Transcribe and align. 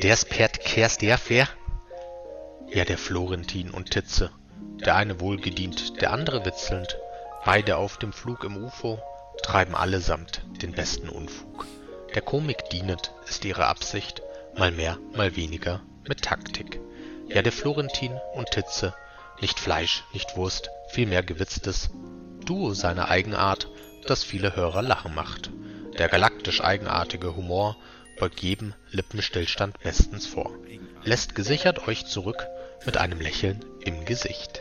Pferd 0.00 0.60
kehrst 0.60 1.02
der 1.02 1.18
fair? 1.18 1.48
Ja, 2.68 2.84
der 2.84 2.98
Florentin 2.98 3.70
und 3.70 3.90
Titze, 3.90 4.30
der 4.84 4.94
eine 4.94 5.20
wohlgedient, 5.20 6.00
der 6.00 6.12
andere 6.12 6.44
witzelnd, 6.44 6.96
beide 7.44 7.76
auf 7.78 7.96
dem 7.96 8.12
Flug 8.12 8.44
im 8.44 8.56
Ufo, 8.62 9.00
treiben 9.42 9.74
allesamt 9.74 10.42
den 10.62 10.72
besten 10.72 11.08
Unfug. 11.08 11.66
Der 12.14 12.22
Komik 12.22 12.70
dienet, 12.70 13.12
ist 13.26 13.44
ihre 13.44 13.66
Absicht, 13.66 14.22
mal 14.56 14.70
mehr, 14.70 14.98
mal 15.16 15.34
weniger, 15.34 15.80
mit 16.06 16.22
Taktik. 16.22 16.80
Ja, 17.26 17.42
der 17.42 17.52
Florentin 17.52 18.12
und 18.34 18.50
Titze, 18.50 18.94
nicht 19.40 19.58
Fleisch, 19.58 20.04
nicht 20.12 20.36
Wurst, 20.36 20.70
vielmehr 20.90 21.24
gewitztes 21.24 21.90
Duo 22.44 22.72
seiner 22.72 23.08
Eigenart, 23.10 23.68
das 24.06 24.22
viele 24.22 24.54
Hörer 24.54 24.82
lachen 24.82 25.14
macht. 25.14 25.50
Der 25.98 26.08
galaktisch 26.08 26.62
eigenartige 26.62 27.34
Humor 27.34 27.76
beugt 28.18 28.40
jedem 28.40 28.74
Lippenstillstand 28.90 29.78
bestens 29.80 30.26
vor, 30.26 30.50
lässt 31.04 31.34
gesichert 31.34 31.86
euch 31.86 32.06
zurück 32.06 32.46
mit 32.86 32.96
einem 32.96 33.20
Lächeln 33.20 33.64
im 33.84 34.04
Gesicht. 34.04 34.60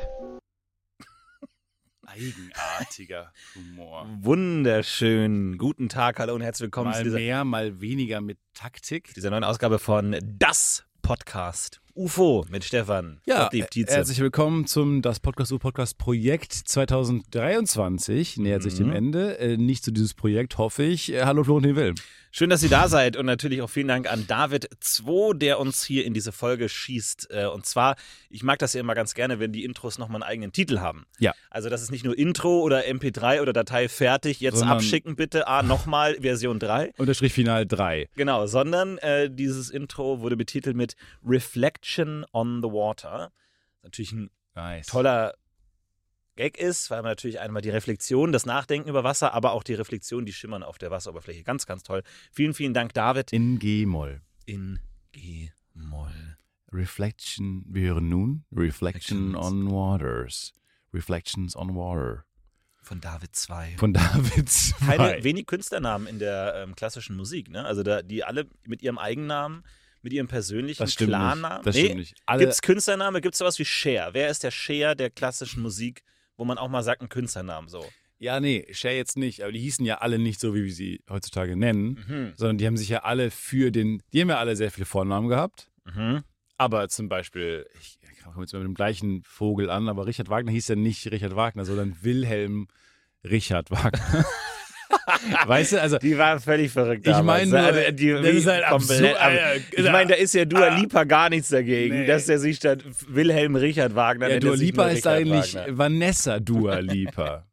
Eigenartiger 2.05 3.31
Humor. 3.55 4.07
Wunderschön. 4.21 5.57
Guten 5.57 5.89
Tag, 5.89 6.19
hallo 6.19 6.33
und 6.35 6.41
herzlich 6.41 6.65
willkommen 6.65 6.91
Mal 6.91 6.97
zu 6.97 7.03
dieser, 7.05 7.17
mehr, 7.17 7.43
mal 7.45 7.79
weniger 7.81 8.21
mit 8.21 8.37
Taktik. 8.53 9.13
dieser 9.13 9.29
neuen 9.29 9.43
Ausgabe 9.43 9.77
von 9.79 10.15
Das 10.23 10.83
Podcast 11.01 11.81
UFO 11.95 12.45
mit 12.49 12.63
Stefan. 12.63 13.21
Ja, 13.25 13.49
herzlich 13.51 14.19
willkommen 14.19 14.67
zum 14.67 15.01
Das 15.01 15.19
Podcast 15.19 15.51
U 15.51 15.57
Podcast 15.57 15.97
Projekt 15.97 16.53
2023. 16.53 18.37
Nähert 18.37 18.61
sich 18.61 18.75
dem 18.75 18.87
Mhm. 18.89 18.93
Ende. 18.93 19.39
Äh, 19.39 19.57
nicht 19.57 19.83
zu 19.83 19.91
dieses 19.91 20.13
Projekt, 20.13 20.57
hoffe 20.59 20.83
ich. 20.83 21.11
Äh, 21.11 21.23
hallo 21.25 21.43
Florentin 21.43 21.75
Wilm. 21.75 21.95
Schön, 22.31 22.49
dass 22.49 22.61
ihr 22.61 22.69
da 22.69 22.87
seid 22.87 23.15
und 23.17 23.25
natürlich 23.25 23.61
auch 23.61 23.69
vielen 23.69 23.87
Dank 23.87 24.11
an 24.11 24.27
David 24.27 24.67
Zwo, 24.79 25.33
der 25.33 25.59
uns 25.59 25.83
hier 25.83 26.05
in 26.05 26.13
diese 26.13 26.31
Folge 26.31 26.69
schießt. 26.69 27.29
Äh, 27.31 27.45
Und 27.45 27.65
zwar, 27.65 27.95
ich 28.29 28.43
mag 28.43 28.59
das 28.59 28.73
ja 28.73 28.81
immer 28.81 28.93
ganz 28.95 29.13
gerne, 29.15 29.39
wenn 29.39 29.51
die 29.51 29.63
Intros 29.63 29.97
nochmal 29.97 30.21
einen 30.21 30.29
eigenen 30.29 30.51
Titel 30.51 30.79
haben. 30.79 31.05
Ja. 31.19 31.33
Also 31.49 31.69
das 31.69 31.81
ist 31.81 31.89
nicht 31.89 32.03
nur 32.05 32.17
Intro 32.17 32.59
oder 32.61 32.85
MP3 32.85 33.41
oder 33.41 33.53
Datei 33.53 33.87
fertig, 33.89 34.39
jetzt 34.41 34.59
Sondern- 34.59 34.77
abschicken 34.77 35.15
bitte, 35.15 35.47
ah, 35.47 35.63
nochmal 35.63 36.15
Version 36.21 36.59
3. 36.59 36.93
Unterstrich 36.97 37.33
Final 37.33 37.65
3. 37.65 38.09
Genau, 38.15 38.45
sondern 38.45 38.97
äh, 38.99 39.31
dieses 39.31 39.69
Intro 39.69 40.19
wurde 40.19 40.35
betitelt 40.37 40.75
mit 40.75 40.95
Reflection 41.25 42.25
on 42.33 42.61
the 42.61 42.69
Water. 42.69 43.31
Natürlich 43.83 44.11
ein 44.11 44.29
Nice. 44.53 44.87
toller 44.87 45.33
Gag 46.37 46.57
ist, 46.57 46.89
weil 46.89 47.01
man 47.01 47.11
natürlich 47.11 47.39
einmal 47.41 47.61
die 47.61 47.69
Reflexion, 47.69 48.31
das 48.31 48.45
Nachdenken 48.45 48.87
über 48.87 49.03
Wasser, 49.03 49.33
aber 49.33 49.51
auch 49.51 49.63
die 49.63 49.73
Reflexion, 49.73 50.25
die 50.25 50.31
schimmern 50.31 50.63
auf 50.63 50.77
der 50.77 50.89
Wasseroberfläche. 50.91 51.43
Ganz, 51.43 51.65
ganz 51.65 51.83
toll. 51.83 52.03
Vielen, 52.31 52.53
vielen 52.53 52.73
Dank, 52.73 52.93
David. 52.93 53.33
In 53.33 53.59
G-Moll. 53.59 54.21
In 54.45 54.79
G-Moll. 55.11 56.37
Reflection. 56.71 57.63
Wir 57.67 57.93
hören 57.93 58.09
nun 58.09 58.45
Reflection 58.55 59.35
on 59.35 59.69
Waters. 59.71 60.53
Reflections 60.93 61.55
on 61.55 61.75
Water. 61.75 62.23
Von 62.81 63.01
David 63.01 63.35
2. 63.35 63.75
Von 63.77 63.93
David 63.93 64.33
Keine, 64.35 64.47
zwei. 64.47 65.23
wenig 65.23 65.45
Künstlernamen 65.45 66.07
in 66.07 66.19
der 66.19 66.53
ähm, 66.63 66.75
klassischen 66.75 67.17
Musik, 67.17 67.49
ne? 67.49 67.65
Also 67.65 67.83
da, 67.83 68.01
die 68.01 68.23
alle 68.23 68.47
mit 68.65 68.81
ihrem 68.81 68.97
Eigennamen, 68.97 69.63
mit 70.01 70.13
ihrem 70.13 70.27
persönlichen 70.29 70.83
Das 70.83 70.95
Klarnamen. 70.95 71.57
nicht. 71.57 71.67
Das 71.67 71.75
Nee, 71.75 71.83
stimmt 71.85 71.99
nicht. 71.99 72.15
Alle, 72.25 72.39
Gibt 72.41 72.53
es 72.53 72.61
Künstlernamen? 72.61 73.21
Gibt 73.21 73.33
es 73.35 73.39
sowas 73.39 73.59
wie 73.59 73.65
Cher? 73.65 74.13
Wer 74.13 74.29
ist 74.29 74.43
der 74.43 74.51
Cher 74.51 74.95
der 74.95 75.09
klassischen 75.09 75.61
Musik, 75.61 76.01
wo 76.37 76.45
man 76.45 76.57
auch 76.57 76.69
mal 76.69 76.83
sagt, 76.83 77.01
ein 77.01 77.09
Künstlernamen 77.09 77.67
so? 77.67 77.85
ja, 78.19 78.39
nee, 78.39 78.65
Cher 78.71 78.95
jetzt 78.95 79.17
nicht. 79.17 79.43
Aber 79.43 79.51
die 79.51 79.59
hießen 79.59 79.85
ja 79.85 79.99
alle 79.99 80.19
nicht 80.19 80.39
so, 80.39 80.55
wie 80.55 80.63
wir 80.63 80.73
sie 80.73 81.03
heutzutage 81.09 81.55
nennen. 81.55 82.03
Mhm. 82.07 82.33
sondern 82.35 82.57
die 82.57 82.65
haben 82.65 82.77
sich 82.77 82.89
ja 82.89 83.03
alle 83.03 83.31
für 83.31 83.71
den, 83.71 84.01
die 84.13 84.21
haben 84.21 84.29
ja 84.29 84.37
alle 84.37 84.55
sehr 84.55 84.71
viele 84.71 84.85
Vornamen 84.85 85.27
gehabt. 85.27 85.69
Mhm. 85.85 86.23
Aber 86.57 86.89
zum 86.89 87.07
Beispiel, 87.07 87.67
ich 87.79 87.99
komme 88.23 88.41
jetzt 88.41 88.53
mal 88.53 88.59
mit 88.59 88.67
dem 88.67 88.73
gleichen 88.73 89.21
Vogel 89.23 89.69
an, 89.69 89.87
aber 89.89 90.07
Richard 90.07 90.29
Wagner 90.29 90.51
hieß 90.51 90.67
ja 90.69 90.75
nicht 90.75 91.09
Richard 91.11 91.35
Wagner, 91.35 91.65
sondern 91.65 91.97
Wilhelm 92.01 92.67
Richard 93.23 93.69
Wagner. 93.69 94.25
weißt 95.47 95.73
du, 95.73 95.81
also 95.81 95.97
Die 95.97 96.17
war 96.17 96.39
völlig 96.39 96.71
verrückt. 96.71 97.07
Ich 97.07 97.21
meine 97.21 97.57
Also, 97.59 97.91
die, 97.91 98.11
das 98.11 98.25
ist 98.25 98.47
halt 98.47 98.65
komplett 98.67 98.99
absurd, 99.15 99.15
ab- 99.15 99.21
Alter. 99.25 99.55
Ich 99.71 99.91
meine, 99.91 100.09
da 100.11 100.15
ist 100.15 100.33
ja 100.33 100.45
Dua 100.45 100.67
Ah. 100.67 100.77
Lipa 100.77 101.03
gar 101.03 101.29
nichts 101.29 101.49
dagegen, 101.49 102.01
Nee. 102.01 102.05
dass 102.07 102.27
er 102.29 102.39
sich 102.39 102.57
statt 102.57 102.83
Wilhelm 103.07 103.55
Richard 103.55 103.95
Wagner 103.95 104.29
ja. 104.29 104.39
Dua 104.39 104.55
Lipa 104.55 104.87
ist 104.87 104.97
Richard 105.05 105.17
eigentlich 105.17 105.55
Wagner. 105.55 105.77
Vanessa 105.77 106.39
Dua 106.39 106.79
Lipa. 106.79 107.45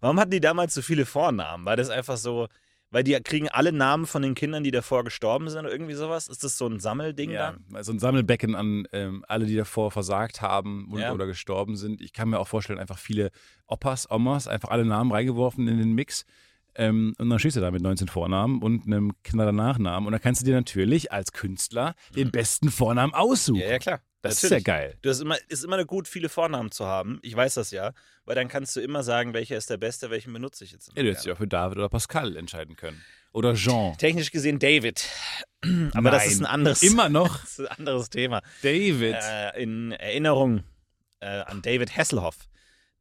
Warum 0.00 0.20
hatten 0.20 0.30
die 0.30 0.40
damals 0.40 0.74
so 0.74 0.82
viele 0.82 1.06
Vornamen? 1.06 1.64
War 1.64 1.76
das 1.76 1.88
einfach 1.90 2.16
so, 2.18 2.48
weil 2.90 3.02
die 3.02 3.14
kriegen 3.22 3.48
alle 3.48 3.72
Namen 3.72 4.06
von 4.06 4.22
den 4.22 4.34
Kindern, 4.34 4.62
die 4.62 4.70
davor 4.70 5.02
gestorben 5.04 5.48
sind 5.48 5.60
oder 5.60 5.72
irgendwie 5.72 5.94
sowas? 5.94 6.28
Ist 6.28 6.44
das 6.44 6.56
so 6.58 6.66
ein 6.66 6.78
Sammelding 6.80 7.30
ja, 7.30 7.54
dann? 7.72 7.82
so 7.82 7.92
ein 7.92 7.98
Sammelbecken 7.98 8.54
an 8.54 8.86
ähm, 8.92 9.24
alle, 9.26 9.46
die 9.46 9.56
davor 9.56 9.90
versagt 9.90 10.42
haben 10.42 10.86
und, 10.92 11.00
Ja. 11.00 11.12
oder 11.12 11.26
gestorben 11.26 11.76
sind. 11.76 12.00
Ich 12.00 12.12
kann 12.12 12.28
mir 12.28 12.38
auch 12.38 12.48
vorstellen, 12.48 12.78
einfach 12.78 12.98
viele 12.98 13.30
Opas, 13.66 14.08
Omas, 14.10 14.46
einfach 14.48 14.68
alle 14.68 14.84
Namen 14.84 15.10
reingeworfen 15.10 15.66
in 15.66 15.78
den 15.78 15.94
Mix. 15.94 16.24
Ähm, 16.76 17.14
und 17.18 17.30
dann 17.30 17.38
stehst 17.38 17.56
du 17.56 17.60
da 17.60 17.70
mit 17.70 17.82
19 17.82 18.08
Vornamen 18.08 18.62
und 18.62 18.86
einem 18.86 19.12
knaller 19.22 19.52
Nachnamen. 19.52 20.06
Und 20.06 20.12
dann 20.12 20.20
kannst 20.20 20.42
du 20.42 20.46
dir 20.46 20.54
natürlich 20.54 21.12
als 21.12 21.32
Künstler 21.32 21.94
den 22.14 22.30
besten 22.30 22.70
Vornamen 22.70 23.14
aussuchen. 23.14 23.56
Mhm. 23.56 23.62
Ja, 23.62 23.70
ja, 23.70 23.78
klar. 23.78 24.00
Das 24.22 24.42
Natürlich. 24.42 24.62
ist 24.62 24.66
ja 24.66 24.74
geil. 24.74 24.98
Du 25.02 25.10
hast 25.10 25.20
immer, 25.20 25.36
ist 25.48 25.64
immer 25.64 25.84
gut, 25.84 26.08
viele 26.08 26.28
Vornamen 26.28 26.70
zu 26.70 26.84
haben. 26.84 27.20
Ich 27.22 27.36
weiß 27.36 27.54
das 27.54 27.70
ja, 27.70 27.92
weil 28.24 28.34
dann 28.34 28.48
kannst 28.48 28.74
du 28.74 28.80
immer 28.80 29.02
sagen, 29.02 29.34
welcher 29.34 29.56
ist 29.56 29.70
der 29.70 29.76
beste, 29.76 30.10
welchen 30.10 30.32
benutze 30.32 30.64
ich 30.64 30.72
jetzt. 30.72 30.88
immer 30.88 30.96
Ja, 30.96 31.02
du 31.04 31.08
hättest 31.10 31.26
dich 31.26 31.32
auch 31.32 31.38
für 31.38 31.46
David 31.46 31.78
oder 31.78 31.88
Pascal 31.88 32.36
entscheiden 32.36 32.76
können. 32.76 33.02
Oder 33.32 33.54
Jean. 33.54 33.96
Technisch 33.98 34.30
gesehen 34.30 34.58
David. 34.58 35.08
Aber 35.92 36.10
das 36.10 36.26
ist 36.26 36.38
ein 36.38 36.42
Nein, 36.42 36.52
anderes, 36.52 36.82
Immer 36.82 37.08
noch 37.08 37.40
das 37.40 37.58
ist 37.58 37.60
ein 37.60 37.78
anderes 37.78 38.10
Thema. 38.10 38.42
David. 38.62 39.14
Äh, 39.14 39.62
in 39.62 39.92
Erinnerung 39.92 40.64
äh, 41.20 41.26
an 41.26 41.62
David 41.62 41.96
Hasselhoff, 41.96 42.48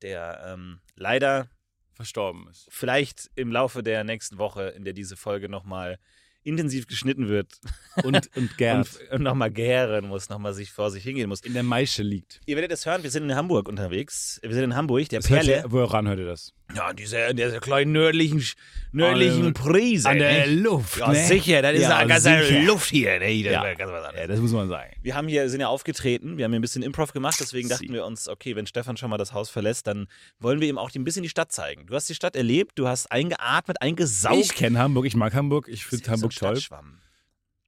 der 0.02 0.54
ähm, 0.54 0.80
leider 0.96 1.48
verstorben 1.96 2.48
ist. 2.52 2.68
vielleicht 2.70 3.30
im 3.36 3.52
Laufe 3.52 3.82
der 3.82 4.04
nächsten 4.04 4.38
Woche, 4.38 4.68
in 4.70 4.84
der 4.84 4.94
diese 4.94 5.16
Folge 5.16 5.50
nochmal 5.50 5.98
intensiv 6.44 6.86
geschnitten 6.86 7.28
wird 7.28 7.54
Und, 8.04 8.30
und 8.36 8.62
und, 8.62 9.12
und 9.12 9.24
nochmal 9.24 9.50
gären 9.50 10.08
muss, 10.08 10.30
nochmal 10.30 10.54
sich 10.54 10.72
vor 10.72 10.92
sich 10.92 11.04
hingehen 11.04 11.28
muss. 11.30 11.42
in 11.42 11.54
der 11.54 11.64
Maische 11.64 12.04
liegt. 12.04 12.40
Ihr 12.46 12.56
werdet 12.56 12.72
es 12.72 12.86
hören, 12.86 13.02
wir 13.02 13.10
sind 13.10 13.24
in 13.24 13.36
Hamburg 13.36 13.68
unterwegs. 13.68 14.40
Wir 14.44 14.54
sind 14.54 14.66
in 14.66 14.76
Hamburg, 14.76 15.10
der 15.10 15.22
Das 15.22 15.28
Perle. 15.28 15.62
ihr, 15.64 15.72
woran 15.72 16.08
hört 16.08 16.20
ihr 16.20 16.26
das? 16.28 16.54
Ja, 16.74 16.94
dieser, 16.94 17.34
dieser 17.34 17.60
kleinen 17.60 17.92
nördlichen, 17.92 18.44
nördlichen 18.92 19.48
An- 19.48 19.54
Prise. 19.54 20.10
An 20.10 20.18
der 20.18 20.48
ne? 20.48 20.56
Luft. 20.56 20.98
Ja, 20.98 21.10
ne? 21.12 21.24
sicher, 21.26 21.62
das 21.62 21.76
ist 21.76 21.82
Ja, 21.84 21.98
eine 21.98 22.10
ganz 22.10 22.24
sicher. 22.24 22.62
Luft 22.64 22.90
hier. 22.90 23.20
Ne? 23.20 23.44
Das 23.44 23.54
Ja. 23.54 23.74
ganz 23.76 23.92
was. 23.92 24.16
Ja, 24.16 24.28
das 24.28 24.40
muss 24.40 24.52
man 24.52 24.68
sagen. 24.68 24.92
Wir 25.02 25.16
haben 25.16 25.28
hier, 25.28 25.48
sind 25.50 25.60
ja 25.62 25.68
aufgetreten, 25.68 26.38
wir 26.38 26.46
haben 26.46 26.52
hier 26.52 26.60
ein 26.60 26.62
bisschen 26.64 26.82
Improv 26.82 27.14
gemacht, 27.14 27.38
deswegen 27.40 27.70
dachten 27.70 27.88
Sie. 27.88 27.94
wir 27.94 28.04
uns, 28.06 28.28
okay, 28.28 28.56
wenn 28.56 28.66
Stefan 28.66 28.98
schon 28.98 29.10
mal 29.12 29.18
das 29.18 29.32
Haus 29.34 29.50
verlässt, 29.50 29.86
dann 29.88 30.08
wollen 30.40 30.60
wir 30.60 30.68
ihm 30.68 30.78
auch 30.80 30.90
ein 30.96 31.04
bisschen 31.04 31.24
die 31.24 31.30
Stadt 31.30 31.52
zeigen. 31.52 31.86
Du 31.86 31.94
hast 31.94 32.10
die 32.10 32.16
Stadt 32.16 32.36
erlebt, 32.36 32.74
du 32.80 32.88
hast 32.88 33.12
eingeatmet, 33.12 33.82
eingesaugt. 33.82 34.36
Ich 34.38 34.56
kenne 34.56 34.80
Hamburg, 34.80 35.06
ich 35.06 35.16
mag 35.16 35.34
Hamburg, 35.36 35.68
ich 35.70 35.86
finde 35.86 36.10
Hamburg 36.10 36.34
so 36.34 36.46
ein 36.46 36.50
toll. 36.54 36.62
Stadtschwamm. 36.62 37.00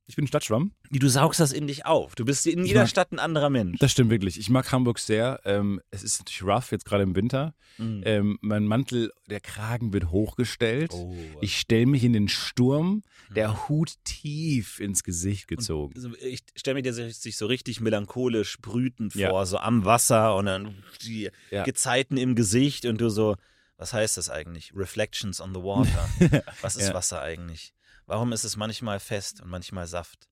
Ich 0.09 0.15
bin 0.15 0.25
Stadtschwamm. 0.25 0.71
Du 0.89 1.09
saugst 1.09 1.41
das 1.41 1.51
in 1.51 1.67
dich 1.67 1.85
auf. 1.85 2.15
Du 2.15 2.23
bist 2.23 2.47
in 2.47 2.63
jeder 2.65 2.81
mag- 2.81 2.89
Stadt 2.89 3.11
ein 3.11 3.19
anderer 3.19 3.49
Mensch. 3.49 3.77
Das 3.79 3.91
stimmt 3.91 4.09
wirklich. 4.09 4.39
Ich 4.39 4.49
mag 4.49 4.71
Hamburg 4.71 4.99
sehr. 4.99 5.41
Ähm, 5.43 5.81
es 5.91 6.01
ist 6.01 6.19
natürlich 6.19 6.43
rough, 6.43 6.71
jetzt 6.71 6.85
gerade 6.85 7.03
im 7.03 7.13
Winter. 7.13 7.53
Mhm. 7.77 8.03
Ähm, 8.05 8.37
mein 8.41 8.63
Mantel, 8.65 9.11
der 9.29 9.41
Kragen 9.41 9.91
wird 9.91 10.09
hochgestellt. 10.09 10.91
Oh. 10.93 11.13
Ich 11.41 11.59
stelle 11.59 11.87
mich 11.87 12.05
in 12.05 12.13
den 12.13 12.29
Sturm, 12.29 13.03
der 13.35 13.67
Hut 13.67 13.95
tief 14.05 14.79
ins 14.79 15.03
Gesicht 15.03 15.49
gezogen. 15.49 15.93
Also 15.97 16.15
ich 16.21 16.39
stelle 16.55 16.75
mir 16.75 16.83
dir 16.83 16.93
sich 16.93 17.35
so 17.35 17.45
richtig 17.45 17.81
melancholisch 17.81 18.59
brütend 18.61 19.11
vor, 19.11 19.19
Ja. 19.21 19.45
so 19.45 19.57
am 19.57 19.83
Wasser 19.83 20.37
und 20.37 20.45
dann 20.45 20.83
die 21.01 21.29
Ja. 21.51 21.63
Gezeiten 21.65 22.15
im 22.15 22.35
Gesicht 22.35 22.85
und 22.85 23.01
du 23.01 23.09
so, 23.09 23.35
was 23.77 23.91
heißt 23.91 24.15
das 24.15 24.29
eigentlich? 24.29 24.71
Reflections 24.73 25.41
on 25.41 25.53
the 25.53 25.59
water. 25.61 26.09
Was 26.61 26.77
ist 26.77 26.87
Ja. 26.87 26.93
Wasser 26.93 27.21
eigentlich? 27.21 27.73
Warum 28.07 28.31
ist 28.33 28.43
es 28.45 28.55
manchmal 28.55 28.99
fest 28.99 29.41
und 29.41 29.49
manchmal 29.49 29.85
Saft? 29.85 30.27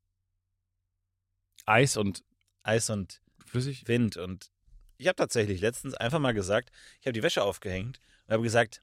Eis 1.66 1.98
und 1.98 2.24
Eis 2.64 2.90
und 2.90 3.22
flüssig. 3.46 3.88
Wind 3.88 4.18
und 4.18 4.50
ich 4.98 5.08
habe 5.08 5.16
tatsächlich 5.18 5.60
letztens 5.62 5.94
einfach 5.94 6.20
mal 6.20 6.34
gesagt, 6.34 6.72
ich 7.02 7.06
habe 7.06 7.14
die 7.14 7.22
Wäsche 7.22 7.44
aufgehängt 7.44 8.00
und 8.28 8.34
habe 8.34 8.44
gesagt, 8.44 8.82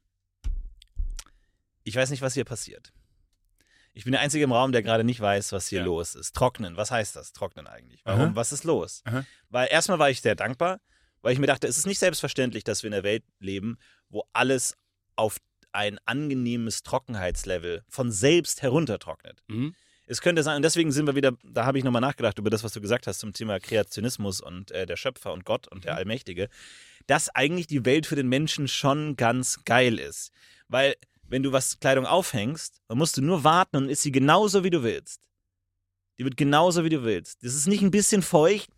ich 1.85 1.97
weiß 1.97 2.11
nicht, 2.11 2.21
was 2.23 2.35
hier 2.35 2.45
passiert. 2.45 2.93
Ich 3.95 4.05
bin 4.05 4.13
der 4.13 4.21
Einzige 4.21 4.45
im 4.45 4.53
Raum, 4.53 4.73
der 4.73 4.83
gerade 4.83 5.05
nicht 5.05 5.21
weiß, 5.21 5.53
was 5.53 5.69
hier 5.69 5.81
Ja. 5.81 5.85
los 5.87 6.15
ist. 6.15 6.35
Trocknen, 6.37 6.77
was 6.77 6.91
heißt 6.91 7.17
das? 7.17 7.33
Trocknen 7.33 7.67
eigentlich. 7.67 8.01
Warum? 8.05 8.21
Aha. 8.29 8.35
Was 8.37 8.53
ist 8.53 8.65
los? 8.65 9.03
Aha. 9.05 9.25
Weil 9.49 9.69
erstmal 9.71 9.99
war 9.99 10.11
ich 10.11 10.21
sehr 10.21 10.35
dankbar, 10.35 10.81
weil 11.23 11.33
ich 11.33 11.39
mir 11.39 11.47
dachte, 11.47 11.67
es 11.67 11.79
ist 11.79 11.87
nicht 11.87 11.99
selbstverständlich, 11.99 12.63
dass 12.65 12.83
wir 12.83 12.89
in 12.89 12.95
einer 12.95 13.03
Welt 13.05 13.25
leben, 13.39 13.79
wo 14.09 14.25
alles 14.33 14.77
auf 15.17 15.39
ein 15.73 15.99
angenehmes 16.05 16.83
Trockenheitslevel 16.83 17.85
von 17.89 18.11
selbst 18.11 18.63
heruntertrocknet. 18.63 19.43
Mhm. 19.49 19.75
Es 20.07 20.21
könnte 20.21 20.43
sein, 20.43 20.57
und 20.57 20.63
deswegen 20.63 20.93
sind 20.93 21.07
wir 21.07 21.15
wieder, 21.15 21.33
da 21.43 21.65
habe 21.65 21.79
ich 21.79 21.85
nochmal 21.85 22.03
nachgedacht 22.03 22.39
über 22.39 22.51
das, 22.51 22.65
was 22.65 22.73
du 22.73 22.81
gesagt 22.81 23.07
hast 23.07 23.21
zum 23.21 23.33
Thema 23.33 23.61
Kreationismus 23.61 24.41
und 24.41 24.71
äh, 24.71 24.85
der 24.85 24.97
Schöpfer 24.97 25.33
und 25.33 25.45
Gott 25.45 25.69
und 25.69 25.85
der 25.85 25.97
Allmächtige, 25.97 26.49
dass 27.07 27.29
eigentlich 27.29 27.67
die 27.67 27.85
Welt 27.85 28.07
für 28.07 28.17
den 28.17 28.29
Menschen 28.29 28.69
schon 28.69 29.17
ganz 29.17 29.65
geil 29.65 29.99
ist. 29.99 30.33
Weil, 30.69 30.97
wenn 31.29 31.43
du 31.43 31.53
was 31.53 31.79
Kleidung 31.79 32.07
aufhängst, 32.07 32.81
dann 32.89 32.99
musst 32.99 33.17
du 33.17 33.23
nur 33.23 33.45
warten 33.45 33.77
und 33.77 33.89
ist 33.89 34.03
sie 34.03 34.13
genauso, 34.13 34.65
wie 34.65 34.71
du 34.71 34.83
willst. 34.83 35.21
Die 36.19 36.25
wird 36.25 36.37
genauso, 36.37 36.85
wie 36.85 36.91
du 36.91 37.05
willst. 37.05 37.43
Das 37.43 37.55
ist 37.55 37.67
nicht 37.67 37.83
ein 37.83 37.91
bisschen 37.91 38.23
feucht, 38.23 38.69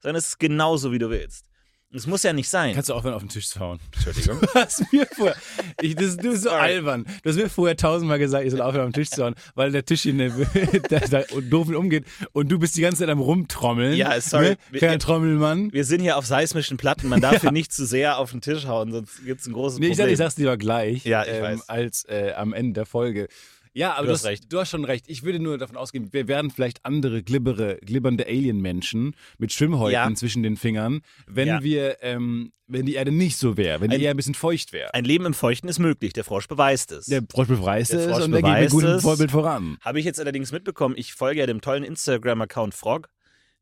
sondern 0.00 0.16
es 0.16 0.28
ist 0.28 0.38
genauso, 0.38 0.92
wie 0.92 0.98
du 0.98 1.10
willst. 1.10 1.46
Es 1.90 2.06
muss 2.06 2.22
ja 2.22 2.34
nicht 2.34 2.50
sein. 2.50 2.74
Kannst 2.74 2.90
du 2.90 2.94
aufhören, 2.94 3.14
auf 3.14 3.22
den 3.22 3.30
Tisch 3.30 3.48
zu 3.48 3.60
hauen? 3.60 3.78
Entschuldigung. 3.94 4.38
Du 4.52 4.54
hast 4.54 4.92
mir 4.92 5.06
vorher, 5.06 5.36
ich, 5.80 5.94
das, 5.94 6.18
du 6.18 6.30
bist 6.30 6.42
so 6.42 6.50
albern. 6.50 7.06
Du 7.22 7.30
hast 7.30 7.36
mir 7.36 7.48
vorher 7.48 7.76
tausendmal 7.78 8.18
gesagt, 8.18 8.44
ich 8.44 8.50
soll 8.50 8.60
aufhören, 8.60 8.88
auf 8.88 8.92
den 8.92 9.00
Tisch 9.02 9.08
zu 9.10 9.24
hauen, 9.24 9.34
weil 9.54 9.72
der 9.72 9.86
Tisch 9.86 10.02
hier 10.02 10.12
ne, 10.12 10.30
da, 10.90 10.98
da 10.98 11.22
doof 11.48 11.68
mit 11.68 11.76
umgeht 11.78 12.04
und 12.32 12.50
du 12.52 12.58
bist 12.58 12.76
die 12.76 12.82
ganze 12.82 12.98
Zeit 13.00 13.08
am 13.08 13.20
Rumtrommeln. 13.20 13.96
Ja, 13.96 14.20
sorry. 14.20 14.56
Ne? 14.70 14.78
Kleiner 14.78 14.98
Trommelmann. 14.98 15.72
Wir 15.72 15.84
sind 15.86 16.02
hier 16.02 16.18
auf 16.18 16.26
seismischen 16.26 16.76
Platten. 16.76 17.08
Man 17.08 17.22
darf 17.22 17.40
hier 17.40 17.52
nicht 17.52 17.72
zu 17.72 17.86
sehr 17.86 18.18
auf 18.18 18.32
den 18.32 18.42
Tisch 18.42 18.66
hauen, 18.66 18.92
sonst 18.92 19.24
gibt 19.24 19.40
es 19.40 19.46
ein 19.46 19.54
großes 19.54 19.78
Nee, 19.78 19.86
ich, 19.86 19.96
sag, 19.96 20.02
Problem. 20.04 20.12
ich 20.12 20.18
sag's 20.18 20.36
lieber 20.36 20.58
gleich, 20.58 21.04
Ja, 21.06 21.22
ich 21.24 21.30
ähm, 21.32 21.42
weiß. 21.42 21.68
als 21.70 22.04
äh, 22.04 22.32
am 22.36 22.52
Ende 22.52 22.74
der 22.74 22.86
Folge. 22.86 23.28
Ja, 23.72 23.94
aber 23.94 24.06
Du 24.08 24.12
hast 24.12 24.24
recht. 24.24 24.52
du 24.52 24.58
hast 24.58 24.70
schon 24.70 24.84
recht. 24.84 25.04
Ich 25.08 25.22
würde 25.22 25.38
nur 25.40 25.58
davon 25.58 25.76
ausgehen, 25.76 26.12
wir 26.12 26.28
werden 26.28 26.50
vielleicht 26.50 26.84
andere 26.84 27.22
glibbere, 27.22 27.78
glibbernde 27.84 28.26
Alien-Menschen 28.26 29.14
mit 29.38 29.52
Schwimmhäuten 29.52 29.92
Ja. 29.92 30.14
zwischen 30.14 30.42
den 30.42 30.56
Fingern, 30.56 31.00
wenn 31.26 31.48
Ja. 31.48 31.62
wir, 31.62 31.98
ähm, 32.02 32.52
wenn 32.66 32.84
die 32.86 32.94
Erde 32.94 33.12
nicht 33.12 33.36
so 33.38 33.56
wäre, 33.56 33.80
wenn 33.80 33.90
Ein- 33.90 33.98
die 33.98 34.04
eher 34.04 34.10
ein 34.12 34.16
bisschen 34.16 34.34
feucht 34.34 34.72
wäre. 34.72 34.92
ein 34.94 35.04
Leben 35.04 35.24
im 35.26 35.34
Feuchten 35.34 35.68
ist 35.68 35.78
möglich. 35.78 36.12
Der 36.12 36.24
Frosch 36.24 36.48
beweist 36.48 36.92
es. 36.92 37.06
Der 37.06 37.22
Frosch 37.30 37.48
beweist 37.48 37.92
Der 37.92 38.00
es 38.00 38.06
Frosch 38.06 38.24
und 38.24 38.32
der 38.32 38.42
geht 38.42 38.60
mit 38.60 38.70
gutem 38.70 38.90
es. 38.90 39.02
Vorbild 39.02 39.30
voran. 39.30 39.78
Habe 39.80 39.98
ich 40.00 40.04
jetzt 40.04 40.20
allerdings 40.20 40.52
mitbekommen, 40.52 40.94
ich 40.98 41.14
folge 41.14 41.40
ja 41.40 41.46
dem 41.46 41.60
tollen 41.60 41.82
Instagram-Account 41.84 42.74
Frog, 42.74 43.08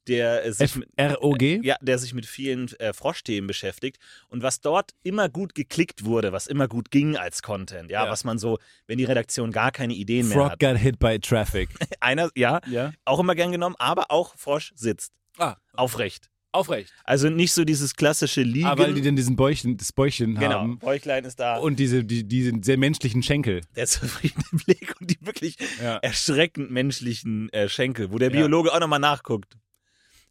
der 0.09 0.45
äh, 0.45 0.53
sich 0.53 0.77
mit, 0.77 0.89
F-R-O-G? 0.97 1.61
ja, 1.63 1.77
der 1.81 1.99
sich 1.99 2.15
mit 2.15 2.27
vielen 2.27 2.69
äh, 2.79 2.93
Froschthemen 2.93 3.47
beschäftigt. 3.47 3.99
Und 4.29 4.43
was 4.43 4.61
dort 4.61 4.93
immer 5.03 5.29
gut 5.29 5.55
geklickt 5.55 6.05
wurde, 6.05 6.33
was 6.33 6.47
immer 6.47 6.69
gut 6.69 6.91
ging 6.91 7.17
als 7.17 7.43
Content, 7.43 7.91
ja, 7.91 8.05
Ja. 8.05 8.11
was 8.11 8.25
man 8.25 8.39
so, 8.39 8.59
wenn 8.87 8.99
die 8.99 9.05
Redaktion 9.05 9.53
gar 9.53 9.73
keine 9.73 9.95
Ideen 9.95 10.29
mehr 10.29 10.39
Frog 10.39 10.51
hat. 10.53 10.61
got 10.61 10.77
hit 10.79 10.99
by 10.99 11.19
traffic. 11.19 11.69
Einer, 12.01 12.31
ja, 12.37 12.61
ja? 12.69 12.93
auch 13.05 13.21
immer 13.21 13.35
gern 13.35 13.53
genommen, 13.53 13.77
aber 13.79 14.11
auch 14.11 14.35
Frosch 14.37 14.73
sitzt. 14.75 15.13
Ah, 15.39 15.57
Aufrecht. 15.75 16.31
aufrecht. 16.53 16.91
Also 17.05 17.29
nicht 17.29 17.53
so 17.53 17.65
dieses 17.67 17.95
klassische 17.95 18.41
Liegen. 18.41 18.65
Ah, 18.67 18.79
weil 18.79 18.95
die 18.95 19.03
dann 19.03 19.15
diesen 19.17 19.37
Bäuchchen, 19.37 19.77
das 19.77 19.93
Bäuchchen 19.93 20.37
genau, 20.37 20.61
haben. 20.61 20.79
Bäuchlein 20.79 21.25
ist 21.27 21.39
da, 21.39 21.59
Und 21.59 21.79
diese, 21.79 22.03
die, 22.03 22.25
diesen 22.25 22.63
sehr 22.63 22.79
menschlichen 22.79 23.23
Schenkel. 23.23 23.61
der 23.77 23.87
zufriedene 23.87 24.45
Blick 24.65 24.95
und 24.99 25.11
die 25.11 25.19
wirklich 25.21 25.59
Ja. 25.83 25.97
erschreckend 25.99 26.71
menschlichen 26.71 27.51
äh, 27.53 27.69
Schenkel, 27.69 28.11
wo 28.11 28.17
der 28.19 28.31
Ja. 28.31 28.37
Biologe 28.41 28.73
auch 28.73 28.81
nochmal 28.81 29.01
nachguckt. 29.01 29.59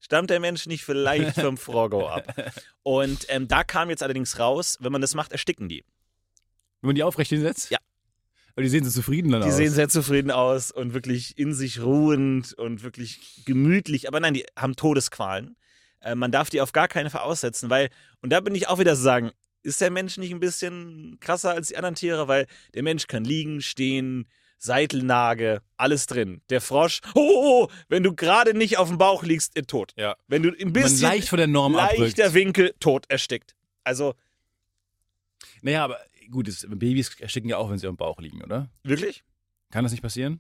Stammt 0.06 0.30
der 0.30 0.40
Mensch 0.40 0.68
nicht 0.68 0.86
vielleicht 0.86 1.36
vom 1.42 1.58
Frogo 1.58 2.08
ab? 2.08 2.32
Und 2.84 3.26
ähm, 3.30 3.48
da 3.48 3.64
kam 3.64 3.90
jetzt 3.90 4.04
allerdings 4.04 4.38
raus, 4.38 4.78
wenn 4.80 4.92
man 4.92 5.02
das 5.02 5.16
macht, 5.16 5.32
ersticken 5.32 5.68
die. 5.68 5.84
Wenn 6.82 6.90
man 6.90 6.96
die 6.96 7.02
aufrecht 7.02 7.30
hinsetzt? 7.30 7.72
Ja. 7.72 7.80
Aber 8.54 8.62
die 8.62 8.70
sehen 8.70 8.86
so 8.86 8.92
zufrieden 8.92 9.32
dann 9.32 9.42
Die 9.42 9.48
aus. 9.48 9.56
sehen 9.56 9.72
sehr 9.74 9.90
zufrieden 9.90 10.30
aus 10.30 10.70
und 10.70 10.94
wirklich 10.94 11.40
in 11.40 11.56
sich 11.56 11.82
ruhend 11.82 12.54
und 12.54 12.84
wirklich 12.84 13.42
gemütlich. 13.46 14.08
Aber 14.08 14.20
nein, 14.20 14.36
die 14.36 14.46
haben 14.56 14.76
Todesqualen. 14.76 15.56
Äh, 16.02 16.14
man 16.14 16.32
darf 16.32 16.52
die 16.52 16.62
auf 16.62 16.72
gar 16.72 16.88
keinen 16.88 17.10
Fall 17.10 17.22
aussetzen, 17.22 17.72
weil, 17.72 17.90
und 18.22 18.30
da 18.30 18.42
bin 18.42 18.54
ich 18.54 18.68
auch 18.68 18.78
wieder 18.78 18.94
zu 18.94 19.02
sagen, 19.02 19.32
ist 19.64 19.82
der 19.82 19.90
Mensch 19.90 20.18
nicht 20.18 20.32
ein 20.32 20.40
bisschen 20.40 21.18
krasser 21.20 21.50
als 21.50 21.70
die 21.70 21.78
anderen 21.78 21.96
Tiere? 21.96 22.28
Weil 22.28 22.46
der 22.76 22.84
Mensch 22.84 23.08
kann 23.08 23.26
liegen, 23.26 23.60
stehen, 23.64 24.28
Seitelnage, 24.58 25.62
alles 25.78 26.08
drin. 26.08 26.42
Der 26.50 26.62
Frosch, 26.62 27.02
oh, 27.14 27.20
oh, 27.20 27.64
oh 27.64 27.72
wenn 27.88 28.04
du 28.04 28.16
gerade 28.16 28.54
nicht 28.54 28.78
auf 28.78 28.88
dem 28.88 28.98
Bauch 28.98 29.24
liegst, 29.24 29.56
ist 29.56 29.68
tot. 29.68 29.94
Ja. 29.96 30.16
Wenn 30.28 30.44
du 30.44 30.50
ein 30.50 30.56
man 30.66 30.74
bisschen 30.74 31.02
leicht 31.02 31.30
von 31.30 31.38
der 31.38 31.48
Norm 31.48 31.76
abrückt. 31.76 32.00
leichter 32.00 32.34
Winkel, 32.34 32.74
tot, 32.80 33.06
erstickt. 33.10 33.56
Also, 33.84 34.16
Naja, 35.62 35.84
aber 35.84 36.00
gut, 36.32 36.48
das, 36.48 36.66
Babys 36.68 37.20
ersticken 37.20 37.50
ja 37.50 37.58
auch, 37.58 37.70
wenn 37.70 37.78
sie 37.78 37.88
am 37.88 37.98
Bauch 37.98 38.20
liegen, 38.20 38.42
oder? 38.44 38.70
wirklich? 38.84 39.24
Kann 39.72 39.84
das 39.84 39.92
nicht 39.92 40.02
passieren? 40.02 40.40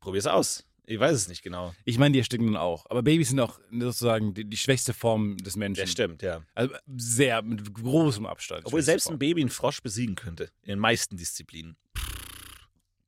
Probier's 0.00 0.26
aus. 0.26 0.64
Ich 0.90 0.98
weiß 0.98 1.14
es 1.14 1.28
nicht 1.28 1.42
genau. 1.42 1.74
Ich 1.84 1.98
meine, 1.98 2.12
die 2.12 2.18
ersticken 2.18 2.46
dann 2.46 2.56
auch. 2.56 2.86
Aber 2.88 3.02
Babys 3.02 3.28
sind 3.28 3.40
auch 3.40 3.60
sozusagen 3.70 4.32
die, 4.32 4.46
die 4.46 4.56
schwächste 4.56 4.94
Form 4.94 5.36
des 5.36 5.54
Menschen. 5.56 5.82
Das 5.82 5.90
stimmt, 5.90 6.22
ja. 6.22 6.42
Also 6.54 6.74
sehr, 6.96 7.42
mit 7.42 7.74
großem 7.74 8.24
Abstand. 8.24 8.64
Obwohl 8.64 8.80
selbst 8.80 9.06
ein 9.06 9.10
Form. 9.10 9.18
Baby 9.18 9.42
einen 9.42 9.50
Frosch 9.50 9.82
besiegen 9.82 10.14
könnte. 10.14 10.44
In 10.62 10.70
den 10.70 10.78
meisten 10.78 11.18
Disziplinen. 11.18 11.76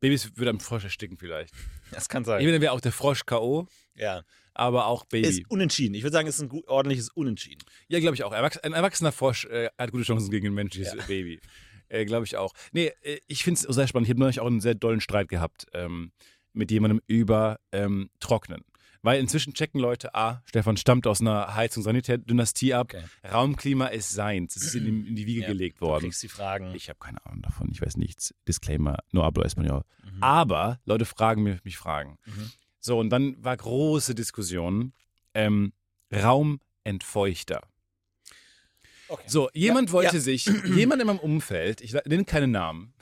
Babys 0.00 0.37
würde 0.37 0.50
am 0.50 0.61
Frosch 0.61 0.85
ersticken 0.85 1.17
vielleicht. 1.19 1.55
Das 1.93 2.08
kann 2.08 2.23
Ich 2.23 2.26
sein. 2.26 2.44
meine, 2.44 2.61
wäre 2.61 2.73
auch 2.73 2.81
der 2.81 2.93
Frosch 2.93 3.26
K.O., 3.26 3.67
Ja. 3.97 4.23
aber 4.55 4.87
auch 4.87 5.05
Baby. 5.06 5.26
Ist 5.29 5.43
unentschieden. 5.50 5.94
Ich 5.94 6.02
würde 6.05 6.12
sagen, 6.12 6.29
es 6.29 6.37
ist 6.37 6.43
ein 6.43 6.49
gut, 6.49 6.67
ordentliches 6.69 7.08
Unentschieden. 7.11 7.62
Ja, 7.88 7.99
glaube 7.99 8.14
ich 8.14 8.23
auch. 8.23 8.31
Ein 8.31 8.73
erwachsener 8.73 9.11
Frosch 9.12 9.44
äh, 9.47 9.69
hat 9.76 9.91
gute 9.91 10.05
Chancen 10.05 10.31
gegen 10.31 10.47
ein 10.49 10.55
menschliches 10.55 10.94
Ja. 10.94 11.05
Baby. 11.06 11.41
Äh, 11.88 12.05
glaube 12.05 12.25
ich 12.26 12.37
auch. 12.37 12.52
Nee, 12.70 12.93
äh, 13.02 13.19
ich 13.26 13.43
finde 13.43 13.61
es 13.61 13.75
sehr 13.75 13.88
spannend. 13.88 14.06
Ich 14.06 14.11
habe 14.11 14.20
neulich 14.20 14.38
auch 14.38 14.47
einen 14.47 14.61
sehr 14.61 14.76
dollen 14.76 15.00
Streit 15.00 15.29
gehabt 15.29 15.67
ähm, 15.75 16.12
mit 16.53 16.70
jemandem 16.70 17.00
über 17.08 17.58
ähm, 17.73 18.11
Trocknen. 18.20 18.62
Weil 19.02 19.19
inzwischen 19.19 19.55
checken 19.55 19.81
Leute, 19.81 20.14
ah, 20.14 20.43
Stefan 20.44 20.76
stammt 20.76 21.06
aus 21.06 21.23
einer 21.23 21.55
Heizungs-Sanitär-Dynastie 21.55 22.75
ab. 22.75 22.93
Okay. 22.93 23.02
Raumklima 23.25 23.87
ist 23.87 24.11
seins. 24.11 24.56
Es 24.56 24.62
ist 24.64 24.75
in, 24.75 24.85
die- 24.85 25.08
in 25.08 25.17
die 25.17 25.26
Wiege 25.26 25.41
Ja, 25.43 25.47
gelegt 25.49 25.81
Du 25.81 25.87
worden. 25.87 26.02
kriegst 26.02 26.23
die 26.23 26.29
Fragen. 26.29 26.75
Ich 26.75 26.91
habe 26.91 26.99
keine 26.99 27.25
Ahnung 27.25 27.41
davon. 27.41 27.70
Ich 27.73 27.81
weiß 27.81 27.97
nichts. 27.97 28.35
Disclaimer, 28.47 28.99
no 29.12 29.23
hablo 29.25 29.43
español. 29.43 29.85
Mhm. 30.05 30.23
Aber 30.23 30.81
Leute 30.85 31.06
fragen 31.06 31.43
mich, 31.43 31.64
mich 31.64 31.79
Fragen. 31.79 32.19
Mhm. 32.26 32.50
So, 32.79 32.99
und 32.99 33.08
dann 33.11 33.43
war 33.43 33.56
große 33.56 34.14
Diskussion. 34.14 34.93
Ähm, 35.32 35.73
Raumentfeuchter. 36.12 37.62
Okay. 39.08 39.23
So, 39.26 39.49
jemand 39.55 39.88
Ja, 39.88 39.93
wollte 39.94 40.17
ja. 40.17 40.20
sich, 40.23 40.44
jemand 40.76 41.00
in 41.00 41.06
meinem 41.06 41.19
Umfeld, 41.19 41.81
ich 41.81 41.93
nenne 41.93 42.25
keinen 42.25 42.50
Namen, 42.50 42.94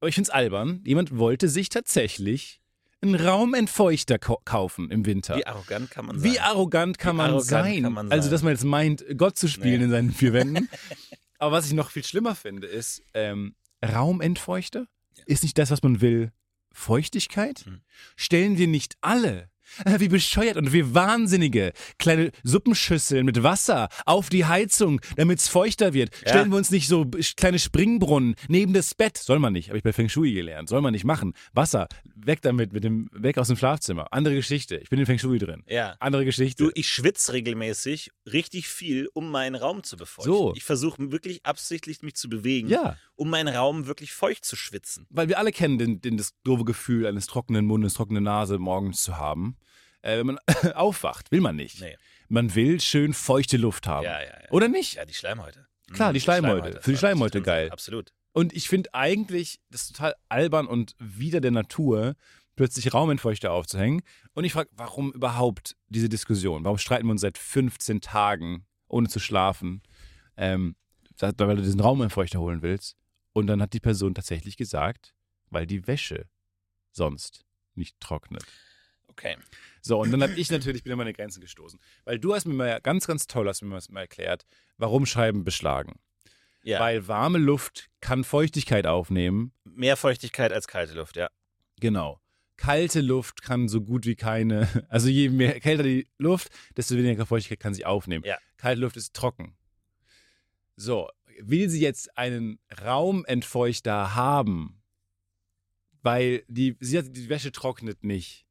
aber 0.00 0.08
ich 0.08 0.14
finde 0.14 0.28
es 0.28 0.34
albern, 0.34 0.82
jemand 0.86 1.16
wollte 1.18 1.48
sich 1.48 1.68
tatsächlich 1.68 2.59
einen 3.02 3.14
Raumentfeuchter 3.14 4.16
kau- 4.18 4.40
kaufen 4.44 4.90
im 4.90 5.06
Winter. 5.06 5.36
Wie 5.36 5.46
arrogant 5.46 5.90
kann 5.90 6.06
man 6.06 6.18
sein? 6.18 6.30
Wie 6.32 6.40
arrogant 6.40 6.98
kann, 6.98 7.14
Wie 7.14 7.18
man, 7.18 7.26
arrogant 7.30 7.46
sein? 7.48 7.82
kann 7.82 7.92
man 7.92 8.12
Also, 8.12 8.22
sein? 8.24 8.30
dass 8.32 8.42
man 8.42 8.52
jetzt 8.52 8.64
meint, 8.64 9.04
Gott 9.16 9.38
zu 9.38 9.48
spielen 9.48 9.78
Nee. 9.78 9.84
in 9.84 9.90
seinen 9.90 10.12
vier 10.12 10.32
Wänden. 10.32 10.68
Aber 11.38 11.52
was 11.52 11.66
ich 11.66 11.72
noch 11.72 11.90
viel 11.90 12.04
schlimmer 12.04 12.34
finde, 12.34 12.66
ist 12.66 13.02
ähm, 13.14 13.54
Raumentfeuchter. 13.82 14.86
Ist 15.26 15.42
nicht 15.42 15.56
das, 15.58 15.70
was 15.70 15.82
man 15.82 16.00
will, 16.00 16.32
Feuchtigkeit? 16.72 17.60
Hm. 17.64 17.80
Stellen 18.16 18.58
wir 18.58 18.68
nicht 18.68 18.96
alle 19.00 19.48
wie 19.98 20.08
bescheuert 20.08 20.56
und 20.56 20.72
wie 20.72 20.94
wahnsinnige 20.94 21.72
kleine 21.98 22.30
Suppenschüsseln 22.42 23.24
mit 23.24 23.42
Wasser 23.42 23.88
auf 24.06 24.28
die 24.28 24.44
Heizung, 24.44 25.00
damit 25.16 25.40
es 25.40 25.48
feuchter 25.48 25.92
wird. 25.92 26.10
Ja. 26.22 26.30
Stellen 26.30 26.50
wir 26.50 26.56
uns 26.56 26.70
nicht 26.70 26.88
so 26.88 27.06
kleine 27.36 27.58
Springbrunnen 27.58 28.34
neben 28.48 28.72
das 28.72 28.94
Bett. 28.94 29.16
Soll 29.16 29.38
man 29.38 29.52
nicht, 29.52 29.68
habe 29.68 29.78
ich 29.78 29.84
bei 29.84 29.92
Feng 29.92 30.08
Shui 30.08 30.32
gelernt. 30.32 30.68
Soll 30.68 30.80
man 30.80 30.92
nicht 30.92 31.04
machen. 31.04 31.34
Wasser, 31.52 31.88
weg 32.14 32.40
damit, 32.42 32.72
mit 32.72 32.84
dem, 32.84 33.08
weg 33.12 33.38
aus 33.38 33.48
dem 33.48 33.56
Schlafzimmer. 33.56 34.12
Andere 34.12 34.34
Geschichte. 34.34 34.76
Ich 34.76 34.90
bin 34.90 34.98
in 34.98 35.06
Feng 35.06 35.18
Shui 35.18 35.38
drin. 35.38 35.62
Ja. 35.68 35.96
Andere 36.00 36.24
Geschichte. 36.24 36.64
Du, 36.64 36.70
ich 36.74 36.88
schwitze 36.88 37.32
regelmäßig 37.32 38.10
richtig 38.30 38.68
viel, 38.68 39.08
um 39.14 39.30
meinen 39.30 39.54
Raum 39.54 39.82
zu 39.82 39.96
befeuchten. 39.96 40.32
So. 40.32 40.52
Ich 40.56 40.64
versuche 40.64 41.10
wirklich 41.12 41.44
absichtlich 41.44 42.02
mich 42.02 42.14
zu 42.14 42.28
bewegen, 42.28 42.68
ja, 42.68 42.96
um 43.16 43.30
meinen 43.30 43.48
Raum 43.54 43.86
wirklich 43.86 44.12
feucht 44.12 44.44
zu 44.44 44.56
schwitzen. 44.56 45.06
weil 45.10 45.28
wir 45.28 45.38
alle 45.38 45.52
kennen 45.52 45.78
den, 45.78 46.00
den, 46.00 46.16
das 46.16 46.32
doofe 46.44 46.64
Gefühl 46.64 47.06
eines 47.06 47.26
trockenen 47.26 47.64
Mundes, 47.66 47.94
trockene 47.94 48.20
Nase 48.20 48.58
morgens 48.58 49.02
zu 49.02 49.16
haben. 49.16 49.56
Äh, 50.02 50.18
wenn 50.18 50.26
man 50.26 50.38
aufwacht, 50.74 51.30
will 51.30 51.40
man 51.40 51.56
nicht. 51.56 51.80
Nee. 51.80 51.96
Man 52.28 52.54
will 52.54 52.80
schön 52.80 53.12
feuchte 53.12 53.56
Luft 53.56 53.86
haben. 53.86 54.04
Ja, 54.04 54.20
ja, 54.20 54.26
ja. 54.26 54.50
Oder 54.50 54.68
nicht? 54.68 54.94
Ja, 54.94 55.04
die 55.04 55.14
Schleimhäute. 55.14 55.66
Klar, 55.92 56.10
Mhm, 56.10 56.14
die 56.14 56.20
Schleimhäute. 56.20 56.80
Für 56.80 56.92
die 56.92 56.96
Schleimhäute 56.98 57.42
geil. 57.42 57.70
Absolut. 57.70 58.12
Und 58.32 58.52
ich 58.52 58.68
finde 58.68 58.94
eigentlich, 58.94 59.60
das 59.70 59.82
ist 59.82 59.96
total 59.96 60.14
albern 60.28 60.66
und 60.66 60.94
wieder 60.98 61.40
der 61.40 61.50
Natur, 61.50 62.14
plötzlich 62.54 62.94
Raumentfeuchter 62.94 63.50
aufzuhängen. 63.52 64.02
Und 64.34 64.44
ich 64.44 64.52
frage, 64.52 64.70
warum 64.72 65.12
überhaupt 65.12 65.76
diese 65.88 66.08
Diskussion? 66.08 66.62
Warum 66.64 66.78
streiten 66.78 67.06
wir 67.06 67.12
uns 67.12 67.22
seit 67.22 67.38
15 67.38 68.00
Tagen, 68.00 68.66
ohne 68.88 69.08
zu 69.08 69.18
schlafen, 69.18 69.82
ähm, 70.36 70.76
weil 71.18 71.56
du 71.56 71.62
diesen 71.62 71.80
Raumentfeuchter 71.80 72.38
holen 72.38 72.62
willst? 72.62 72.96
Und 73.32 73.46
dann 73.46 73.60
hat 73.62 73.72
die 73.72 73.80
Person 73.80 74.14
tatsächlich 74.14 74.56
gesagt, 74.56 75.14
weil 75.50 75.66
die 75.66 75.86
Wäsche 75.86 76.26
sonst 76.92 77.44
nicht 77.74 77.98
trocknet. 78.00 78.44
Okay. 79.10 79.36
So, 79.82 80.00
und 80.00 80.10
dann 80.12 80.22
habe 80.22 80.34
ich 80.34 80.50
natürlich 80.50 80.84
wieder 80.84 80.96
meine 80.96 81.12
Grenzen 81.12 81.40
gestoßen. 81.40 81.80
Weil 82.04 82.18
du 82.18 82.34
hast 82.34 82.46
mir 82.46 82.54
mal 82.54 82.80
ganz, 82.80 83.06
ganz 83.06 83.26
toll, 83.26 83.48
hast 83.48 83.62
mir 83.62 83.68
mal 83.68 84.00
erklärt, 84.00 84.46
warum 84.76 85.04
Scheiben 85.04 85.44
beschlagen. 85.44 85.98
Ja. 86.62 86.80
Weil 86.80 87.08
warme 87.08 87.38
Luft 87.38 87.90
kann 88.00 88.22
Feuchtigkeit 88.22 88.86
aufnehmen. 88.86 89.52
Mehr 89.64 89.96
Feuchtigkeit 89.96 90.52
als 90.52 90.68
kalte 90.68 90.94
Luft, 90.94 91.16
ja. 91.16 91.28
Genau. 91.80 92.20
Kalte 92.56 93.00
Luft 93.00 93.42
kann 93.42 93.68
so 93.68 93.80
gut 93.80 94.04
wie 94.04 94.16
keine, 94.16 94.68
also 94.88 95.08
je 95.08 95.30
mehr 95.30 95.58
kälter 95.60 95.82
die 95.82 96.06
Luft, 96.18 96.50
desto 96.76 96.94
weniger 96.96 97.26
Feuchtigkeit 97.26 97.60
kann 97.60 97.74
sie 97.74 97.86
aufnehmen. 97.86 98.24
Ja. 98.24 98.36
Kalte 98.58 98.82
Luft 98.82 98.96
ist 98.96 99.14
trocken. 99.14 99.56
So, 100.76 101.08
will 101.40 101.68
sie 101.70 101.80
jetzt 101.80 102.16
einen 102.18 102.58
Raumentfeuchter 102.84 104.14
haben, 104.14 104.82
weil 106.02 106.44
die, 106.48 106.76
sie 106.80 106.98
hat, 106.98 107.06
die 107.08 107.28
Wäsche 107.28 107.52
trocknet 107.52 108.04
nicht. 108.04 108.46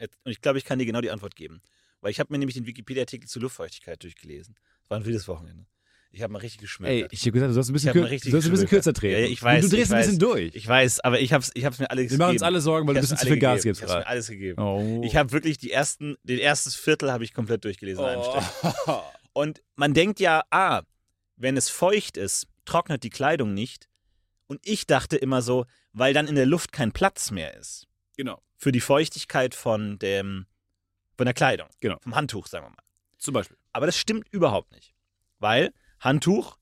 Und 0.00 0.30
ich 0.32 0.40
glaube, 0.40 0.58
ich 0.58 0.64
kann 0.64 0.78
dir 0.78 0.86
genau 0.86 1.00
die 1.00 1.10
Antwort 1.10 1.36
geben. 1.36 1.60
Weil 2.00 2.10
ich 2.10 2.20
habe 2.20 2.32
mir 2.32 2.38
nämlich 2.38 2.54
den 2.56 2.66
Wikipedia-Artikel 2.66 3.28
zur 3.28 3.42
Luftfeuchtigkeit 3.42 4.02
durchgelesen. 4.02 4.54
Das 4.54 4.90
war 4.90 4.98
ein 4.98 5.04
wildes 5.04 5.28
Wochenende. 5.28 5.66
Ich 6.12 6.22
habe 6.22 6.32
mal 6.32 6.40
richtig 6.40 6.58
Ey, 6.58 6.62
geschmückt. 6.62 7.12
ich 7.12 7.20
habe 7.20 7.32
gesagt, 7.32 7.50
du 7.50 7.54
sollst 7.54 7.70
ein 7.70 7.72
bisschen, 7.72 7.88
Ich 8.12 8.22
kür 8.22 8.30
sollst 8.32 8.48
ein 8.48 8.50
bisschen 8.50 8.68
kürzer 8.68 8.92
drehen. 8.92 9.22
Ja, 9.22 9.28
ich 9.28 9.40
weiß, 9.40 9.62
Du 9.68 9.76
drehst 9.76 9.90
ich 9.90 9.94
ein 9.94 9.98
bisschen 9.98 10.12
weiß. 10.14 10.18
durch. 10.18 10.54
Ich 10.54 10.66
weiß, 10.66 11.00
aber 11.00 11.20
ich 11.20 11.32
hab's, 11.32 11.52
ich 11.54 11.64
hab's 11.64 11.78
mir 11.78 11.88
alles 11.88 12.02
Wir 12.02 12.08
gegeben. 12.08 12.18
machen 12.18 12.32
uns 12.32 12.42
alle 12.42 12.60
Sorgen, 12.60 12.88
weil 12.88 12.94
du 12.94 13.00
ein 13.00 13.04
Ich 13.04 13.10
bisschen 13.10 13.18
zu 13.18 13.32
viel 13.32 13.38
Gas 13.38 13.52
alle 13.52 13.62
gibst 13.62 13.80
gegeben. 13.80 13.90
Ich 13.90 13.94
hab's 13.96 14.04
mir 14.04 14.10
alles 14.10 14.26
gegeben. 14.28 14.60
Oh. 14.60 15.02
Ich 15.04 15.16
habe 15.16 15.30
wirklich 15.32 15.58
die 15.58 15.70
ersten, 15.70 16.16
den 16.24 16.38
erstes 16.38 16.74
Viertel 16.74 17.12
habe 17.12 17.22
ich 17.22 17.32
komplett 17.32 17.64
durchgelesen 17.64 18.04
oh. 18.04 18.42
Und 19.32 19.62
man 19.76 19.94
denkt 19.94 20.18
ja, 20.18 20.42
ah, 20.50 20.82
wenn 21.36 21.56
es 21.56 21.68
feucht 21.68 22.16
ist, 22.16 22.48
trocknet 22.64 23.04
die 23.04 23.10
Kleidung 23.10 23.54
nicht. 23.54 23.88
Und 24.48 24.58
ich 24.64 24.86
dachte 24.88 25.16
immer 25.16 25.42
so, 25.42 25.66
weil 25.92 26.12
dann 26.12 26.26
in 26.26 26.34
der 26.34 26.46
Luft 26.46 26.72
kein 26.72 26.90
Platz 26.90 27.30
mehr 27.30 27.56
ist. 27.56 27.86
Genau, 28.16 28.42
Für 28.62 28.72
die 28.72 28.80
Feuchtigkeit 28.80 29.54
von 29.54 29.98
dem, 29.98 30.44
von 31.16 31.24
der 31.24 31.32
Kleidung. 31.32 31.68
Genau. 31.80 31.96
Vom 32.02 32.14
Handtuch, 32.14 32.46
sagen 32.46 32.66
wir 32.66 32.70
mal. 32.70 32.76
zum 33.16 33.32
Beispiel. 33.32 33.56
Aber 33.72 33.86
das 33.86 33.96
stimmt 33.96 34.28
überhaupt 34.30 34.70
nicht. 34.72 34.92
Weil 35.38 35.72
Handtuch, 35.98 36.58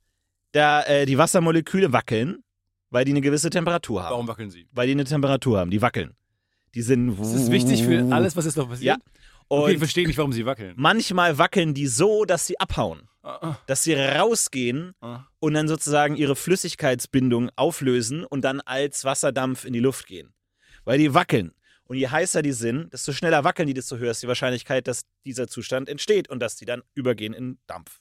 da 0.52 0.84
äh, 0.84 1.06
die 1.06 1.18
Wassermoleküle 1.18 1.92
wackeln, 1.92 2.44
weil 2.90 3.04
die 3.04 3.10
eine 3.10 3.20
gewisse 3.20 3.50
Temperatur 3.50 4.04
haben. 4.04 4.12
Warum 4.12 4.28
wackeln 4.28 4.50
sie? 4.50 4.68
Weil 4.70 4.86
die 4.86 4.92
eine 4.92 5.04
Temperatur 5.04 5.58
haben. 5.58 5.70
Die 5.72 5.82
wackeln. 5.82 6.14
Die 6.74 6.82
sind. 6.82 7.18
Das 7.18 7.32
ist 7.32 7.50
wichtig 7.50 7.82
für 7.82 8.14
alles, 8.14 8.36
was 8.36 8.44
jetzt 8.44 8.56
noch 8.56 8.68
passiert. 8.68 8.86
Ja. 8.86 8.94
Und 9.48 9.62
Okay, 9.62 9.72
ich 9.72 9.78
verstehe 9.78 10.06
nicht, 10.06 10.18
warum 10.18 10.32
sie 10.32 10.44
wackeln. 10.46 10.74
manchmal 10.76 11.36
wackeln 11.38 11.74
die 11.74 11.86
so, 11.88 12.24
dass 12.24 12.46
sie 12.46 12.60
abhauen. 12.60 13.08
Ah, 13.24 13.56
Dass 13.66 13.82
sie 13.82 13.94
rausgehen 13.94 14.94
ah. 15.00 15.24
und 15.40 15.54
dann 15.54 15.66
sozusagen 15.68 16.14
ihre 16.16 16.36
Flüssigkeitsbindung 16.36 17.50
auflösen 17.56 18.24
und 18.24 18.42
dann 18.42 18.60
als 18.60 19.04
Wasserdampf 19.04 19.64
in 19.64 19.72
die 19.72 19.80
Luft 19.80 20.06
gehen. 20.06 20.32
Weil 20.84 20.98
die 20.98 21.12
wackeln. 21.14 21.52
Und 21.88 21.96
je 21.96 22.08
heißer 22.08 22.42
die 22.42 22.52
sind, 22.52 22.92
desto 22.92 23.12
schneller 23.12 23.44
wackeln 23.44 23.66
die, 23.66 23.74
desto 23.74 23.96
höher 23.96 24.12
ist 24.12 24.22
die 24.22 24.28
Wahrscheinlichkeit, 24.28 24.86
dass 24.86 25.02
dieser 25.24 25.48
Zustand 25.48 25.88
entsteht 25.88 26.28
und 26.28 26.40
dass 26.40 26.56
die 26.56 26.64
dann 26.64 26.82
übergehen 26.94 27.34
in 27.34 27.58
Dampf. 27.66 28.00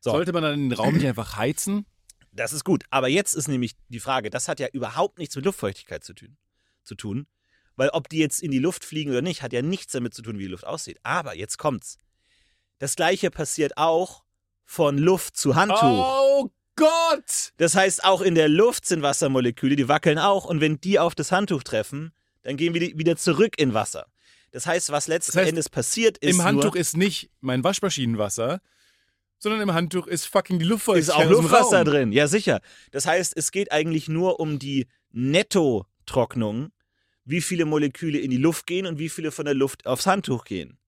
So. 0.00 0.10
Sollte 0.10 0.32
man 0.32 0.42
dann 0.42 0.70
den 0.70 0.72
Raum 0.72 0.94
nicht 0.94 1.06
einfach 1.06 1.36
heizen? 1.36 1.86
Das 2.32 2.52
ist 2.52 2.64
gut. 2.64 2.84
Aber 2.90 3.08
jetzt 3.08 3.34
ist 3.34 3.46
nämlich 3.46 3.76
die 3.88 4.00
Frage, 4.00 4.30
das 4.30 4.48
hat 4.48 4.58
ja 4.58 4.66
überhaupt 4.72 5.18
nichts 5.18 5.36
mit 5.36 5.44
Luftfeuchtigkeit 5.44 6.02
zu 6.02 6.14
tun. 6.14 6.36
Zu 6.82 6.96
tun 6.96 7.26
weil 7.76 7.90
ob 7.90 8.08
die 8.08 8.18
jetzt 8.18 8.42
in 8.42 8.50
die 8.50 8.58
Luft 8.58 8.84
fliegen 8.84 9.10
oder 9.10 9.22
nicht, 9.22 9.42
hat 9.42 9.52
ja 9.52 9.62
nichts 9.62 9.92
damit 9.92 10.14
zu 10.14 10.22
tun, 10.22 10.38
wie 10.38 10.44
die 10.44 10.48
Luft 10.48 10.66
aussieht. 10.66 10.98
Aber 11.02 11.36
jetzt 11.36 11.58
kommt's. 11.58 11.98
Das 12.78 12.96
gleiche 12.96 13.30
passiert 13.30 13.76
auch 13.76 14.24
von 14.64 14.98
Luft 14.98 15.36
zu 15.36 15.54
Handtuch. 15.54 15.80
Oh 15.82 16.50
Gott! 16.76 17.52
Das 17.56 17.74
heißt, 17.74 18.04
auch 18.04 18.20
in 18.20 18.34
der 18.34 18.48
Luft 18.48 18.86
sind 18.86 19.02
Wassermoleküle, 19.02 19.76
die 19.76 19.88
wackeln 19.88 20.18
auch. 20.18 20.44
Und 20.44 20.60
wenn 20.60 20.80
die 20.80 20.98
auf 20.98 21.14
das 21.14 21.32
Handtuch 21.32 21.62
treffen, 21.62 22.12
dann 22.44 22.56
gehen 22.56 22.72
wir 22.74 22.80
wieder 22.80 23.16
zurück 23.16 23.58
in 23.58 23.74
Wasser. 23.74 24.06
Das 24.52 24.66
heißt, 24.66 24.92
was 24.92 25.08
letzten 25.08 25.32
Das 25.32 25.40
heißt, 25.40 25.48
Endes 25.48 25.68
passiert 25.68 26.18
ist, 26.18 26.36
Im 26.36 26.44
Handtuch 26.44 26.74
nur, 26.74 26.76
ist 26.76 26.96
nicht 26.96 27.30
mein 27.40 27.64
Waschmaschinenwasser, 27.64 28.60
sondern 29.38 29.60
im 29.60 29.74
Handtuch 29.74 30.06
ist 30.06 30.26
fucking 30.26 30.60
die 30.60 30.64
ist 30.64 30.70
Luftfeuchtigkeit 30.70 31.16
auch 31.16 31.30
aus 31.30 31.36
dem 31.36 31.42
Luftwasser 31.42 31.78
Raum. 31.78 31.84
drin. 31.86 32.12
Ja, 32.12 32.28
sicher. 32.28 32.60
Das 32.92 33.04
heißt, 33.04 33.36
es 33.36 33.50
geht 33.50 33.72
eigentlich 33.72 34.08
nur 34.08 34.38
um 34.38 34.60
die 34.60 34.86
Nettotrocknung, 35.10 36.70
wie 37.24 37.40
viele 37.40 37.64
Moleküle 37.64 38.18
in 38.18 38.30
die 38.30 38.36
Luft 38.36 38.66
gehen 38.66 38.86
und 38.86 38.98
wie 38.98 39.08
viele 39.08 39.32
von 39.32 39.44
der 39.44 39.54
Luft 39.54 39.86
aufs 39.86 40.06
Handtuch 40.06 40.44
gehen. 40.44 40.78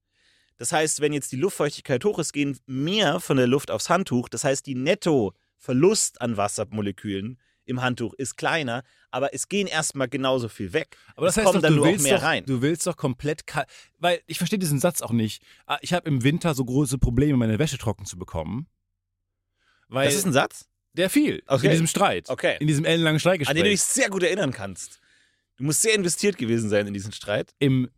Das 0.59 0.73
heißt, 0.73 1.01
wenn 1.01 1.13
jetzt 1.13 1.33
die 1.33 1.37
Luftfeuchtigkeit 1.37 2.05
hoch 2.05 2.19
ist, 2.19 2.33
gehen 2.33 2.59
mehr 2.67 3.21
von 3.21 3.37
der 3.37 3.47
Luft 3.47 3.71
aufs 3.71 3.91
Handtuch. 3.91 4.29
Das 4.29 4.45
heißt, 4.45 4.65
die 4.67 4.75
Nettoverlust 4.75 6.21
an 6.21 6.37
Wassermolekülen 6.37 7.39
im 7.67 7.83
Handtuch 7.83 8.15
ist 8.15 8.37
kleiner, 8.37 8.83
aber 9.11 9.35
es 9.35 9.49
gehen 9.49 9.67
erstmal 9.67 10.09
genauso 10.09 10.49
viel 10.49 10.73
weg. 10.73 10.97
Aber 11.17 11.27
das 11.27 11.35
es 11.35 11.39
heißt 11.39 11.47
kommen 11.47 11.57
doch, 11.57 11.63
dann 11.63 11.73
du 11.75 11.77
nur 11.79 11.87
auch 11.87 11.91
willst, 11.93 12.05
mehr 12.05 12.17
doch, 12.17 12.23
rein. 12.25 12.45
du 12.47 12.63
willst 12.63 12.87
doch 12.87 12.97
komplett 12.97 13.47
kalt. 13.47 13.69
Weil 13.99 14.21
ich 14.27 14.39
verstehe 14.39 14.59
diesen 14.59 14.79
Satz 14.79 15.03
auch 15.03 15.11
nicht. 15.13 15.43
Ah, 15.67 15.79
Ich 15.83 15.93
habe 15.93 16.09
im 16.09 16.23
Winter 16.25 16.55
so 16.55 16.65
große 16.65 16.99
Probleme, 16.99 17.37
meine 17.37 17.59
Wäsche 17.59 17.77
trocken 17.79 18.07
zu 18.07 18.17
bekommen. 18.19 18.67
Das 19.89 20.15
ist 20.15 20.27
ein 20.27 20.33
Satz, 20.33 20.69
der 20.95 21.11
fiel 21.11 21.43
Okay. 21.47 21.67
in 21.67 21.71
diesem 21.73 21.87
Streit. 21.87 22.29
Okay. 22.29 22.57
In 22.61 22.67
diesem 22.67 22.85
ellenlangen 22.85 23.17
an 23.21 23.23
den 23.23 23.37
du 23.37 23.39
Streitgespräch. 23.45 23.71
dich 23.73 23.83
sehr 23.83 24.11
gut 24.11 24.23
erinnern 24.23 24.53
kannst. 24.53 25.01
Du 25.57 25.65
musst 25.65 25.83
sehr 25.83 25.95
investiert 25.95 26.37
gewesen 26.39 26.69
sein 26.69 26.87
in 26.87 26.95
diesen 26.95 27.13
Streit. 27.13 27.53
Im, 27.59 27.89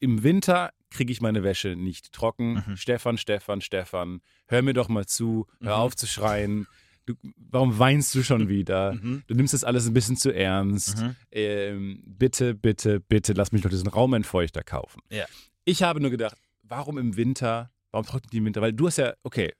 Im 0.00 0.22
Winter 0.22 0.70
kriege 0.90 1.12
ich 1.12 1.20
meine 1.20 1.42
Wäsche 1.42 1.74
nicht 1.76 2.12
trocken. 2.12 2.62
Mhm. 2.66 2.76
Stefan, 2.76 3.18
Stefan, 3.18 3.60
Stefan, 3.60 4.20
hör 4.46 4.62
mir 4.62 4.74
doch 4.74 4.88
mal 4.88 5.06
zu, 5.06 5.46
hör 5.60 5.76
Mhm. 5.76 5.82
auf 5.82 5.96
zu 5.96 6.06
schreien. 6.06 6.66
Du, 7.06 7.14
warum 7.36 7.78
weinst 7.78 8.14
du 8.14 8.22
schon 8.22 8.48
wieder? 8.48 8.94
Mhm. 8.94 9.24
Du 9.26 9.34
nimmst 9.34 9.52
das 9.52 9.62
alles 9.62 9.86
ein 9.86 9.92
bisschen 9.92 10.16
zu 10.16 10.30
ernst. 10.34 10.98
Mhm. 10.98 11.16
Ähm, 11.30 12.02
bitte, 12.06 12.54
bitte, 12.54 13.00
bitte 13.00 13.34
lass 13.34 13.52
mich 13.52 13.62
doch 13.62 13.70
diesen 13.70 13.88
Raumentfeuchter 13.88 14.62
kaufen. 14.62 15.00
Ja. 15.10 15.26
Ich 15.64 15.82
habe 15.82 16.00
nur 16.00 16.10
gedacht, 16.10 16.36
warum 16.62 16.96
im 16.98 17.16
Winter? 17.16 17.70
Warum 17.90 18.06
trocknet 18.06 18.32
die 18.32 18.38
im 18.38 18.46
Winter? 18.46 18.62
Weil 18.62 18.72
du 18.72 18.86
hast 18.86 18.96
ja, 18.96 19.14
okay. 19.22 19.52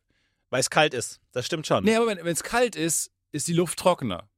Weil 0.50 0.60
es 0.60 0.70
kalt 0.70 0.94
ist. 0.94 1.20
Das 1.32 1.44
stimmt 1.44 1.66
schon. 1.66 1.84
Nee, 1.84 1.96
aber 1.96 2.06
wenn 2.06 2.26
es 2.26 2.42
kalt 2.42 2.76
ist, 2.76 3.10
ist 3.32 3.46
die 3.48 3.52
Luft 3.52 3.78
trockener. 3.78 4.28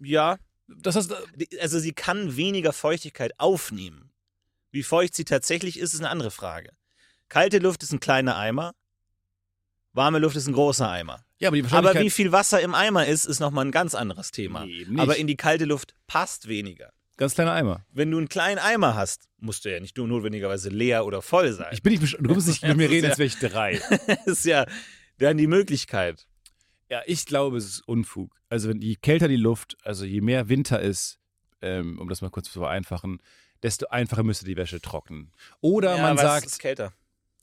Ja, 0.00 0.38
Das 0.68 0.96
heißt, 0.96 1.14
also 1.60 1.78
sie 1.78 1.92
kann 1.92 2.36
weniger 2.36 2.72
Feuchtigkeit 2.72 3.32
aufnehmen. 3.38 4.10
Wie 4.70 4.82
feucht 4.82 5.14
sie 5.14 5.24
tatsächlich 5.24 5.78
ist, 5.78 5.94
ist 5.94 6.00
eine 6.00 6.10
andere 6.10 6.30
Frage. 6.30 6.70
Kalte 7.28 7.58
Luft 7.58 7.82
ist 7.82 7.92
ein 7.92 8.00
kleiner 8.00 8.36
Eimer, 8.36 8.74
warme 9.92 10.18
Luft 10.18 10.36
ist 10.36 10.46
ein 10.46 10.52
großer 10.52 10.88
Eimer. 10.88 11.24
Ja, 11.38 11.48
aber 11.48 11.72
Aber 11.72 12.00
wie 12.00 12.10
viel 12.10 12.32
Wasser 12.32 12.60
im 12.60 12.74
Eimer 12.74 13.06
ist, 13.06 13.24
ist 13.24 13.40
nochmal 13.40 13.64
ein 13.66 13.70
ganz 13.72 13.94
anderes 13.94 14.30
Thema. 14.30 14.66
Nee. 14.66 14.86
Aber 14.98 15.16
in 15.16 15.26
die 15.26 15.36
kalte 15.36 15.64
Luft 15.64 15.94
passt 16.06 16.48
weniger. 16.48 16.92
Ganz 17.16 17.34
kleiner 17.34 17.52
Eimer. 17.52 17.84
Wenn 17.92 18.10
du 18.10 18.18
einen 18.18 18.28
kleinen 18.28 18.58
Eimer 18.58 18.94
hast, 18.94 19.28
musst 19.38 19.64
du 19.64 19.72
ja 19.72 19.80
nicht 19.80 19.96
nur 19.96 20.06
notwendigerweise 20.06 20.68
leer 20.68 21.04
oder 21.04 21.20
voll 21.20 21.52
sein. 21.52 21.68
Ich 21.72 21.82
bin 21.82 21.92
nicht, 21.98 22.16
du 22.20 22.28
kommst 22.28 22.46
nicht 22.48 22.62
mit 22.66 22.76
mir 22.76 22.88
reden, 22.90 23.04
ja- 23.04 23.10
als 23.10 23.18
wäre 23.18 23.26
ich 23.26 23.38
drei. 23.38 23.80
Das 24.06 24.26
ist 24.26 24.44
ja 24.44 24.66
dann 25.18 25.36
die 25.36 25.48
Möglichkeit. 25.48 26.26
Ja, 26.90 27.02
ich 27.06 27.26
glaube, 27.26 27.56
es 27.56 27.64
ist 27.66 27.80
Unfug. 27.88 28.34
Also 28.48 28.68
wenn 28.68 28.80
je 28.80 28.94
kälter 28.96 29.28
die 29.28 29.36
Luft, 29.36 29.76
also 29.82 30.04
je 30.04 30.20
mehr 30.20 30.48
Winter 30.48 30.80
ist, 30.80 31.18
ähm, 31.60 31.98
um 31.98 32.08
das 32.08 32.20
mal 32.22 32.30
kurz 32.30 32.50
zu 32.50 32.60
vereinfachen, 32.60 33.20
desto 33.64 33.88
einfacher 33.88 34.22
müsste 34.22 34.44
die 34.44 34.56
Wäsche 34.56 34.80
trocknen. 34.80 35.32
Oder 35.60 35.96
ja, 35.96 36.02
man 36.02 36.16
sagt, 36.16 36.46
es 36.46 36.52
ist 36.52 36.58
kälter. 36.60 36.92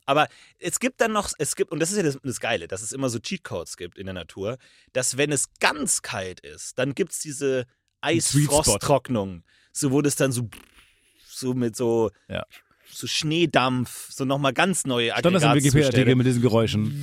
Aber 0.06 0.28
es 0.60 0.80
gibt 0.80 1.02
dann 1.02 1.12
noch, 1.12 1.32
es 1.40 1.56
gibt, 1.56 1.72
und 1.72 1.80
das 1.80 1.92
ist 1.92 1.98
ja 1.98 2.04
das, 2.04 2.18
das 2.24 2.40
Geile, 2.40 2.68
dass 2.68 2.82
es 2.82 2.92
immer 2.92 3.10
so 3.10 3.20
Cheatcodes 3.20 3.76
gibt 3.78 3.98
in 3.98 4.06
der 4.06 4.14
Natur, 4.14 4.58
dass 4.94 5.18
wenn 5.18 5.32
es 5.32 5.50
ganz 5.60 6.02
kalt 6.02 6.40
ist, 6.42 6.78
dann 6.78 6.94
gibt 6.94 7.12
es 7.12 7.20
diese. 7.20 7.66
Eisfrosttrocknung. 8.02 9.44
So 9.72 9.90
wurde 9.92 10.08
es 10.10 10.16
dann 10.16 10.32
so, 10.32 10.48
so 11.28 11.56
mit 11.56 11.76
so, 11.76 12.12
Ja. 12.30 12.46
so 12.88 13.08
Schneedampf, 13.08 14.12
so 14.12 14.26
nochmal 14.26 14.54
ganz 14.54 14.86
neue 14.86 15.12
stand 15.18 15.36
das 15.36 15.44
im 15.44 15.54
Wikipedia-Artikel 15.56 16.16
mit 16.16 16.28
diesen 16.28 16.42
Geräuschen. 16.42 16.94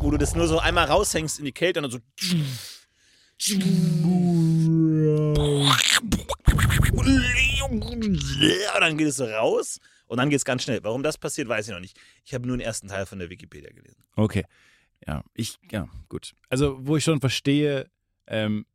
Wo 0.00 0.10
du 0.10 0.16
das 0.16 0.34
nur 0.34 0.48
so 0.48 0.58
einmal 0.58 0.86
raushängst 0.86 1.38
in 1.38 1.44
die 1.44 1.52
Kälte 1.52 1.82
und 1.82 1.92
dann 1.92 1.92
so. 1.92 2.36
Dann 8.80 8.98
geht 8.98 9.08
es 9.08 9.16
so 9.16 9.24
raus 9.24 9.80
und 10.06 10.18
dann 10.18 10.28
geht 10.28 10.36
es 10.38 10.44
ganz 10.44 10.64
schnell. 10.64 10.84
Warum 10.84 11.02
das 11.02 11.16
passiert, 11.16 11.48
weiß 11.48 11.68
ich 11.68 11.72
noch 11.72 11.80
nicht. 11.80 11.98
Ich 12.24 12.34
habe 12.34 12.46
nur 12.46 12.58
den 12.58 12.60
ersten 12.64 12.88
Teil 12.88 13.06
von 13.06 13.18
der 13.18 13.30
Wikipedia 13.30 13.70
gelesen. 13.70 14.04
Okay. 14.16 14.44
Ja, 15.06 15.24
ich, 15.32 15.58
ja, 15.70 15.88
gut. 16.10 16.34
Also, 16.50 16.86
wo 16.86 16.98
ich 16.98 17.04
schon 17.04 17.20
verstehe, 17.20 17.90
ähm, 18.26 18.66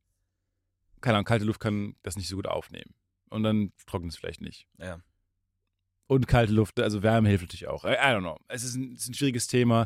keine 1.00 1.18
Ahnung, 1.18 1.26
kalte 1.26 1.46
Luft 1.46 1.60
kann 1.60 1.96
das 2.02 2.16
nicht 2.16 2.28
so 2.28 2.36
gut 2.36 2.48
aufnehmen. 2.48 2.96
Und 3.30 3.44
dann 3.44 3.72
trocknet 3.86 4.14
es 4.14 4.18
vielleicht 4.18 4.42
nicht. 4.42 4.66
Ja. 4.80 5.00
Und 6.08 6.28
kalte 6.28 6.54
Luft, 6.54 6.80
also 6.80 7.04
Wärme 7.04 7.30
hilft 7.30 7.44
natürlich 7.44 7.68
auch. 7.68 7.86
I, 7.86 7.90
I 7.90 8.16
don't 8.16 8.22
know. 8.22 8.40
Es 8.48 8.64
ist 8.64 8.76
ein, 8.76 8.94
es 8.94 9.04
ist 9.04 9.10
ein 9.10 9.14
schwieriges 9.14 9.46
Thema. 9.46 9.86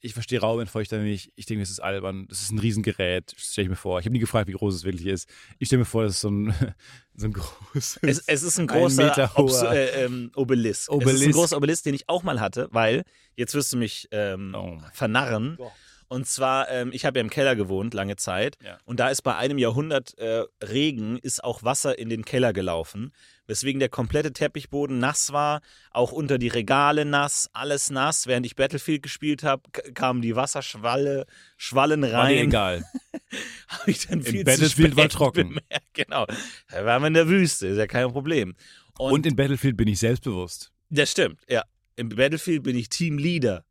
Ich 0.00 0.14
verstehe 0.14 0.40
Raumentfeuchter 0.40 0.98
nicht. 0.98 1.32
Ich 1.34 1.46
denke, 1.46 1.62
es 1.62 1.70
ist 1.70 1.80
albern. 1.80 2.26
Das 2.28 2.40
ist 2.40 2.52
ein 2.52 2.58
Riesengerät. 2.60 3.34
Stelle 3.36 3.64
ich 3.64 3.70
mir 3.70 3.76
vor. 3.76 3.98
Ich 3.98 4.06
habe 4.06 4.12
nie 4.12 4.20
gefragt, 4.20 4.46
wie 4.48 4.52
groß 4.52 4.74
es 4.74 4.84
wirklich 4.84 5.06
ist. 5.06 5.28
Ich 5.58 5.66
stelle 5.66 5.80
mir 5.80 5.86
vor, 5.86 6.04
das 6.04 6.14
ist 6.14 6.20
so 6.20 6.30
ein, 6.30 6.54
so 7.14 7.26
ein 7.26 7.32
großes. 7.32 7.98
Es, 8.02 8.18
es 8.26 8.42
ist 8.44 8.58
ein 8.60 8.68
Ein 8.70 8.78
großer 8.78 9.34
hoher 9.36 9.72
äh, 9.72 10.04
ähm, 10.04 10.30
Obelisk. 10.36 10.82
Es 10.82 10.82
ist 10.82 10.88
ein 10.90 10.94
Obelisk. 10.94 11.32
großer 11.32 11.56
Obelisk, 11.56 11.84
den 11.84 11.94
ich 11.94 12.08
auch 12.08 12.22
mal 12.22 12.38
hatte, 12.40 12.68
weil, 12.70 13.02
jetzt 13.34 13.54
wirst 13.54 13.72
du 13.72 13.76
mich 13.76 14.06
ähm, 14.12 14.54
Oh 14.56 14.78
vernarren. 14.92 15.56
Gott. 15.56 15.72
Und 16.08 16.26
zwar, 16.26 16.70
ähm, 16.70 16.90
ich 16.92 17.04
habe 17.04 17.18
ja 17.18 17.24
im 17.24 17.28
Keller 17.28 17.54
gewohnt, 17.54 17.92
lange 17.92 18.16
Zeit. 18.16 18.56
Ja. 18.64 18.78
Und 18.84 18.98
da 18.98 19.10
ist 19.10 19.20
bei 19.22 19.36
einem 19.36 19.58
Jahrhundert 19.58 20.16
äh, 20.18 20.44
Regen, 20.64 21.18
ist 21.18 21.44
auch 21.44 21.62
Wasser 21.64 21.98
in 21.98 22.08
den 22.08 22.24
Keller 22.24 22.54
gelaufen. 22.54 23.12
Weswegen 23.46 23.78
der 23.78 23.90
komplette 23.90 24.32
Teppichboden 24.32 24.98
nass 24.98 25.32
war, 25.32 25.60
auch 25.90 26.12
unter 26.12 26.38
die 26.38 26.48
Regale 26.48 27.04
nass, 27.04 27.48
alles 27.52 27.90
nass. 27.90 28.26
Während 28.26 28.46
ich 28.46 28.56
Battlefield 28.56 29.02
gespielt 29.02 29.42
habe, 29.42 29.62
kamen 29.94 30.22
die 30.22 30.34
Wasserschwalle, 30.34 31.26
Schwallen 31.58 32.02
War 32.02 32.12
rein. 32.24 32.38
egal. 32.38 32.84
Habe 33.68 33.90
ich 33.90 34.06
dann 34.06 34.22
viel 34.22 34.44
Battlefield 34.44 34.92
zu 34.92 34.96
war 34.96 35.08
trocken. 35.10 35.48
Bemerkt. 35.48 35.86
Genau. 35.92 36.26
Da 36.70 36.84
waren 36.86 37.02
wir 37.02 37.08
in 37.08 37.14
der 37.14 37.28
Wüste, 37.28 37.66
ist 37.68 37.78
ja 37.78 37.86
kein 37.86 38.10
Problem. 38.12 38.54
Und, 38.98 39.12
Und 39.12 39.26
in 39.26 39.36
Battlefield 39.36 39.76
bin 39.76 39.88
ich 39.88 39.98
selbstbewusst. 39.98 40.72
das 40.88 41.10
stimmt, 41.10 41.40
ja. 41.48 41.64
Im 41.96 42.10
Battlefield 42.10 42.62
bin 42.62 42.76
ich 42.76 42.88
Teamleader. 42.88 43.64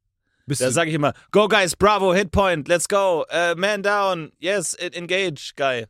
Bist 0.48 0.62
Da 0.62 0.72
sage 0.72 0.90
ich 0.90 0.96
immer, 0.96 1.14
go 1.32 1.48
guys, 1.50 1.76
bravo, 1.76 2.14
hit 2.14 2.32
point, 2.32 2.68
let's 2.70 2.88
go, 2.88 3.26
uh, 3.30 3.54
man 3.58 3.84
down, 3.84 4.32
yes, 4.40 4.74
engage, 4.76 5.52
guy. 5.58 5.86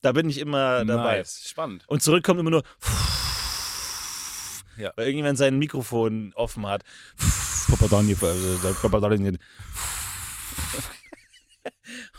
Da 0.00 0.12
bin 0.12 0.30
ich 0.30 0.38
immer 0.38 0.84
dabei. 0.84 1.18
nice. 1.18 1.46
Spannend. 1.48 1.84
Und 1.86 2.02
zurück 2.02 2.24
kommt 2.24 2.40
immer 2.40 2.50
nur, 2.50 2.62
Ja. 4.78 4.92
weil 4.96 5.06
irgendjemand 5.06 5.36
sein 5.38 5.58
Mikrofon 5.58 6.32
offen 6.34 6.66
hat. 6.66 6.82
Popadoni, 7.68 8.12
äh, 8.12 8.72
Popadoni. 8.80 9.38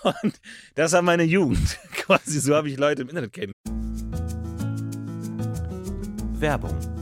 Und 0.03 0.39
das 0.75 0.93
war 0.93 1.01
meine 1.01 1.23
Jugend. 1.23 1.77
Quasi 1.93 2.39
so 2.39 2.55
habe 2.55 2.69
ich 2.69 2.77
Leute 2.77 3.01
im 3.01 3.09
Internet 3.09 3.33
kennen. 3.33 3.53
Werbung. 6.39 6.96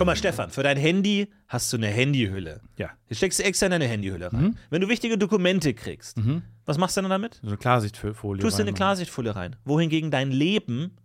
Guck 0.00 0.06
mal, 0.06 0.16
Stefan, 0.16 0.48
für 0.48 0.62
dein 0.62 0.78
Handy 0.78 1.28
hast 1.46 1.70
du 1.74 1.76
eine 1.76 1.88
Handyhülle. 1.88 2.62
Ja. 2.78 2.88
Jetzt 3.10 3.18
steckst 3.18 3.38
du 3.38 3.42
extra 3.44 3.66
in 3.66 3.72
deine 3.72 3.84
Handyhülle 3.86 4.32
rein. 4.32 4.42
Mhm. 4.42 4.56
Wenn 4.70 4.80
du 4.80 4.88
wichtige 4.88 5.18
Dokumente 5.18 5.74
kriegst, 5.74 6.16
Mhm. 6.16 6.40
was 6.64 6.78
machst 6.78 6.96
du 6.96 7.02
dann 7.02 7.10
damit? 7.10 7.38
So 7.42 7.48
eine 7.48 7.58
Klarsichtfolie. 7.58 8.40
Tust 8.40 8.56
du 8.56 8.62
in 8.62 8.68
eine. 8.68 8.74
Klarsichtfolie 8.74 9.36
rein. 9.36 9.56
Wohingegen 9.66 10.10
dein 10.10 10.30
Leben 10.30 10.96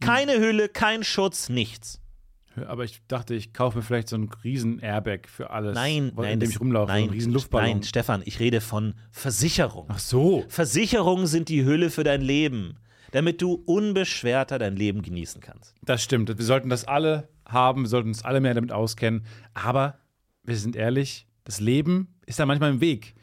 keine 0.00 0.38
Hülle, 0.38 0.70
kein 0.70 1.04
Schutz, 1.04 1.50
nichts. 1.50 2.00
Aber 2.66 2.84
ich 2.84 3.02
dachte, 3.06 3.34
ich 3.34 3.52
kaufe 3.52 3.76
mir 3.76 3.84
vielleicht 3.84 4.08
so 4.08 4.16
einen 4.16 4.30
riesen 4.42 4.78
Airbag 4.78 5.28
für 5.28 5.50
alles. 5.50 5.74
Nein, 5.74 6.12
nein, 6.16 6.32
in 6.32 6.40
dem 6.40 6.48
ich 6.48 6.58
rumlaufe. 6.58 6.90
Nein, 6.90 7.00
so 7.00 7.04
einen 7.04 7.12
riesen 7.12 7.32
Luftballon. 7.34 7.68
Nein, 7.70 7.82
Stefan, 7.82 8.22
ich 8.24 8.40
rede 8.40 8.62
von 8.62 8.94
Versicherung. 9.10 9.84
Ach 9.90 9.98
so. 9.98 10.42
Versicherungen 10.48 11.26
sind 11.26 11.50
die 11.50 11.66
Hülle 11.66 11.90
für 11.90 12.02
dein 12.02 12.22
Leben, 12.22 12.78
damit 13.10 13.42
du 13.42 13.52
unbeschwerter 13.66 14.58
dein 14.58 14.74
Leben 14.74 15.02
genießen 15.02 15.42
kannst. 15.42 15.74
Das 15.84 16.02
stimmt. 16.02 16.28
Wir 16.38 16.44
sollten 16.46 16.70
das 16.70 16.86
alle 16.86 17.28
haben, 17.46 17.82
wir 17.82 17.88
sollten 17.88 18.08
uns 18.08 18.24
alle 18.24 18.40
mehr 18.40 18.54
damit 18.54 18.72
auskennen. 18.72 19.24
Aber 19.54 19.98
wir 20.42 20.56
sind 20.56 20.76
ehrlich, 20.76 21.26
das 21.44 21.60
Leben 21.60 22.14
ist 22.26 22.38
da 22.38 22.46
manchmal 22.46 22.70
im 22.70 22.80
Weg. 22.80 23.14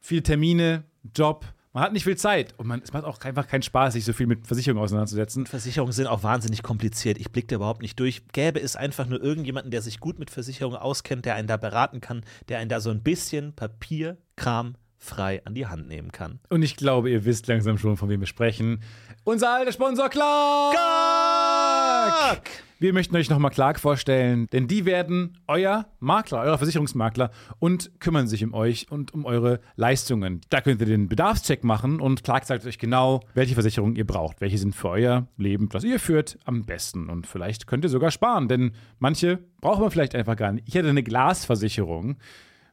Viele 0.00 0.22
Termine, 0.22 0.84
Job, 1.14 1.44
man 1.72 1.84
hat 1.84 1.92
nicht 1.92 2.04
viel 2.04 2.16
Zeit 2.16 2.54
und 2.56 2.66
man, 2.66 2.80
es 2.82 2.92
macht 2.92 3.04
auch 3.04 3.20
einfach 3.20 3.46
keinen 3.46 3.62
Spaß, 3.62 3.92
sich 3.92 4.04
so 4.04 4.12
viel 4.12 4.26
mit 4.26 4.46
Versicherungen 4.46 4.82
auseinanderzusetzen. 4.82 5.46
Versicherungen 5.46 5.92
sind 5.92 6.06
auch 6.06 6.22
wahnsinnig 6.22 6.62
kompliziert. 6.62 7.18
Ich 7.18 7.30
blicke 7.30 7.48
da 7.48 7.56
überhaupt 7.56 7.82
nicht 7.82 8.00
durch. 8.00 8.26
Gäbe 8.32 8.60
es 8.60 8.74
einfach 8.74 9.06
nur 9.06 9.22
irgendjemanden, 9.22 9.70
der 9.70 9.82
sich 9.82 10.00
gut 10.00 10.18
mit 10.18 10.30
Versicherungen 10.30 10.78
auskennt, 10.78 11.24
der 11.24 11.34
einen 11.34 11.46
da 11.46 11.56
beraten 11.56 12.00
kann, 12.00 12.24
der 12.48 12.58
einen 12.58 12.68
da 12.68 12.80
so 12.80 12.90
ein 12.90 13.02
bisschen 13.02 13.54
Papierkram 13.54 14.76
frei 14.96 15.42
an 15.44 15.54
die 15.54 15.66
Hand 15.66 15.86
nehmen 15.86 16.10
kann. 16.10 16.40
Und 16.48 16.62
ich 16.62 16.76
glaube, 16.76 17.10
ihr 17.10 17.24
wisst 17.24 17.46
langsam 17.46 17.78
schon, 17.78 17.96
von 17.96 18.08
wem 18.08 18.20
wir 18.20 18.26
sprechen. 18.26 18.82
Unser 19.24 19.54
alter 19.54 19.72
Sponsor 19.72 20.08
Clark! 20.08 20.74
Clark! 20.74 22.50
Wir 22.80 22.92
möchten 22.92 23.16
euch 23.16 23.28
nochmal 23.28 23.50
Clark 23.50 23.80
vorstellen, 23.80 24.46
denn 24.52 24.68
die 24.68 24.84
werden 24.84 25.36
euer 25.48 25.86
Makler, 25.98 26.42
euer 26.42 26.58
Versicherungsmakler 26.58 27.32
und 27.58 27.90
kümmern 27.98 28.28
sich 28.28 28.44
um 28.44 28.54
euch 28.54 28.86
und 28.88 29.12
um 29.12 29.24
eure 29.24 29.58
Leistungen. 29.74 30.42
Da 30.48 30.60
könnt 30.60 30.80
ihr 30.80 30.86
den 30.86 31.08
Bedarfscheck 31.08 31.64
machen 31.64 32.00
und 32.00 32.22
Clark 32.22 32.44
sagt 32.44 32.64
euch 32.66 32.78
genau, 32.78 33.18
welche 33.34 33.54
Versicherungen 33.54 33.96
ihr 33.96 34.06
braucht. 34.06 34.40
Welche 34.40 34.58
sind 34.58 34.76
für 34.76 34.90
euer 34.90 35.26
Leben, 35.36 35.68
das 35.70 35.82
ihr 35.82 35.98
führt, 35.98 36.38
am 36.44 36.66
besten. 36.66 37.08
Und 37.08 37.26
vielleicht 37.26 37.66
könnt 37.66 37.84
ihr 37.84 37.90
sogar 37.90 38.12
sparen, 38.12 38.46
denn 38.46 38.70
manche 39.00 39.40
braucht 39.60 39.80
man 39.80 39.90
vielleicht 39.90 40.14
einfach 40.14 40.36
gar 40.36 40.52
nicht. 40.52 40.68
Ich 40.68 40.76
hatte 40.76 40.88
eine 40.88 41.02
Glasversicherung, 41.02 42.16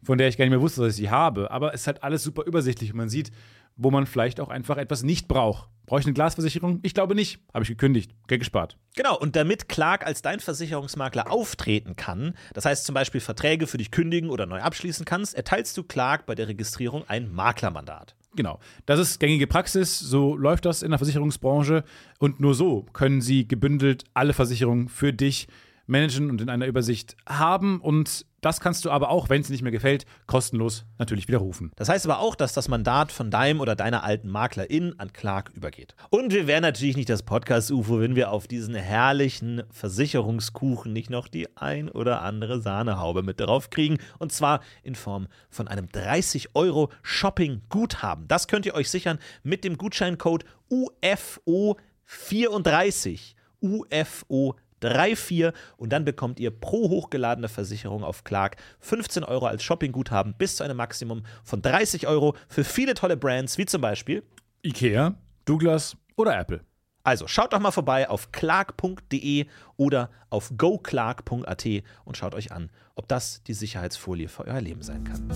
von 0.03 0.19
der 0.19 0.27
ich 0.27 0.37
gar 0.37 0.45
nicht 0.45 0.51
mehr 0.51 0.61
wusste, 0.61 0.81
dass 0.81 0.91
ich 0.91 0.97
sie 0.97 1.09
habe, 1.09 1.49
aber 1.49 1.73
es 1.73 1.81
ist 1.81 1.87
halt 1.87 2.03
alles 2.03 2.21
super 2.21 2.45
übersichtlich 2.45 2.91
und 2.91 2.97
man 2.97 3.09
sieht, 3.09 3.31
wo 3.75 3.91
man 3.91 4.05
vielleicht 4.05 4.39
auch 4.39 4.49
einfach 4.49 4.77
etwas 4.77 5.03
nicht 5.03 5.27
braucht. 5.27 5.69
Brauche 5.85 5.99
ich 5.99 6.05
eine 6.05 6.13
Glasversicherung? 6.13 6.79
Ich 6.81 6.93
glaube 6.93 7.13
nicht. 7.13 7.39
Habe 7.53 7.63
ich 7.63 7.69
gekündigt. 7.69 8.11
Geld 8.27 8.41
gespart. 8.41 8.77
Genau, 8.95 9.17
und 9.17 9.35
damit 9.35 9.69
Clark 9.69 10.05
als 10.05 10.21
dein 10.21 10.39
Versicherungsmakler 10.39 11.31
auftreten 11.31 11.95
kann, 11.95 12.33
das 12.53 12.65
heißt 12.65 12.85
zum 12.85 12.95
Beispiel 12.95 13.21
Verträge 13.21 13.67
für 13.67 13.77
dich 13.77 13.91
kündigen 13.91 14.29
oder 14.29 14.45
neu 14.45 14.61
abschließen 14.61 15.05
kannst, 15.05 15.35
erteilst 15.35 15.77
du 15.77 15.83
Clark 15.83 16.25
bei 16.25 16.33
der 16.33 16.47
Registrierung 16.47 17.03
ein 17.07 17.31
Maklermandat. 17.31 18.15
Genau. 18.35 18.59
Das 18.85 18.99
ist 18.99 19.19
gängige 19.19 19.47
Praxis, 19.47 19.99
so 19.99 20.35
läuft 20.35 20.65
das 20.65 20.81
in 20.81 20.89
der 20.89 20.97
Versicherungsbranche 20.97 21.83
und 22.19 22.39
nur 22.39 22.55
so 22.55 22.85
können 22.93 23.21
sie 23.21 23.47
gebündelt 23.47 24.05
alle 24.13 24.33
Versicherungen 24.33 24.89
für 24.89 25.13
dich 25.13 25.47
managen 25.87 26.29
und 26.29 26.41
in 26.41 26.49
einer 26.49 26.65
Übersicht 26.65 27.15
haben 27.27 27.79
und 27.79 28.25
das 28.45 28.59
kannst 28.59 28.85
du 28.85 28.91
aber 28.91 29.09
auch, 29.09 29.29
wenn 29.29 29.41
es 29.41 29.49
nicht 29.49 29.63
mehr 29.63 29.71
gefällt, 29.71 30.05
kostenlos 30.27 30.85
natürlich 30.99 31.27
widerrufen. 31.27 31.71
Das 31.77 31.89
heißt 31.89 32.05
aber 32.05 32.19
auch, 32.19 32.35
dass 32.35 32.53
das 32.53 32.67
Mandat 32.67 33.11
von 33.11 33.31
deinem 33.31 33.59
oder 33.59 33.75
deiner 33.75 34.03
alten 34.03 34.29
Maklerin 34.29 34.93
an 34.99 35.11
Clark 35.13 35.49
übergeht. 35.55 35.95
Und 36.11 36.31
wir 36.31 36.45
wären 36.45 36.61
natürlich 36.61 36.95
nicht 36.95 37.09
das 37.09 37.23
Podcast-UFO, 37.23 37.99
wenn 37.99 38.15
wir 38.15 38.29
auf 38.29 38.47
diesen 38.47 38.75
herrlichen 38.75 39.63
Versicherungskuchen 39.71 40.93
nicht 40.93 41.09
noch 41.09 41.27
die 41.27 41.57
ein 41.57 41.89
oder 41.89 42.21
andere 42.21 42.61
Sahnehaube 42.61 43.23
mit 43.23 43.39
drauf 43.39 43.71
kriegen. 43.71 43.97
Und 44.19 44.31
zwar 44.31 44.61
in 44.83 44.93
Form 44.93 45.25
von 45.49 45.67
einem 45.67 45.91
30 45.91 46.49
Euro 46.53 46.91
Shopping-Guthaben. 47.01 48.27
Das 48.27 48.47
könnt 48.47 48.67
ihr 48.67 48.75
euch 48.75 48.91
sichern 48.91 49.17
mit 49.41 49.63
dem 49.63 49.79
Gutscheincode 49.79 50.45
UFO34. 50.69 53.33
UFO 53.61 54.55
34 54.81 55.51
und 55.77 55.91
dann 55.91 56.05
bekommt 56.05 56.39
ihr 56.39 56.51
pro 56.51 56.89
hochgeladene 56.89 57.49
Versicherung 57.49 58.03
auf 58.03 58.23
Clark 58.23 58.57
15 58.79 59.23
Euro 59.23 59.47
als 59.47 59.63
Shoppingguthaben 59.63 60.35
bis 60.37 60.57
zu 60.57 60.63
einem 60.63 60.77
Maximum 60.77 61.23
von 61.43 61.61
30 61.61 62.07
Euro 62.07 62.35
für 62.47 62.63
viele 62.63 62.93
tolle 62.93 63.17
Brands, 63.17 63.57
wie 63.57 63.65
zum 63.65 63.81
Beispiel. 63.81 64.23
Ikea, 64.63 65.15
Douglas 65.45 65.97
oder 66.15 66.37
Apple. 66.37 66.61
Also 67.03 67.27
schaut 67.27 67.53
doch 67.53 67.59
mal 67.59 67.69
vorbei 67.69 68.09
auf 68.09 68.31
clark.de 68.31 69.45
oder 69.77 70.09
auf 70.31 70.51
goclark.at 70.57 71.65
und 72.03 72.17
schaut 72.17 72.33
euch 72.33 72.51
an, 72.51 72.71
ob 72.95 73.07
das 73.07 73.43
die 73.43 73.53
Sicherheitsfolie 73.53 74.27
für 74.27 74.45
euer 74.45 74.59
Leben 74.59 74.81
sein 74.81 75.03
kann. 75.03 75.29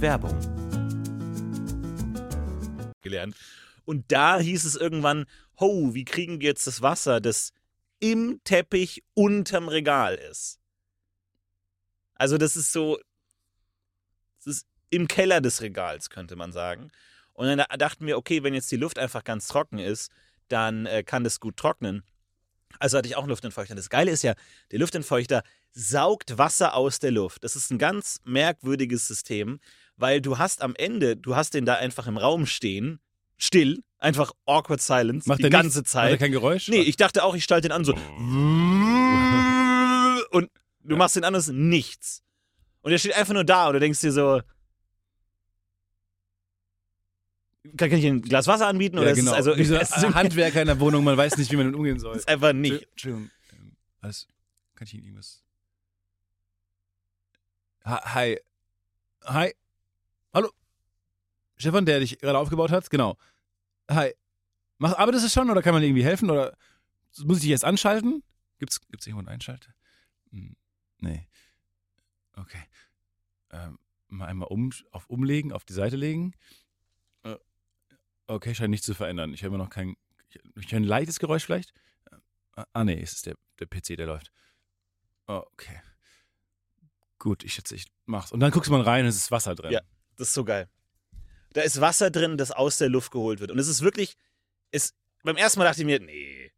Werbung. 0.00 0.36
Gelernt. 3.00 3.34
Und 3.86 4.12
da 4.12 4.38
hieß 4.38 4.66
es 4.66 4.76
irgendwann, 4.76 5.24
ho, 5.60 5.94
wie 5.94 6.04
kriegen 6.04 6.40
wir 6.40 6.48
jetzt 6.48 6.66
das 6.66 6.82
Wasser, 6.82 7.20
das 7.20 7.52
im 8.00 8.40
Teppich 8.44 9.02
unterm 9.14 9.68
Regal 9.68 10.14
ist? 10.14 10.58
Also 12.14 12.38
das 12.38 12.56
ist 12.56 12.72
so, 12.72 12.98
das 14.38 14.56
ist 14.56 14.66
im 14.90 15.08
Keller 15.08 15.40
des 15.40 15.60
Regals, 15.62 16.10
könnte 16.10 16.36
man 16.36 16.52
sagen. 16.52 16.90
Und 17.32 17.46
dann 17.46 17.64
dachten 17.78 18.06
wir, 18.06 18.18
okay, 18.18 18.42
wenn 18.42 18.54
jetzt 18.54 18.70
die 18.72 18.76
Luft 18.76 18.98
einfach 18.98 19.22
ganz 19.22 19.46
trocken 19.46 19.78
ist, 19.78 20.10
dann 20.48 20.86
äh, 20.86 21.04
kann 21.04 21.24
das 21.24 21.40
gut 21.40 21.56
trocknen. 21.56 22.02
Also 22.80 22.98
hatte 22.98 23.08
ich 23.08 23.16
auch 23.16 23.22
einen 23.22 23.30
Luftentfeuchter. 23.30 23.74
Das 23.74 23.90
Geile 23.90 24.10
ist 24.10 24.22
ja, 24.22 24.34
der 24.70 24.78
Luftentfeuchter 24.78 25.42
saugt 25.72 26.38
Wasser 26.38 26.74
aus 26.74 26.98
der 26.98 27.12
Luft. 27.12 27.44
Das 27.44 27.56
ist 27.56 27.70
ein 27.70 27.78
ganz 27.78 28.20
merkwürdiges 28.24 29.06
System, 29.06 29.60
weil 29.96 30.20
du 30.20 30.38
hast 30.38 30.62
amEnde, 30.62 31.16
du 31.16 31.36
hast 31.36 31.54
den 31.54 31.64
da 31.64 31.74
einfach 31.74 32.06
im 32.06 32.16
Raum 32.16 32.46
stehen, 32.46 33.00
still, 33.38 33.82
einfach 33.98 34.32
awkward 34.46 34.80
silence 34.80 35.28
Macht 35.28 35.38
die 35.38 35.48
ganze 35.48 35.78
nichts? 35.78 35.94
Macht 35.94 36.04
er 36.04 36.10
Zeit. 36.10 36.18
kein 36.18 36.32
Geräusch? 36.32 36.68
Nee, 36.68 36.80
ich 36.82 36.96
dachte 36.96 37.24
auch, 37.24 37.34
ich 37.34 37.44
schalte 37.44 37.68
den 37.68 37.72
an 37.72 37.84
so. 37.84 37.94
Und 40.30 40.50
du 40.84 40.96
machst 40.96 41.16
den 41.16 41.24
an, 41.24 41.34
und 41.34 41.40
es 41.40 41.48
ist 41.48 41.54
nichts. 41.54 42.22
Und 42.82 42.92
er 42.92 42.98
steht 42.98 43.16
einfach 43.16 43.34
nur 43.34 43.44
da 43.44 43.66
und 43.68 43.74
du 43.74 43.80
denkst 43.80 44.00
dir 44.00 44.12
so. 44.12 44.40
Kann, 47.76 47.90
kann 47.90 47.98
ich 47.98 48.06
ein 48.06 48.22
Glas 48.22 48.46
Wasser 48.46 48.66
anbieten? 48.66 48.98
Oder 48.98 49.08
ja, 49.08 49.12
ist 49.12 49.18
genau. 49.18 49.32
es, 49.32 49.36
also, 49.36 49.52
es 49.52 49.68
ist, 49.70 50.14
Handwerker 50.14 50.60
in 50.62 50.68
der 50.68 50.80
Wohnung, 50.80 51.04
man 51.04 51.16
weiß 51.16 51.36
nicht, 51.38 51.50
wie 51.50 51.56
man 51.56 51.66
damit 51.66 51.78
umgehen 51.78 51.98
soll. 51.98 52.16
ist 52.16 52.28
einfach 52.28 52.52
nicht. 52.52 52.86
Entschuldigung. 52.90 53.30
ähm, 53.52 53.76
Alles, 54.00 54.28
kann 54.74 54.86
ich 54.86 54.94
Ihnen 54.94 55.04
irgendwas? 55.04 55.42
Ha- 57.84 58.14
Hi. 58.14 58.38
Hi. 59.24 59.54
Stefan, 61.58 61.86
der 61.86 62.00
dich 62.00 62.18
gerade 62.18 62.38
aufgebaut 62.38 62.70
hat? 62.70 62.88
Genau. 62.90 63.16
Hi. 63.90 64.12
Mach, 64.78 64.94
arbeitet 64.96 65.22
es 65.22 65.32
schon 65.32 65.50
oder 65.50 65.62
kann 65.62 65.74
man 65.74 65.82
irgendwie 65.82 66.04
helfen? 66.04 66.30
Oder 66.30 66.56
muss 67.24 67.38
ich 67.38 67.42
dich 67.42 67.50
jetzt 67.50 67.64
anschalten? 67.64 68.22
Gibt's, 68.58 68.80
gibt's 68.88 69.06
irgendwo 69.06 69.20
einen 69.20 69.28
Einschalter? 69.34 69.72
Hm, 70.30 70.56
nee. 70.98 71.28
Okay. 72.36 72.62
Ähm, 73.50 73.78
mal 74.08 74.26
einmal 74.26 74.48
um, 74.48 74.70
auf 74.92 75.08
Umlegen, 75.08 75.52
auf 75.52 75.64
die 75.64 75.72
Seite 75.72 75.96
legen. 75.96 76.32
Äh, 77.24 77.36
okay, 78.28 78.54
scheint 78.54 78.70
nichts 78.70 78.86
zu 78.86 78.94
verändern. 78.94 79.32
Ich 79.34 79.42
höre 79.42 79.48
immer 79.48 79.58
noch 79.58 79.70
kein. 79.70 79.96
Ich, 80.28 80.38
ich 80.56 80.72
höre 80.72 80.80
ein 80.80 80.84
leichtes 80.84 81.18
Geräusch 81.18 81.44
vielleicht. 81.44 81.72
Ah, 82.54 82.66
Ah, 82.72 82.84
nee, 82.84 83.00
es 83.00 83.12
ist 83.14 83.26
der, 83.26 83.34
der 83.58 83.66
PC, 83.66 83.96
der 83.96 84.06
läuft. 84.06 84.30
Okay. 85.26 85.80
Gut, 87.18 87.42
ich 87.44 87.54
schätze, 87.54 87.74
ich 87.74 87.86
mach's. 88.06 88.30
Und 88.32 88.40
dann 88.40 88.50
guckst 88.52 88.68
du 88.68 88.72
mal 88.72 88.82
rein 88.82 89.04
und 89.04 89.08
es 89.08 89.16
ist 89.16 89.30
Wasser 89.30 89.54
drin. 89.54 89.72
Ja. 89.72 89.80
Das 90.16 90.28
ist 90.28 90.34
so 90.34 90.44
geil. 90.44 90.68
Da 91.52 91.62
ist 91.62 91.80
Wasser 91.80 92.10
drin, 92.10 92.36
das 92.36 92.50
aus 92.50 92.78
der 92.78 92.88
Luft 92.88 93.10
geholt 93.10 93.40
wird. 93.40 93.50
Und 93.50 93.58
es 93.58 93.68
ist 93.68 93.82
wirklich. 93.82 94.16
Es, 94.70 94.94
beim 95.22 95.36
ersten 95.36 95.58
Mal 95.58 95.64
dachte 95.64 95.80
ich 95.80 95.86
mir, 95.86 95.98
nee, 95.98 96.52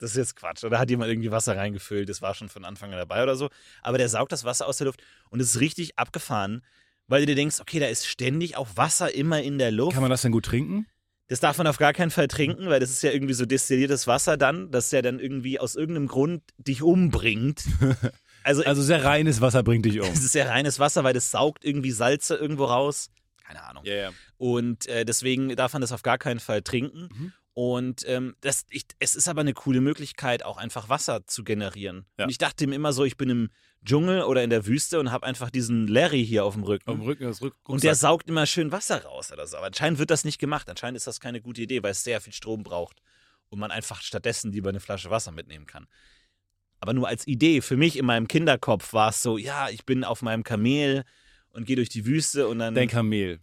das 0.00 0.12
ist 0.12 0.16
jetzt 0.16 0.36
Quatsch. 0.36 0.64
Oder 0.64 0.78
hat 0.78 0.90
jemand 0.90 1.10
irgendwie 1.10 1.30
Wasser 1.30 1.56
reingefüllt? 1.56 2.08
Das 2.08 2.22
war 2.22 2.34
schon 2.34 2.48
von 2.48 2.64
Anfang 2.64 2.90
an 2.92 2.98
dabei 2.98 3.22
oder 3.22 3.36
so. 3.36 3.50
Aber 3.82 3.98
der 3.98 4.08
saugt 4.08 4.32
das 4.32 4.44
Wasser 4.44 4.66
aus 4.66 4.78
der 4.78 4.86
Luft 4.86 5.02
und 5.28 5.40
es 5.40 5.54
ist 5.54 5.60
richtig 5.60 5.98
abgefahren, 5.98 6.64
weil 7.06 7.20
du 7.20 7.26
dir 7.26 7.34
denkst, 7.34 7.60
okay, 7.60 7.78
da 7.78 7.86
ist 7.86 8.06
ständig 8.06 8.56
auch 8.56 8.68
Wasser 8.76 9.14
immer 9.14 9.42
in 9.42 9.58
der 9.58 9.70
Luft. 9.70 9.92
Kann 9.92 10.02
man 10.02 10.10
das 10.10 10.22
denn 10.22 10.32
gut 10.32 10.46
trinken? 10.46 10.86
Das 11.28 11.38
darf 11.38 11.58
man 11.58 11.66
auf 11.66 11.76
gar 11.76 11.92
keinen 11.92 12.10
Fall 12.10 12.26
trinken, 12.26 12.68
weil 12.70 12.80
das 12.80 12.90
ist 12.90 13.02
ja 13.02 13.12
irgendwie 13.12 13.34
so 13.34 13.46
destilliertes 13.46 14.06
Wasser 14.08 14.36
dann, 14.36 14.70
das 14.72 14.90
ja 14.90 15.00
dann 15.00 15.20
irgendwie 15.20 15.60
aus 15.60 15.76
irgendeinem 15.76 16.08
Grund 16.08 16.42
dich 16.58 16.82
umbringt. 16.82 17.62
Also, 18.42 18.64
Also 18.64 18.80
sehr 18.80 19.04
reines 19.04 19.42
Wasser 19.42 19.62
bringt 19.62 19.84
dich 19.84 20.00
um. 20.00 20.08
es 20.12 20.24
ist 20.24 20.34
ja 20.34 20.46
reines 20.46 20.78
Wasser, 20.78 21.04
weil 21.04 21.12
das 21.12 21.30
saugt 21.30 21.62
irgendwie 21.62 21.90
Salze 21.90 22.36
irgendwo 22.36 22.64
raus. 22.64 23.10
Keine 23.50 23.64
Ahnung. 23.64 23.84
Ja. 23.84 24.12
Und 24.36 24.86
äh, 24.86 25.04
deswegen 25.04 25.56
darf 25.56 25.72
man 25.72 25.82
das 25.82 25.90
auf 25.90 26.02
gar 26.02 26.18
keinen 26.18 26.38
Fall 26.38 26.62
trinken. 26.62 27.08
Mhm. 27.12 27.32
Und 27.52 28.08
ähm, 28.08 28.36
das, 28.42 28.64
ich, 28.70 28.84
es 29.00 29.16
ist 29.16 29.28
aber 29.28 29.40
eine 29.40 29.54
coole 29.54 29.80
Möglichkeit, 29.80 30.44
auch 30.44 30.56
einfach 30.56 30.88
Wasser 30.88 31.26
zu 31.26 31.42
generieren. 31.42 32.06
Ja. 32.16 32.24
Und 32.24 32.30
ich 32.30 32.38
dachte 32.38 32.66
mir 32.68 32.76
immer 32.76 32.92
so, 32.92 33.04
ich 33.04 33.16
bin 33.16 33.28
im 33.28 33.50
Dschungel 33.84 34.22
oder 34.22 34.44
in 34.44 34.50
der 34.50 34.66
Wüste 34.66 35.00
und 35.00 35.10
habe 35.10 35.26
einfach 35.26 35.50
diesen 35.50 35.88
Larry 35.88 36.24
hier 36.24 36.44
auf 36.44 36.54
dem 36.54 36.62
Rücken. 36.62 36.88
Auf 36.88 36.96
dem 36.96 37.04
Rücken, 37.04 37.24
das 37.24 37.42
Rück 37.42 37.56
Und 37.64 37.82
der 37.82 37.96
saugt 37.96 38.28
immer 38.28 38.46
schön 38.46 38.70
Wasser 38.70 39.02
raus 39.02 39.32
oder 39.32 39.48
so. 39.48 39.56
Aber 39.56 39.66
anscheinend 39.66 39.98
wird 39.98 40.10
das 40.10 40.24
nicht 40.24 40.38
gemacht. 40.38 40.70
Anscheinend 40.70 40.96
ist 40.96 41.08
das 41.08 41.18
keine 41.18 41.40
gute 41.40 41.62
Idee, 41.62 41.82
weil 41.82 41.90
es 41.90 42.04
sehr 42.04 42.20
viel 42.20 42.32
Strom 42.32 42.62
braucht 42.62 43.02
und 43.48 43.58
man 43.58 43.72
einfach 43.72 44.00
stattdessen 44.00 44.52
lieber 44.52 44.68
eine 44.68 44.80
Flasche 44.80 45.10
Wasser 45.10 45.32
mitnehmen 45.32 45.66
kann. 45.66 45.88
Aber 46.78 46.92
nur 46.92 47.08
als 47.08 47.26
Idee, 47.26 47.60
für 47.62 47.76
mich 47.76 47.98
in 47.98 48.06
meinem 48.06 48.28
Kinderkopf 48.28 48.92
war 48.92 49.10
es 49.10 49.22
so, 49.22 49.36
ja, 49.36 49.68
ich 49.68 49.84
bin 49.84 50.04
auf 50.04 50.22
meinem 50.22 50.44
Kamel 50.44 51.04
und 51.52 51.64
gehe 51.66 51.76
durch 51.76 51.88
die 51.88 52.06
Wüste 52.06 52.48
und 52.48 52.58
dann. 52.58 52.74
Dein 52.74 52.88
Kamel. 52.88 53.40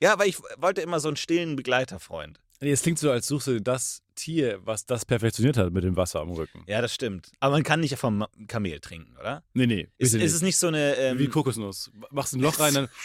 ja, 0.00 0.18
weil 0.18 0.28
ich 0.28 0.38
wollte 0.58 0.80
immer 0.82 1.00
so 1.00 1.08
einen 1.08 1.16
stillen 1.16 1.56
Begleiterfreund. 1.56 2.40
Nee, 2.60 2.70
Es 2.70 2.82
klingt 2.82 2.98
so, 3.00 3.10
als 3.10 3.26
suchst 3.26 3.48
du 3.48 3.60
das 3.60 4.02
Tier, 4.14 4.60
was 4.64 4.86
das 4.86 5.04
perfektioniert 5.04 5.56
hat 5.56 5.72
mit 5.72 5.82
dem 5.82 5.96
Wasser 5.96 6.20
am 6.20 6.30
Rücken. 6.30 6.62
Ja, 6.68 6.80
das 6.80 6.94
stimmt. 6.94 7.32
Aber 7.40 7.54
man 7.54 7.64
kann 7.64 7.80
nicht 7.80 7.96
vom 7.96 8.24
Kamel 8.46 8.78
trinken, 8.78 9.16
oder? 9.18 9.42
Nee, 9.52 9.66
nee. 9.66 9.88
Ist, 9.98 10.14
ist 10.14 10.32
es 10.34 10.42
nicht 10.42 10.56
so 10.58 10.68
eine. 10.68 10.94
Ähm, 10.96 11.18
Wie 11.18 11.26
Kokosnuss. 11.28 11.90
Machst 12.10 12.34
ein 12.34 12.40
Loch 12.40 12.58
rein, 12.60 12.74
dann. 12.74 12.88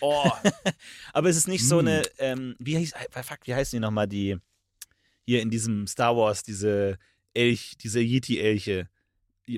Oh. 0.00 0.28
aber 1.12 1.28
ist 1.28 1.36
es 1.36 1.46
nicht 1.46 1.66
so 1.68 1.76
Mm. 1.76 1.78
eine. 1.80 2.02
Ähm, 2.18 2.56
wie, 2.58 2.76
hieß, 2.78 2.92
äh, 2.92 3.22
fuck, 3.22 3.38
wie 3.44 3.54
heißen 3.54 3.76
die 3.76 3.80
nochmal, 3.80 4.08
die. 4.08 4.36
Hier 5.26 5.40
in 5.40 5.50
diesem 5.50 5.86
Star 5.86 6.16
Wars, 6.16 6.42
diese 6.42 6.98
Elch, 7.32 7.76
diese 7.80 8.00
Yeti-Elche. 8.00 8.88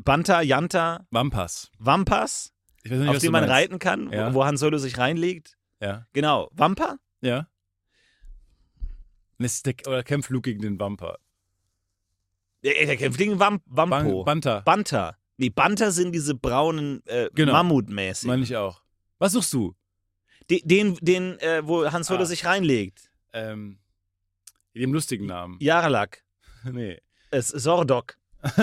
Banta, 0.04 0.42
Yanta, 0.42 1.06
Wampas. 1.10 1.70
Wampas, 1.78 2.52
nicht, 2.90 3.08
auf 3.08 3.18
du 3.18 3.30
man 3.30 3.42
meinst. 3.42 3.52
reiten 3.54 3.78
kann, 3.78 4.12
Ja. 4.12 4.32
wo 4.34 4.44
Han 4.44 4.56
Solo 4.56 4.78
sich 4.78 4.98
reinlegt. 4.98 5.56
Ja. 5.80 6.06
Genau, 6.12 6.48
Wampa? 6.52 6.96
Ja. 7.20 7.48
Der, 9.38 9.74
oder 9.86 10.02
kämpft 10.02 10.30
Luke 10.30 10.50
gegen 10.50 10.62
den 10.62 10.80
Wampa. 10.80 11.18
Der, 12.64 12.72
der 12.86 12.96
kämpft 12.96 13.18
gegen 13.18 13.38
Wam, 13.38 13.60
Wampo. 13.66 14.24
Ban 14.24 14.40
Banta. 14.40 14.60
Banta. 14.60 15.16
Nee, 15.36 15.50
Banta 15.50 15.90
sind 15.90 16.12
diese 16.12 16.34
braunen 16.34 17.04
äh, 17.06 17.28
Genau. 17.34 17.52
Mammutmäßig. 17.52 18.26
Meine 18.26 18.42
ich 18.42 18.56
auch. 18.56 18.82
Was 19.18 19.32
suchst 19.32 19.52
du? 19.52 19.74
Den, 20.50 20.60
den, 20.64 20.94
den 21.02 21.38
äh, 21.40 21.66
wo 21.66 21.84
Han 21.90 22.02
Solo 22.04 22.22
Ah. 22.22 22.26
sich 22.26 22.46
reinlegt. 22.46 23.10
Ähm, 23.34 23.78
dem 24.74 24.92
lustigen 24.92 25.26
Namen. 25.26 25.58
Jarlak. 25.60 26.22
Nee. 26.64 27.00
Es 27.30 27.48
Sordok. 27.48 28.16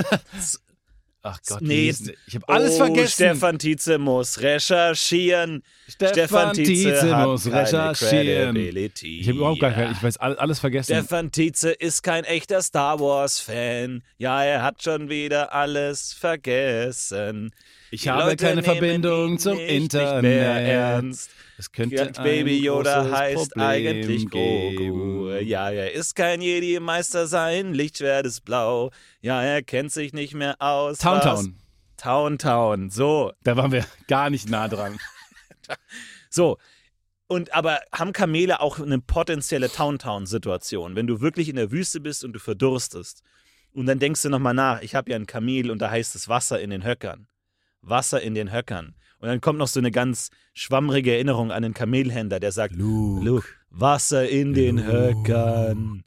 Ach 1.25 1.39
Gott, 1.47 1.62
Nee, 1.62 1.93
denn- 1.93 2.15
ich 2.27 2.36
habe 2.36 2.49
alles 2.49 2.73
oh, 2.73 2.77
vergessen. 2.79 3.12
Stefan 3.13 3.57
Tietze 3.57 3.97
muss 3.97 4.41
recherchieren. 4.41 5.63
Stefan 5.88 6.53
Tietze 6.53 7.15
hat 7.15 7.27
muss 7.27 7.49
recherchieren. 7.49 8.57
Ich 8.57 9.27
habe 9.29 9.38
überhaupt 9.38 9.62
gar 9.62 9.71
kein, 9.71 9.93
ich 9.93 10.03
weiß 10.03 10.17
all- 10.17 10.36
alles 10.36 10.59
vergessen. 10.59 10.93
Stefan 10.93 11.31
Tietze 11.31 11.71
ist 11.71 12.03
kein 12.03 12.25
echter 12.25 12.62
Star 12.62 12.99
Wars-Fan. 12.99 14.03
Ja, 14.17 14.43
er 14.43 14.63
hat 14.63 14.83
schon 14.83 15.07
wieder 15.09 15.53
alles 15.53 16.12
vergessen. 16.12 17.51
Ich 17.93 18.08
habe 18.08 18.23
Leute 18.23 18.43
keine 18.43 18.63
Verbindung 18.63 19.38
zum 19.38 19.60
Internet. 19.60 20.23
Mehr 20.23 20.62
ernst. 20.62 21.29
Es 21.60 21.71
könnte 21.71 22.12
Baby 22.23 22.58
Yoda 22.58 23.08
heißt 23.12 23.51
Problem 23.51 23.67
eigentlich 23.67 24.29
Grogu. 24.32 25.29
Ja, 25.43 25.69
er 25.69 25.91
ist 25.91 26.15
kein 26.15 26.41
Jedi-Meister, 26.41 27.27
sein 27.27 27.75
Lichtschwert 27.75 28.25
ist 28.25 28.41
blau. 28.41 28.89
Ja, 29.21 29.43
er 29.43 29.62
kennt 29.62 29.91
sich 29.91 30.12
nicht 30.12 30.34
mehr 30.34 30.56
aus. 30.60 30.97
Town 30.97 31.21
Town. 31.21 31.56
Town 31.97 32.38
Town. 32.39 32.89
So, 32.89 33.32
Da 33.43 33.58
waren 33.58 33.71
wir 33.71 33.86
gar 34.08 34.32
nicht 34.32 34.49
nah 34.49 34.67
dran. 34.67 34.97
so. 36.32 36.58
Und 37.27 37.53
aber 37.53 37.79
haben 37.91 38.12
Kamele 38.12 38.60
auch 38.60 38.79
eine 38.79 38.99
potenzielle 38.99 39.71
Town 39.71 39.99
Town 39.99 40.25
Situation, 40.25 40.95
wenn 40.95 41.06
du 41.06 41.21
wirklich 41.21 41.47
in 41.47 41.58
der 41.58 41.71
Wüste 41.71 41.99
bist 41.99 42.23
und 42.23 42.34
du 42.34 42.39
verdurstest 42.39 43.21
und 43.71 43.86
dann 43.86 43.99
denkst 43.99 44.23
du 44.23 44.29
nochmal 44.29 44.56
nach, 44.56 44.82
ich 44.82 44.95
habe 44.95 45.12
ja 45.12 45.15
ein 45.15 45.27
Kamel 45.27 45.69
und 45.69 45.79
da 45.79 45.91
heißt 45.91 46.15
es 46.15 46.27
Wasser 46.27 46.60
in 46.60 46.71
den 46.71 46.84
Höckern. 46.84 47.27
Wasser 47.84 48.22
in 48.22 48.34
den 48.34 48.52
Höckern. 48.52 48.96
Und 49.19 49.28
dann 49.28 49.41
kommt 49.41 49.60
noch 49.60 49.67
so 49.67 49.80
eine 49.80 49.91
ganz 49.91 50.30
schwammrige 50.54 51.13
Erinnerung 51.13 51.52
an 51.52 51.63
den 51.63 51.74
Kamelhändler, 51.74 52.39
der 52.39 52.52
sagt, 52.52 52.76
Luke. 52.76 53.24
Luke, 53.24 53.48
Wasser 53.69 54.28
in 54.28 54.54
den 54.54 54.78
Luke. 54.78 54.91
Höckern. 54.91 56.04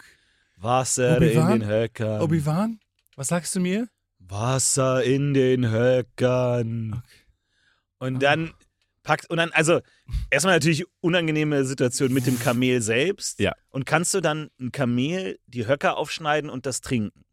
Wasser 0.56 1.20
in 1.20 1.46
den 1.46 1.66
Höckern. 1.66 2.20
Obi-Wan, 2.20 2.80
was 3.14 3.28
sagst 3.28 3.54
du 3.54 3.60
mir? 3.60 3.88
Wasser 4.18 5.04
in 5.04 5.34
den 5.34 5.70
Höckern. 5.70 7.02
Und 7.98 8.22
dann 8.22 8.52
packt, 9.02 9.30
und 9.30 9.36
dann, 9.36 9.50
also, 9.52 9.80
erstmal 10.30 10.54
natürlich 10.54 10.84
unangenehme 11.00 11.64
Situation 11.64 12.12
mit 12.12 12.26
dem 12.26 12.38
Kamel 12.38 12.82
selbst. 12.82 13.38
Ja. 13.38 13.54
Und 13.70 13.86
kannst 13.86 14.12
du 14.14 14.20
dann 14.20 14.50
ein 14.60 14.72
Kamel 14.72 15.38
die 15.46 15.66
Höcker 15.66 15.96
aufschneiden 15.96 16.50
und 16.50 16.66
das 16.66 16.80
trinken? 16.80 17.24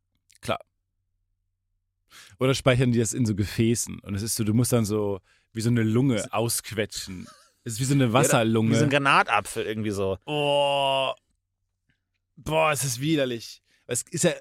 Oder 2.39 2.53
speichern 2.53 2.91
die 2.91 2.99
das 2.99 3.13
in 3.13 3.25
so 3.25 3.35
Gefäßen? 3.35 3.99
Und 3.99 4.15
es 4.15 4.21
ist 4.21 4.35
so, 4.35 4.43
du 4.43 4.53
musst 4.53 4.73
dann 4.73 4.85
so 4.85 5.19
wie 5.53 5.61
so 5.61 5.69
eine 5.69 5.83
Lunge 5.83 6.25
ausquetschen. 6.33 7.27
Es 7.63 7.73
ist 7.73 7.79
wie 7.79 7.85
so 7.85 7.93
eine 7.93 8.11
Wasserlunge. 8.13 8.71
Wie 8.71 8.75
so 8.75 8.83
ein 8.83 8.89
Granatapfel 8.89 9.65
irgendwie 9.65 9.91
so. 9.91 10.17
oh. 10.25 11.11
Boah, 12.35 12.71
es 12.71 12.83
ist 12.83 12.99
widerlich. 12.99 13.61
Es 13.85 14.03
ist 14.09 14.23
ja, 14.23 14.31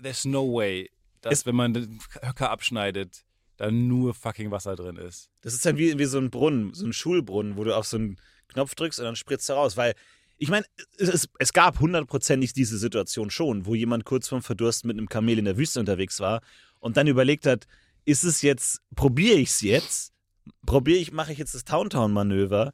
there's 0.00 0.24
no 0.24 0.44
way, 0.52 0.88
dass 1.20 1.40
Es- 1.40 1.46
wenn 1.46 1.56
man 1.56 1.74
den 1.74 1.98
Höcker 2.22 2.50
abschneidet, 2.50 3.24
da 3.56 3.70
nur 3.70 4.14
fucking 4.14 4.50
Wasser 4.50 4.76
drin 4.76 4.96
ist. 4.96 5.30
Das 5.42 5.52
ist 5.52 5.66
dann 5.66 5.76
wie, 5.76 5.98
wie 5.98 6.04
so 6.06 6.18
ein 6.18 6.30
Brunnen, 6.30 6.72
so 6.74 6.86
ein 6.86 6.92
Schulbrunnen, 6.92 7.56
wo 7.56 7.64
du 7.64 7.76
auf 7.76 7.86
so 7.86 7.96
einen 7.98 8.16
Knopf 8.48 8.74
drückst 8.74 9.00
und 9.00 9.04
dann 9.04 9.16
spritzt 9.16 9.48
er 9.50 9.56
raus. 9.56 9.76
Weil, 9.76 9.94
ich 10.38 10.48
meine, 10.48 10.64
es, 10.96 11.08
es, 11.08 11.28
es 11.38 11.52
gab 11.52 11.80
hundertprozentig 11.80 12.52
diese 12.54 12.78
Situation 12.78 13.30
schon, 13.30 13.66
wo 13.66 13.74
jemand 13.74 14.04
kurz 14.04 14.28
vorm 14.28 14.42
Verdursten 14.42 14.88
mit 14.88 14.96
einem 14.96 15.08
Kamel 15.08 15.38
in 15.38 15.44
der 15.44 15.58
Wüste 15.58 15.80
unterwegs 15.80 16.20
war 16.20 16.40
und 16.80 16.96
dann 16.96 17.06
überlegt 17.06 17.46
hat, 17.46 17.66
ist 18.04 18.24
es 18.24 18.42
jetzt, 18.42 18.80
probiere 18.96 19.38
ich 19.38 19.50
es 19.50 19.60
jetzt? 19.60 20.12
Probiere 20.66 20.98
ich, 20.98 21.12
mache 21.12 21.32
ich 21.32 21.38
jetzt 21.38 21.54
das 21.54 21.64
Towntown-Manöver? 21.64 22.72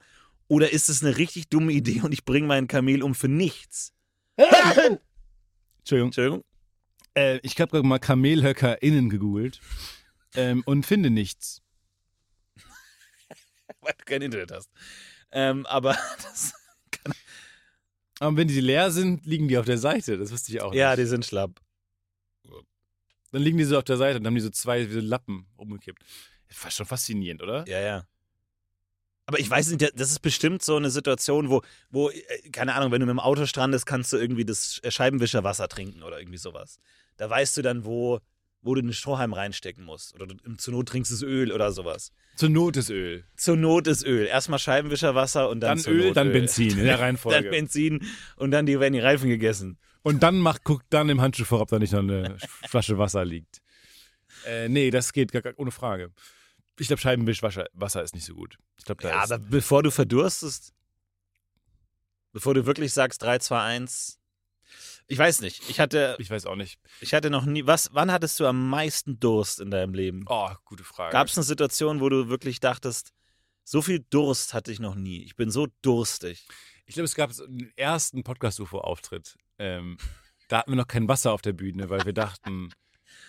Oder 0.49 0.73
ist 0.73 0.89
es 0.89 1.03
eine 1.03 1.17
richtig 1.19 1.49
dumme 1.49 1.73
Idee 1.73 2.01
und 2.03 2.13
ich 2.13 2.25
bringe 2.25 2.47
meinen 2.47 2.69
Kamel 2.69 3.03
um 3.03 3.15
für 3.15 3.29
nichts? 3.29 3.93
Entschuldigung. 4.37 6.09
Entschuldigung. 6.09 6.45
Äh, 7.15 7.39
ich 7.43 7.61
habe 7.61 7.71
gerade 7.71 7.87
mal 7.87 7.99
Kamelhöcker 7.99 8.83
innen 8.83 9.09
gegoogelt 9.09 9.61
ähm, 10.35 10.63
und 10.67 10.87
finde 10.87 11.11
nichts. 11.11 11.63
Weil 13.81 13.95
du 13.99 14.05
kein 14.05 14.23
Internet 14.23 14.53
hast. 14.53 14.71
Ähm, 15.33 15.67
aber 15.67 15.97
das, 16.23 16.55
Aber 18.19 18.37
wenn 18.37 18.49
die 18.49 18.61
leer 18.61 18.91
sind, 18.91 19.27
liegen 19.27 19.49
die 19.49 19.59
auf 19.59 19.67
der 19.67 19.79
Seite. 19.79 20.17
Das 20.19 20.31
wusste 20.33 20.53
ich 20.53 20.61
auch 20.61 20.73
ja, 20.75 20.91
nicht. 20.91 21.01
die 21.01 21.07
sind 21.07 21.25
schlapp. 21.25 21.61
Dann 23.37 23.43
liegen 23.43 23.59
die 23.59 23.65
so 23.65 23.77
auf 23.77 23.85
der 23.85 23.99
Seite 23.99 24.17
und 24.17 24.25
dann 24.25 24.31
haben 24.31 24.37
die 24.37 24.41
so 24.41 24.49
zwei 24.49 24.87
so 24.87 24.99
Lappen 24.99 25.47
umgekippt. 25.57 26.03
Fast 26.49 26.79
schon 26.79 26.87
faszinierend, 26.87 27.43
oder? 27.43 27.69
Ja, 27.69 27.81
ja. 27.81 28.07
Aber 29.27 29.39
ich 29.39 29.51
weiß 29.51 29.69
nicht, 29.73 29.83
das 29.83 30.11
ist 30.11 30.21
bestimmt 30.21 30.63
so 30.63 30.75
eine 30.75 30.89
Situation, 30.89 31.51
wo, 31.51 31.61
wo, 31.91 32.09
äh, 32.09 32.23
keine 32.51 32.75
Ahnung, 32.75 32.93
wenn 32.93 33.01
du 33.01 33.05
mit 33.05 33.13
dem 33.13 33.21
Auto 33.21 33.45
strandest, 33.45 33.85
kannst 33.85 34.11
du 34.15 34.17
irgendwie 34.17 34.47
das 34.47 34.81
Scheibenwischerwasser 34.89 35.69
trinken 35.69 36.03
oder 36.03 36.19
irgendwie 36.19 36.39
sowas. 36.39 36.79
Da 37.19 37.29
weißt 37.29 37.59
du 37.59 37.61
dann, 37.61 37.85
wo, 37.85 38.21
wo 38.63 38.75
du 38.75 38.81
den 38.81 38.95
Strohhalm 38.95 39.35
reinstecken 39.35 39.85
musst. 39.85 40.15
Oder 40.15 40.29
du, 40.29 40.57
zur 40.57 40.73
Not 40.73 40.89
trinkst 40.89 41.21
du 41.21 41.27
Öl 41.27 41.53
oder 41.53 41.73
sowas. 41.73 42.13
Zur 42.37 42.49
Not 42.49 42.79
ist 42.79 42.89
Öl. 42.89 43.25
Zur 43.37 43.59
Not 43.59 43.87
ist 43.87 44.03
Öl. 44.07 44.25
Erstmal 44.25 44.61
Scheibenwischerwasser 44.61 45.51
und 45.51 45.61
dann, 45.61 45.77
Dann 45.83 45.93
Öl, 45.93 46.07
Not 46.07 46.17
dann 46.17 46.29
Öl. 46.29 46.33
Benzin 46.33 46.71
in 46.71 46.85
der 46.85 47.01
Reihenfolge. 47.01 47.43
Dann 47.43 47.51
Benzin 47.51 48.07
und 48.37 48.51
dann 48.51 48.65
die, 48.65 48.81
werden 48.81 48.95
die 48.95 49.01
Reifen 49.01 49.29
gegessen. 49.29 49.77
Und 50.07 50.23
dann 50.23 50.39
macht, 50.39 50.63
guckt 50.63 50.87
dann 50.91 51.09
im 51.09 51.21
Handschuh 51.21 51.45
vor, 51.45 51.61
ob 51.61 51.69
da 51.69 51.81
nicht 51.81 51.93
noch 51.93 51.99
eine 51.99 52.39
Flasche 52.69 52.97
Wasser 52.97 53.25
liegt. 53.25 53.61
Äh, 54.45 54.69
nee, 54.69 54.93
das 54.93 55.13
geht 55.13 55.33
gar, 55.33 55.43
ohne 55.57 55.73
Frage. 55.73 56.13
Ich 56.79 56.87
glaube, 56.87 57.01
Scheibenwischwasser 57.03 57.67
Wasser 57.73 58.05
ist 58.05 58.15
nicht 58.15 58.25
so 58.25 58.37
gut. 58.37 58.57
Ich 58.79 58.85
glaube, 58.85 59.03
da 59.03 59.09
Ja, 59.09 59.23
aber 59.25 59.41
bevor 59.41 59.83
du 59.83 59.91
verdurstest, 59.91 60.73
bevor 62.31 62.55
du 62.55 62.67
wirklich 62.67 62.93
sagst 62.93 63.21
3, 63.21 63.41
2, 63.41 63.61
1, 63.61 64.21
ich 65.09 65.19
weiß 65.19 65.41
nicht. 65.41 65.69
Ich 65.69 65.81
hatte, 65.81 66.15
ich 66.21 66.31
weiß 66.31 66.47
auch 66.47 66.55
nicht. 66.55 66.79
ich 67.01 67.13
hatte 67.13 67.29
noch 67.29 67.45
nie, 67.45 67.67
was, 67.67 67.93
wann 67.93 68.13
hattest 68.13 68.39
du 68.39 68.47
am 68.47 68.71
meisten 68.71 69.19
Durst 69.19 69.59
in 69.59 69.73
deinem 69.73 69.93
Leben? 69.93 70.25
Oh, 70.29 70.51
gute 70.67 70.85
Frage. 70.85 71.11
Gab 71.11 71.27
es 71.27 71.37
eine 71.37 71.43
Situation, 71.43 72.01
wo 72.01 72.09
du 72.09 72.29
wirklich 72.29 72.61
dachtest, 72.61 73.13
so 73.65 73.83
viel 73.83 74.07
Durst 74.11 74.55
hatte 74.55 74.71
ich 74.71 74.79
noch 74.79 74.95
nie. 74.95 75.25
Ich 75.25 75.35
bin 75.35 75.51
so 75.51 75.67
durstig. 75.83 76.47
Ich 76.85 76.95
glaube, 76.95 77.07
es 77.07 77.17
gab 77.17 77.33
einen 77.41 77.73
ersten 77.75 78.23
Podcast-UFO-Auftritt. 78.23 79.37
Ähm, 79.59 79.97
da 80.49 80.59
hatten 80.59 80.71
wir 80.73 80.77
noch 80.77 80.87
kein 80.87 81.09
Wasser 81.09 81.33
auf 81.33 81.43
der 81.43 81.53
Bühne, 81.53 81.89
weil 81.91 82.05
wir 82.05 82.13
dachten, 82.13 82.71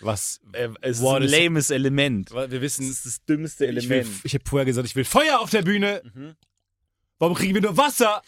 was. 0.00 0.40
Äh, 0.52 0.68
es 0.82 1.00
ist 1.00 1.04
ein 1.06 1.22
lames 1.22 1.70
Element. 1.70 2.30
Wir 2.30 2.48
Das 2.48 2.60
wissen, 2.60 2.88
ist 2.88 3.06
das 3.06 3.24
dümmste 3.24 3.66
ich, 3.66 3.88
will, 3.88 3.96
Element. 3.98 4.20
ich 4.24 4.34
habe 4.34 4.44
vorher 4.48 4.64
gesagt, 4.66 4.86
ich 4.86 4.94
will 4.96 5.04
Feuer 5.04 5.40
auf 5.40 5.50
der 5.50 5.62
Bühne. 5.62 6.02
Mhm. 6.14 6.36
Warum 7.18 7.34
kriegen 7.34 7.54
wir 7.54 7.62
nur 7.62 7.76
Wasser? 7.76 8.22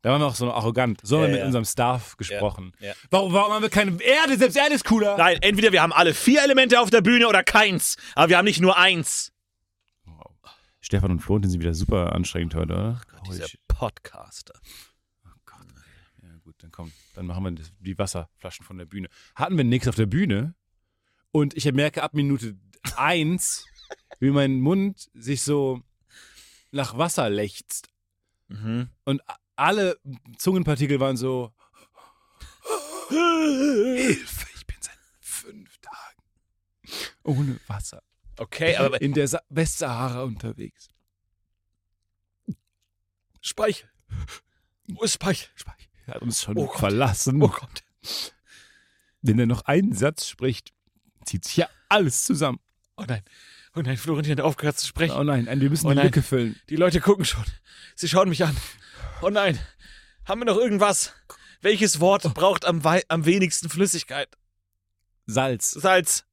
Da 0.00 0.10
waren 0.10 0.20
wir 0.20 0.26
auch 0.26 0.34
so 0.34 0.52
arrogant. 0.52 0.98
So 1.04 1.16
haben 1.18 1.22
Ja, 1.22 1.28
wir 1.28 1.32
mit 1.34 1.40
ja. 1.40 1.46
unserem 1.46 1.64
Staff 1.64 2.16
gesprochen. 2.16 2.72
ja. 2.80 2.92
Warum, 3.10 3.32
warum 3.32 3.52
haben 3.52 3.62
wir 3.62 3.70
keine 3.70 4.02
Erde? 4.02 4.36
Selbst 4.36 4.56
Erde 4.56 4.74
ist 4.74 4.84
cooler. 4.84 5.16
Nein, 5.16 5.38
entweder 5.42 5.70
wir 5.70 5.80
haben 5.80 5.92
alle 5.92 6.12
vier 6.12 6.42
Elemente 6.42 6.80
auf 6.80 6.90
der 6.90 7.02
Bühne 7.02 7.28
oder 7.28 7.44
keins. 7.44 7.96
Aber 8.16 8.28
wir 8.30 8.38
haben 8.38 8.44
nicht 8.44 8.60
nur 8.60 8.76
eins. 8.76 9.28
Stefan 10.80 11.12
und 11.12 11.20
Florentin 11.20 11.48
sind 11.52 11.60
wieder 11.60 11.74
super 11.74 12.12
anstrengend 12.12 12.56
heute, 12.56 12.72
oder? 12.72 13.00
Dieser 13.26 13.38
Holy 13.42 13.48
shit. 13.50 13.60
Podcaster. 13.68 14.54
Oh 15.24 15.28
Gott. 15.46 15.66
Ja, 16.20 16.28
gut. 16.42 16.56
dann 16.58 16.72
komm, 16.72 16.90
dann 17.14 17.26
machen 17.26 17.44
wir 17.44 17.64
die 17.80 17.98
Wasserflaschen 17.98 18.64
von 18.64 18.78
der 18.78 18.86
Bühne. 18.86 19.08
Hatten 19.34 19.56
wir 19.56 19.64
nichts 19.64 19.88
auf 19.88 19.96
der 19.96 20.06
Bühne 20.06 20.54
und 21.30 21.56
ich 21.56 21.70
merke 21.72 22.02
ab 22.02 22.14
Minute 22.14 22.56
eins, 22.96 23.66
wie 24.20 24.30
mein 24.30 24.60
Mund 24.60 25.10
sich 25.14 25.42
so 25.42 25.82
nach 26.70 26.96
Wasser 26.96 27.28
lechzt. 27.30 27.88
Mhm. 28.48 28.88
Und 29.04 29.22
alle 29.56 29.98
Zungenpartikel 30.38 31.00
waren 31.00 31.16
so. 31.16 31.52
Hilfe, 33.08 34.46
ich 34.54 34.66
bin 34.66 34.76
seit 34.80 34.98
fünf 35.20 35.76
Tagen 35.78 36.22
ohne 37.24 37.60
Wasser 37.66 38.02
Okay, 38.38 38.76
aber 38.76 39.00
in 39.02 39.12
der 39.12 39.28
Sa 39.28 39.42
Westsahara 39.50 40.22
unterwegs. 40.22 40.88
Speichel. 43.40 43.90
Wo 44.88 45.02
ist 45.02 45.14
Speichel? 45.14 45.50
Speichel 45.54 45.91
hat 46.06 46.22
uns 46.22 46.42
schon 46.42 46.56
Oh 46.58 46.66
Gott. 46.66 46.78
verlassen. 46.78 47.42
Oh 47.42 47.48
Gott. 47.48 47.82
Wenn 49.22 49.38
er 49.38 49.46
noch 49.46 49.62
einen 49.66 49.92
Satz 49.94 50.26
spricht, 50.26 50.72
zieht 51.24 51.44
sich 51.44 51.56
ja 51.58 51.68
alles 51.88 52.24
zusammen. 52.24 52.58
Oh 52.96 53.04
nein. 53.06 53.22
Oh 53.74 53.80
nein, 53.80 53.96
Florentin 53.96 54.32
hat 54.32 54.40
aufgehört 54.44 54.78
zu 54.78 54.86
sprechen. 54.86 55.14
Oh 55.16 55.22
nein, 55.22 55.46
wir 55.46 55.70
müssen 55.70 55.86
Oh 55.86 55.90
die 55.90 55.96
nein. 55.96 56.06
Lücke 56.06 56.22
füllen. 56.22 56.60
Die 56.68 56.76
Leute 56.76 57.00
gucken 57.00 57.24
schon. 57.24 57.44
Sie 57.94 58.08
schauen 58.08 58.28
mich 58.28 58.44
an. 58.44 58.56
Oh 59.22 59.30
nein. 59.30 59.58
Haben 60.26 60.40
wir 60.40 60.44
noch 60.46 60.58
irgendwas? 60.58 61.12
Welches 61.60 62.00
Wort 62.00 62.34
braucht 62.34 62.64
am, 62.64 62.82
am 63.08 63.24
wenigsten 63.24 63.68
Flüssigkeit? 63.68 64.28
Salz. 65.26 65.70
Salz. 65.70 66.24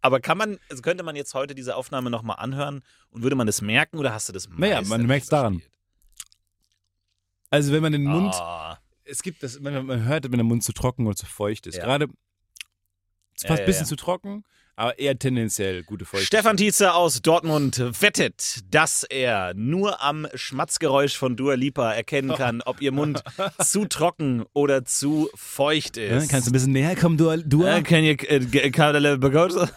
Aber 0.00 0.20
kann 0.20 0.36
man, 0.36 0.58
also 0.68 0.82
könnte 0.82 1.02
man 1.04 1.16
jetzt 1.16 1.32
heute 1.34 1.54
diese 1.54 1.76
Aufnahme 1.76 2.10
nochmal 2.10 2.36
anhören 2.38 2.82
und 3.10 3.22
würde 3.22 3.36
man 3.36 3.46
das 3.46 3.62
merken 3.62 3.98
oder 3.98 4.12
hast 4.12 4.28
du 4.28 4.32
das 4.32 4.48
Naja, 4.48 4.76
man 4.76 4.82
meisterlich 4.82 5.06
merkt's 5.06 5.28
daran. 5.28 5.62
Also 7.52 7.72
wenn 7.72 7.82
man 7.82 7.92
den 7.92 8.04
Mund, 8.04 8.34
Ah. 8.34 8.78
es 9.04 9.22
gibt 9.22 9.42
das, 9.42 9.60
man, 9.60 9.86
man 9.86 10.04
hört, 10.04 10.24
wenn 10.24 10.32
der 10.38 10.44
Mund 10.44 10.64
zu 10.64 10.72
trocken 10.72 11.06
oder 11.06 11.16
zu 11.16 11.26
feucht 11.26 11.66
ist. 11.66 11.76
Ja. 11.76 11.84
Gerade 11.84 12.06
Ja, 12.06 13.48
fast 13.48 13.58
ja, 13.60 13.64
ein 13.64 13.66
bisschen 13.66 13.82
ja. 13.84 13.88
zu 13.88 13.96
trocken, 13.96 14.44
aber 14.74 14.98
eher 14.98 15.18
tendenziell 15.18 15.82
gute 15.84 16.04
Feuchtigkeit. 16.06 16.40
Stefan 16.40 16.56
Tietze 16.56 16.94
aus 16.94 17.20
Dortmund 17.20 17.78
wettet, 18.00 18.60
dass 18.70 19.02
er 19.02 19.52
nur 19.54 20.00
am 20.02 20.26
Schmatzgeräusch 20.34 21.16
von 21.16 21.36
Dua 21.36 21.54
Lipa 21.54 21.92
erkennen 21.92 22.34
kann, 22.36 22.62
ob 22.62 22.80
ihr 22.80 22.90
Mund 22.92 23.22
zu 23.60 23.84
trocken 23.84 24.44
oder 24.54 24.84
zu 24.86 25.28
feucht 25.34 25.96
Ja, 25.98 26.16
ist. 26.18 26.30
kannst 26.30 26.46
du 26.46 26.50
ein 26.50 26.54
bisschen 26.54 26.72
näher 26.72 26.96
kommen, 26.96 27.16
du? 27.18 27.36
du 27.44 27.64
Uh, 27.66 27.82
can 27.82 28.02
you 28.04 28.12
uh, 28.12 28.38
get, 28.50 28.72
can, 28.72 28.94
a 28.96 28.98
little 28.98 29.18
bit 29.18 29.30
closer? 29.32 29.68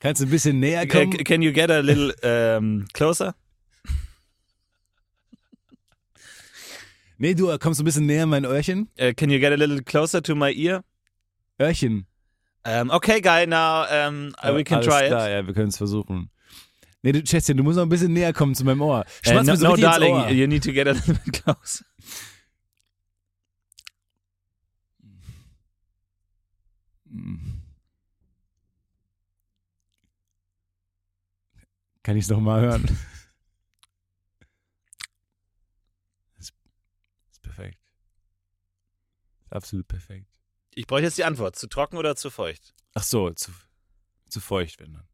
kannst 0.00 0.22
du 0.22 0.26
ein 0.26 0.30
bisschen 0.30 0.58
näher 0.58 0.86
kommen? 0.86 1.10
can 1.24 1.42
you 1.42 1.52
get 1.52 1.70
a 1.70 1.80
little 1.80 2.14
um, 2.56 2.86
closer? 2.94 3.34
Nee, 7.18 7.34
du 7.34 7.56
kommst 7.58 7.80
ein 7.80 7.84
bisschen 7.84 8.06
näher 8.06 8.24
an 8.24 8.28
mein 8.30 8.44
Öhrchen. 8.44 8.88
Uh, 9.00 9.12
can 9.16 9.30
you 9.30 9.38
get 9.38 9.52
a 9.52 9.56
little 9.56 9.82
closer 9.82 10.22
to 10.22 10.34
my 10.34 10.52
ear? 10.52 10.82
Öhrchen. 11.60 12.06
Um, 12.66 12.90
okay, 12.90 13.20
guy, 13.20 13.46
now 13.46 13.84
um, 13.84 14.34
uh, 14.42 14.54
we 14.54 14.64
can 14.64 14.78
Alles 14.78 14.86
try 14.86 15.08
klar, 15.08 15.28
it. 15.28 15.32
ja, 15.32 15.46
wir 15.46 15.54
können 15.54 15.68
es 15.68 15.76
versuchen. 15.76 16.30
Nee, 17.02 17.12
du, 17.12 17.26
Schätzchen, 17.26 17.56
du 17.56 17.62
musst 17.62 17.76
noch 17.76 17.84
ein 17.84 17.90
bisschen 17.90 18.12
näher 18.12 18.32
kommen 18.32 18.54
zu 18.54 18.64
meinem 18.64 18.80
Ohr. 18.80 19.00
Uh, 19.00 19.30
Schmatz 19.30 19.46
no, 19.46 19.52
mir 19.52 19.58
so 19.58 19.68
no 19.68 19.76
darling, 19.76 20.28
you 20.30 20.46
need 20.46 20.64
to 20.64 20.72
get 20.72 20.88
a 20.88 20.92
little 20.92 21.14
bit 21.14 21.44
closer. 21.44 21.84
Kann 32.02 32.16
ich 32.16 32.24
es 32.24 32.30
nochmal 32.30 32.60
hören? 32.60 32.98
Das 36.36 36.52
ist 37.30 37.42
perfekt. 37.42 37.78
Absolut 39.54 39.86
perfekt. 39.88 40.26
Ich 40.74 40.86
bräuchte 40.86 41.04
jetzt 41.06 41.16
die 41.18 41.24
Antwort. 41.24 41.56
Zu 41.56 41.68
trocken 41.68 41.96
oder 41.96 42.16
zu 42.16 42.28
feucht? 42.30 42.74
Ach 42.94 43.02
so, 43.04 43.30
zu, 43.30 43.52
zu 44.28 44.40
feucht, 44.40 44.80
wenn 44.80 44.92
dann. 44.92 45.08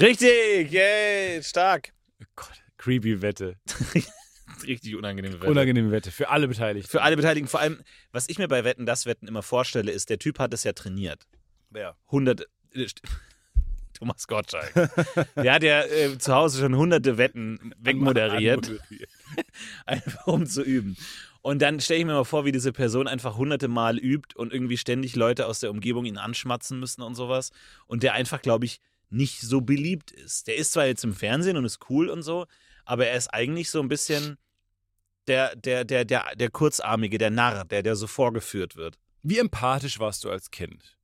Richtig, 0.00 0.70
yay, 0.72 1.42
stark. 1.42 1.92
Oh 2.22 2.26
Gott, 2.36 2.62
creepy 2.78 3.20
Wette. 3.22 3.56
Richtig 4.66 4.96
unangenehme 4.96 5.34
Wette. 5.40 5.50
Unangenehme 5.50 5.90
Wette 5.90 6.10
für 6.10 6.30
alle 6.30 6.48
Beteiligten. 6.48 6.90
Für 6.90 7.02
alle 7.02 7.16
Beteiligten. 7.16 7.48
Vor 7.48 7.60
allem, 7.60 7.82
was 8.12 8.28
ich 8.28 8.38
mir 8.38 8.48
bei 8.48 8.64
Wetten, 8.64 8.86
das 8.86 9.06
Wetten 9.06 9.28
immer 9.28 9.42
vorstelle, 9.42 9.92
ist, 9.92 10.10
der 10.10 10.18
Typ 10.18 10.38
hat 10.38 10.52
es 10.54 10.64
ja 10.64 10.72
trainiert. 10.72 11.26
Wer? 11.70 11.96
Hunderte. 12.10 12.46
äh, 12.72 12.80
st- 12.80 13.02
Thomas 13.92 14.26
Gottschalk. 14.28 14.72
Der 15.36 15.52
hat 15.54 15.62
ja 15.64 15.82
äh, 15.82 16.16
zu 16.18 16.32
Hause 16.32 16.60
schon 16.60 16.76
hunderte 16.76 17.18
Wetten 17.18 17.74
wegmoderiert, 17.78 18.70
einfach 19.86 20.26
um 20.28 20.46
zu 20.46 20.62
üben. 20.62 20.96
Und 21.42 21.62
dann 21.62 21.80
stelle 21.80 22.00
ich 22.00 22.06
mir 22.06 22.14
mal 22.14 22.24
vor, 22.24 22.44
wie 22.44 22.52
diese 22.52 22.72
Person 22.72 23.06
einfach 23.06 23.36
hunderte 23.36 23.68
Mal 23.68 23.98
übt 23.98 24.34
und 24.36 24.52
irgendwie 24.52 24.76
ständig 24.76 25.16
Leute 25.16 25.46
aus 25.46 25.60
der 25.60 25.70
Umgebung 25.70 26.04
ihn 26.04 26.18
anschmatzen 26.18 26.80
müssen 26.80 27.02
und 27.02 27.14
sowas. 27.14 27.50
Und 27.86 28.02
der 28.02 28.14
einfach, 28.14 28.42
glaube 28.42 28.66
ich, 28.66 28.80
nicht 29.10 29.40
so 29.40 29.60
beliebt 29.60 30.10
ist. 30.10 30.48
Der 30.48 30.56
ist 30.56 30.72
zwar 30.72 30.86
jetzt 30.86 31.04
im 31.04 31.14
Fernsehen 31.14 31.56
und 31.56 31.64
ist 31.64 31.88
cool 31.88 32.08
und 32.08 32.22
so, 32.22 32.46
aber 32.84 33.06
er 33.06 33.16
ist 33.16 33.28
eigentlich 33.28 33.70
so 33.70 33.80
ein 33.80 33.88
bisschen 33.88 34.36
der, 35.26 35.54
der, 35.56 35.84
der, 35.84 36.04
der, 36.04 36.34
der 36.36 36.50
Kurzarmige, 36.50 37.18
der 37.18 37.30
Narr, 37.30 37.64
der, 37.64 37.82
der 37.82 37.96
so 37.96 38.06
vorgeführt 38.06 38.76
wird. 38.76 38.98
Wie 39.22 39.38
empathisch 39.38 39.98
warst 39.98 40.24
du 40.24 40.30
als 40.30 40.50
Kind? 40.50 40.98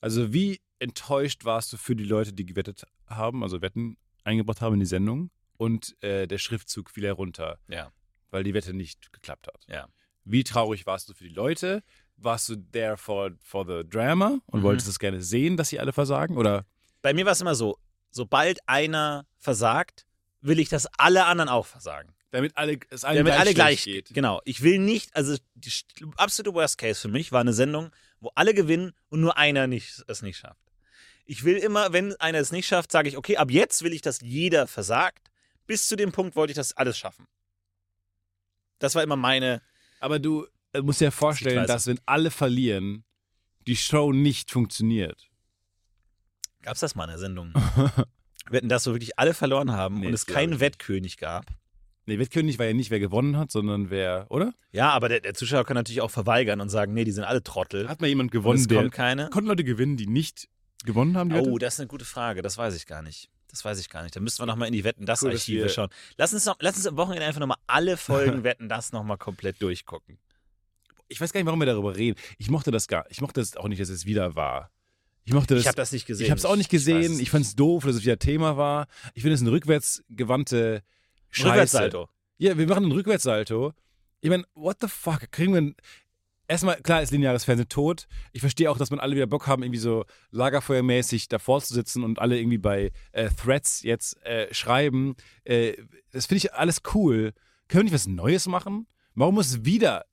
Also 0.00 0.32
wie 0.32 0.60
enttäuscht 0.78 1.44
warst 1.44 1.72
du 1.72 1.76
für 1.76 1.94
die 1.94 2.04
Leute, 2.04 2.32
die 2.32 2.46
gewettet 2.46 2.84
haben, 3.06 3.42
also 3.42 3.60
Wetten 3.60 3.96
eingebracht 4.24 4.60
haben 4.60 4.74
in 4.74 4.80
die 4.80 4.86
Sendung 4.86 5.30
und 5.56 5.96
äh, 6.02 6.26
der 6.26 6.38
Schriftzug 6.38 6.90
fiel 6.90 7.04
herunter, 7.04 7.58
Ja. 7.68 7.92
Weil 8.30 8.42
die 8.44 8.54
Wette 8.54 8.72
nicht 8.74 9.12
geklappt 9.12 9.46
hat? 9.46 9.62
Ja. 9.68 9.88
Wie 10.24 10.44
traurig 10.44 10.86
warst 10.86 11.08
du 11.08 11.14
für 11.14 11.24
die 11.24 11.30
Leute? 11.34 11.82
Warst 12.16 12.48
du 12.48 12.56
there 12.56 12.96
for, 12.96 13.30
for 13.42 13.64
the 13.66 13.88
drama 13.88 14.38
und 14.46 14.60
Mhm. 14.60 14.64
wolltest 14.64 14.88
es 14.88 14.98
gerne 14.98 15.22
sehen, 15.22 15.56
dass 15.56 15.70
sie 15.70 15.80
alle 15.80 15.92
versagen? 15.92 16.36
Oder 16.36 16.66
Bei 17.02 17.14
mir 17.14 17.24
war 17.24 17.32
es 17.32 17.40
immer 17.40 17.54
so, 17.54 17.78
sobald 18.10 18.58
einer 18.68 19.26
versagt, 19.38 20.04
will 20.42 20.58
ich, 20.58 20.68
dass 20.68 20.86
alle 20.98 21.24
anderen 21.26 21.48
auch 21.48 21.66
versagen. 21.66 22.14
damit 22.32 22.56
alle, 22.56 22.78
es 22.90 23.04
allen 23.04 23.16
Damit 23.16 23.32
gleich 23.32 23.40
alle 23.40 23.54
gleich 23.54 23.84
geht? 23.84 24.14
Genau. 24.14 24.40
Ich 24.44 24.62
will 24.62 24.78
nicht, 24.78 25.16
also 25.16 25.36
die 25.54 25.72
absolute 26.16 26.54
Worst 26.54 26.78
Case 26.78 27.00
für 27.00 27.08
mich 27.08 27.32
war 27.32 27.40
eine 27.40 27.52
Sendung, 27.52 27.90
wo 28.20 28.30
alle 28.36 28.54
gewinnen 28.54 28.92
und 29.08 29.20
nur 29.20 29.36
einer 29.36 29.66
nicht, 29.66 30.04
es 30.06 30.22
nicht 30.22 30.36
schafft. 30.38 30.62
Ich 31.26 31.42
will 31.44 31.56
immer, 31.56 31.92
wenn 31.92 32.14
einer 32.20 32.38
es 32.38 32.52
nicht 32.52 32.66
schafft, 32.68 32.92
sage 32.92 33.08
ich, 33.08 33.16
okay, 33.16 33.36
ab 33.36 33.50
jetzt 33.50 33.82
will 33.82 33.92
ich, 33.92 34.02
dass 34.02 34.20
jeder 34.20 34.66
versagt. 34.68 35.30
Bis 35.66 35.88
zu 35.88 35.96
dem 35.96 36.12
Punkt 36.12 36.36
wollte 36.36 36.50
ich 36.52 36.56
das 36.56 36.72
alles 36.76 36.98
schaffen. 36.98 37.26
Das 38.80 38.96
war 38.96 39.02
immer 39.04 39.16
meine. 39.16 39.62
Aber 40.00 40.18
du 40.18 40.46
äh, 40.72 40.80
musst 40.80 41.00
dir 41.00 41.06
ja 41.06 41.10
vorstellen, 41.12 41.66
dass 41.66 41.86
wenn 41.86 42.00
alle 42.06 42.30
verlieren, 42.32 43.04
die 43.66 43.76
Show 43.76 44.12
nicht 44.12 44.50
funktioniert. 44.50 45.28
Gab 46.62 46.74
es 46.74 46.80
das 46.80 46.94
mal 46.94 47.04
in 47.04 47.10
der 47.10 47.18
Sendung? 47.18 47.52
Wetten, 48.50 48.68
dass 48.68 48.82
so 48.84 48.92
wirklich 48.94 49.18
alle 49.18 49.32
verloren 49.34 49.72
haben 49.72 50.00
Nee, 50.00 50.06
und 50.06 50.12
das 50.12 50.22
es 50.22 50.26
keinen. 50.26 50.58
Wettkönig 50.60 51.18
gab. 51.18 51.46
Nee, 52.06 52.18
Wettkönig 52.18 52.58
war 52.58 52.66
ja 52.66 52.72
nicht, 52.72 52.90
wer 52.90 52.98
gewonnen 52.98 53.36
hat, 53.36 53.50
sondern 53.52 53.90
wer, 53.90 54.26
oder? 54.30 54.52
Ja, 54.72 54.90
aber 54.90 55.08
der, 55.08 55.20
der 55.20 55.34
Zuschauer 55.34 55.64
kann 55.64 55.76
natürlich 55.76 56.00
auch 56.00 56.10
verweigern 56.10 56.60
und 56.60 56.68
sagen, 56.68 56.92
nee, 56.92 57.04
die 57.04 57.12
sind 57.12 57.24
alle 57.24 57.42
Trottel. 57.42 57.88
Hat 57.88 58.00
mal 58.00 58.08
jemand 58.08 58.28
Und 58.28 58.32
gewonnen, 58.32 58.58
es 58.58 58.66
der. 58.66 58.78
kommt 58.80 58.92
keine. 58.92 59.28
Konnten 59.30 59.48
Leute 59.48 59.62
gewinnen, 59.64 59.96
die 59.96 60.06
nicht 60.06 60.48
gewonnen 60.84 61.16
haben? 61.16 61.30
Die 61.30 61.36
Oh, 61.36 61.46
Wette? 61.46 61.58
das 61.60 61.74
ist 61.74 61.80
eine 61.80 61.86
gute 61.88 62.04
Frage. 62.06 62.42
Das 62.42 62.58
weiß 62.58 62.74
ich 62.74 62.86
gar 62.86 63.02
nicht. 63.02 63.30
Das 63.50 63.64
weiß 63.64 63.80
ich 63.80 63.88
gar 63.88 64.02
nicht. 64.02 64.14
Da 64.14 64.20
müssten 64.20 64.42
wir 64.42 64.46
nochmal 64.46 64.68
in 64.68 64.74
die 64.74 64.84
Wetten 64.84 65.06
das 65.06 65.22
Cool, 65.22 65.32
Archive 65.32 65.68
schauen. 65.68 65.88
Lass 66.16 66.32
uns, 66.32 66.44
noch, 66.46 66.56
lass 66.60 66.76
uns 66.76 66.86
am 66.86 66.96
Wochenende 66.96 67.26
einfach 67.26 67.40
nochmal 67.40 67.58
alle 67.66 67.96
Folgen 67.96 68.44
Wetten 68.44 68.68
das 68.68 68.92
nochmal 68.92 69.18
komplett 69.18 69.60
durchgucken. 69.60 70.18
Ich 71.08 71.20
weiß 71.20 71.32
gar 71.32 71.40
nicht, 71.40 71.46
warum 71.46 71.58
wir 71.60 71.66
darüber 71.66 71.96
reden. 71.96 72.18
Ich 72.38 72.50
mochte 72.50 72.70
das 72.70 72.86
gar 72.86 73.04
Ich 73.10 73.20
mochte 73.20 73.40
das 73.40 73.56
auch 73.56 73.68
nicht, 73.68 73.80
dass 73.80 73.88
es 73.88 74.06
wieder 74.06 74.36
war. 74.36 74.70
Ich 75.24 75.32
mochte 75.32 75.54
das. 75.54 75.62
ich 75.62 75.68
habe 75.68 75.76
das 75.76 75.92
nicht 75.92 76.06
gesehen. 76.06 76.24
Ich 76.24 76.30
habe 76.30 76.38
es 76.38 76.44
auch 76.44 76.56
nicht 76.56 76.70
gesehen. 76.70 77.12
es 77.12 77.18
Ich, 77.18 77.30
fand 77.30 77.44
es 77.44 77.54
doof, 77.54 77.84
dass 77.84 77.96
es 77.96 78.02
wieder 78.02 78.18
Thema 78.18 78.56
war. 78.56 78.86
Ich 79.14 79.22
finde 79.22 79.34
es 79.34 79.40
eine 79.40 79.50
rückwärtsgewandte 79.50 80.82
Scheiße. 81.30 81.48
Rückwärtssalto. 81.48 82.08
Ja, 82.38 82.56
wir 82.56 82.66
machen 82.66 82.84
einen 82.84 82.92
Rückwärtssalto. 82.92 83.74
Ich 84.20 84.30
meine, 84.30 84.44
what 84.54 84.78
the 84.80 84.88
fuck? 84.88 85.30
Kriegen 85.30 85.52
wir 85.52 85.60
ein 85.60 85.76
Erstmal, 86.50 86.80
klar 86.82 87.00
ist 87.00 87.12
lineares 87.12 87.44
Fernsehen 87.44 87.68
tot. 87.68 88.08
Ich 88.32 88.40
verstehe 88.40 88.68
auch, 88.68 88.76
dass 88.76 88.90
man 88.90 88.98
alle 88.98 89.14
wieder 89.14 89.28
Bock 89.28 89.46
haben, 89.46 89.62
irgendwie 89.62 89.78
so 89.78 90.04
lagerfeuermäßig 90.32 91.28
davor 91.28 91.60
zu 91.62 91.72
sitzen 91.74 92.02
und 92.02 92.18
alle 92.18 92.38
irgendwie 92.40 92.58
bei 92.58 92.90
äh, 93.12 93.30
Threads 93.30 93.82
jetzt 93.84 94.20
äh, 94.26 94.52
schreiben. 94.52 95.14
Äh, 95.44 95.74
das 96.12 96.26
finde 96.26 96.38
ich 96.38 96.52
alles 96.52 96.82
cool. 96.92 97.34
Können 97.68 97.82
wir 97.82 97.84
nicht 97.84 97.94
was 97.94 98.08
Neues 98.08 98.48
machen? 98.48 98.88
Warum 99.14 99.36
muss 99.36 99.64
wieder 99.64 100.06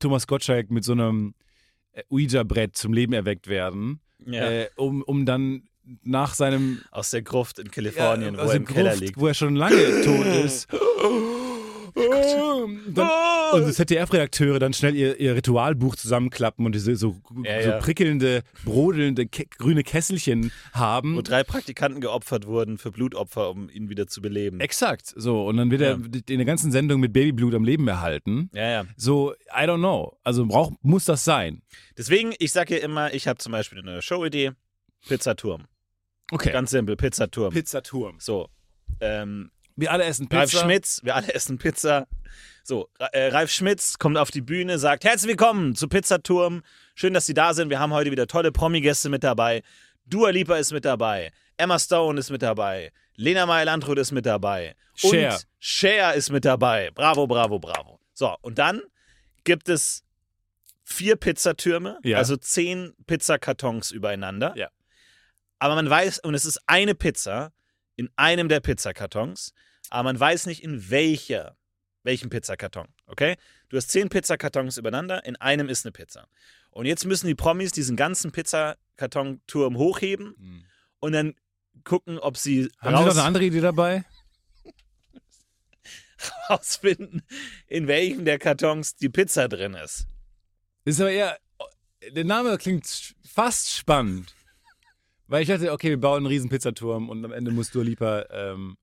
Thomas 0.00 0.26
Gottschalk 0.26 0.68
mit 0.72 0.82
so 0.82 0.90
einem 0.92 1.34
äh, 1.92 2.02
Ouija-Brett 2.10 2.76
zum 2.76 2.92
Leben 2.92 3.12
erweckt 3.12 3.46
werden, 3.46 4.00
Ja. 4.26 4.50
äh, 4.50 4.68
um, 4.74 5.02
um 5.02 5.26
dann 5.26 5.68
nach 6.02 6.34
seinem 6.34 6.82
Aus 6.90 7.10
der 7.10 7.22
Gruft 7.22 7.60
in 7.60 7.70
Kalifornien, 7.70 8.34
ja, 8.34 8.44
wo 8.44 8.48
er 8.48 8.56
im 8.56 8.64
dem 8.64 8.74
Keller 8.74 8.90
Gruft, 8.90 9.00
liegt. 9.02 9.20
wo 9.20 9.28
er 9.28 9.34
schon 9.34 9.54
lange 9.54 10.02
tot 10.04 10.26
ist. 10.26 10.66
dann, 11.94 13.08
Und 13.52 13.64
so 13.66 13.72
ZDF-Redakteure 13.72 14.58
dann 14.58 14.72
schnell 14.72 14.94
ihr, 14.94 15.18
ihr 15.20 15.34
Ritualbuch 15.34 15.96
zusammenklappen 15.96 16.64
und 16.66 16.74
diese 16.74 16.94
so, 16.96 17.16
Ja, 17.44 17.62
so 17.62 17.68
ja. 17.70 17.78
prickelnde, 17.78 18.42
brodelnde 18.64 19.26
ke 19.26 19.46
grüne 19.58 19.82
Kesselchen 19.82 20.52
haben. 20.72 21.16
Wo 21.16 21.22
drei 21.22 21.44
Praktikanten 21.44 22.00
geopfert 22.00 22.46
wurden 22.46 22.78
für 22.78 22.90
Blutopfer, 22.90 23.50
um 23.50 23.68
ihn 23.70 23.88
wieder 23.88 24.06
zu 24.06 24.20
beleben. 24.20 24.60
Exakt. 24.60 25.12
So, 25.16 25.46
und 25.46 25.56
dann 25.56 25.70
wird 25.70 25.80
Ja. 25.80 25.88
er 25.88 25.94
in 25.94 26.38
der 26.38 26.44
ganzen 26.44 26.72
Sendung 26.72 27.00
mit 27.00 27.12
Babyblut 27.12 27.54
am 27.54 27.64
Leben 27.64 27.86
erhalten. 27.88 28.50
Ja, 28.52 28.68
ja. 28.70 28.84
So, 28.96 29.32
I 29.50 29.62
don't 29.64 29.78
know. 29.78 30.16
Also 30.24 30.46
brauch, 30.46 30.72
muss 30.82 31.04
das 31.04 31.24
sein. 31.24 31.62
Deswegen, 31.96 32.32
ich 32.38 32.52
sage 32.52 32.76
ja 32.78 32.84
immer, 32.84 33.12
ich 33.14 33.26
habe 33.28 33.38
zum 33.38 33.52
Beispiel 33.52 33.78
eine 33.80 34.02
Showidee. 34.02 34.52
Pizzaturm. 35.08 35.64
Okay. 36.30 36.50
Ganz 36.52 36.70
simpel, 36.70 36.96
Pizzaturm. 36.96 37.52
Pizzaturm. 37.52 38.16
So. 38.18 38.48
Ähm, 39.00 39.50
Wir 39.78 39.92
alle 39.92 40.04
essen 40.06 40.26
Pizza. 40.28 40.38
Ralf 40.40 40.50
Schmitz, 40.50 41.00
wir 41.04 41.14
alle 41.14 41.32
essen 41.32 41.56
Pizza. 41.56 42.08
So, 42.64 42.88
äh, 42.98 43.28
Ralf 43.28 43.48
Schmitz 43.52 43.96
kommt 43.98 44.18
auf 44.18 44.32
die 44.32 44.40
Bühne, 44.40 44.76
sagt: 44.76 45.04
Herzlich 45.04 45.28
willkommen 45.28 45.76
zu 45.76 45.86
Pizzaturm. 45.86 46.64
Schön, 46.96 47.14
dass 47.14 47.26
Sie 47.26 47.34
da 47.34 47.54
sind. 47.54 47.70
Wir 47.70 47.78
haben 47.78 47.92
heute 47.92 48.10
wieder 48.10 48.26
tolle 48.26 48.50
Promi-Gäste 48.50 49.08
mit 49.08 49.22
dabei. 49.22 49.62
Dua 50.04 50.30
Lipa 50.30 50.56
ist 50.56 50.72
mit 50.72 50.84
dabei. 50.84 51.30
Emma 51.58 51.78
Stone 51.78 52.18
ist 52.18 52.30
mit 52.30 52.42
dabei. 52.42 52.90
Lena 53.14 53.46
Meyer-Landrut 53.46 53.98
ist 53.98 54.10
mit 54.10 54.26
dabei. 54.26 54.74
Cher. 54.96 55.34
Und 55.34 55.46
Cher 55.60 56.14
ist 56.14 56.30
mit 56.30 56.44
dabei. 56.44 56.90
Bravo, 56.92 57.28
bravo, 57.28 57.60
bravo. 57.60 58.00
So, 58.14 58.36
und 58.40 58.58
dann 58.58 58.82
gibt 59.44 59.68
es 59.68 60.02
vier 60.82 61.14
Pizzatürme, 61.14 62.00
Ja. 62.02 62.18
also 62.18 62.36
zehn 62.36 62.94
Pizzakartons 63.06 63.92
übereinander. 63.92 64.54
Ja. 64.56 64.70
Aber 65.60 65.76
man 65.76 65.88
weiß, 65.88 66.18
und 66.18 66.34
es 66.34 66.44
ist 66.44 66.60
eine 66.66 66.96
Pizza 66.96 67.52
in 67.94 68.10
einem 68.16 68.48
der 68.48 68.58
Pizzakartons, 68.58 69.52
aber 69.90 70.04
man 70.04 70.18
weiß 70.20 70.46
nicht 70.46 70.62
in 70.62 70.90
welcher, 70.90 71.56
welchem 72.02 72.30
Pizzakarton, 72.30 72.86
okay? 73.06 73.36
Du 73.68 73.76
hast 73.76 73.90
zehn 73.90 74.08
Pizzakartons 74.08 74.78
übereinander, 74.78 75.24
in 75.24 75.36
einem 75.36 75.68
ist 75.68 75.84
eine 75.84 75.92
Pizza. 75.92 76.28
Und 76.70 76.86
jetzt 76.86 77.04
müssen 77.04 77.26
die 77.26 77.34
Promis 77.34 77.72
diesen 77.72 77.96
ganzen 77.96 78.30
Pizzakartonturm 78.32 79.76
hochheben 79.76 80.34
Hm. 80.38 80.64
und 81.00 81.12
dann 81.12 81.34
gucken, 81.84 82.18
ob 82.18 82.36
sie 82.36 82.70
Haben 82.78 82.88
Sie 82.96 83.02
noch 83.02 83.06
raus, 83.06 83.16
eine 83.16 83.26
andere 83.26 83.44
Idee 83.44 83.60
dabei? 83.60 84.04
rausfinden, 86.50 87.22
in 87.66 87.86
welchem 87.86 88.24
der 88.24 88.38
Kartons 88.38 88.96
die 88.96 89.08
Pizza 89.08 89.48
drin 89.48 89.74
ist. 89.74 90.06
Ist 90.84 91.00
aber 91.00 91.10
eher. 91.10 91.38
Der 92.10 92.24
Name 92.24 92.56
klingt 92.58 93.14
fast 93.24 93.70
spannend. 93.70 94.34
Weil 95.26 95.42
ich 95.42 95.48
dachte, 95.48 95.72
okay, 95.72 95.90
wir 95.90 96.00
bauen 96.00 96.18
einen 96.18 96.26
riesen 96.26 96.48
Pizzaturm 96.48 97.10
und 97.10 97.24
am 97.24 97.32
Ende 97.32 97.50
musst 97.50 97.74
du 97.74 97.82
lieber. 97.82 98.30
Ähm, 98.30 98.76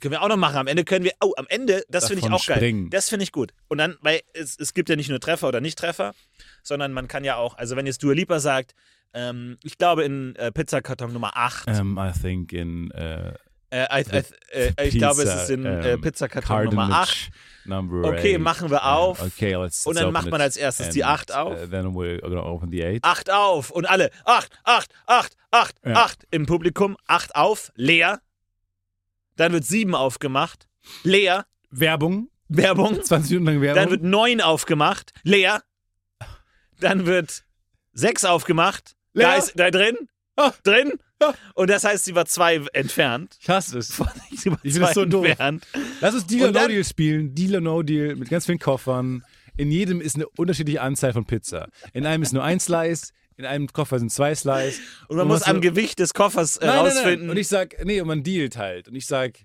Können 0.00 0.12
wir 0.12 0.22
auch 0.22 0.28
noch 0.28 0.36
machen. 0.36 0.56
Am 0.56 0.66
Ende 0.66 0.84
können 0.84 1.04
wir, 1.04 1.12
oh, 1.20 1.32
am 1.36 1.46
Ende, 1.48 1.84
das 1.88 2.06
finde 2.08 2.26
ich 2.26 2.32
auch 2.32 2.44
geil. 2.46 2.56
springen. 2.56 2.90
Das 2.90 3.08
finde 3.08 3.22
ich 3.22 3.32
gut. 3.32 3.52
Und 3.68 3.78
dann, 3.78 3.96
weil 4.00 4.20
es, 4.32 4.58
es 4.58 4.74
gibt 4.74 4.88
ja 4.88 4.96
nicht 4.96 5.08
nur 5.08 5.20
Treffer 5.20 5.48
oder 5.48 5.60
Nicht-Treffer, 5.60 6.14
sondern 6.62 6.92
man 6.92 7.06
kann 7.08 7.22
ja 7.24 7.36
auch, 7.36 7.56
also 7.56 7.76
wenn 7.76 7.86
jetzt 7.86 8.02
Dua 8.02 8.12
Lipa 8.12 8.40
sagt, 8.40 8.74
ähm, 9.12 9.56
ich 9.62 9.78
glaube 9.78 10.04
in 10.04 10.34
äh, 10.36 10.50
Pizzakarton 10.50 11.12
Nummer 11.12 11.36
8, 11.36 11.68
ähm, 11.68 11.98
I 11.98 12.10
think 12.18 12.52
in. 12.52 12.90
Äh, 12.90 13.34
äh, 13.70 14.02
I, 14.02 14.04
I, 14.12 14.22
äh, 14.76 14.88
ich 14.88 14.98
glaube, 14.98 15.22
es 15.22 15.42
ist 15.42 15.50
in 15.50 15.64
äh, 15.64 15.92
ähm, 15.92 16.00
Pizzakarton 16.00 16.64
Nummer 16.64 16.82
8. 16.82 16.90
Cartonnage 16.90 17.30
Number 17.64 18.08
Okay, 18.08 18.38
machen 18.38 18.70
wir 18.70 18.78
Ähm, 18.78 18.82
auf. 18.84 19.22
Okay, 19.22 19.54
let's, 19.54 19.86
Und 19.86 19.96
dann 19.96 20.12
macht 20.12 20.30
man 20.30 20.40
als 20.40 20.56
erstes 20.56 20.90
die 20.90 21.02
And, 21.04 21.12
acht 21.12 21.32
auf. 21.34 21.52
äh, 21.60 21.68
then 21.68 21.86
we're 21.94 22.20
gonna 22.20 22.42
open 22.44 22.70
the 22.70 22.84
eight. 22.84 23.02
8 23.04 23.30
auf 23.30 23.70
und 23.70 23.86
alle 23.86 24.10
8, 24.24 24.50
8, 24.64 24.90
8, 25.06 25.36
8, 25.50 25.74
Ja. 25.84 25.92
8 25.94 26.26
im 26.30 26.46
Publikum, 26.46 26.96
8 27.06 27.34
auf, 27.36 27.72
leer. 27.76 28.20
Dann 29.36 29.52
wird 29.52 29.64
7 29.64 29.94
aufgemacht, 29.94 30.68
leer, 31.02 31.46
Werbung. 31.70 32.28
Werbung. 32.48 33.02
20 33.02 33.30
Minuten 33.32 33.46
lang 33.46 33.60
Werbung. 33.62 33.82
Dann 33.82 33.90
wird 33.90 34.02
9 34.02 34.40
aufgemacht, 34.40 35.12
leer. 35.22 35.62
Dann 36.80 37.06
wird 37.06 37.44
6 37.92 38.24
aufgemacht, 38.24 38.94
da 39.14 39.20
Leer. 39.30 39.38
ist 39.38 39.52
da 39.56 39.70
drin, 39.70 39.96
Ah. 40.36 40.52
drin. 40.64 40.94
Ah. 41.20 41.32
Und 41.54 41.70
das 41.70 41.84
heißt, 41.84 42.04
sie 42.04 42.14
war 42.16 42.26
2 42.26 42.62
entfernt. 42.72 43.36
ich 43.40 43.48
hasse 43.48 43.78
es. 43.78 43.88
Sie 43.96 44.00
war 44.00 44.12
Ich 44.32 44.40
finde 44.40 44.58
das 44.62 44.72
zwei 44.72 44.92
so 44.92 45.04
doof. 45.04 45.26
entfernt. 45.26 45.64
Lass 46.00 46.14
uns 46.14 46.26
Deal 46.26 46.46
or 46.46 46.50
No 46.52 46.66
Deal 46.66 46.84
spielen. 46.84 47.34
Deal 47.34 47.54
or 47.54 47.60
No 47.60 47.82
Deal 47.82 48.16
mit 48.16 48.28
ganz 48.30 48.46
vielen 48.46 48.58
Koffern. 48.58 49.24
In 49.56 49.70
jedem 49.70 50.00
ist 50.00 50.16
eine 50.16 50.26
unterschiedliche 50.30 50.82
Anzahl 50.82 51.12
von 51.12 51.24
Pizza. 51.24 51.68
In 51.92 52.04
einem 52.04 52.24
ist 52.24 52.32
nur 52.32 52.42
ein 52.42 52.58
Slice, 52.58 53.12
in 53.36 53.44
einem 53.46 53.66
Koffer 53.68 53.98
sind 53.98 54.10
zwei 54.12 54.34
Slice. 54.34 54.80
Und 55.08 55.16
man 55.16 55.26
muss 55.28 55.40
was 55.42 55.48
am 55.48 55.56
so- 55.56 55.60
Gewicht 55.62 55.98
des 55.98 56.14
Koffers 56.14 56.56
äh, 56.58 56.66
nein, 56.66 56.76
nein, 56.76 56.86
rausfinden. 56.86 57.20
nein. 57.26 57.30
Und 57.30 57.36
ich 57.36 57.48
sag, 57.48 57.84
nee, 57.84 58.00
und 58.00 58.06
man 58.08 58.22
dealt 58.22 58.56
halt. 58.56 58.88
Und 58.88 58.94
ich 58.94 59.06
sag, 59.06 59.38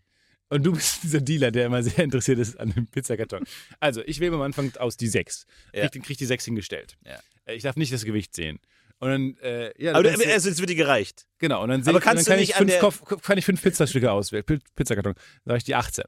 und 0.50 0.64
du 0.64 0.72
bist 0.74 1.04
dieser 1.04 1.22
Dealer, 1.22 1.52
der 1.52 1.66
immer 1.68 1.82
sehr 1.84 2.04
interessiert 2.04 2.40
ist 2.40 2.60
an 2.60 2.72
dem 2.72 2.88
Pizzakarton. 2.88 3.44
Also, 3.80 4.02
ich 4.06 4.20
wähle 4.20 4.36
am 4.36 4.42
Anfang 4.42 4.76
aus 4.78 4.98
die 4.98 5.08
sechs. 5.08 5.46
Ja. 5.74 5.88
Krieg, 5.90 6.04
krieg 6.04 6.18
die 6.18 6.26
sechs 6.26 6.46
hingestellt. 6.46 6.98
Ja. 7.06 7.20
Äh, 7.46 7.56
Ich 7.56 7.64
darf 7.64 7.76
nicht 7.76 7.94
das 7.94 8.04
Gewicht 8.06 8.36
sehen. 8.36 8.60
Und 9.02 9.10
dann, 9.10 9.38
äh, 9.38 9.72
ja, 9.82 9.94
aber 9.94 10.04
du, 10.04 10.10
also 10.10 10.50
jetzt 10.50 10.60
wird 10.60 10.70
die 10.70 10.76
gereicht. 10.76 11.26
genau. 11.38 11.64
Und 11.64 11.70
dann, 11.70 11.84
seh 11.84 11.90
aber 11.92 12.00
ich, 12.00 12.04
kannst 12.04 12.28
und 12.28 12.36
dann 12.36 12.46
du 12.46 12.52
kann 12.52 12.66
nicht 12.66 12.76
ich 12.76 12.82
fünf, 13.08 13.22
kann 13.24 13.38
ich 13.38 13.46
fünf 13.46 13.62
Pizzastücke 13.62 14.12
auswählen, 14.12 14.44
Pi- 14.44 14.60
Pizzakarton. 14.76 15.14
Dann 15.14 15.24
sage 15.46 15.58
ich 15.60 15.64
die 15.64 15.76
18. 15.76 16.04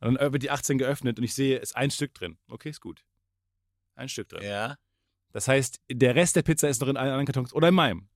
Und 0.00 0.20
dann 0.20 0.32
wird 0.32 0.42
die 0.42 0.50
18 0.50 0.76
geöffnet 0.76 1.18
und 1.18 1.24
ich 1.24 1.32
sehe, 1.32 1.56
ist 1.58 1.74
ein 1.74 1.90
Stück 1.90 2.12
drin. 2.12 2.36
Okay, 2.48 2.68
ist 2.68 2.80
gut. 2.82 3.02
Ein 3.94 4.10
Stück 4.10 4.28
drin. 4.28 4.42
Ja. 4.44 4.76
Das 5.34 5.48
heißt, 5.48 5.80
der 5.90 6.14
Rest 6.14 6.36
der 6.36 6.42
Pizza 6.42 6.68
ist 6.68 6.80
noch 6.80 6.88
in 6.88 6.96
allen 6.96 7.10
anderen 7.10 7.26
Kartons 7.26 7.52
oder 7.52 7.68
in 7.68 7.74
meinem. 7.74 8.08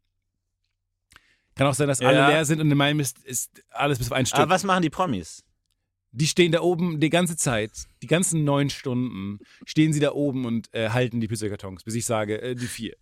Kann 1.56 1.66
auch 1.66 1.74
sein, 1.74 1.88
dass 1.88 1.98
Ja. 1.98 2.08
alle 2.08 2.26
leer 2.28 2.44
sind 2.44 2.60
und 2.60 2.70
in 2.70 2.78
meinem 2.78 3.00
ist, 3.00 3.18
ist 3.24 3.62
alles 3.70 3.98
bis 3.98 4.06
auf 4.06 4.12
ein 4.12 4.24
Stück. 4.24 4.38
Aber 4.38 4.50
was 4.50 4.64
machen 4.64 4.82
die 4.82 4.90
Promis? 4.90 5.44
die 6.10 6.26
stehen 6.26 6.52
da 6.52 6.62
oben 6.62 7.00
die 7.00 7.10
ganze 7.10 7.36
Zeit, 7.36 7.70
die 8.02 8.06
ganzen 8.06 8.42
neun 8.42 8.70
Stunden, 8.70 9.40
stehen 9.66 9.92
sie 9.92 10.00
da 10.00 10.12
oben 10.12 10.46
und 10.46 10.72
äh, 10.74 10.88
halten 10.88 11.20
die 11.20 11.28
Pizzakartons, 11.28 11.84
bis 11.84 11.94
ich 11.94 12.06
sage, 12.06 12.40
äh, 12.40 12.54
die 12.54 12.66
vier. 12.66 12.96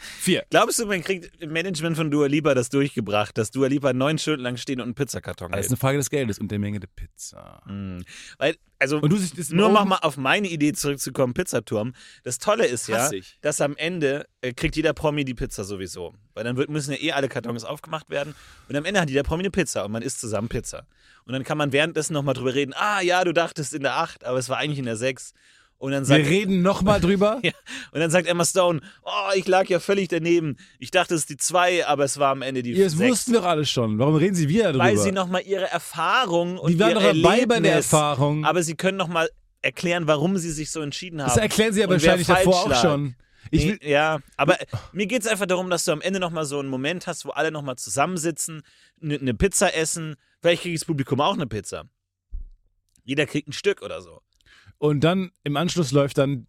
Vier. 0.00 0.44
Glaubst 0.50 0.78
du, 0.78 0.86
man 0.86 1.02
kriegt 1.02 1.42
im 1.42 1.52
Management 1.52 1.96
von 1.96 2.10
Dua 2.10 2.26
Lipa 2.26 2.54
das 2.54 2.70
durchgebracht, 2.70 3.36
dass 3.36 3.50
Dua 3.50 3.66
Lipa 3.66 3.92
neun 3.92 4.18
Stunden 4.18 4.40
lang 4.40 4.56
stehen 4.56 4.80
und 4.80 4.84
einen 4.84 4.94
Pizzakarton 4.94 5.52
Das 5.52 5.66
ist 5.66 5.70
eine 5.70 5.76
Frage 5.76 5.98
des 5.98 6.08
Geldes 6.08 6.38
und 6.38 6.50
der 6.50 6.58
Menge 6.58 6.80
der 6.80 6.88
Pizza. 6.88 7.62
Mhm. 7.66 8.04
Weil, 8.38 8.56
also, 8.78 8.98
Und 8.98 9.12
du 9.12 9.16
siehst 9.18 9.52
nur 9.52 9.70
noch 9.70 9.84
mal 9.84 9.98
auf 9.98 10.16
meine 10.16 10.48
Idee 10.48 10.72
zurückzukommen, 10.72 11.34
Pizzaturm. 11.34 11.92
Das 12.24 12.38
Tolle 12.38 12.66
ist 12.66 12.88
ja, 12.88 13.12
ich. 13.12 13.38
dass 13.42 13.60
am 13.60 13.76
Ende 13.76 14.26
äh, 14.40 14.54
kriegt 14.54 14.76
jeder 14.76 14.94
Promi 14.94 15.24
die 15.24 15.34
Pizza 15.34 15.64
sowieso. 15.64 16.14
Weil 16.32 16.44
dann 16.44 16.56
wird, 16.56 16.70
müssen 16.70 16.92
ja 16.92 16.98
eh 16.98 17.12
alle 17.12 17.28
Kartons 17.28 17.64
aufgemacht 17.64 18.08
werden. 18.08 18.34
Und 18.68 18.76
am 18.76 18.86
Ende 18.86 19.00
hat 19.00 19.10
jeder 19.10 19.22
Promi 19.22 19.42
eine 19.42 19.50
Pizza 19.50 19.84
und 19.84 19.92
man 19.92 20.02
isst 20.02 20.20
zusammen 20.20 20.48
Pizza. 20.48 20.86
Und 21.24 21.34
dann 21.34 21.44
kann 21.44 21.58
man 21.58 21.72
währenddessen 21.72 22.14
nochmal 22.14 22.34
drüber 22.34 22.54
reden, 22.54 22.72
ah 22.74 23.00
ja, 23.02 23.22
du 23.22 23.32
dachtest 23.32 23.74
in 23.74 23.82
der 23.82 23.96
8, 23.96 24.24
aber 24.24 24.38
es 24.38 24.48
war 24.48 24.56
eigentlich 24.56 24.78
in 24.78 24.86
der 24.86 24.96
6. 24.96 25.32
Und 25.80 25.92
dann 25.92 26.02
Wir 26.02 26.16
sagt, 26.16 26.26
reden 26.26 26.60
nochmal 26.60 27.00
drüber. 27.00 27.40
Ja. 27.42 27.52
Und 27.90 28.00
dann 28.00 28.10
sagt 28.10 28.28
Emma 28.28 28.44
Stone, 28.44 28.82
oh, 29.02 29.30
ich 29.34 29.48
lag 29.48 29.66
ja 29.68 29.80
völlig 29.80 30.08
daneben. 30.08 30.58
Ich 30.78 30.90
dachte, 30.90 31.14
es 31.14 31.22
ist 31.22 31.30
die 31.30 31.38
2, 31.38 31.86
aber 31.86 32.04
es 32.04 32.18
war 32.18 32.32
am 32.32 32.42
Ende 32.42 32.62
die 32.62 32.72
Ja, 32.72 32.84
das 32.84 32.92
6. 32.92 33.10
wussten 33.10 33.32
wir 33.32 33.44
alles 33.44 33.70
schon. 33.70 33.98
Warum 33.98 34.16
reden 34.16 34.34
Sie 34.34 34.50
wieder 34.50 34.64
darüber? 34.64 34.84
Weil 34.84 34.98
sie 34.98 35.10
nochmal 35.10 35.40
ihre 35.42 35.70
Erfahrung 35.70 36.58
und 36.58 36.70
die 36.70 36.78
waren 36.78 36.94
doch 36.94 37.02
dabei 37.02 37.46
bei 37.46 37.60
der 37.60 37.76
Erfahrung. 37.76 38.44
Aber 38.44 38.62
sie 38.62 38.74
können 38.74 38.98
nochmal 38.98 39.30
erklären, 39.62 40.06
warum 40.06 40.36
sie 40.36 40.50
sich 40.50 40.70
so 40.70 40.82
entschieden 40.82 41.22
haben. 41.22 41.28
das 41.28 41.38
erklären 41.38 41.72
Sie 41.72 41.80
ja 41.80 41.88
wahrscheinlich 41.88 42.26
davor 42.26 42.66
auch 42.66 42.80
schon. 42.82 43.14
Ich 43.50 43.64
nee, 43.64 43.78
ja, 43.80 44.20
aber 44.36 44.58
mir 44.92 45.06
geht 45.06 45.22
es 45.22 45.28
einfach 45.28 45.46
darum, 45.46 45.70
dass 45.70 45.86
du 45.86 45.92
am 45.92 46.02
Ende 46.02 46.20
nochmal 46.20 46.44
so 46.44 46.58
einen 46.58 46.68
Moment 46.68 47.06
hast, 47.06 47.24
wo 47.24 47.30
alle 47.30 47.50
nochmal 47.50 47.76
zusammensitzen, 47.76 48.62
eine 49.02 49.18
ne 49.18 49.34
Pizza 49.34 49.74
essen. 49.74 50.16
Vielleicht 50.42 50.62
kriegt 50.62 50.78
das 50.78 50.84
Publikum 50.84 51.22
auch 51.22 51.34
eine 51.34 51.46
Pizza. 51.46 51.84
Jeder 53.02 53.24
kriegt 53.24 53.48
ein 53.48 53.52
Stück 53.52 53.80
oder 53.80 54.02
so. 54.02 54.20
Und 54.80 55.04
dann 55.04 55.30
im 55.44 55.56
Anschluss 55.58 55.92
läuft 55.92 56.16
dann 56.16 56.46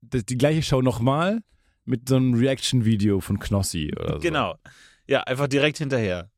die, 0.00 0.26
die 0.26 0.36
gleiche 0.36 0.60
Show 0.62 0.82
nochmal 0.82 1.40
mit 1.84 2.08
so 2.08 2.16
einem 2.16 2.34
Reaction-Video 2.34 3.20
von 3.20 3.38
Knossi 3.38 3.92
oder 3.96 4.14
so. 4.14 4.18
Genau. 4.18 4.56
Ja, 5.06 5.20
einfach 5.22 5.46
direkt 5.46 5.78
hinterher. 5.78 6.30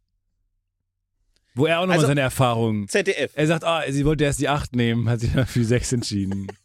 Wo 1.54 1.64
er 1.66 1.78
auch 1.78 1.82
nochmal 1.82 1.96
Also- 1.96 2.06
seine 2.08 2.20
Erfahrungen. 2.20 2.86
ZDF. 2.86 3.32
Er 3.34 3.46
sagt, 3.46 3.64
ah, 3.64 3.82
sie 3.90 4.04
wollte 4.04 4.24
erst 4.24 4.40
die 4.40 4.48
8 4.48 4.76
nehmen, 4.76 5.08
hat 5.08 5.20
sich 5.20 5.32
dann 5.32 5.46
für 5.46 5.60
die 5.60 5.64
6 5.64 5.92
entschieden. 5.92 6.46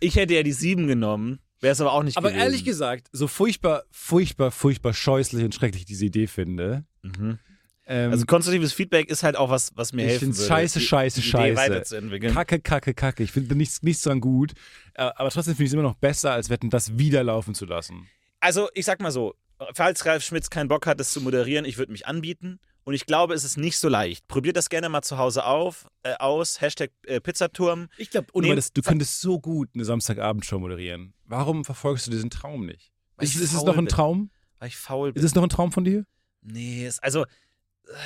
Ich 0.00 0.16
hätte 0.16 0.34
ja 0.34 0.42
die 0.42 0.52
7 0.52 0.86
genommen, 0.86 1.38
wäre 1.60 1.72
es 1.72 1.80
aber 1.80 1.92
auch 1.92 2.02
nicht 2.02 2.18
Aber 2.18 2.28
gewesen. 2.28 2.42
ehrlich 2.44 2.64
gesagt, 2.64 3.08
so 3.12 3.26
furchtbar, 3.26 3.84
furchtbar, 3.90 4.50
furchtbar 4.50 4.92
scheußlich 4.92 5.44
und 5.44 5.54
schrecklich 5.54 5.82
ich 5.82 5.86
diese 5.86 6.04
Idee 6.06 6.26
finde. 6.26 6.84
Mhm. 7.02 7.38
Ähm, 7.86 8.10
Also 8.12 8.24
konstruktives 8.26 8.72
Feedback 8.72 9.08
ist 9.10 9.22
halt 9.22 9.36
auch 9.36 9.50
was, 9.50 9.70
was 9.74 9.92
mir 9.92 10.02
Ich 10.04 10.08
helfen 10.10 10.20
find's 10.26 10.38
würde. 10.38 10.48
scheiße, 10.48 10.78
die, 10.78 10.84
scheiße, 10.84 11.20
die 11.20 11.26
scheiße. 11.26 11.46
Idee 11.52 11.56
weiterzuentwickeln. 11.56 12.32
Kacke, 12.34 12.60
Kacke, 12.60 12.94
Kacke. 12.94 13.22
Ich 13.22 13.32
finde 13.32 13.54
nichts, 13.54 13.82
nichts 13.82 14.02
dran 14.02 14.20
gut. 14.20 14.52
Äh, 14.94 15.02
Aber 15.16 15.30
trotzdem 15.30 15.54
finde 15.54 15.64
ich 15.64 15.70
es 15.70 15.74
immer 15.74 15.82
noch 15.82 15.94
besser, 15.94 16.32
als 16.32 16.48
wetten, 16.50 16.70
das 16.70 16.98
wieder 16.98 17.22
laufen 17.24 17.54
zu 17.54 17.66
lassen. 17.66 18.08
Also 18.40 18.68
ich 18.74 18.84
sag 18.86 19.00
mal 19.00 19.10
so, 19.10 19.34
falls 19.74 20.04
Ralf 20.06 20.24
Schmitz 20.24 20.50
keinen 20.50 20.68
Bock 20.68 20.86
hat, 20.86 20.98
das 21.00 21.12
zu 21.12 21.20
moderieren, 21.20 21.64
ich 21.64 21.78
würde 21.78 21.92
mich 21.92 22.06
anbieten. 22.06 22.58
Und 22.86 22.92
ich 22.92 23.06
glaube, 23.06 23.32
es 23.32 23.44
ist 23.44 23.56
nicht 23.56 23.78
so 23.78 23.88
leicht. 23.88 24.28
Probiert 24.28 24.58
das 24.58 24.68
gerne 24.68 24.90
mal 24.90 25.00
zu 25.00 25.16
Hause 25.16 25.46
auf, 25.46 25.88
äh, 26.02 26.14
aus. 26.18 26.60
Hashtag 26.60 26.90
äh, 27.06 27.18
Pizzaturm. 27.18 27.88
Ich 27.96 28.10
glaube, 28.10 28.26
du 28.32 28.82
könntest 28.82 29.20
so 29.22 29.40
gut 29.40 29.70
eine 29.74 29.86
Samstagabendshow 29.86 30.58
moderieren. 30.58 31.14
Warum 31.26 31.64
verfolgst 31.64 32.06
du 32.06 32.10
diesen 32.10 32.28
Traum 32.28 32.66
nicht? 32.66 32.92
Ist, 33.18 33.36
ich 33.36 33.40
ist 33.42 33.54
es 33.54 33.62
noch 33.64 33.78
ein 33.78 33.86
bin. 33.86 33.88
Traum? 33.88 34.30
Weil 34.58 34.68
ich 34.68 34.76
faul 34.76 35.12
bin. 35.12 35.22
Ist 35.22 35.26
es 35.30 35.34
noch 35.34 35.42
ein 35.42 35.48
Traum 35.48 35.72
von 35.72 35.84
dir? 35.84 36.04
nee, 36.46 36.84
es, 36.84 36.98
also, 36.98 37.24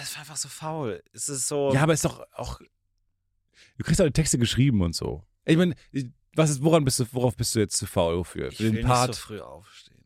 es 0.02 0.12
war 0.14 0.20
einfach 0.20 0.36
so 0.36 0.48
faul. 0.48 1.02
Es 1.12 1.28
ist 1.28 1.48
so. 1.48 1.72
Ja, 1.72 1.82
aber 1.82 1.92
ist 1.94 2.04
doch 2.04 2.24
auch. 2.32 2.60
Du 3.76 3.84
kriegst 3.84 4.00
auch 4.00 4.06
die 4.06 4.12
Texte 4.12 4.38
geschrieben 4.38 4.82
und 4.82 4.94
so. 4.94 5.22
Ich 5.44 5.56
meine, 5.56 5.74
Was 6.34 6.50
ist, 6.50 6.62
woran 6.62 6.84
bist 6.84 7.00
du, 7.00 7.06
worauf 7.12 7.36
bist 7.36 7.54
du 7.54 7.60
jetzt 7.60 7.76
zu 7.76 7.86
faul 7.86 8.24
für? 8.24 8.50
Für 8.52 8.70
den 8.70 8.84
Part. 8.84 9.16
früh 9.16 9.40
aufstehen. 9.40 9.96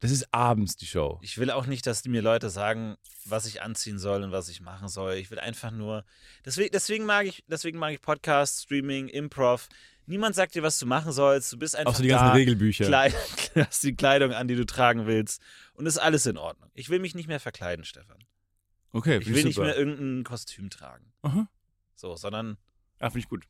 das 0.00 0.10
ist 0.10 0.32
abends 0.34 0.76
die 0.76 0.86
Show. 0.86 1.18
Ich 1.22 1.38
will 1.38 1.50
auch 1.50 1.66
nicht, 1.66 1.86
dass 1.86 2.04
mir 2.04 2.22
Leute 2.22 2.50
sagen, 2.50 2.96
was 3.24 3.46
ich 3.46 3.62
anziehen 3.62 3.98
soll 3.98 4.22
und 4.22 4.32
was 4.32 4.48
ich 4.48 4.60
machen 4.60 4.88
soll. 4.88 5.14
Ich 5.14 5.30
will 5.30 5.38
einfach 5.38 5.70
nur. 5.70 6.04
Deswegen, 6.44 6.70
deswegen 6.72 7.04
mag 7.06 7.26
ich, 7.26 7.44
deswegen 7.46 7.78
mag 7.78 7.92
ich 7.94 8.02
Podcast, 8.02 8.62
Streaming, 8.64 9.08
Improv. 9.08 9.68
Niemand 10.06 10.34
sagt 10.34 10.56
dir, 10.56 10.64
was 10.64 10.78
du 10.80 10.86
machen 10.86 11.12
sollst. 11.12 11.52
Du 11.52 11.58
bist 11.58 11.76
einfach 11.76 11.92
Auch 11.92 11.96
so 11.96 12.02
die 12.02 12.08
da, 12.08 12.16
ganzen 12.18 12.34
Regelbücher. 12.36 12.84
Kleid, 12.86 13.14
hast 13.54 13.82
die 13.84 13.94
Kleidung 13.94 14.32
an, 14.32 14.48
die 14.48 14.56
du 14.56 14.66
tragen 14.66 15.06
willst. 15.06 15.40
Und 15.74 15.86
ist 15.86 15.98
alles 15.98 16.26
in 16.26 16.36
Ordnung. 16.36 16.70
Ich 16.74 16.90
will 16.90 16.98
mich 16.98 17.14
nicht 17.14 17.28
mehr 17.28 17.40
verkleiden, 17.40 17.84
Stefan. 17.84 18.18
Okay, 18.92 19.18
Ich 19.18 19.26
will 19.32 19.44
nicht 19.44 19.54
super. 19.54 19.68
mehr 19.68 19.76
irgendein 19.76 20.24
Kostüm 20.24 20.68
tragen. 20.70 21.12
Aha. 21.22 21.48
So, 21.94 22.14
sondern 22.16 22.58
Ja, 23.00 23.08
finde 23.08 23.20
ich 23.20 23.28
gut. 23.28 23.46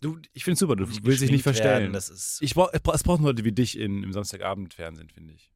Du, 0.00 0.18
ich 0.34 0.44
finde 0.44 0.54
es 0.54 0.58
super, 0.60 0.76
du 0.76 0.84
nicht 0.84 1.04
willst 1.04 1.22
dich 1.22 1.30
nicht 1.30 1.42
verstellen. 1.42 1.80
Werden, 1.84 1.92
das 1.92 2.10
ist. 2.10 2.42
ich 2.42 2.54
brauch, 2.54 2.68
es 2.72 2.80
bra- 2.80 2.94
es 2.94 3.02
brauchen 3.02 3.24
Leute 3.24 3.44
wie 3.44 3.52
dich 3.52 3.78
in, 3.78 4.02
im 4.02 4.12
Samstagabend-Fernsehen, 4.12 5.08
finde 5.10 5.32
ich. 5.34 5.52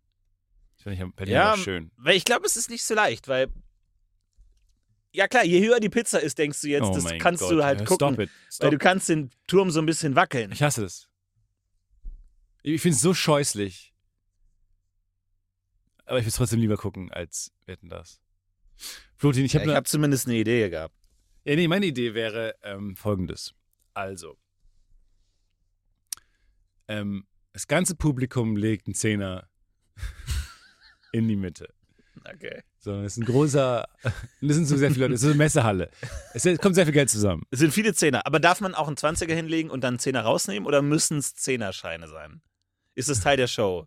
Das 0.76 0.84
finde 0.84 0.96
ich 0.96 1.02
am 1.02 1.12
Berlin 1.12 1.34
Ja, 1.34 1.56
schön. 1.58 1.90
Weil 1.96 2.16
ich 2.16 2.24
glaube, 2.24 2.46
es 2.46 2.56
ist 2.56 2.70
nicht 2.70 2.84
so 2.84 2.94
leicht, 2.94 3.28
weil. 3.28 3.48
Ja 5.12 5.26
klar, 5.28 5.44
je 5.44 5.60
höher 5.60 5.80
die 5.80 5.88
Pizza 5.90 6.20
ist, 6.20 6.38
denkst 6.38 6.60
du 6.62 6.68
jetzt, 6.68 6.84
oh 6.84 6.94
das 6.94 7.04
kannst 7.18 7.42
Gott. 7.42 7.50
du 7.52 7.64
halt 7.64 7.80
ja, 7.80 7.84
gucken. 7.86 8.14
Stop 8.14 8.20
it. 8.20 8.30
Weil 8.30 8.50
Stop. 8.50 8.70
du 8.70 8.78
kannst 8.78 9.08
den 9.08 9.30
Turm 9.48 9.70
so 9.72 9.80
ein 9.80 9.86
bisschen 9.86 10.14
wackeln. 10.14 10.52
Ich 10.52 10.62
hasse 10.62 10.82
das. 10.82 11.08
Ich 12.62 12.80
finde 12.80 12.94
es 12.94 13.02
so 13.02 13.12
scheußlich. 13.12 13.92
Aber 16.06 16.18
ich 16.18 16.24
will 16.24 16.28
es 16.30 16.36
trotzdem 16.36 16.60
lieber 16.60 16.76
gucken, 16.76 17.10
als 17.12 17.52
wetten 17.66 17.88
das. 17.88 18.20
Flotin, 19.16 19.44
ich 19.44 19.52
Ja, 19.52 19.60
habe 19.60 19.64
ich 19.64 19.70
eine 19.70 19.76
habe 19.76 19.88
zumindest 19.88 20.26
eine 20.26 20.36
Idee 20.36 20.68
gehabt. 20.68 20.94
Ja, 21.44 21.56
nee, 21.56 21.68
meine 21.68 21.86
Idee 21.86 22.14
wäre 22.14 22.54
ähm, 22.62 22.96
folgendes. 22.96 23.54
Also, 23.94 24.36
ähm, 26.88 27.26
das 27.52 27.66
ganze 27.66 27.94
Publikum 27.94 28.56
legt 28.56 28.86
einen 28.86 28.94
Zehner 28.94 29.48
in 31.12 31.28
die 31.28 31.36
Mitte. 31.36 31.72
Okay. 32.24 32.62
So, 32.78 33.02
das 33.02 33.12
ist 33.12 33.18
ein 33.18 33.24
großer, 33.24 33.86
das 34.02 34.56
sind 34.56 34.66
so 34.66 34.76
sehr 34.76 34.90
viele 34.90 35.06
Leute, 35.06 35.12
das 35.12 35.22
ist 35.22 35.28
eine 35.28 35.36
Messehalle. 35.36 35.90
Es 36.34 36.44
kommt 36.60 36.74
sehr 36.74 36.84
viel 36.84 36.94
Geld 36.94 37.10
zusammen. 37.10 37.44
Es 37.50 37.58
sind 37.58 37.72
viele 37.72 37.94
Zehner. 37.94 38.26
Aber 38.26 38.40
darf 38.40 38.60
man 38.60 38.74
auch 38.74 38.88
einen 38.88 38.96
20er 38.96 39.34
hinlegen 39.34 39.70
und 39.70 39.82
dann 39.82 39.94
einen 39.94 39.98
Zehner 39.98 40.22
rausnehmen 40.22 40.66
oder 40.66 40.82
müssen 40.82 41.18
es 41.18 41.34
Zehnerscheine 41.34 42.08
sein? 42.08 42.42
Ist 42.94 43.08
das 43.08 43.20
Teil 43.20 43.36
der 43.36 43.46
Show? 43.46 43.86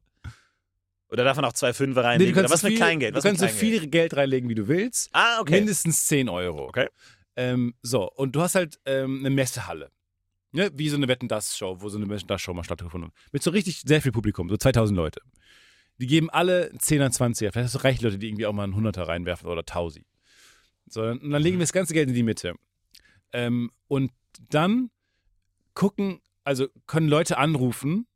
Oder 1.14 1.24
darf 1.24 1.36
man 1.38 1.46
auch 1.46 1.54
zwei 1.54 1.74
Fünfer 1.74 2.02
Nee, 2.02 2.08
reinlegen? 2.08 2.34
du 2.34 2.40
oder 2.40 2.50
kannst, 2.50 2.54
was 2.56 2.62
so 2.62 2.68
mit 2.68 2.72
viel, 2.74 2.80
Kleingeld? 2.80 3.14
du 3.14 3.18
Was 3.18 3.24
mit 3.24 3.38
kannst 3.40 3.54
so 3.54 3.60
viel 3.60 3.88
Geld 3.88 4.16
reinlegen, 4.18 4.50
wie 4.50 4.56
du 4.56 4.68
willst. 4.68 5.10
Ah, 5.14 5.40
okay. 5.40 5.54
Mindestens 5.54 6.06
10 6.08 6.28
Euro. 6.28 6.68
Okay. 6.68 6.88
Ähm, 7.36 7.76
so, 7.84 8.12
und 8.12 8.36
du 8.36 8.42
hast 8.42 8.56
halt 8.56 8.80
ähm, 8.86 9.20
eine 9.20 9.30
Messehalle. 9.30 9.92
Ne? 10.52 10.72
Wie 10.74 10.90
so 10.90 10.98
eine 10.98 11.08
Wetten-Das-Show, 11.08 11.78
wo 11.82 11.90
so 11.90 11.98
eine 11.98 12.10
Wetten-Das-Show 12.10 12.54
mal 12.54 12.64
stattgefunden 12.64 13.10
hat. 13.12 13.16
Mit 13.32 13.44
so 13.44 13.52
richtig 13.52 13.82
sehr 13.86 14.02
viel 14.02 14.12
Publikum, 14.12 14.50
so 14.50 14.58
2000 14.58 14.98
Leute. 14.98 15.22
Die 16.00 16.08
geben 16.08 16.30
alle 16.32 16.72
10er, 16.74 17.10
20er. 17.16 17.52
Vielleicht 17.52 17.58
hast 17.58 17.76
du 17.76 17.84
reich 17.84 18.02
Leute, 18.02 18.18
die 18.18 18.28
irgendwie 18.28 18.48
auch 18.48 18.54
mal 18.54 18.64
einen 18.64 18.74
100er 18.74 19.08
reinwerfen 19.08 19.48
oder 19.48 19.62
1000. 19.62 20.04
So, 20.90 21.04
und 21.04 21.30
dann 21.30 21.42
legen 21.42 21.58
wir 21.58 21.64
das 21.64 21.74
ganze 21.74 21.94
Geld 21.94 22.10
in 22.10 22.16
die 22.16 22.24
Mitte. 22.24 22.56
Ähm, 23.32 23.72
und 23.88 24.12
dann 24.50 24.90
gucken, 25.76 26.22
also 26.44 26.68
können 26.88 27.08
Leute 27.08 27.38
anrufen, 27.38 28.08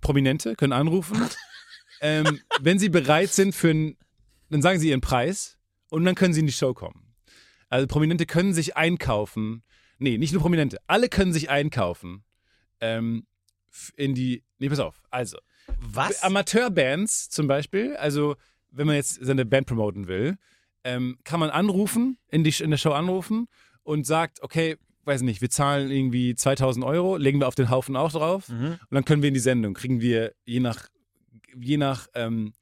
Prominente 0.00 0.54
können 0.54 0.72
anrufen, 0.72 1.16
ähm, 2.00 2.40
wenn 2.60 2.78
sie 2.78 2.88
bereit 2.88 3.30
sind 3.32 3.54
für 3.54 3.70
einen, 3.70 3.96
dann 4.50 4.62
sagen 4.62 4.78
sie 4.80 4.90
ihren 4.90 5.00
Preis 5.00 5.58
und 5.90 6.04
dann 6.04 6.14
können 6.14 6.34
sie 6.34 6.40
in 6.40 6.46
die 6.46 6.52
Show 6.52 6.74
kommen. 6.74 7.14
Also 7.68 7.86
Prominente 7.86 8.26
können 8.26 8.54
sich 8.54 8.76
einkaufen. 8.76 9.62
Nee, 9.98 10.18
nicht 10.18 10.32
nur 10.32 10.42
Prominente. 10.42 10.78
Alle 10.86 11.08
können 11.08 11.32
sich 11.32 11.50
einkaufen. 11.50 12.22
Ähm, 12.80 13.26
in 13.96 14.14
die. 14.14 14.42
Nee, 14.58 14.68
pass 14.68 14.78
auf. 14.80 15.02
Also, 15.10 15.38
Was? 15.80 16.22
Amateurbands 16.22 17.28
zum 17.28 17.46
Beispiel, 17.46 17.96
also 17.96 18.36
wenn 18.70 18.86
man 18.86 18.96
jetzt 18.96 19.18
seine 19.24 19.44
Band 19.44 19.66
promoten 19.66 20.06
will, 20.06 20.36
ähm, 20.84 21.18
kann 21.24 21.40
man 21.40 21.50
anrufen, 21.50 22.18
in, 22.28 22.44
die, 22.44 22.54
in 22.62 22.70
der 22.70 22.78
Show 22.78 22.92
anrufen 22.92 23.48
und 23.82 24.06
sagt, 24.06 24.42
okay, 24.42 24.76
weiß 25.04 25.22
nicht, 25.22 25.40
wir 25.40 25.50
zahlen 25.50 25.90
irgendwie 25.90 26.34
2000 26.34 26.84
Euro, 26.84 27.16
legen 27.16 27.40
wir 27.40 27.48
auf 27.48 27.54
den 27.54 27.70
Haufen 27.70 27.96
auch 27.96 28.12
drauf 28.12 28.48
Mhm. 28.48 28.72
und 28.80 28.88
dann 28.90 29.04
können 29.04 29.22
wir 29.22 29.28
in 29.28 29.34
die 29.34 29.40
Sendung, 29.40 29.74
kriegen 29.74 30.00
wir 30.00 30.32
je 30.44 30.60
nach, 30.60 30.88
je 31.58 31.76
nach 31.76 32.08
ähm, 32.14 32.52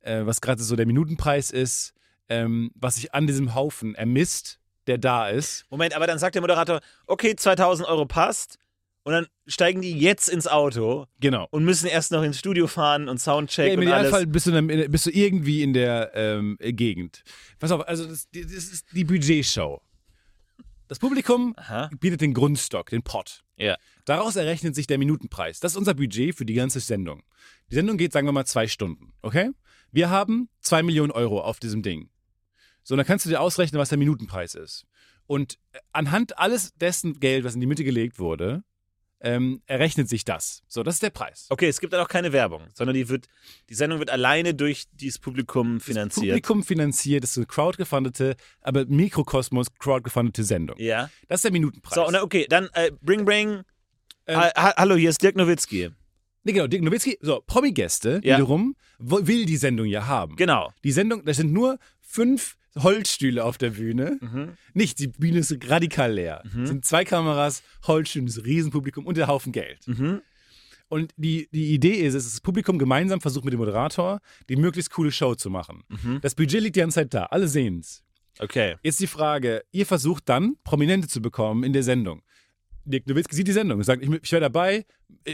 äh, 0.00 0.24
was 0.26 0.40
gerade 0.40 0.62
so 0.62 0.76
der 0.76 0.86
Minutenpreis 0.86 1.50
ist, 1.50 1.94
ähm, 2.28 2.70
was 2.74 2.96
sich 2.96 3.14
an 3.14 3.26
diesem 3.26 3.54
Haufen 3.54 3.94
ermisst, 3.94 4.58
der 4.86 4.98
da 4.98 5.28
ist. 5.28 5.64
Moment, 5.70 5.94
aber 5.94 6.06
dann 6.06 6.18
sagt 6.18 6.34
der 6.34 6.42
Moderator, 6.42 6.80
okay, 7.06 7.36
2000 7.36 7.88
Euro 7.88 8.06
passt. 8.06 8.58
Und 9.04 9.12
dann 9.12 9.26
steigen 9.48 9.82
die 9.82 9.98
jetzt 9.98 10.28
ins 10.28 10.46
Auto 10.46 11.06
Genau. 11.18 11.48
und 11.50 11.64
müssen 11.64 11.86
erst 11.88 12.12
noch 12.12 12.22
ins 12.22 12.38
Studio 12.38 12.68
fahren 12.68 13.08
und 13.08 13.18
Soundcheck 13.18 13.66
Ja, 13.66 13.74
Im 13.74 13.80
und 13.80 13.88
alles. 13.88 14.08
Idealfall 14.08 14.26
bist 14.28 14.46
du, 14.46 14.52
dann, 14.52 14.68
bist 14.68 15.06
du 15.06 15.10
irgendwie 15.10 15.62
in 15.64 15.72
der 15.72 16.12
ähm, 16.14 16.56
Gegend. 16.60 17.24
Pass 17.58 17.72
auf, 17.72 17.86
also 17.88 18.06
das, 18.06 18.28
das 18.30 18.52
ist 18.52 18.86
die 18.92 19.02
Budgetshow. 19.02 19.82
Das 20.86 21.00
Publikum 21.00 21.52
Aha. 21.56 21.90
bietet 21.98 22.20
den 22.20 22.32
Grundstock, 22.32 22.90
den 22.90 23.02
Pot. 23.02 23.41
Ja. 23.56 23.76
Daraus 24.04 24.36
errechnet 24.36 24.74
sich 24.74 24.86
der 24.86 24.98
Minutenpreis. 24.98 25.60
Das 25.60 25.72
ist 25.72 25.78
unser 25.78 25.94
Budget 25.94 26.34
für 26.34 26.44
die 26.44 26.54
ganze 26.54 26.80
Sendung. 26.80 27.22
Die 27.70 27.74
Sendung 27.74 27.96
geht, 27.96 28.12
sagen 28.12 28.26
wir 28.26 28.32
mal, 28.32 28.46
zwei 28.46 28.66
Stunden. 28.66 29.12
Okay? 29.22 29.50
Wir 29.90 30.10
haben 30.10 30.48
zwei 30.60 30.82
Millionen 30.82 31.12
Euro 31.12 31.40
auf 31.40 31.60
diesem 31.60 31.82
Ding. 31.82 32.08
So, 32.82 32.96
dann 32.96 33.06
kannst 33.06 33.26
du 33.26 33.30
dir 33.30 33.40
ausrechnen, 33.40 33.78
was 33.78 33.90
der 33.90 33.98
Minutenpreis 33.98 34.54
ist. 34.54 34.86
Und 35.26 35.58
äh, 35.72 35.78
anhand 35.92 36.38
alles 36.38 36.74
dessen 36.74 37.20
Geld, 37.20 37.44
was 37.44 37.54
in 37.54 37.60
die 37.60 37.66
Mitte 37.66 37.84
gelegt 37.84 38.18
wurde, 38.18 38.64
ähm, 39.24 39.62
errechnet 39.66 40.08
sich 40.08 40.24
das. 40.24 40.62
So, 40.66 40.82
das 40.82 40.94
ist 40.96 41.02
der 41.02 41.10
Preis. 41.10 41.46
Okay, 41.48 41.68
es 41.68 41.80
gibt 41.80 41.92
dann 41.92 42.00
auch 42.00 42.08
keine 42.08 42.32
Werbung, 42.32 42.62
sondern 42.74 42.94
die, 42.94 43.08
wird, 43.08 43.28
die 43.70 43.74
Sendung 43.74 43.98
wird 44.00 44.10
alleine 44.10 44.52
durch 44.54 44.84
dieses 44.92 45.18
Publikum 45.18 45.76
Das 45.78 45.84
finanziert. 45.86 46.26
Publikum 46.26 46.62
finanziert, 46.64 47.22
das 47.22 47.30
ist 47.32 47.36
eine 47.38 47.46
crowdgefundete, 47.46 48.36
aber 48.60 48.84
Mikrokosmos 48.86 49.68
crowdgefundete 49.78 50.42
Sendung. 50.44 50.76
Ja. 50.78 51.08
Das 51.28 51.38
ist 51.38 51.44
der 51.44 51.52
Minutenpreis. 51.52 51.94
So, 51.94 52.10
dann, 52.10 52.22
okay, 52.22 52.46
dann 52.48 52.68
äh, 52.74 52.90
Bring 53.00 53.24
Bring. 53.24 53.62
Ähm, 54.26 54.36
ha 54.38 54.50
ha 54.56 54.74
hallo, 54.76 54.96
hier 54.96 55.10
ist 55.10 55.22
Dirk 55.22 55.36
Nowitzki. 55.36 55.90
nee, 56.44 56.52
genau, 56.52 56.66
Dirk 56.66 56.82
Nowitzki, 56.82 57.18
so, 57.20 57.42
Promi-Gäste 57.46 58.20
Ja. 58.24 58.36
wiederum 58.36 58.74
will 58.98 59.46
die 59.46 59.56
Sendung 59.56 59.86
ja 59.86 60.06
haben. 60.06 60.36
Genau. 60.36 60.72
Die 60.84 60.92
Sendung, 60.92 61.24
das 61.24 61.36
sind 61.36 61.52
nur 61.52 61.78
fünf 62.00 62.56
Holzstühle 62.78 63.44
auf 63.44 63.58
der 63.58 63.70
Bühne. 63.70 64.18
Mhm. 64.20 64.52
Nicht, 64.74 64.98
die 64.98 65.08
Bühne 65.08 65.40
ist 65.40 65.54
radikal 65.68 66.12
leer. 66.12 66.42
Es 66.44 66.68
sind 66.68 66.84
zwei 66.84 67.04
Kameras, 67.04 67.62
Holzstühle, 67.86 68.26
das 68.26 68.44
Riesenpublikum 68.44 69.06
und 69.06 69.16
der 69.16 69.26
Haufen 69.26 69.52
Geld. 69.52 69.86
Mhm. 69.86 70.22
Und 70.88 71.12
die, 71.16 71.48
die 71.52 71.72
Idee 71.72 71.94
ist, 71.94 72.14
es, 72.14 72.24
das 72.24 72.40
Publikum 72.42 72.78
gemeinsam 72.78 73.20
versucht 73.20 73.46
mit 73.46 73.54
dem 73.54 73.60
Moderator, 73.60 74.20
die 74.50 74.56
möglichst 74.56 74.90
coole 74.90 75.10
Show 75.10 75.34
zu 75.34 75.48
machen. 75.48 75.84
Mhm. 75.88 76.20
Das 76.20 76.34
Budget 76.34 76.60
liegt 76.60 76.76
die 76.76 76.80
ganze 76.80 76.96
Zeit 76.96 77.14
da, 77.14 77.24
alle 77.26 77.48
sehen 77.48 77.78
es. 77.78 78.02
Okay. 78.38 78.76
Jetzt 78.82 79.00
die 79.00 79.06
Frage, 79.06 79.64
ihr 79.72 79.86
versucht 79.86 80.28
dann, 80.28 80.56
Prominente 80.64 81.08
zu 81.08 81.22
bekommen 81.22 81.64
in 81.64 81.72
der 81.72 81.82
Sendung. 81.82 82.22
Dirk 82.84 83.06
Nowitzki 83.06 83.36
sieht 83.36 83.48
die 83.48 83.52
Sendung 83.52 83.78
und 83.78 83.84
sagt, 83.84 84.02
ich, 84.02 84.10
ich 84.10 84.32
wäre 84.32 84.40
dabei, 84.40 84.84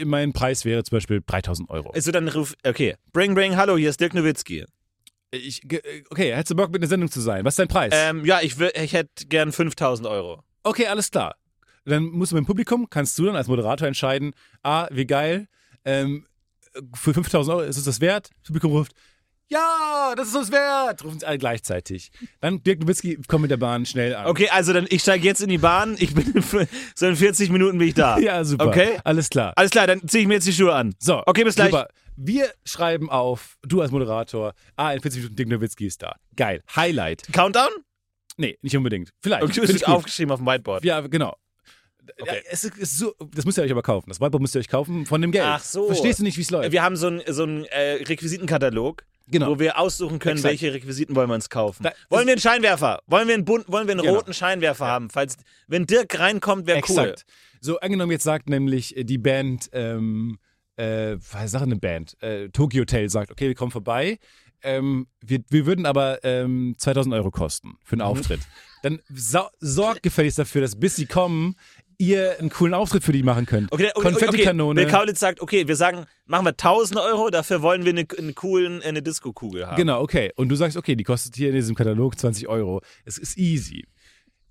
mein 0.05 0.33
Preis 0.33 0.65
wäre 0.65 0.83
zum 0.83 0.97
Beispiel 0.97 1.21
3000 1.25 1.69
Euro. 1.69 1.89
Also 1.91 2.11
dann 2.11 2.27
ruf, 2.27 2.55
okay, 2.65 2.95
Bring 3.11 3.33
Bring, 3.33 3.55
hallo, 3.55 3.77
hier 3.77 3.89
ist 3.89 3.99
Dirk 3.99 4.13
Nowitzki. 4.13 4.65
Ich, 5.31 5.61
okay, 6.09 6.33
hättest 6.33 6.51
du 6.51 6.55
Bock 6.55 6.71
mit 6.71 6.81
einer 6.81 6.87
Sendung 6.87 7.11
zu 7.11 7.21
sein? 7.21 7.45
Was 7.45 7.53
ist 7.53 7.59
dein 7.59 7.67
Preis? 7.67 7.93
Ähm, 7.95 8.25
ja, 8.25 8.39
ich, 8.41 8.59
ich 8.59 8.93
hätte 8.93 9.27
gern 9.27 9.51
5000 9.51 10.07
Euro. 10.07 10.43
Okay, 10.63 10.87
alles 10.87 11.11
klar. 11.11 11.35
Dann 11.85 12.03
musst 12.03 12.31
du 12.31 12.35
mit 12.35 12.43
dem 12.43 12.47
Publikum, 12.47 12.89
kannst 12.89 13.17
du 13.19 13.25
dann 13.25 13.35
als 13.35 13.47
Moderator 13.47 13.87
entscheiden, 13.87 14.33
ah, 14.63 14.87
wie 14.91 15.05
geil, 15.05 15.47
ähm, 15.85 16.25
für 16.93 17.13
5000 17.13 17.55
Euro 17.55 17.63
ist 17.67 17.77
es 17.77 17.85
das 17.85 18.01
wert? 18.01 18.29
Das 18.41 18.47
Publikum 18.47 18.71
ruft, 18.71 18.93
ja, 19.51 20.13
das 20.15 20.27
ist 20.27 20.35
uns 20.35 20.51
wert, 20.51 21.03
rufen 21.03 21.19
sie 21.19 21.25
alle 21.25 21.39
gleichzeitig. 21.39 22.11
Dann 22.39 22.61
Dirk 22.61 22.81
Nowitzki 22.81 23.19
kommt 23.27 23.41
mit 23.41 23.51
der 23.51 23.57
Bahn 23.57 23.83
schnell 23.87 24.15
an. 24.15 24.27
Okay, 24.27 24.47
also 24.49 24.73
dann, 24.73 24.85
ich 24.89 25.01
steige 25.01 25.25
jetzt 25.25 25.41
in 25.41 25.49
die 25.49 25.57
Bahn, 25.57 25.95
ich 25.97 26.13
bin, 26.13 26.43
so 26.95 27.07
in 27.07 27.15
40 27.15 27.49
Minuten 27.49 27.79
bin 27.79 27.87
ich 27.87 27.95
da. 27.95 28.17
Ja, 28.19 28.43
super. 28.43 28.67
Okay. 28.67 28.99
Alles 29.03 29.29
klar. 29.29 29.53
Alles 29.55 29.71
klar, 29.71 29.87
dann 29.87 30.07
ziehe 30.07 30.21
ich 30.21 30.27
mir 30.27 30.35
jetzt 30.35 30.45
die 30.45 30.53
Schuhe 30.53 30.73
an. 30.73 30.93
So, 30.99 31.23
Okay, 31.25 31.43
bis 31.43 31.55
gleich. 31.55 31.71
Super. 31.71 31.87
Wir 32.21 32.51
schreiben 32.65 33.09
auf, 33.09 33.55
du 33.61 33.79
als 33.81 33.91
Moderator, 33.91 34.53
ah, 34.75 34.91
in 34.91 34.99
40 35.01 35.21
Minuten 35.21 35.35
Dirk 35.37 35.49
Nowitzki 35.49 35.85
ist 35.85 36.01
da. 36.03 36.15
Geil. 36.35 36.61
Highlight. 36.75 37.23
Countdown? 37.31 37.69
Nee, 38.35 38.57
nicht 38.61 38.75
unbedingt. 38.75 39.11
Vielleicht. 39.21 39.43
Okay, 39.43 39.61
ist 39.61 39.87
aufgeschrieben 39.87 40.31
auf 40.33 40.39
dem 40.39 40.45
Whiteboard. 40.47 40.83
Ja, 40.83 40.99
genau. 41.01 41.35
Ja, 42.17 42.23
Okay. 42.23 42.41
es 42.49 42.63
ist, 42.65 42.97
so, 42.97 43.13
das 43.33 43.45
müsst 43.45 43.57
ihr 43.57 43.63
euch 43.63 43.71
aber 43.71 43.83
kaufen. 43.83 44.09
Das 44.09 44.19
Whiteboard 44.19 44.41
müsst 44.41 44.55
ihr 44.55 44.59
euch 44.59 44.67
kaufen 44.67 45.05
von 45.05 45.21
dem 45.21 45.31
Geld. 45.31 45.45
Ach 45.47 45.63
so. 45.63 45.87
Verstehst 45.87 46.19
du 46.19 46.23
nicht, 46.23 46.37
wie 46.37 46.41
es 46.41 46.49
läuft? 46.49 46.71
Wir 46.73 46.81
haben 46.83 46.95
so 46.97 47.07
einen 47.07 47.21
so 47.27 47.43
einen, 47.43 47.65
äh, 47.65 48.03
Requisitenkatalog, 48.03 49.05
Genau. 49.27 49.51
wo 49.51 49.59
wir 49.59 49.77
aussuchen 49.79 50.19
können, 50.19 50.37
Exakt. 50.37 50.51
welche 50.51 50.73
Requisiten 50.73 51.15
wollen 51.15 51.29
wir 51.29 51.35
uns 51.35 51.49
kaufen. 51.49 51.83
Da- 51.83 51.93
wollen 52.09 52.25
wir 52.25 52.33
einen 52.33 52.41
Scheinwerfer? 52.41 53.01
Wollen 53.07 53.27
wir 53.27 53.35
einen, 53.35 53.45
bunt, 53.45 53.69
wollen 53.71 53.87
wir 53.87 53.93
einen 53.93 54.01
Genau. 54.01 54.15
roten 54.15 54.33
Scheinwerfer 54.33 54.87
haben? 54.87 55.09
Falls, 55.09 55.37
wenn 55.67 55.85
Dirk 55.85 56.17
reinkommt, 56.19 56.65
wäre 56.67 56.81
cool. 56.89 57.15
So, 57.61 57.79
angenommen, 57.79 58.11
jetzt 58.11 58.23
sagt 58.23 58.49
nämlich 58.49 58.97
äh, 58.97 59.03
die 59.03 59.17
Band, 59.19 59.69
ähm, 59.73 60.39
äh, 60.79 61.17
was 61.31 61.51
sagt 61.51 61.63
eine 61.63 61.75
Band? 61.75 62.15
Äh, 62.21 62.49
Tokyo 62.49 62.81
Hotel 62.81 63.09
sagt, 63.09 63.31
okay, 63.31 63.47
wir 63.47 63.55
kommen 63.55 63.71
vorbei. 63.71 64.17
Ähm, 64.61 65.07
wir, 65.21 65.39
wir 65.49 65.65
würden 65.65 65.85
aber 65.85 66.23
ähm, 66.23 66.75
2000 66.77 67.13
Euro 67.15 67.31
kosten 67.31 67.75
für 67.83 67.95
Mhm. 67.95 68.01
einen 68.01 68.11
Auftritt. 68.11 68.41
Dann 68.83 68.99
sau- 69.13 69.49
sorgt 69.59 70.03
gefälligst 70.03 70.39
dafür, 70.39 70.61
dass 70.61 70.77
bis 70.79 70.95
sie 70.95 71.05
kommen, 71.05 71.55
ihr 71.97 72.37
einen 72.39 72.49
coolen 72.49 72.73
Auftritt 72.73 73.03
für 73.03 73.11
die 73.11 73.23
machen 73.23 73.45
könnt. 73.45 73.71
Okay, 73.73 73.91
okay, 73.93 74.09
Konfettikanone. 74.09 74.79
Okay. 74.81 74.85
Bill 74.89 74.97
Kaulitz 74.99 75.19
sagt, 75.19 75.41
okay, 75.41 75.67
wir 75.67 75.75
sagen, 75.75 76.05
machen 76.25 76.45
wir 76.45 76.51
1000 76.51 76.97
Euro, 76.99 77.29
dafür 77.29 77.61
wollen 77.61 77.83
wir 77.83 77.91
eine, 77.91 78.05
eine 78.17 78.33
coolen, 78.33 78.81
eine 78.81 79.01
Disco-Kugel 79.01 79.67
haben. 79.67 79.75
Genau, 79.75 80.01
okay. 80.01 80.31
Und 80.37 80.47
du 80.49 80.55
sagst, 80.55 80.77
okay, 80.77 80.95
die 80.95 81.03
kostet 81.03 81.35
hier 81.35 81.49
in 81.49 81.55
diesem 81.55 81.75
Katalog 81.75 82.17
20 82.17 82.47
Euro. 82.47 82.81
Es 83.03 83.17
ist 83.17 83.37
easy. 83.37 83.85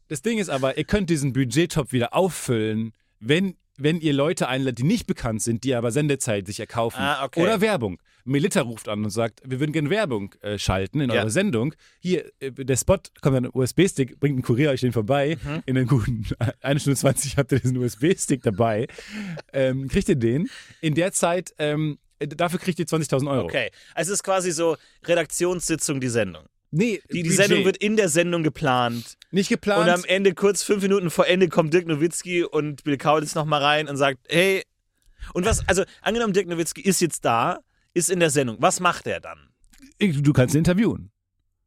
Das 0.08 0.20
Ding 0.22 0.38
ist 0.38 0.50
aber, 0.50 0.76
ihr 0.78 0.84
könnt 0.84 1.08
diesen 1.10 1.32
Budgettop 1.32 1.92
wieder 1.92 2.14
auffüllen, 2.14 2.92
wenn, 3.20 3.56
wenn 3.78 4.00
ihr 4.00 4.12
Leute 4.12 4.48
einladet, 4.48 4.78
die 4.80 4.82
nicht 4.84 5.06
bekannt 5.06 5.42
sind, 5.42 5.64
die 5.64 5.74
aber 5.74 5.90
Sendezeit 5.92 6.46
sich 6.46 6.60
erkaufen. 6.60 7.00
Ah, 7.00 7.24
okay. 7.24 7.40
Oder 7.40 7.60
Werbung. 7.60 8.00
Melitta 8.24 8.60
ruft 8.60 8.88
an 8.88 9.04
und 9.04 9.10
sagt, 9.10 9.40
wir 9.44 9.58
würden 9.60 9.72
gerne 9.72 9.88
Werbung 9.88 10.34
äh, 10.42 10.58
schalten 10.58 11.00
in 11.00 11.10
Ja. 11.10 11.20
eurer 11.20 11.30
Sendung. 11.30 11.74
Hier, 12.00 12.30
äh, 12.40 12.50
der 12.52 12.76
Spot 12.76 12.98
kommt 13.22 13.36
an 13.36 13.44
einen 13.46 13.50
USB-Stick, 13.54 14.20
bringt 14.20 14.38
ein 14.38 14.42
Kurier 14.42 14.70
euch 14.70 14.80
den 14.82 14.92
vorbei. 14.92 15.38
Mhm. 15.42 15.62
In 15.64 15.78
einer 15.78 15.86
guten 15.86 16.26
eine 16.60 16.78
Stunde 16.80 16.98
20 16.98 17.36
habt 17.38 17.52
ihr 17.52 17.60
diesen 17.60 17.78
USB-Stick 17.78 18.42
dabei. 18.42 18.86
Ähm, 19.52 19.88
kriegt 19.88 20.08
ihr 20.10 20.16
den. 20.16 20.50
In 20.80 20.94
der 20.94 21.12
Zeit, 21.12 21.54
ähm, 21.58 21.98
äh, 22.18 22.28
dafür 22.28 22.58
kriegt 22.58 22.78
ihr 22.78 22.86
20.000 22.86 23.30
Euro. 23.30 23.44
Okay, 23.46 23.70
also 23.94 24.12
es 24.12 24.18
ist 24.18 24.22
quasi 24.24 24.50
so 24.50 24.76
Redaktionssitzung, 25.06 26.00
die 26.00 26.08
Sendung. 26.08 26.44
Nee, 26.70 27.00
Die, 27.10 27.22
die. 27.22 27.30
Sendung 27.30 27.64
wird 27.64 27.78
in 27.78 27.96
der 27.96 28.08
Sendung 28.08 28.42
geplant. 28.42 29.16
nicht 29.30 29.48
geplant. 29.48 29.84
Und 29.84 29.88
am 29.90 30.04
Ende, 30.04 30.34
kurz 30.34 30.62
fünf 30.62 30.82
Minuten 30.82 31.10
vor 31.10 31.26
Ende, 31.26 31.48
kommt 31.48 31.72
Dirk 31.72 31.86
Nowitzki 31.86 32.44
und 32.44 32.84
Bill 32.84 32.98
Kaulitz 32.98 33.34
nochmal 33.34 33.62
rein 33.62 33.88
und 33.88 33.96
sagt, 33.96 34.18
hey, 34.28 34.62
und 35.34 35.46
was, 35.46 35.66
also 35.68 35.82
angenommen, 36.02 36.32
Dirk 36.32 36.46
Nowitzki 36.46 36.80
ist 36.82 37.00
jetzt 37.00 37.24
da, 37.24 37.60
ist 37.94 38.10
in 38.10 38.20
der 38.20 38.30
Sendung. 38.30 38.56
Was 38.60 38.80
macht 38.80 39.06
er 39.06 39.20
dann? 39.20 39.38
du 40.00 40.32
kannst 40.32 40.54
ihn 40.54 40.58
interviewen. 40.58 41.10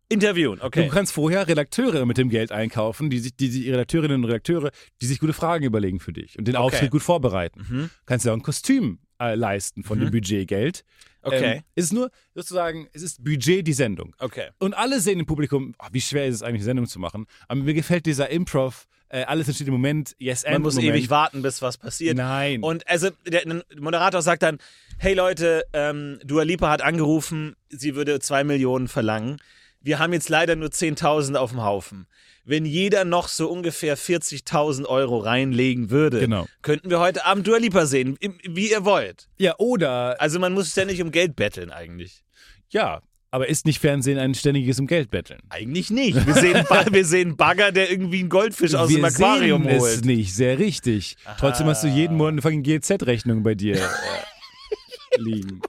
Interviewen, 0.07 0.59
okay. 0.61 0.85
Du 0.87 0.89
kannst 0.93 1.13
vorher 1.13 1.47
Redakteure 1.47 2.05
mit 2.05 2.17
dem 2.17 2.29
Geld 2.29 2.51
einkaufen, 2.51 3.09
die 3.09 3.19
sich, 3.19 3.35
die 3.35 3.47
sich 3.47 3.67
Redakteurinnen 3.67 4.17
und 4.17 4.25
Redakteure, 4.25 4.71
die 5.01 5.05
sich 5.05 5.19
gute 5.19 5.31
Fragen 5.33 5.63
überlegen 5.63 5.99
für 6.01 6.11
dich 6.11 6.37
und 6.37 6.47
den 6.49 6.55
Okay. 6.57 6.65
Auftritt 6.65 6.91
gut 6.91 7.01
vorbereiten. 7.01 7.65
Mhm. 7.69 7.89
Kannst 8.05 8.25
ja 8.25 8.33
auch 8.33 8.35
ein 8.35 8.41
Kostüm 8.41 8.99
äh, 9.21 9.35
leisten 9.35 9.83
von 9.83 9.99
dem 9.99 10.11
Budgetgeld. 10.11 10.83
Okay. 11.23 11.55
Ähm, 11.57 11.63
es 11.75 11.85
ist 11.85 11.93
nur 11.93 12.09
sozusagen, 12.33 12.87
es 12.93 13.01
ist 13.01 13.23
Budget 13.23 13.65
die 13.67 13.73
Sendung. 13.73 14.15
Okay. 14.19 14.49
Und 14.59 14.73
alle 14.73 14.99
sehen 14.99 15.19
im 15.19 15.25
Publikum, 15.25 15.75
ach, 15.77 15.89
wie 15.91 16.01
schwer 16.01 16.25
ist 16.25 16.35
es 16.35 16.41
eigentlich, 16.43 16.61
eine 16.61 16.65
Sendung 16.65 16.87
zu 16.87 16.99
machen. 16.99 17.27
Aber 17.47 17.61
mir 17.61 17.73
gefällt 17.73 18.05
dieser 18.05 18.29
Improv, 18.29 18.87
äh, 19.09 19.23
alles 19.23 19.47
entsteht 19.47 19.67
im 19.67 19.73
Moment, 19.73 20.15
yes 20.19 20.45
and 20.45 20.53
Man 20.53 20.61
muss 20.63 20.75
Moment. 20.75 20.95
ewig 20.95 21.09
warten, 21.09 21.41
bis 21.41 21.61
was 21.61 21.77
passiert. 21.77 22.17
Nein. 22.17 22.63
Und 22.63 22.87
also 22.87 23.09
der 23.27 23.45
der 23.45 23.63
Moderator 23.79 24.21
sagt 24.21 24.41
dann, 24.41 24.57
hey 24.97 25.13
Leute, 25.13 25.65
ähm, 25.73 26.19
Dua 26.23 26.43
Lipa 26.43 26.69
hat 26.69 26.81
angerufen, 26.81 27.55
sie 27.69 27.95
würde 27.95 28.19
zwei 28.19 28.43
Millionen 28.43 28.87
verlangen. 28.87 29.37
Wir 29.81 29.99
haben 29.99 30.13
jetzt 30.13 30.29
leider 30.29 30.55
nur 30.55 30.69
10.000 30.69 31.35
auf 31.35 31.51
dem 31.51 31.63
Haufen. 31.63 32.05
Wenn 32.43 32.65
jeder 32.65 33.05
noch 33.05 33.27
so 33.27 33.49
ungefähr 33.49 33.97
40.000 33.97 34.85
Euro 34.85 35.19
reinlegen 35.19 35.89
würde, 35.91 36.19
Genau. 36.19 36.47
könnten 36.61 36.89
wir 36.89 36.99
heute 36.99 37.25
Abend 37.25 37.45
Dua 37.47 37.57
Lipa 37.57 37.85
sehen, 37.85 38.17
wie 38.43 38.71
ihr 38.71 38.83
wollt. 38.85 39.27
ja, 39.37 39.55
oder, 39.57 40.19
Also 40.19 40.39
man 40.39 40.53
muss 40.53 40.71
ständig 40.71 41.01
um 41.01 41.11
Geld 41.11 41.35
betteln 41.35 41.69
eigentlich. 41.71 42.23
ja, 42.69 43.01
aber 43.33 43.47
ist 43.47 43.65
nicht 43.65 43.79
Fernsehen 43.79 44.17
ein 44.19 44.35
ständiges 44.35 44.77
um 44.79 44.87
Geld 44.87 45.09
betteln? 45.09 45.39
Eigentlich 45.49 45.89
nicht. 45.89 46.27
Wir 46.27 46.33
sehen, 46.33 46.65
wir 46.91 47.05
sehen 47.05 47.37
Bagger, 47.37 47.71
der 47.71 47.89
irgendwie 47.89 48.19
einen 48.19 48.27
Goldfisch 48.29 48.73
aus 48.75 48.89
Wir 48.89 48.97
dem 48.97 49.05
Aquarium 49.05 49.63
sehen 49.63 49.79
holt. 49.79 50.05
nicht, 50.05 50.35
sehr 50.35 50.59
richtig. 50.59 51.15
Trotzdem 51.39 51.67
hast 51.67 51.83
du 51.83 51.87
jeden 51.87 52.17
Monat 52.17 52.33
eine 52.33 52.41
fucking 52.41 52.63
GZ-Rechnung 52.63 53.41
bei 53.43 53.55
dir 53.55 53.75
äh, 53.77 53.79
liegen. 55.17 55.61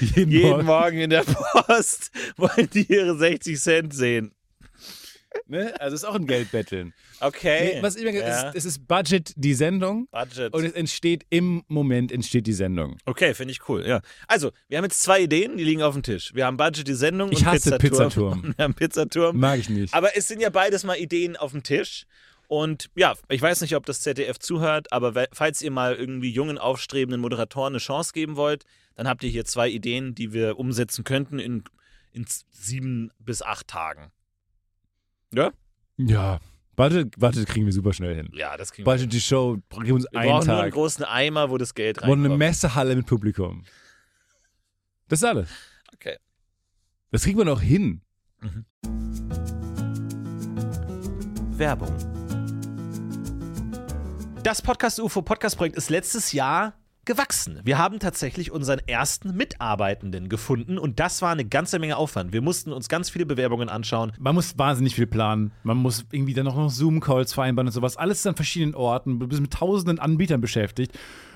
Jeden, 0.00 0.30
Jeden 0.30 0.50
Morgen. 0.50 0.66
Morgen 0.66 0.98
in 0.98 1.10
der 1.10 1.22
Post 1.66 2.10
wollen 2.36 2.68
die 2.72 2.90
ihre 2.92 3.16
60 3.16 3.58
Cent 3.60 3.94
sehen. 3.94 4.32
Ne? 5.46 5.74
Also 5.80 5.96
ist 5.96 6.04
auch 6.04 6.14
ein 6.14 6.26
Geldbetteln. 6.28 6.94
Okay. 7.20 7.74
Nee, 7.76 7.82
was 7.82 7.96
ich 7.96 8.04
mir 8.04 8.12
Ja. 8.14 8.48
ist, 8.50 8.56
es 8.56 8.64
ist 8.64 8.86
Budget 8.86 9.32
die 9.36 9.54
Sendung 9.54 10.06
Budget. 10.12 10.54
und 10.54 10.64
es 10.64 10.72
entsteht 10.72 11.26
im 11.30 11.64
Moment 11.66 12.12
entsteht 12.12 12.46
die 12.46 12.52
Sendung. 12.52 12.98
Okay, 13.04 13.34
finde 13.34 13.50
ich 13.52 13.68
cool, 13.68 13.84
ja. 13.86 14.00
Also, 14.28 14.52
wir 14.68 14.78
haben 14.78 14.84
jetzt 14.84 15.02
zwei 15.02 15.22
Ideen, 15.22 15.56
die 15.56 15.64
liegen 15.64 15.82
auf 15.82 15.94
dem 15.94 16.02
Tisch. 16.04 16.32
Wir 16.34 16.46
haben 16.46 16.56
Budget, 16.56 16.86
die 16.86 16.94
Sendung 16.94 17.32
Ich 17.32 17.38
und 17.40 17.46
hasse 17.46 17.76
Pizzaturm. 17.78 18.42
Pizzaturm. 18.42 18.54
Wir 18.56 18.62
haben 18.64 18.74
Pizzaturm. 18.74 19.38
Mag 19.38 19.58
ich 19.58 19.68
nicht. 19.68 19.92
Aber 19.92 20.16
es 20.16 20.28
sind 20.28 20.40
ja 20.40 20.50
beides 20.50 20.84
mal 20.84 20.96
Ideen 20.96 21.36
auf 21.36 21.50
dem 21.50 21.62
Tisch. 21.64 22.06
Und 22.54 22.88
ja, 22.94 23.14
ich 23.28 23.42
weiß 23.42 23.62
nicht, 23.62 23.74
ob 23.74 23.84
das 23.84 24.00
ZDF 24.02 24.38
zuhört, 24.38 24.92
aber 24.92 25.26
falls 25.32 25.60
ihr 25.60 25.72
mal 25.72 25.96
irgendwie 25.96 26.30
jungen, 26.30 26.56
aufstrebenden 26.56 27.20
Moderatoren 27.20 27.72
eine 27.72 27.78
Chance 27.78 28.12
geben 28.12 28.36
wollt, 28.36 28.64
dann 28.94 29.08
habt 29.08 29.24
ihr 29.24 29.30
hier 29.30 29.44
zwei 29.44 29.68
Ideen, 29.68 30.14
die 30.14 30.32
wir 30.32 30.56
umsetzen 30.56 31.02
könnten 31.02 31.40
in, 31.40 31.64
in 32.12 32.24
sieben 32.52 33.10
bis 33.18 33.42
acht 33.42 33.66
Tagen. 33.66 34.12
Ja? 35.32 35.50
ja, 35.96 36.38
Budget, 36.76 37.18
Budget 37.18 37.44
kriegen 37.48 37.66
wir 37.66 37.72
super 37.72 37.92
schnell 37.92 38.14
hin. 38.14 38.28
Ja, 38.32 38.56
das 38.56 38.70
kriegen 38.70 38.86
wir. 38.86 38.92
Budget 38.92 39.12
die 39.12 39.20
Show, 39.20 39.58
gib 39.82 39.92
uns 39.92 40.06
Wir 40.12 40.20
einen 40.20 40.30
brauchen 40.30 40.46
nur 40.46 40.56
einen 40.56 40.64
Tag. 40.66 40.74
großen 40.74 41.04
Eimer, 41.04 41.50
wo 41.50 41.58
das 41.58 41.74
Geld 41.74 41.98
Und 42.02 42.04
eine 42.04 42.20
reinkommt. 42.20 42.38
Messehalle 42.38 42.94
mit 42.94 43.06
Publikum. 43.06 43.64
Das 45.08 45.18
ist 45.18 45.24
alles. 45.24 45.50
Okay. 45.92 46.18
Das 47.10 47.24
kriegen 47.24 47.36
wir 47.36 47.44
noch 47.46 47.60
hin. 47.60 48.00
Werbung. 51.56 52.23
Das 54.44 54.60
Podcast 54.60 55.00
UFO 55.00 55.22
Podcast 55.22 55.56
Projekt 55.56 55.74
ist 55.74 55.88
letztes 55.88 56.32
Jahr 56.32 56.74
gewachsen. 57.06 57.62
Wir 57.64 57.78
haben 57.78 57.98
tatsächlich 57.98 58.50
unseren 58.50 58.78
ersten 58.86 59.34
Mitarbeitenden 59.34 60.28
gefunden 60.28 60.76
und 60.76 61.00
das 61.00 61.22
war 61.22 61.32
eine 61.32 61.46
ganze 61.46 61.78
Menge 61.78 61.96
Aufwand. 61.96 62.34
Wir 62.34 62.42
mussten 62.42 62.70
uns 62.70 62.90
ganz 62.90 63.08
viele 63.08 63.24
Bewerbungen 63.24 63.70
anschauen. 63.70 64.12
Man 64.18 64.34
muss 64.34 64.58
wahnsinnig 64.58 64.96
viel 64.96 65.06
planen. 65.06 65.52
Man 65.62 65.78
muss 65.78 66.04
irgendwie 66.12 66.34
dann 66.34 66.46
auch 66.46 66.56
noch 66.56 66.68
Zoom-Calls 66.68 67.32
vereinbaren 67.32 67.68
und 67.68 67.72
sowas. 67.72 67.96
Alles 67.96 68.26
an 68.26 68.36
verschiedenen 68.36 68.74
Orten. 68.74 69.18
Du 69.18 69.26
bist 69.26 69.40
mit 69.40 69.50
tausenden 69.50 69.98
Anbietern 69.98 70.42
beschäftigt. 70.42 70.92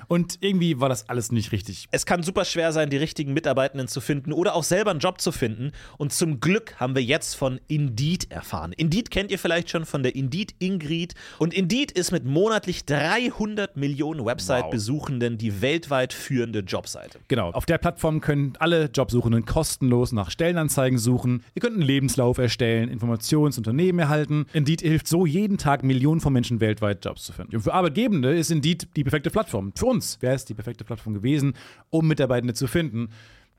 Und 0.09 0.39
irgendwie 0.41 0.79
war 0.79 0.89
das 0.89 1.07
alles 1.07 1.31
nicht 1.31 1.51
richtig. 1.51 1.85
Es 1.91 2.05
kann 2.05 2.23
super 2.23 2.43
schwer 2.43 2.71
sein, 2.71 2.89
die 2.89 2.97
richtigen 2.97 3.31
Mitarbeitenden 3.31 3.87
zu 3.87 4.01
finden 4.01 4.33
oder 4.33 4.55
auch 4.55 4.63
selber 4.63 4.89
einen 4.89 4.99
Job 4.99 5.21
zu 5.21 5.31
finden. 5.31 5.71
Und 5.97 6.11
zum 6.11 6.39
Glück 6.39 6.75
haben 6.77 6.95
wir 6.95 7.03
jetzt 7.03 7.35
von 7.35 7.59
Indeed 7.67 8.31
erfahren. 8.31 8.73
Indeed 8.73 9.11
kennt 9.11 9.29
ihr 9.29 9.37
vielleicht 9.37 9.69
schon 9.69 9.85
von 9.85 10.01
der 10.01 10.15
Indeed 10.15 10.55
Ingrid. 10.57 11.13
Und 11.37 11.53
Indeed 11.53 11.91
ist 11.91 12.11
mit 12.11 12.25
monatlich 12.25 12.85
300 12.85 13.77
Millionen 13.77 14.25
Website-Besuchenden 14.25 15.37
die 15.37 15.61
weltweit 15.61 16.11
führende 16.11 16.61
Jobseite. 16.61 17.19
Genau. 17.27 17.51
Auf 17.51 17.67
der 17.67 17.77
Plattform 17.77 18.19
können 18.19 18.53
alle 18.57 18.85
Jobsuchenden 18.85 19.45
kostenlos 19.45 20.11
nach 20.11 20.31
Stellenanzeigen 20.31 20.97
suchen. 20.97 21.43
Ihr 21.53 21.61
könnt 21.61 21.75
einen 21.75 21.83
Lebenslauf 21.83 22.39
erstellen, 22.39 22.89
Informationen 22.89 23.51
zu 23.51 23.59
Unternehmen 23.59 23.99
erhalten. 23.99 24.47
Indeed 24.53 24.81
hilft 24.81 25.07
so 25.07 25.27
jeden 25.27 25.59
Tag 25.59 25.83
Millionen 25.83 26.19
von 26.19 26.33
Menschen 26.33 26.59
weltweit 26.61 27.05
Jobs 27.05 27.25
zu 27.25 27.31
finden. 27.31 27.55
Und 27.55 27.61
für 27.61 27.75
Arbeitgebende 27.75 28.35
ist 28.35 28.49
Indeed 28.49 28.87
die 28.95 29.03
perfekte 29.03 29.29
Plattform. 29.29 29.71
Für 29.75 29.85
uns 29.85 29.98
wäre 30.21 30.35
es 30.35 30.45
die 30.45 30.53
perfekte 30.53 30.83
Plattform 30.83 31.13
gewesen, 31.13 31.53
um 31.89 32.07
Mitarbeitende 32.07 32.53
zu 32.53 32.67
finden. 32.67 33.09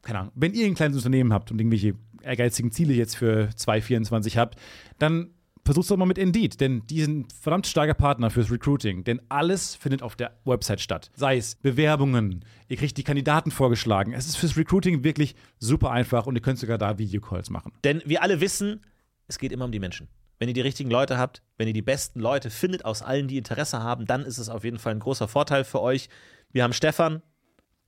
Keine 0.03 0.21
Ahnung, 0.21 0.33
wenn 0.35 0.55
ihr 0.55 0.67
ein 0.67 0.75
kleines 0.75 0.97
Unternehmen 0.97 1.33
habt 1.33 1.51
und 1.51 1.61
irgendwelche 1.61 1.95
ehrgeizigen 2.23 2.73
Ziele 2.73 2.95
jetzt 2.95 3.17
für 3.17 3.51
2024 3.55 4.39
habt, 4.39 4.59
dann 4.99 5.31
versuch's 5.65 5.89
doch 5.89 5.97
mal 5.97 6.07
mit 6.07 6.19
Indeed, 6.19 6.61
denn 6.61 6.83
die 6.89 7.03
sind 7.03 7.33
verdammt 7.33 7.67
starker 7.67 7.95
Partner 7.95 8.31
fürs 8.31 8.51
Recruiting, 8.51 9.05
denn 9.05 9.21
alles 9.29 9.75
findet 9.75 10.03
auf 10.03 10.17
der 10.17 10.37
Website 10.45 10.81
statt. 10.81 11.11
Sei 11.15 11.37
es 11.37 11.55
Bewerbungen, 11.57 12.45
ihr 12.69 12.77
kriegt 12.77 12.97
die 12.97 13.05
Kandidaten 13.05 13.51
vorgeschlagen. 13.51 14.13
Es 14.13 14.27
ist 14.27 14.37
fürs 14.37 14.57
Recruiting 14.57 15.05
wirklich 15.05 15.35
super 15.59 15.91
einfach 15.91 16.27
und 16.27 16.35
ihr 16.35 16.43
könnt 16.43 16.59
sogar 16.59 16.79
da 16.79 16.99
Videocalls 16.99 17.51
machen. 17.51 17.73
Denn 17.85 18.03
wir 18.05 18.23
alle 18.23 18.41
wissen, 18.41 18.81
es 19.29 19.39
geht 19.39 19.53
immer 19.53 19.67
um 19.67 19.73
die 19.73 19.81
Menschen. 19.81 20.09
Wenn 20.41 20.49
ihr 20.49 20.55
die 20.55 20.63
richtigen 20.63 20.91
Leute 20.91 21.19
habt, 21.19 21.43
wenn 21.59 21.69
ihr 21.69 21.75
die 21.75 21.83
besten 21.83 22.19
Leute 22.19 22.49
findet 22.49 22.87
aus 22.87 23.03
allen, 23.03 23.29
die 23.29 23.37
Interesse 23.37 23.83
haben, 23.83 24.07
dann 24.07 24.25
ist 24.25 24.39
es 24.39 24.49
auf 24.49 24.65
jeden 24.65 24.79
Fall 24.79 24.95
ein 24.95 24.99
großer 24.99 25.29
Vorteil 25.29 25.65
für 25.65 25.83
euch. 25.83 26.09
Wir 26.51 26.65
haben 26.65 26.73
Stefan. 26.73 27.21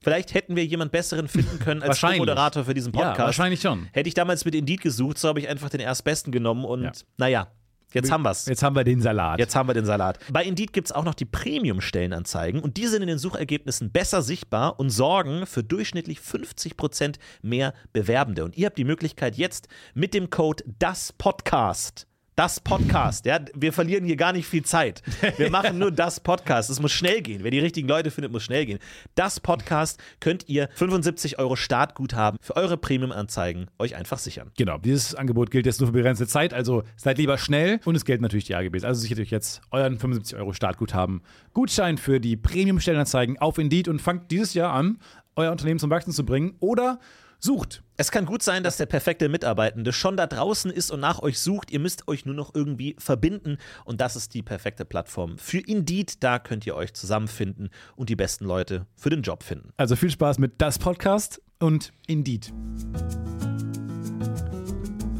Vielleicht 0.01 0.35
hätten 0.35 0.55
wir 0.55 0.63
jemand 0.63 0.91
besseren 0.91 1.27
finden 1.27 1.57
können 1.59 1.81
als. 1.81 2.01
Moderator 2.01 2.63
für 2.65 2.75
diesen 2.75 2.91
Podcast. 2.91 3.17
Ja, 3.17 3.25
wahrscheinlich 3.25 3.59
schon. 3.61 3.87
Hätte 3.91 4.07
ich 4.07 4.13
damals 4.13 4.45
mit 4.45 4.53
Indeed 4.53 4.81
gesucht, 4.81 5.17
so 5.17 5.29
habe 5.29 5.39
ich 5.39 5.49
einfach 5.49 5.69
den 5.69 5.79
erstbesten 5.79 6.31
genommen 6.31 6.63
und 6.63 6.83
Ja. 6.83 6.91
naja, 7.17 7.47
jetzt 7.91 8.11
haben 8.11 8.21
wir's. 8.23 8.45
Jetzt 8.45 8.61
haben 8.61 8.75
wir 8.75 8.83
den 8.83 9.01
Salat. 9.01 9.39
Jetzt 9.39 9.55
haben 9.55 9.67
wir 9.67 9.73
den 9.73 9.85
Salat. 9.85 10.19
Bei 10.31 10.43
Indeed 10.43 10.73
gibt 10.73 10.89
es 10.89 10.91
auch 10.91 11.05
noch 11.05 11.15
die 11.15 11.25
Premium-Stellenanzeigen 11.25 12.61
und 12.61 12.77
die 12.77 12.85
sind 12.85 13.01
in 13.01 13.07
den 13.07 13.17
Suchergebnissen 13.17 13.91
besser 13.91 14.21
sichtbar 14.21 14.79
und 14.79 14.91
sorgen 14.91 15.47
für 15.47 15.63
durchschnittlich 15.63 16.19
50% 16.19 17.15
mehr 17.41 17.73
Bewerbende. 17.93 18.43
Und 18.43 18.57
ihr 18.57 18.67
habt 18.67 18.77
die 18.77 18.83
Möglichkeit 18.83 19.37
jetzt 19.37 19.69
mit 19.95 20.13
dem 20.13 20.29
Code 20.29 20.63
das 20.79 21.13
Podcast. 21.13 22.05
Das 22.35 22.59
Podcast, 22.59 23.27
ja, 23.27 23.39
wir 23.53 23.71
verlieren 23.71 24.05
hier 24.05 24.15
gar 24.15 24.33
nicht 24.33 24.47
viel 24.47 24.63
Zeit. 24.65 25.03
Wir 25.37 25.51
machen 25.51 25.77
nur 25.77 25.91
das 25.91 26.19
Podcast. 26.19 26.71
Es 26.71 26.79
muss 26.79 26.91
schnell 26.91 27.21
gehen. 27.21 27.43
Wer 27.43 27.51
die 27.51 27.59
richtigen 27.59 27.87
Leute 27.87 28.09
findet, 28.09 28.31
muss 28.31 28.41
schnell 28.41 28.65
gehen. 28.65 28.79
Das 29.13 29.39
Podcast 29.39 30.01
könnt 30.19 30.49
ihr 30.49 30.67
75 30.73 31.37
Euro 31.37 31.55
Startguthaben 31.55 32.39
für 32.41 32.55
eure 32.55 32.75
Premium-Anzeigen 32.75 33.67
euch 33.77 33.95
einfach 33.95 34.17
sichern. 34.17 34.49
Genau, 34.57 34.79
dieses 34.79 35.13
Angebot 35.13 35.51
gilt 35.51 35.67
jetzt 35.67 35.79
nur 35.79 35.89
für 35.89 35.93
begrenzte 35.93 36.25
Zeit, 36.25 36.55
also 36.55 36.81
seid 36.95 37.19
lieber 37.19 37.37
schnell 37.37 37.79
und 37.85 37.93
es 37.93 38.03
gelten 38.03 38.23
natürlich 38.23 38.45
die 38.45 38.55
AGBs. 38.55 38.83
Also 38.83 39.01
sichert 39.01 39.19
euch 39.19 39.29
jetzt 39.29 39.61
euren 39.69 39.99
75 39.99 40.35
Euro 40.35 40.53
Startguthaben. 40.53 41.21
Gutschein 41.53 41.99
für 41.99 42.19
die 42.19 42.35
Premium-Stellenanzeigen 42.35 43.37
auf 43.37 43.59
Indeed 43.59 43.87
und 43.87 44.01
fangt 44.01 44.31
dieses 44.31 44.55
Jahr 44.55 44.73
an, 44.73 44.97
euer 45.35 45.51
Unternehmen 45.51 45.79
zum 45.79 45.91
Wachsen 45.91 46.13
zu 46.13 46.25
bringen 46.25 46.55
oder 46.59 46.99
sucht. 47.43 47.83
Es 47.97 48.09
kann 48.09 48.25
gut 48.25 48.41
sein, 48.41 48.63
dass 48.63 48.77
der 48.77 48.85
perfekte 48.85 49.27
Mitarbeitende 49.27 49.91
schon 49.91 50.15
da 50.15 50.27
draußen 50.27 50.71
ist 50.71 50.91
und 50.91 51.01
nach 51.01 51.19
euch 51.21 51.39
sucht. 51.39 51.71
Ihr 51.71 51.79
müsst 51.79 52.07
euch 52.07 52.25
nur 52.25 52.33
noch 52.35 52.55
irgendwie 52.55 52.95
verbinden. 52.97 53.57
Und 53.83 53.99
das 53.99 54.15
ist 54.15 54.33
die 54.33 54.41
perfekte 54.41 54.85
Plattform 54.85 55.37
für 55.37 55.59
Indeed. 55.59 56.23
Da 56.23 56.39
könnt 56.39 56.65
ihr 56.65 56.75
euch 56.75 56.93
zusammenfinden 56.93 57.69
und 57.97 58.09
die 58.09 58.15
besten 58.15 58.45
Leute 58.45 58.87
für 58.95 59.09
den 59.09 59.21
Job 59.23 59.43
finden. 59.43 59.71
Also 59.77 59.95
viel 59.97 60.09
Spaß 60.09 60.39
mit 60.39 60.53
das 60.61 60.79
Podcast 60.79 61.41
und 61.59 61.91
Indeed. 62.07 62.53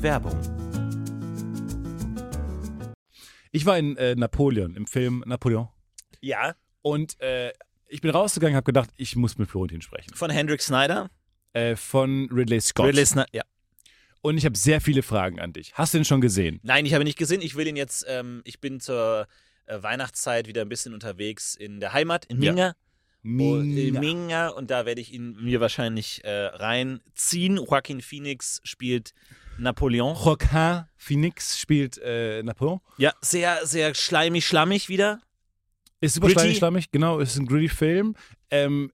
Werbung. 0.01 0.39
Ich 3.51 3.65
war 3.65 3.78
in 3.78 3.97
äh, 3.97 4.15
Napoleon, 4.15 4.76
im 4.76 4.88
Film 4.88 5.24
Napoleon. 5.28 5.67
Ja, 6.21 6.55
Und 6.82 7.19
äh, 7.21 7.51
ich 7.88 8.01
bin 8.01 8.09
rausgegangen, 8.11 8.55
habe 8.55 8.65
gedacht, 8.65 8.89
ich 8.95 9.15
muss 9.15 9.38
mit 9.38 9.49
Florentin 9.49 9.82
sprechen. 9.82 10.13
von 10.15 10.32
Hendrik 10.32 10.61
Snyder. 10.61 11.09
Äh, 11.53 11.75
von 11.75 12.29
Ridley 12.31 12.59
Scott. 12.61 12.87
Ridley 12.87 13.05
Snyder. 13.05 13.27
Ja. 13.31 13.43
Und 14.21 14.37
ich 14.37 14.45
habe 14.45 14.57
sehr 14.57 14.79
viele 14.81 15.03
Fragen 15.03 15.39
an 15.39 15.53
dich. 15.53 15.73
Hast 15.73 15.93
du 15.93 15.97
den 15.99 16.05
schon 16.05 16.21
gesehen? 16.21 16.59
Nein, 16.63 16.85
ich 16.85 16.93
habe 16.93 17.03
ihn 17.03 17.07
nicht 17.07 17.17
gesehen. 17.17 17.41
Ich 17.41 17.55
will 17.55 17.67
ihn 17.67 17.75
jetzt, 17.75 18.05
ähm, 18.07 18.41
ich 18.45 18.59
bin 18.61 18.79
zur 18.79 19.27
äh, 19.65 19.83
Weihnachtszeit 19.83 20.47
wieder 20.47 20.61
ein 20.61 20.69
bisschen 20.69 20.93
unterwegs 20.93 21.55
in 21.55 21.79
der 21.79 21.93
Heimat, 21.93 22.25
in 22.25 22.41
Ja. 22.41 22.51
Minga. 22.53 22.75
Oh, 23.25 23.57
in 23.59 23.73
Minga. 23.75 23.99
Minga. 23.99 24.47
Und 24.49 24.71
da 24.71 24.85
werde 24.85 25.01
ich 25.01 25.13
ihn 25.13 25.37
mir 25.41 25.59
wahrscheinlich 25.61 26.23
äh, 26.23 26.45
reinziehen. 26.45 27.57
Joaquin 27.57 28.01
Phoenix 28.01 28.61
spielt 28.63 29.13
Napoleon. 29.57 30.15
Joaquin 30.15 30.85
Phoenix 30.95 31.59
spielt 31.59 31.97
äh, 31.99 32.43
Napoleon. 32.43 32.79
Ja, 32.97 33.13
sehr, 33.21 33.65
sehr 33.65 33.93
schleimig, 33.93 34.45
schlammig 34.47 34.89
wieder. 34.89 35.21
Ist 36.01 36.15
super 36.15 36.29
schleimig, 36.29 36.57
schlammig, 36.57 36.91
genau, 36.91 37.19
ist 37.19 37.37
ein 37.37 37.45
gritty 37.45 37.69
Film. 37.69 38.15
Ähm, 38.51 38.91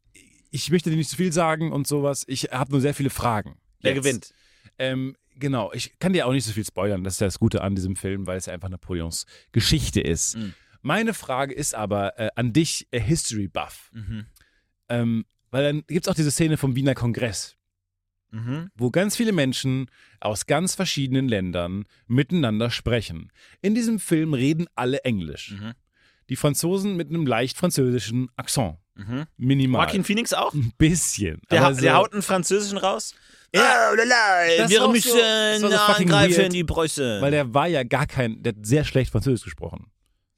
ich 0.52 0.72
möchte 0.72 0.90
dir 0.90 0.96
nicht 0.96 1.10
zu 1.10 1.16
viel 1.18 1.32
sagen 1.32 1.72
und 1.72 1.88
sowas. 1.88 2.24
Ich 2.28 2.46
habe 2.52 2.72
nur 2.72 2.82
sehr 2.82 2.94
viele 2.94 3.10
Fragen. 3.10 3.58
Wer 3.82 3.94
Jetzt. 3.94 4.04
gewinnt? 4.04 4.34
Ähm, 4.78 5.16
genau, 5.36 5.72
ich 5.74 5.98
kann 6.00 6.14
dir 6.14 6.26
auch 6.28 6.32
nicht 6.32 6.46
so 6.46 6.52
viel 6.54 6.66
spoilern. 6.66 7.04
Das 7.04 7.14
ist 7.16 7.22
ja 7.22 7.28
das 7.28 7.40
Gute 7.40 7.62
an 7.62 7.76
diesem 7.76 7.96
Film, 7.96 8.28
weil 8.28 8.38
es 8.38 8.46
ja 8.46 8.54
einfach 8.54 8.70
Napoleons 8.70 9.26
Geschichte 9.52 10.02
ist. 10.02 10.38
Mhm. 10.38 10.54
Meine 10.82 11.14
Frage 11.14 11.54
ist 11.54 11.76
aber 11.76 12.18
äh, 12.20 12.30
an 12.36 12.54
dich, 12.54 12.88
äh, 12.92 13.00
History 13.00 13.48
Buff. 13.48 13.92
Mhm. 13.94 14.26
Ähm, 14.88 15.26
weil 15.52 15.64
dann 15.64 15.84
gibt 15.88 16.06
es 16.06 16.08
auch 16.08 16.16
diese 16.16 16.32
Szene 16.32 16.58
vom 16.58 16.76
Wiener 16.76 16.96
Kongress, 16.96 17.56
Mhm. 18.32 18.70
wo 18.76 18.92
ganz 18.92 19.16
viele 19.16 19.32
Menschen 19.32 19.90
aus 20.20 20.46
ganz 20.46 20.76
verschiedenen 20.76 21.28
Ländern 21.28 21.86
miteinander 22.08 22.70
sprechen. 22.70 23.32
In 23.62 23.74
diesem 23.74 24.00
Film 24.00 24.34
reden 24.36 24.68
alle 24.76 25.04
Englisch. 25.04 25.52
Mhm. 25.60 25.74
Die 26.30 26.36
Franzosen 26.36 26.96
mit 26.96 27.10
einem 27.10 27.26
leicht 27.26 27.58
französischen 27.58 28.30
Akzent. 28.36 28.78
Mhm. 29.08 29.26
Minimal. 29.38 29.82
Joaquin 29.86 30.04
Phoenix 30.04 30.34
auch? 30.34 30.54
Ein 30.54 30.74
bisschen. 30.78 31.42
Der, 31.50 31.60
aber 31.64 31.76
ha 31.76 31.82
der 31.82 31.92
so- 31.94 31.98
haut 31.98 32.14
einen 32.14 32.22
Französischen 32.22 32.78
raus? 32.78 33.16
Ja. 33.56 33.62
Ah, 33.62 33.94
lala, 33.96 34.58
Das 34.58 34.70
wir 34.70 34.88
müssen 34.90 35.12
so- 35.60 35.68
angreifen 35.76 36.32
weird. 36.36 36.46
in 36.48 36.54
die 36.54 36.64
Preuße. 36.64 37.20
Weil 37.22 37.32
der 37.32 37.52
war 37.54 37.68
ja 37.68 37.84
gar 37.84 38.06
kein, 38.06 38.44
der 38.44 38.54
hat 38.54 38.66
sehr 38.66 38.84
schlecht 38.84 39.12
Französisch 39.12 39.44
gesprochen. 39.46 39.90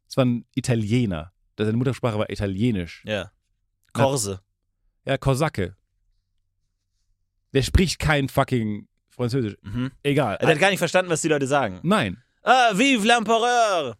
Es 0.08 0.16
war 0.16 0.26
ein 0.26 0.46
Italiener. 0.56 1.34
Seine 1.58 1.74
Muttersprache 1.78 2.18
war 2.18 2.30
Italienisch. 2.30 3.04
ja. 3.06 3.32
Korse. 3.94 4.40
Ja, 5.06 5.18
Kosake. 5.18 5.76
Der 7.54 7.62
spricht 7.64 8.00
kein 8.00 8.30
fucking 8.30 8.88
Französisch. 9.10 9.56
Mhm. 9.62 9.92
Egal. 10.04 10.38
Der 10.40 10.48
hat 10.50 10.60
gar 10.60 10.70
nicht 10.70 10.80
verstanden, 10.80 11.12
was 11.12 11.22
die 11.22 11.28
Leute 11.28 11.48
sagen. 11.48 11.80
Nein. 11.84 12.18
Ah, 12.44 12.72
vive 12.74 13.04
l'empereur! 13.06 13.96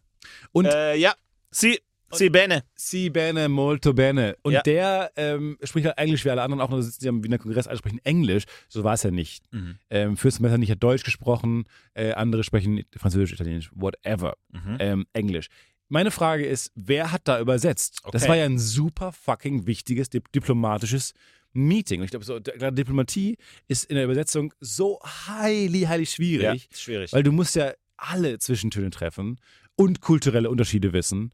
Und 0.52 0.66
Äh, 0.66 0.96
ja. 0.96 1.14
Si, 1.50 1.78
si 2.18 2.30
bene. 2.30 2.64
si 2.74 3.10
bene, 3.10 3.48
molto 3.48 3.92
bene. 3.94 4.36
Und 4.42 4.52
Ja. 4.52 4.62
der 4.62 5.12
ähm, 5.16 5.56
spricht 5.62 5.86
halt 5.86 5.98
Englisch 5.98 6.24
wie 6.24 6.30
alle 6.30 6.42
anderen 6.42 6.60
auch, 6.60 6.70
nur 6.70 6.82
sitzen 6.82 7.00
die 7.02 7.08
am 7.08 7.24
Wiener 7.24 7.38
Kongress, 7.38 7.66
alle 7.66 7.78
sprechen 7.78 8.00
Englisch. 8.04 8.44
So 8.68 8.84
war 8.84 8.94
es 8.94 9.02
ja 9.02 9.10
nicht. 9.10 9.44
Mhm. 9.52 9.78
Ähm, 9.90 10.16
Fürstenmesser 10.16 10.58
nicht 10.58 10.70
hat 10.70 10.82
Deutsch 10.82 11.04
gesprochen, 11.04 11.64
äh, 11.94 12.12
andere 12.12 12.44
sprechen 12.44 12.84
Französisch, 12.96 13.32
Italienisch, 13.32 13.70
whatever. 13.74 14.36
Mhm. 14.50 14.76
ähm, 14.80 15.06
Englisch. 15.12 15.48
Meine 15.88 16.10
Frage 16.10 16.46
ist, 16.46 16.72
wer 16.74 17.12
hat 17.12 17.22
da 17.28 17.38
übersetzt? 17.40 18.00
Das 18.12 18.22
Okay. 18.22 18.28
war 18.30 18.36
ja 18.36 18.44
ein 18.46 18.58
super 18.58 19.12
fucking 19.12 19.66
wichtiges 19.66 20.08
dip 20.08 20.32
diplomatisches 20.32 21.12
Meeting. 21.52 22.00
Und 22.00 22.04
ich 22.06 22.10
glaube, 22.10 22.24
so, 22.24 22.40
gerade 22.40 22.72
Diplomatie 22.72 23.36
ist 23.68 23.84
in 23.90 23.96
der 23.96 24.04
Übersetzung 24.04 24.54
so 24.58 24.98
highly 25.28 25.82
Ja, 25.82 26.04
schwierig, 26.06 26.68
ist 26.70 26.80
schwierig. 26.82 27.12
weil 27.12 27.22
du 27.22 27.30
musst 27.32 27.56
ja 27.56 27.72
alle 27.98 28.38
Zwischentöne 28.38 28.88
treffen 28.88 29.38
und 29.76 30.00
kulturelle 30.00 30.48
Unterschiede 30.48 30.92
wissen. 30.94 31.32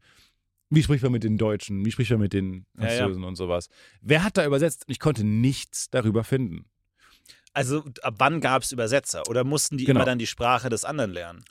Wie 0.69 0.83
spricht 0.83 1.03
man 1.03 1.11
mit 1.11 1.23
den 1.23 1.37
Deutschen? 1.37 1.83
Wie 1.85 1.91
spricht 1.91 2.11
man 2.11 2.19
mit 2.19 2.33
den 2.33 2.65
Ja, 2.77 2.83
ja. 2.85 2.97
Franzosen 2.99 3.23
und 3.23 3.35
sowas? 3.35 3.69
Wer 4.01 4.23
hat 4.23 4.37
da 4.37 4.45
übersetzt? 4.45 4.85
Und 4.87 4.91
ich 4.91 4.99
konnte 4.99 5.23
nichts 5.23 5.89
darüber 5.89 6.23
finden. 6.23 6.65
Also, 7.53 7.83
ab 8.03 8.15
wann 8.19 8.41
gab 8.41 8.61
es 8.61 8.71
Übersetzer? 8.71 9.23
Oder 9.27 9.43
mussten 9.43 9.77
die 9.77 9.85
Genau. 9.85 9.99
immer 10.01 10.05
dann 10.05 10.19
die 10.19 10.27
Sprache 10.27 10.69
des 10.69 10.85
anderen 10.85 11.11
lernen? 11.11 11.43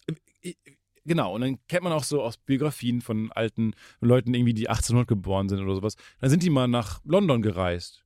Genau, 1.05 1.35
und 1.35 1.41
dann 1.41 1.59
kennt 1.69 1.83
man 1.85 1.93
auch 1.93 2.05
so 2.05 2.23
aus 2.23 2.37
Biografien 2.37 3.01
von 3.01 3.33
alten 3.33 3.75
Leuten, 4.01 4.35
irgendwie, 4.35 4.55
die 4.55 4.69
1800 4.69 5.09
geboren 5.09 5.49
sind 5.49 5.61
oder 5.61 5.75
sowas. 5.75 5.97
Dann 6.21 6.31
sind 6.31 6.43
die 6.43 6.51
mal 6.51 6.69
nach 6.69 7.01
London 7.05 7.43
gereist. 7.43 8.05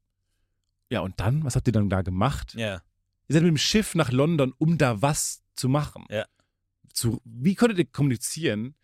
Ja, 0.88 1.00
und 1.00 1.18
dann? 1.20 1.44
Was 1.44 1.56
habt 1.56 1.66
ihr 1.66 1.72
dann 1.72 1.90
da 1.90 2.02
gemacht? 2.02 2.54
Ja. 2.54 2.74
Ihr 3.28 3.34
seid 3.34 3.42
mit 3.42 3.50
dem 3.50 3.56
Schiff 3.58 3.94
nach 3.94 4.12
London, 4.12 4.54
um 4.58 4.78
da 4.78 5.02
was 5.02 5.42
zu 5.54 5.68
machen. 5.68 6.06
Ja. 6.08 6.24
Zu, 6.92 7.20
wie 7.24 7.54
konntet 7.54 7.78
ihr 7.78 7.86
kommunizieren? 7.86 8.74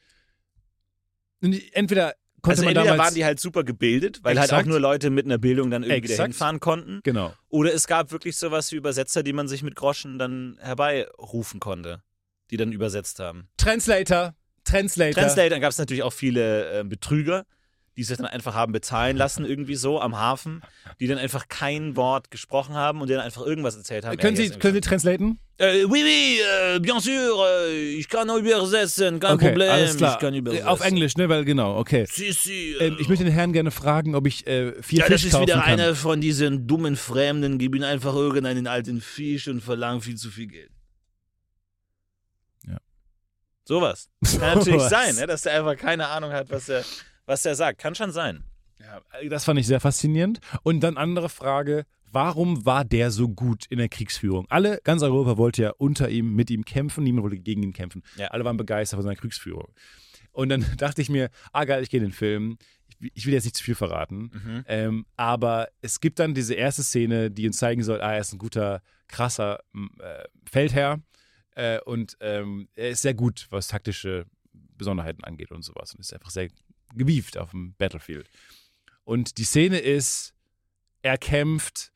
Entweder 1.41 2.15
konnte 2.43 2.61
Also 2.61 2.65
man 2.65 2.77
entweder 2.77 2.99
waren 2.99 3.15
die 3.15 3.25
halt 3.25 3.41
super 3.41 3.65
gebildet, 3.65 4.21
weil 4.23 4.39
halt 4.39 4.51
auch 4.51 4.59
Exakt. 4.59 4.69
nur 4.69 4.81
Leute 4.81 5.11
mit 5.11 5.27
einer 5.27 5.39
Bildung 5.39 5.71
dann 5.71 5.83
irgendwie 5.83 6.13
Exakt. 6.13 6.29
hinfahren 6.29 6.61
konnten. 6.61 7.01
genau. 7.05 7.35
Oder 7.49 7.75
es 7.75 7.87
gab 7.87 8.13
wirklich 8.13 8.37
sowas 8.37 8.71
wie 8.73 8.77
Übersetzer, 8.77 9.23
die 9.23 9.33
man 9.33 9.49
sich 9.49 9.63
mit 9.63 9.75
Groschen 9.75 10.19
dann 10.19 10.57
herbeirufen 10.61 11.61
konnte, 11.61 12.03
die 12.51 12.57
dann 12.57 12.73
übersetzt 12.73 13.19
haben. 13.21 13.49
Translator. 13.57 14.35
Translator. 14.65 15.23
Translator, 15.23 15.51
dann 15.51 15.61
gab 15.61 15.71
es 15.71 15.79
natürlich 15.79 16.03
auch 16.03 16.13
viele 16.13 16.81
äh, 16.81 16.85
Betrüger, 16.85 17.45
die 17.97 18.05
sich 18.05 18.17
dann 18.17 18.27
einfach 18.27 18.55
haben 18.55 18.73
bezahlen 18.73 19.17
lassen, 19.17 19.45
irgendwie 19.45 19.75
so 19.75 20.01
am 20.01 20.17
Hafen, 20.17 20.63
die 21.01 21.07
dann 21.07 21.19
einfach 21.19 21.49
kein 21.49 21.97
Wort 21.97 22.31
gesprochen 22.31 22.75
haben 22.75 23.01
und 23.01 23.09
denen 23.09 23.21
einfach 23.21 23.45
irgendwas 23.45 23.77
erzählt 23.77 24.05
haben. 24.05 24.17
können, 24.19 24.37
Sie, 24.37 24.51
können 24.51 24.75
Sie 24.75 24.81
translaten? 24.81 25.41
Äh, 25.61 25.85
oui, 25.87 26.05
oui, 26.05 26.41
äh, 26.77 26.79
bien 26.79 27.01
sûr, 27.01 27.45
äh, 27.67 27.91
ich 27.95 28.09
kann 28.09 28.29
übersetzen, 28.29 29.19
kein 29.19 29.35
okay, 29.35 29.49
Problem, 29.49 29.71
alles 29.71 29.97
klar. 29.97 30.15
ich 30.15 30.21
kann 30.21 30.33
übersetzen. 30.33 30.69
Auf 30.69 30.81
Englisch, 30.81 31.17
ne? 31.17 31.29
Weil 31.29 31.45
genau, 31.45 31.77
okay. 31.77 32.07
Si, 32.09 32.31
si, 32.31 32.75
äh, 32.75 32.87
Ähm, 32.87 32.97
ich 33.01 33.09
möchte 33.09 33.25
den 33.25 33.33
Herrn 33.33 33.53
gerne 33.53 33.73
fragen, 33.73 34.15
ob 34.15 34.29
ich 34.29 34.47
äh, 34.47 34.81
vier 34.81 35.01
ja, 35.01 35.07
Fisch 35.07 35.15
das 35.15 35.25
ist 35.25 35.33
kaufen 35.33 35.43
wieder 35.49 35.55
kann. 35.61 35.81
einer 35.81 35.97
von 35.97 36.21
diesen 36.21 36.69
dummen 36.69 36.95
Fremden, 36.95 37.59
gib 37.59 37.75
ihm 37.75 37.83
einfach 37.83 38.15
irgendeinen 38.15 38.69
alten 38.69 39.01
Fisch 39.01 39.49
und 39.49 39.61
verlang 39.61 40.01
viel 40.01 40.15
zu 40.15 40.31
viel 40.31 40.47
Geld. 40.47 40.71
Ja. 42.65 42.79
Sowas. 43.65 44.11
Kann 44.39 44.59
natürlich 44.59 44.83
sein, 44.83 45.17
ne, 45.17 45.27
dass 45.27 45.43
der 45.43 45.55
einfach 45.55 45.77
keine 45.77 46.07
Ahnung 46.07 46.31
hat, 46.31 46.51
was 46.51 46.69
er, 46.69 46.85
was 47.27 47.45
er 47.45 47.57
sagt. 47.57 47.81
Kann 47.81 47.97
schon 47.97 48.13
sein. 48.13 48.45
Ja, 48.79 49.03
das 49.29 49.45
fand 49.45 49.59
ich 49.59 49.67
sehr 49.67 49.81
faszinierend. 49.81 50.39
Und 50.63 50.81
dann 50.81 50.97
andere 50.97 51.29
Frage, 51.29 51.85
warum 52.13 52.65
war 52.65 52.85
der 52.85 53.11
so 53.11 53.29
gut 53.29 53.67
in 53.67 53.79
der 53.79 53.89
Kriegsführung? 53.89 54.47
Alle, 54.49 54.81
ganz 54.85 55.03
Europa 55.03 55.37
wollte 55.37 55.63
ja 55.63 55.71
unter 55.79 56.09
ihm, 56.09 56.35
mit 56.35 56.51
ihm 56.51 56.65
kämpfen, 56.65 57.05
niemand 57.05 57.25
wollte 57.25 57.39
gegen 57.39 57.63
ihn 57.63 57.73
kämpfen. 57.73 58.03
Ja. 58.17 58.29
Alle 58.29 58.45
waren 58.45 58.57
begeistert 58.57 58.99
von 58.99 59.05
seiner 59.05 59.17
Kriegsführung. 59.17 59.73
Und 60.33 60.49
dann 60.51 60.65
dachte 60.77 61.03
ich 61.03 61.09
mir, 61.09 61.31
ah 61.53 61.65
geil, 61.65 61.83
ich 61.83 61.91
gehe 61.91 61.99
in 61.99 62.07
den 62.07 62.13
Film. 62.13 62.59
Ich, 62.87 63.13
ich 63.15 63.27
will 63.27 63.35
jetzt 63.35 63.45
nicht 63.45 63.57
zu 63.57 63.65
viel 63.65 63.75
verraten. 63.75 64.31
Mhm. 64.33 64.65
Ähm, 64.67 65.07
aber 65.17 65.69
es 65.81 66.01
gibt 66.01 66.19
dann 66.19 66.35
diese 66.35 66.55
erste 66.55 66.83
Szene, 66.83 67.31
die 67.31 67.47
uns 67.47 67.59
zeigen 67.59 67.83
soll, 67.83 68.01
ah, 68.01 68.15
er 68.15 68.21
ist 68.21 68.33
ein 68.33 68.39
guter, 68.39 68.83
krasser 69.09 69.61
äh, 69.75 70.25
Feldherr. 70.51 71.01
Äh, 71.55 71.81
und 71.81 72.17
ähm, 72.21 72.69
er 72.75 72.91
ist 72.91 73.03
sehr 73.03 73.15
gut, 73.15 73.47
was 73.51 73.69
taktische 73.69 74.27
Besonderheiten 74.53 75.25
angeht 75.25 75.51
und 75.51 75.63
sowas. 75.63 75.93
Und 75.93 76.01
ist 76.01 76.15
einfach 76.15 76.31
sehr 76.31 76.49
gewieft 76.95 77.37
auf 77.37 77.51
dem 77.51 77.75
Battlefield. 77.75 78.29
Und 79.05 79.39
die 79.39 79.45
Szene 79.45 79.79
ist, 79.79 80.35
er 81.03 81.19
kämpft, 81.19 81.93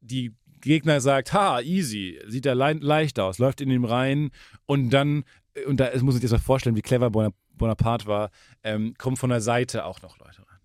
die 0.00 0.34
Gegner 0.60 1.00
sagt, 1.00 1.32
ha, 1.32 1.60
easy, 1.60 2.20
sieht 2.26 2.46
er 2.46 2.54
le 2.54 2.72
leicht 2.80 3.18
aus, 3.20 3.38
läuft 3.38 3.60
in 3.60 3.70
ihm 3.70 3.84
rein 3.84 4.30
und 4.66 4.90
dann, 4.90 5.24
und 5.66 5.78
da 5.78 5.90
muss 6.00 6.16
ich 6.16 6.20
dir 6.20 6.30
mal 6.30 6.38
vorstellen, 6.38 6.74
wie 6.76 6.82
clever 6.82 7.10
Bona- 7.10 7.32
Bonaparte 7.54 8.06
war, 8.06 8.30
ähm, 8.64 8.94
kommen 8.98 9.16
von 9.16 9.30
der 9.30 9.40
Seite 9.40 9.84
auch 9.84 10.02
noch 10.02 10.18
Leute 10.18 10.38
ran. 10.38 10.58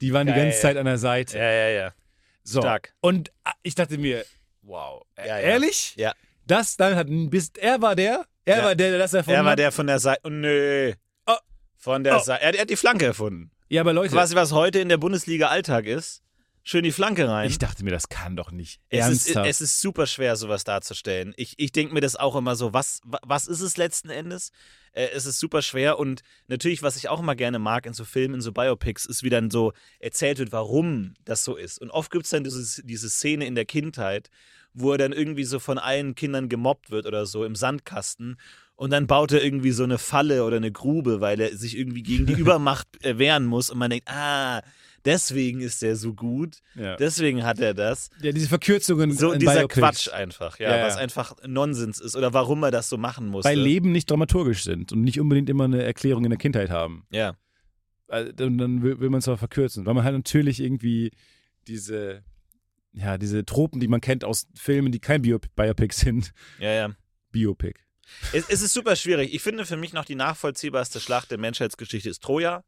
Die 0.00 0.12
waren 0.12 0.26
die 0.26 0.32
Geil. 0.32 0.44
ganze 0.44 0.60
Zeit 0.60 0.76
an 0.76 0.84
der 0.86 0.98
Seite. 0.98 1.38
Ja, 1.38 1.50
ja, 1.50 1.68
ja. 1.68 1.92
So. 2.44 2.60
Stark. 2.60 2.94
Und 3.00 3.30
ah, 3.44 3.52
ich 3.62 3.74
dachte 3.74 3.98
mir, 3.98 4.24
wow, 4.62 5.02
äh, 5.16 5.26
Ja, 5.28 5.38
ja. 5.38 5.42
ehrlich? 5.48 5.94
Ja. 5.96 6.12
Das 6.46 6.76
dann 6.76 6.94
hat, 6.94 7.08
bis, 7.08 7.50
er 7.58 7.82
war 7.82 7.94
der, 7.96 8.24
er 8.44 8.58
Ja. 8.58 8.64
war 8.64 8.74
der, 8.74 8.90
der 8.90 8.98
das 8.98 9.12
erfunden 9.14 9.36
Er 9.38 9.44
war 9.44 9.52
hat. 9.52 9.58
der 9.58 9.72
von 9.72 9.86
der 9.86 9.98
Seite. 9.98 10.20
Oh, 10.24 10.30
nö. 10.30 10.92
Oh. 11.26 11.34
Von 11.76 12.04
der 12.04 12.16
Oh. 12.16 12.20
Seite. 12.20 12.42
Er, 12.42 12.54
er 12.54 12.60
hat 12.62 12.70
die 12.70 12.76
Flanke 12.76 13.04
erfunden. 13.06 13.50
Ja, 13.68 13.82
aber 13.82 13.92
Leute, 13.92 14.14
Quasi, 14.14 14.34
was 14.34 14.52
heute 14.52 14.78
in 14.78 14.88
der 14.88 14.96
Bundesliga 14.96 15.48
Alltag 15.48 15.84
ist. 15.86 16.22
Schön 16.70 16.84
die 16.84 16.92
Flanke 16.92 17.26
rein. 17.26 17.48
ich 17.48 17.56
dachte 17.56 17.82
mir, 17.82 17.92
das 17.92 18.10
kann 18.10 18.36
doch 18.36 18.50
nicht 18.52 18.78
Es 18.90 19.08
ist, 19.08 19.26
ernsthaft. 19.28 19.48
es 19.48 19.60
ist 19.62 19.80
super 19.80 20.06
schwer, 20.06 20.36
sowas 20.36 20.64
darzustellen. 20.64 21.32
Ich, 21.38 21.54
ich 21.56 21.72
denke 21.72 21.94
mir 21.94 22.02
das 22.02 22.14
auch 22.14 22.36
immer 22.36 22.56
so, 22.56 22.74
was, 22.74 23.00
wa- 23.04 23.20
was 23.22 23.46
ist 23.46 23.62
es 23.62 23.78
letzten 23.78 24.10
Endes? 24.10 24.50
Äh, 24.92 25.08
es 25.14 25.24
ist 25.24 25.38
super 25.38 25.62
schwer 25.62 25.98
und 25.98 26.20
natürlich, 26.46 26.82
was 26.82 26.96
ich 26.96 27.08
auch 27.08 27.20
immer 27.20 27.34
gerne 27.36 27.58
mag 27.58 27.86
in 27.86 27.94
so 27.94 28.04
Filmen, 28.04 28.34
in 28.34 28.40
so 28.42 28.52
Biopics, 28.52 29.06
ist, 29.06 29.22
wie 29.22 29.30
dann 29.30 29.50
so 29.50 29.72
erzählt 29.98 30.40
wird, 30.40 30.52
warum 30.52 31.14
das 31.24 31.42
so 31.42 31.56
ist. 31.56 31.80
Und 31.80 31.90
oft 31.90 32.10
gibt 32.10 32.24
es 32.26 32.32
dann 32.32 32.44
dieses, 32.44 32.82
diese 32.84 33.08
Szene 33.08 33.46
in 33.46 33.54
der 33.54 33.64
Kindheit, 33.64 34.28
wo 34.74 34.92
er 34.92 34.98
dann 34.98 35.14
irgendwie 35.14 35.44
so 35.44 35.60
von 35.60 35.78
allen 35.78 36.14
Kindern 36.16 36.50
gemobbt 36.50 36.90
wird 36.90 37.06
oder 37.06 37.24
so 37.24 37.46
im 37.46 37.54
Sandkasten. 37.56 38.38
Und 38.78 38.90
dann 38.90 39.08
baut 39.08 39.32
er 39.32 39.42
irgendwie 39.42 39.72
so 39.72 39.82
eine 39.82 39.98
Falle 39.98 40.44
oder 40.44 40.56
eine 40.56 40.70
Grube, 40.70 41.20
weil 41.20 41.40
er 41.40 41.56
sich 41.56 41.76
irgendwie 41.76 42.04
gegen 42.04 42.26
die 42.26 42.32
Übermacht 42.38 42.86
wehren 43.02 43.44
muss. 43.44 43.70
Und 43.70 43.78
man 43.78 43.90
denkt, 43.90 44.08
ah, 44.08 44.62
deswegen 45.04 45.60
ist 45.60 45.82
er 45.82 45.96
so 45.96 46.14
gut. 46.14 46.58
Ja. 46.76 46.94
Deswegen 46.94 47.44
hat 47.44 47.58
er 47.58 47.74
das. 47.74 48.08
ja, 48.22 48.30
diese 48.30 48.46
Verkürzungen 48.46 49.10
So 49.10 49.34
dieser 49.34 49.54
Biopics. 49.54 49.74
Quatsch 49.74 50.12
einfach, 50.12 50.60
ja, 50.60 50.76
Ja, 50.76 50.86
was 50.86 50.96
einfach 50.96 51.34
Nonsens 51.44 51.98
ist 51.98 52.14
oder 52.14 52.32
warum 52.32 52.62
er 52.62 52.70
das 52.70 52.88
so 52.88 52.96
machen 52.96 53.26
musste. 53.26 53.50
Weil 53.50 53.58
Leben 53.58 53.90
nicht 53.90 54.08
dramaturgisch 54.08 54.62
sind 54.62 54.92
und 54.92 55.02
nicht 55.02 55.18
unbedingt 55.18 55.50
immer 55.50 55.64
eine 55.64 55.82
Erklärung 55.82 56.22
in 56.22 56.30
der 56.30 56.38
Kindheit 56.38 56.70
haben. 56.70 57.04
ja. 57.10 57.34
Also, 58.06 58.32
dann 58.32 58.56
dann 58.56 58.82
will, 58.82 59.00
will 59.00 59.10
man 59.10 59.18
es 59.18 59.24
zwar 59.24 59.36
verkürzen, 59.36 59.84
weil 59.84 59.92
man 59.92 60.02
halt 60.02 60.14
natürlich 60.14 60.60
irgendwie 60.60 61.10
diese, 61.66 62.22
ja, 62.92 63.18
diese 63.18 63.44
Tropen, 63.44 63.80
die 63.80 63.88
man 63.88 64.00
kennt 64.00 64.24
aus 64.24 64.46
Filmen, 64.54 64.92
die 64.92 64.98
kein 64.98 65.20
Bio 65.20 65.38
Biopic 65.56 65.92
sind, 65.94 66.32
ja, 66.58 66.72
ja. 66.72 66.90
Biopic. 67.32 67.74
Es, 68.32 68.44
es 68.48 68.62
ist 68.62 68.72
super 68.72 68.96
schwierig. 68.96 69.32
Ich 69.34 69.42
finde 69.42 69.64
für 69.66 69.76
mich 69.76 69.92
noch 69.92 70.04
die 70.04 70.14
nachvollziehbarste 70.14 71.00
Schlacht 71.00 71.30
der 71.30 71.38
Menschheitsgeschichte 71.38 72.08
ist 72.08 72.22
Troja. 72.22 72.64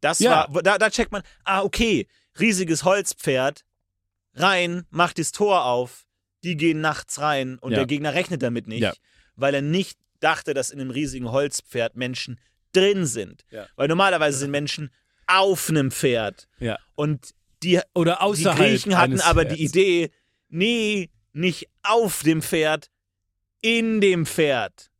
Das 0.00 0.18
Ja. 0.18 0.46
war, 0.50 0.62
da, 0.62 0.78
da 0.78 0.90
checkt 0.90 1.12
man, 1.12 1.22
ah, 1.44 1.62
okay, 1.62 2.06
riesiges 2.38 2.84
Holzpferd, 2.84 3.64
rein, 4.34 4.86
macht 4.90 5.18
das 5.18 5.32
Tor 5.32 5.64
auf, 5.64 6.04
die 6.42 6.56
gehen 6.56 6.80
nachts 6.80 7.20
rein 7.20 7.58
und 7.58 7.72
Ja. 7.72 7.78
der 7.78 7.86
Gegner 7.86 8.14
rechnet 8.14 8.42
damit 8.42 8.66
nicht, 8.66 8.82
Ja. 8.82 8.92
weil 9.36 9.54
er 9.54 9.62
nicht 9.62 9.98
dachte, 10.20 10.54
dass 10.54 10.70
in 10.70 10.80
einem 10.80 10.90
riesigen 10.90 11.30
Holzpferd 11.30 11.96
Menschen 11.96 12.38
drin 12.72 13.06
sind. 13.06 13.44
Ja. 13.50 13.66
Weil 13.76 13.88
normalerweise 13.88 14.38
sind 14.38 14.50
Menschen 14.50 14.90
auf 15.26 15.68
einem 15.70 15.90
Pferd. 15.90 16.48
Ja. 16.58 16.78
Und 16.96 17.30
die, 17.62 17.80
Oder 17.94 18.14
die 18.16 18.20
außerhalb 18.20 18.58
Griechen 18.58 18.98
hatten 18.98 19.20
aber 19.20 19.42
Pferds. 19.42 19.56
die 19.56 19.64
Idee, 19.64 20.10
nee, 20.48 21.10
nicht 21.32 21.68
auf 21.82 22.22
dem 22.22 22.42
Pferd, 22.42 22.90
in 23.64 24.00
dem 24.00 24.26
Pferd. 24.26 24.90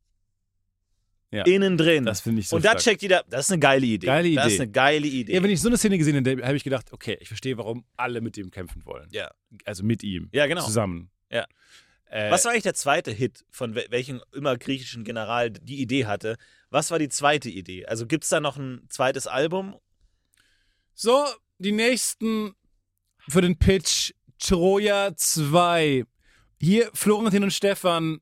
Ja. 1.31 1.45
Innen 1.47 1.77
drin. 1.77 2.05
Das 2.05 2.21
finde 2.21 2.41
ich 2.41 2.49
so 2.49 2.57
Und 2.57 2.65
da 2.65 2.77
checkt 2.77 3.03
jeder, 3.03 3.25
das 3.29 3.47
ist 3.47 3.51
eine 3.53 3.59
geile 3.61 3.85
Idee. 3.87 4.07
Geile 4.07 4.35
Das 4.37 4.47
ist 4.47 4.53
Idee. 4.55 4.63
eine 4.63 4.71
geile 4.73 5.07
Idee. 5.07 5.35
Ja, 5.35 5.43
wenn 5.43 5.51
ich 5.51 5.61
so 5.61 5.69
eine 5.69 5.77
Szene 5.77 5.99
gesehen 5.99 6.17
habe, 6.17 6.47
habe 6.47 6.57
ich 6.57 6.63
gedacht, 6.63 6.93
okay, 6.93 7.19
ich 7.21 7.27
verstehe, 7.29 7.59
warum 7.59 7.85
alle 7.97 8.21
mit 8.21 8.37
ihm 8.39 8.51
kämpfen 8.53 8.85
wollen. 8.87 9.09
Ja. 9.11 9.31
Also 9.65 9.83
mit 9.85 10.03
ihm. 10.05 10.29
Ja, 10.33 10.47
genau. 10.47 10.65
Zusammen. 10.65 11.11
Ja. 11.31 11.45
Äh, 12.07 12.31
Was 12.31 12.45
war 12.45 12.53
eigentlich 12.53 12.63
der 12.63 12.75
zweite 12.75 13.11
Hit, 13.11 13.45
von 13.51 13.75
wel- 13.75 13.91
welchem 13.91 14.23
immer 14.33 14.57
griechischen 14.57 15.03
General 15.03 15.51
die 15.51 15.81
Idee 15.83 16.07
hatte? 16.07 16.37
Was 16.71 16.93
war 16.93 17.01
die 17.01 17.09
zweite 17.09 17.51
Idee? 17.51 17.85
Also 17.87 18.07
gibt 18.07 18.23
es 18.23 18.31
da 18.31 18.39
noch 18.39 18.57
ein 18.57 18.87
zweites 18.89 19.27
Album? 19.27 19.75
So, 20.95 21.27
die 21.59 21.73
nächsten 21.73 22.53
für 23.29 23.41
den 23.41 23.59
Pitch 23.59 24.13
Troja 24.39 25.17
2. 25.17 26.05
Hier 26.61 26.91
Florentin 26.95 27.43
und 27.43 27.53
Stefan. 27.53 28.21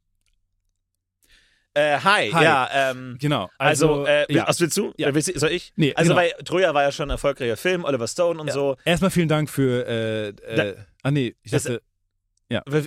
Äh, 1.74 1.98
hi, 2.00 2.30
Hi. 2.30 2.44
ja, 2.44 2.68
ähm, 2.90 3.16
Genau. 3.18 3.48
also, 3.56 4.04
Also, 4.04 4.06
äh, 4.06 4.26
ja. 4.32 4.46
was 4.46 4.60
willst 4.60 4.76
du? 4.76 4.92
Ja. 4.98 5.08
Äh, 5.08 5.14
willst 5.14 5.28
du? 5.34 5.38
Soll 5.38 5.50
ich? 5.52 5.72
Nee, 5.76 5.94
also, 5.94 6.10
genau. 6.10 6.20
weil 6.20 6.32
Troja 6.44 6.74
war 6.74 6.82
ja 6.82 6.92
schon 6.92 7.08
ein 7.08 7.14
erfolgreicher 7.14 7.56
Film, 7.56 7.84
Oliver 7.84 8.06
Stone 8.08 8.38
und 8.40 8.48
Ja. 8.48 8.52
so. 8.52 8.76
Erstmal 8.84 9.10
vielen 9.10 9.28
Dank 9.28 9.48
für. 9.48 9.86
Äh, 9.86 10.28
äh, 10.68 10.76
ah, 11.02 11.10
nee, 11.10 11.34
ich 11.42 11.50
dachte. 11.50 11.80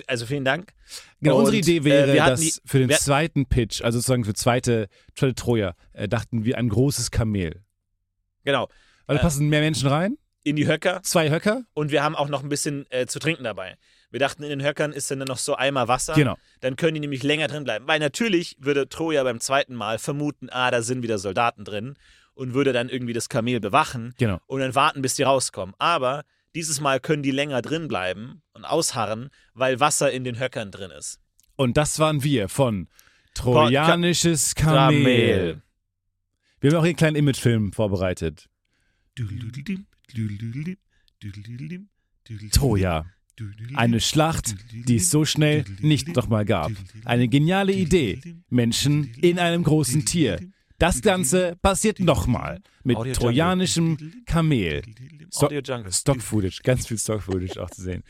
Also, 0.06 0.26
vielen 0.26 0.44
Dank. 0.44 0.72
Genau, 1.20 1.38
unsere 1.38 1.56
Und, 1.56 1.62
Idee 1.66 1.78
äh, 1.78 1.84
wäre, 1.84 2.20
hatten 2.22 2.30
dass 2.30 2.40
die- 2.40 2.52
für 2.64 2.78
den 2.78 2.90
zweiten 2.90 3.46
Pitch, 3.46 3.82
also 3.82 3.98
sozusagen 3.98 4.24
für 4.24 4.34
zweite, 4.34 4.86
zweite 5.16 5.34
Troja, 5.34 5.74
äh, 5.92 6.06
dachten 6.06 6.44
wir 6.44 6.56
ein 6.56 6.68
großes 6.68 7.10
Kamel. 7.10 7.64
Genau. 8.44 8.68
Weil 9.06 9.16
da 9.16 9.22
Äh. 9.22 9.24
passen 9.24 9.48
mehr 9.48 9.60
Menschen 9.62 9.88
rein, 9.88 10.16
In 10.44 10.54
die 10.54 10.68
Höcker. 10.68 11.02
zwei 11.02 11.30
Höcker. 11.30 11.62
Und 11.74 11.90
wir 11.90 12.04
haben 12.04 12.14
auch 12.14 12.28
noch 12.28 12.44
ein 12.44 12.48
bisschen 12.48 12.86
äh, 12.90 13.06
zu 13.06 13.18
trinken 13.18 13.42
dabei. 13.42 13.76
Wir 14.10 14.20
dachten, 14.20 14.42
in 14.42 14.50
den 14.50 14.62
Höckern 14.64 14.92
ist 14.92 15.10
dann 15.10 15.18
noch 15.20 15.38
so 15.38 15.56
Eimer 15.56 15.88
Wasser. 15.88 16.14
Genau. 16.14 16.36
Dann 16.60 16.76
können 16.76 16.94
die 16.94 17.00
nämlich 17.00 17.22
länger 17.22 17.48
drin 17.48 17.64
bleiben. 17.64 17.86
Weil 17.88 17.98
natürlich 17.98 18.56
würde 18.58 18.88
Troja 18.88 19.22
beim 19.24 19.40
zweiten 19.40 19.74
Mal 19.74 19.98
vermuten, 19.98 20.48
ah, 20.50 20.70
da 20.70 20.82
sind 20.82 21.02
wieder 21.02 21.18
Soldaten 21.18 21.64
drin 21.64 21.94
und 22.34 22.54
würde 22.54 22.72
dann 22.72 22.88
irgendwie 22.88 23.12
das 23.12 23.28
Kamel 23.28 23.60
bewachen 23.60 24.14
Genau. 24.18 24.40
und 24.46 24.60
dann 24.60 24.74
warten, 24.74 25.02
bis 25.02 25.16
die 25.16 25.22
rauskommen. 25.22 25.74
Aber 25.78 26.22
dieses 26.54 26.80
Mal 26.80 27.00
können 27.00 27.22
die 27.22 27.30
länger 27.30 27.62
drin 27.62 27.88
bleiben 27.88 28.42
und 28.52 28.64
ausharren, 28.64 29.30
weil 29.54 29.80
Wasser 29.80 30.10
in 30.12 30.24
den 30.24 30.38
Höckern 30.38 30.70
drin 30.70 30.90
ist. 30.90 31.18
Und 31.56 31.76
das 31.76 31.98
waren 31.98 32.22
wir 32.22 32.48
von 32.48 32.88
Trojanisches 33.34 34.54
Kamel. 34.54 35.02
Kamel. 35.02 35.62
Wir 36.60 36.70
haben 36.70 36.78
auch 36.78 36.82
hier 36.82 36.88
einen 36.90 36.96
kleinen 36.96 37.16
Imagefilm 37.16 37.72
vorbereitet. 37.72 38.48
Troja. 42.52 43.06
Eine 43.74 44.00
Schlacht, 44.00 44.54
die 44.72 44.96
es 44.96 45.10
so 45.10 45.24
schnell 45.24 45.64
nicht 45.80 46.14
nochmal 46.14 46.44
gab. 46.44 46.72
Eine 47.04 47.28
geniale 47.28 47.72
Idee. 47.72 48.20
Menschen 48.48 49.12
in 49.20 49.38
einem 49.38 49.64
großen 49.64 50.04
Tier. 50.04 50.40
Das 50.78 51.00
Ganze 51.00 51.56
passiert 51.62 52.00
nochmal 52.00 52.60
mit 52.84 52.96
Audio 52.96 53.14
trojanischem 53.14 54.24
Kamel. 54.26 54.82
So 55.30 55.46
Audio 55.46 55.60
Jungle. 55.60 55.92
Stock 55.92 56.20
Footage, 56.20 56.60
ganz 56.62 56.86
viel 56.86 56.98
Stock 56.98 57.22
Footage 57.22 57.62
auch 57.62 57.70
zu 57.70 57.82
sehen. 57.82 58.02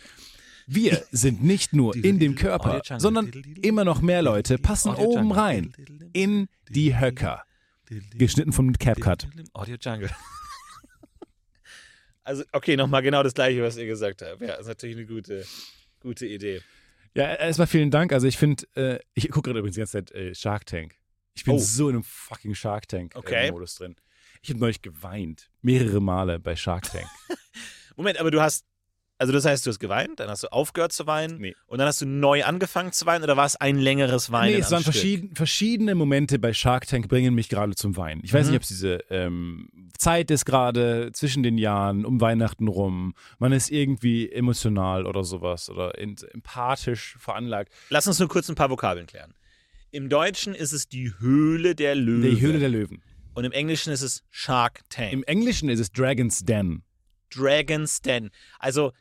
Wir 0.67 1.05
sind 1.13 1.45
nicht 1.45 1.73
nur 1.73 1.95
in 1.95 2.19
dem 2.19 2.35
Körper, 2.35 2.83
sondern 2.99 3.31
immer 3.63 3.85
noch 3.85 4.03
mehr 4.03 4.23
Leute 4.23 4.59
passen 4.59 4.95
oben 4.95 5.31
rein. 5.31 5.73
In 6.13 6.49
die 6.69 6.99
Höcker. 6.99 7.45
Geschnitten 8.17 8.53
von 8.53 8.73
CapCut. 8.73 9.29
Audio 9.53 9.77
Jungle. 9.81 10.11
Also, 12.27 12.43
okay, 12.53 12.77
nochmal 12.77 13.03
genau 13.03 13.23
das 13.23 13.35
gleiche, 13.35 13.63
was 13.63 13.77
ihr 13.77 13.87
gesagt 13.87 14.21
habt. 14.23 14.41
Ja, 14.43 14.55
ist 14.55 14.67
natürlich 14.67 14.97
eine 14.97 15.07
gute, 15.07 15.45
gute 16.01 16.27
Idee. 16.27 16.61
Ja, 17.15 17.35
erstmal 17.35 17.67
vielen 17.69 17.91
Dank. 17.91 18.13
Also 18.13 18.27
ich 18.27 18.37
finde, 18.37 18.65
äh, 18.75 18.99
ich 19.15 19.31
gucke 19.31 19.49
gerade 19.49 19.61
übrigens 19.61 19.77
die 19.77 19.81
ganze 19.81 19.93
Zeit 19.93 20.11
äh, 20.13 20.35
Shark 20.35 20.67
Tank. 20.67 20.97
Ich 21.35 21.45
bin 21.45 21.55
Oh. 21.55 21.59
so 21.59 21.89
in 21.89 21.95
einem 21.97 22.03
fucking 22.05 22.55
Shark 22.55 22.89
Tank 22.89 23.15
äh, 23.15 23.19
Okay. 23.19 23.51
Drin. 23.79 23.95
Ich 24.43 24.51
habe 24.51 24.59
neulich 24.61 24.83
geweint. 24.83 25.51
Mehrere 25.63 26.01
Male 26.01 26.39
bei 26.41 26.57
Shark 26.57 26.91
Tank. 26.91 27.07
Moment, 27.97 28.19
aber 28.19 28.31
du 28.31 28.41
hast, 28.43 28.67
also 29.19 29.33
das 29.33 29.45
heißt, 29.45 29.65
du 29.67 29.71
hast 29.71 29.79
geweint, 29.79 30.21
dann 30.21 30.29
hast 30.29 30.43
du 30.43 30.53
aufgehört 30.53 30.93
zu 30.93 31.07
weinen 31.07 31.39
Nee. 31.39 31.55
und 31.67 31.79
dann 31.79 31.87
hast 31.89 32.01
du 32.03 32.07
neu 32.07 32.45
angefangen 32.45 32.93
zu 32.93 33.07
weinen 33.07 33.25
oder 33.25 33.37
war 33.37 33.47
es 33.47 33.57
ein 33.57 33.79
längeres 33.79 34.31
Weinen? 34.31 34.55
nee, 34.55 34.61
es 34.61 34.71
waren 34.71 34.83
verschieden, 34.83 35.35
verschiedene 35.35 35.95
Momente 35.95 36.39
bei 36.39 36.53
Shark 36.53 36.87
Tank 36.87 37.09
bringen 37.09 37.35
mich 37.35 37.49
gerade 37.49 37.75
zum 37.75 37.97
Weinen. 37.97 38.21
Ich 38.25 38.33
weiß 38.35 38.47
Mhm. 38.47 38.51
nicht, 38.53 38.57
ob 38.57 38.63
es 38.63 38.69
diese 38.69 38.99
ähm, 39.11 39.69
Zeit 39.99 40.31
ist 40.31 40.45
gerade 40.45 41.11
zwischen 41.13 41.43
den 41.43 41.57
Jahren, 41.59 42.05
um 42.05 42.21
Weihnachten 42.21 42.69
rum. 42.69 43.15
Man 43.39 43.53
ist 43.53 43.71
irgendwie 43.71 44.31
emotional 44.31 45.07
oder 45.07 45.25
sowas 45.25 45.71
oder 45.71 45.97
in, 45.99 46.17
empathisch 46.33 47.17
veranlagt. 47.19 47.73
Lass 47.89 48.07
uns 48.07 48.19
nur 48.19 48.29
kurz 48.29 48.49
ein 48.49 48.55
paar 48.55 48.71
Vokabeln 48.71 49.07
klären. 49.07 49.33
Im 49.93 50.09
Deutschen 50.11 50.55
ist 50.55 50.73
es 50.73 50.89
die 50.89 51.13
Höhle 51.21 51.75
der 51.75 51.95
Löwen. 51.95 52.23
Die 52.37 52.41
Höhle 52.41 52.59
der 52.59 52.69
Löwen. 52.69 53.03
und 53.33 53.45
im 53.45 53.53
Englischen 53.53 53.93
ist 53.93 54.03
es 54.03 54.23
Shark 54.31 54.81
Tank. 54.91 55.13
Im 55.13 55.23
Englischen 55.25 55.71
ist 55.71 55.81
es 55.81 55.91
Dragon's 55.91 56.45
Den. 56.45 56.83
Dragon's 57.35 58.01
Den. 58.03 58.31
Also 58.59 58.93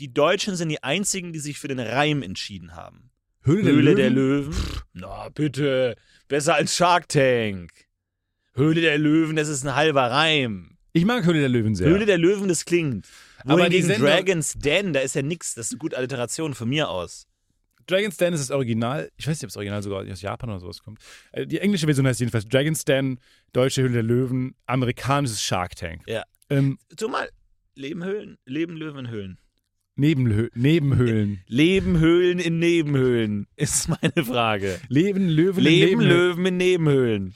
die 0.00 0.12
Deutschen 0.12 0.56
sind 0.56 0.70
die 0.70 0.82
einzigen, 0.82 1.32
die 1.32 1.38
sich 1.38 1.58
für 1.58 1.68
den 1.68 1.78
Reim 1.80 2.22
entschieden 2.22 2.74
haben. 2.74 3.10
Höhle, 3.42 3.70
Höhle 3.70 3.94
der 3.94 4.06
der 4.06 4.10
Löwen? 4.10 4.52
Löwen? 4.52 4.80
Na 4.94 5.28
bitte, 5.28 5.96
besser 6.28 6.54
als 6.56 6.74
Shark 6.76 7.08
Tank. 7.08 7.70
Höhle 8.54 8.80
der 8.80 8.98
Löwen, 8.98 9.36
das 9.36 9.48
ist 9.48 9.64
ein 9.64 9.74
halber 9.74 10.10
Reim. 10.10 10.76
Ich 10.92 11.04
mag 11.04 11.24
Höhle 11.24 11.40
der 11.40 11.48
Löwen 11.48 11.74
sehr. 11.74 11.88
Höhle 11.88 12.04
der 12.06 12.18
Löwen, 12.18 12.48
das 12.48 12.64
klingt. 12.64 13.06
Aber 13.44 13.56
die 13.56 13.60
Wohingegen 13.62 13.86
Sendung- 13.86 14.06
Dragon's 14.08 14.52
Den, 14.54 14.92
da 14.92 15.00
ist 15.00 15.14
ja 15.14 15.22
nix. 15.22 15.54
Das 15.54 15.66
ist 15.66 15.72
eine 15.72 15.78
gute 15.78 15.96
Alliteration 15.96 16.54
von 16.54 16.68
mir 16.68 16.90
aus. 16.90 17.26
Dragon's 17.86 18.16
Den 18.16 18.34
ist 18.34 18.40
das 18.40 18.50
Original. 18.50 19.10
Ich 19.16 19.26
weiß 19.26 19.36
nicht, 19.38 19.44
ob 19.44 19.48
das 19.48 19.56
Original 19.56 19.82
sogar 19.82 20.04
aus 20.10 20.20
Japan 20.20 20.50
oder 20.50 20.60
sowas 20.60 20.80
kommt. 20.82 21.00
Äh, 21.32 21.46
Die 21.46 21.58
englische 21.60 21.86
Version 21.86 22.06
heißt 22.06 22.20
jedenfalls 22.20 22.46
Dragon's 22.48 22.84
Den, 22.84 23.18
deutsche 23.52 23.82
Höhle 23.82 23.94
der 23.94 24.02
Löwen, 24.02 24.54
amerikanisches 24.66 25.42
Shark 25.42 25.76
Tank. 25.76 26.02
Ja. 26.06 26.24
Ähm, 26.50 26.78
Tu 26.96 27.08
mal, 27.08 27.28
Lebenhöhlen, 27.76 28.36
Leben 28.44 28.76
Löwenhöhlen. 28.76 29.38
Nebenhö 30.00 30.48
Nebenhöhlen. 30.54 31.40
Lebenhöhlen 31.46 32.38
in 32.38 32.58
Nebenhöhlen 32.58 33.46
ist 33.56 33.88
meine 33.88 34.24
Frage. 34.24 34.80
Leben 34.88 35.28
Löwen 35.28 35.58
in 35.58 35.64
Leben 35.64 35.98
Nebenhöhlen. 36.00 36.18
Löwen 36.18 36.46
in 36.46 36.56
Nebenhöhlen. 36.56 37.34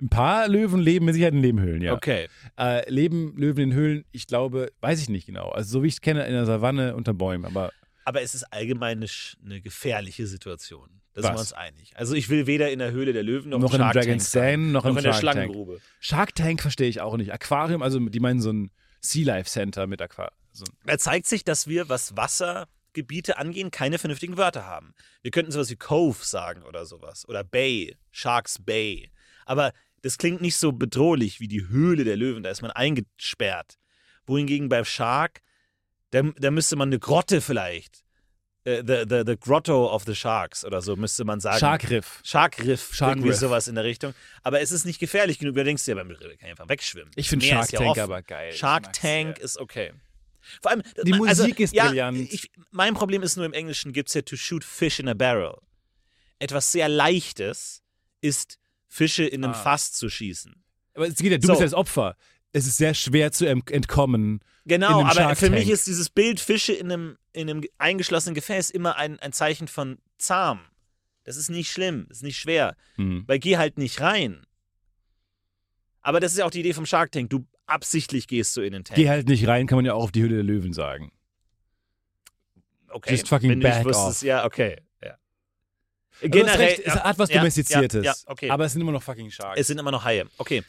Ein 0.00 0.08
paar 0.08 0.48
Löwen 0.48 0.80
leben 0.80 1.04
mit 1.06 1.14
Sicherheit 1.14 1.34
in 1.34 1.40
Nebenhöhlen, 1.40 1.82
ja. 1.82 1.92
Okay. 1.92 2.28
Äh, 2.56 2.88
leben 2.90 3.34
Löwen 3.36 3.64
in 3.64 3.74
Höhlen, 3.74 4.04
ich 4.12 4.26
glaube, 4.26 4.72
weiß 4.80 5.02
ich 5.02 5.08
nicht 5.08 5.26
genau. 5.26 5.50
Also 5.50 5.70
so 5.70 5.82
wie 5.82 5.88
ich 5.88 5.94
es 5.94 6.00
kenne, 6.00 6.24
in 6.26 6.32
der 6.32 6.46
Savanne 6.46 6.96
unter 6.96 7.12
Bäumen. 7.14 7.44
Aber 7.44 7.72
Aber 8.04 8.22
es 8.22 8.34
ist 8.34 8.44
allgemein 8.44 9.04
eine, 9.44 9.60
gefährliche 9.60 10.26
Situation. 10.26 10.88
Da 11.12 11.22
sind 11.22 11.34
wir 11.34 11.40
uns 11.40 11.52
einig. 11.52 11.92
Also 11.94 12.14
ich 12.14 12.30
will 12.30 12.46
weder 12.46 12.70
in 12.70 12.78
der 12.78 12.92
Höhle 12.92 13.12
der 13.12 13.24
Löwen 13.24 13.50
noch, 13.50 13.58
noch 13.58 13.70
im 13.70 13.74
in 13.74 13.80
Shark 13.80 13.92
Dragon's. 13.94 14.30
Den, 14.30 14.72
noch, 14.72 14.84
noch 14.84 14.96
in 14.96 15.02
der 15.02 15.12
Shark 15.12 15.12
Tank. 15.12 15.34
Schlangengrube. 15.34 15.80
Shark 16.00 16.34
Tank 16.34 16.62
verstehe 16.62 16.88
ich 16.88 17.00
auch 17.00 17.16
nicht. 17.18 17.32
Aquarium, 17.32 17.82
also 17.82 17.98
die 17.98 18.20
meinen 18.20 18.40
so 18.40 18.50
ein 18.50 18.70
Sea 19.00 19.26
Life 19.26 19.50
Center 19.50 19.86
mit 19.86 20.00
Aquarium. 20.00 20.32
So 20.58 20.64
Da 20.84 20.98
zeigt 20.98 21.26
sich, 21.26 21.44
dass 21.44 21.66
wir, 21.66 21.88
was 21.88 22.16
Wassergebiete 22.16 23.38
angehen, 23.38 23.70
keine 23.70 23.98
vernünftigen 23.98 24.36
Wörter 24.36 24.64
haben. 24.64 24.94
Wir 25.22 25.30
könnten 25.30 25.52
sowas 25.52 25.70
wie 25.70 25.76
Cove 25.76 26.24
sagen 26.24 26.62
oder 26.62 26.84
sowas. 26.86 27.28
Oder 27.28 27.44
Bay, 27.44 27.96
Sharks 28.10 28.58
Bay. 28.60 29.10
Aber 29.46 29.72
das 30.02 30.18
klingt 30.18 30.40
nicht 30.40 30.56
so 30.56 30.72
bedrohlich 30.72 31.40
wie 31.40 31.48
die 31.48 31.68
Höhle 31.68 32.04
der 32.04 32.16
Löwen. 32.16 32.42
Da 32.42 32.50
ist 32.50 32.62
man 32.62 32.70
eingesperrt. 32.70 33.78
Wohingegen 34.26 34.68
beim 34.68 34.84
Shark, 34.84 35.40
da, 36.10 36.22
da 36.22 36.50
müsste 36.50 36.76
man 36.76 36.88
eine 36.88 36.98
Grotte 36.98 37.40
vielleicht 37.40 38.04
äh, 38.68 38.82
the, 38.86 39.04
the, 39.08 39.22
the 39.26 39.36
Grotto 39.36 39.92
of 39.92 40.04
the 40.04 40.14
Sharks 40.14 40.64
oder 40.64 40.82
so, 40.82 40.96
müsste 40.96 41.24
man 41.24 41.40
sagen. 41.40 41.58
Sharkriff. 41.58 42.20
Sharkriff, 42.22 42.94
Shark 42.94 43.12
irgendwie 43.12 43.30
Riff. 43.30 43.38
sowas 43.38 43.68
in 43.68 43.74
der 43.74 43.84
Richtung. 43.84 44.14
Aber 44.42 44.60
es 44.60 44.72
ist 44.72 44.84
nicht 44.84 44.98
gefährlich 44.98 45.38
genug. 45.38 45.54
Da 45.56 45.64
denkst 45.64 45.84
du 45.84 45.92
ja, 45.92 45.94
beim 45.96 46.08
Riff 46.08 46.20
kann 46.20 46.30
ich 46.32 46.44
einfach 46.44 46.68
wegschwimmen. 46.68 47.10
Ich 47.16 47.28
finde 47.28 47.46
Shark 47.46 47.72
ja 47.72 47.78
Tank 47.78 47.90
offen. 47.90 48.00
aber 48.00 48.22
geil. 48.22 48.52
Shark 48.52 48.92
Tank 48.92 49.38
ist 49.38 49.58
okay. 49.58 49.92
Vor 50.62 50.70
allem, 50.70 50.82
Die 51.04 51.12
also, 51.12 51.42
Musik 51.44 51.60
ist 51.60 51.74
ja, 51.74 51.88
brillant. 51.88 52.18
Ich, 52.32 52.50
mein 52.70 52.94
Problem 52.94 53.22
ist 53.22 53.36
nur 53.36 53.46
im 53.46 53.52
Englischen 53.52 53.92
gibt 53.92 54.08
es 54.08 54.14
ja 54.14 54.22
to 54.22 54.36
shoot 54.36 54.64
fish 54.64 54.98
in 54.98 55.08
a 55.08 55.14
barrel. 55.14 55.56
Etwas 56.38 56.72
sehr 56.72 56.88
Leichtes 56.88 57.82
ist, 58.20 58.58
Fische 58.86 59.24
in 59.24 59.44
einem 59.44 59.54
Ah. 59.54 59.56
Fass 59.62 59.92
zu 59.92 60.08
schießen. 60.08 60.54
Aber 60.94 61.06
es 61.08 61.16
geht 61.16 61.30
ja, 61.32 61.38
du 61.38 61.46
So. 61.46 61.52
bist 61.52 61.60
ja 61.60 61.66
das 61.66 61.74
Opfer. 61.74 62.16
Es 62.52 62.66
ist 62.66 62.78
sehr 62.78 62.94
schwer 62.94 63.30
zu 63.30 63.44
entkommen. 63.46 64.40
Genau, 64.64 65.04
aber 65.04 65.36
für 65.36 65.50
mich 65.50 65.68
ist 65.68 65.86
dieses 65.86 66.08
Bild 66.10 66.40
Fische 66.40 66.72
in 66.72 66.90
einem, 66.90 67.18
in 67.32 67.50
einem 67.50 67.62
eingeschlossenen 67.76 68.34
Gefäß 68.34 68.70
immer 68.70 68.96
ein, 68.96 69.18
ein 69.20 69.32
Zeichen 69.32 69.68
von 69.68 69.98
zahm. 70.16 70.60
Das 71.24 71.36
ist 71.36 71.50
nicht 71.50 71.70
schlimm, 71.70 72.06
das 72.08 72.18
ist 72.18 72.22
nicht 72.22 72.38
schwer. 72.38 72.74
Hm. 72.96 73.24
Weil 73.26 73.38
geh 73.38 73.58
halt 73.58 73.76
nicht 73.76 74.00
rein. 74.00 74.46
Aber 76.00 76.20
das 76.20 76.32
ist 76.32 76.38
ja 76.38 76.46
auch 76.46 76.50
die 76.50 76.60
Idee 76.60 76.72
vom 76.72 76.86
Shark 76.86 77.12
Tank. 77.12 77.28
Du 77.30 77.46
absichtlich 77.68 78.26
gehst 78.26 78.56
du 78.56 78.62
in 78.62 78.72
den 78.72 78.84
Tank. 78.84 78.96
Geh 78.96 79.08
halt 79.08 79.28
nicht 79.28 79.46
rein, 79.46 79.66
kann 79.66 79.76
man 79.76 79.84
ja 79.84 79.94
auch 79.94 80.04
auf 80.04 80.12
die 80.12 80.22
Hülle 80.22 80.36
der 80.36 80.44
Löwen 80.44 80.72
sagen. 80.72 81.12
okay. 82.90 83.12
just 83.12 83.28
fucking 83.28 83.50
Wenn 83.50 83.60
du 83.60 83.68
back 83.68 83.84
wusstest, 83.84 84.22
off. 84.22 84.22
Ja, 84.22 84.44
okay. 84.44 84.76
Ja. 85.02 85.16
Du 86.22 86.30
Generell, 86.30 86.56
recht, 86.58 86.80
es 86.80 86.94
ja, 86.94 87.04
hat 87.04 87.18
was 87.18 87.30
ja, 87.30 87.38
Domestiziertes. 87.38 88.04
Ja, 88.04 88.14
okay. 88.26 88.50
Aber 88.50 88.64
es 88.64 88.72
sind 88.72 88.80
immer 88.82 88.92
noch 88.92 89.02
fucking 89.02 89.30
Sharks. 89.30 89.60
es 89.60 89.66
sind 89.66 89.78
immer 89.78 89.90
noch 89.92 90.04
Haie. 90.04 90.26
Okay. 90.38 90.62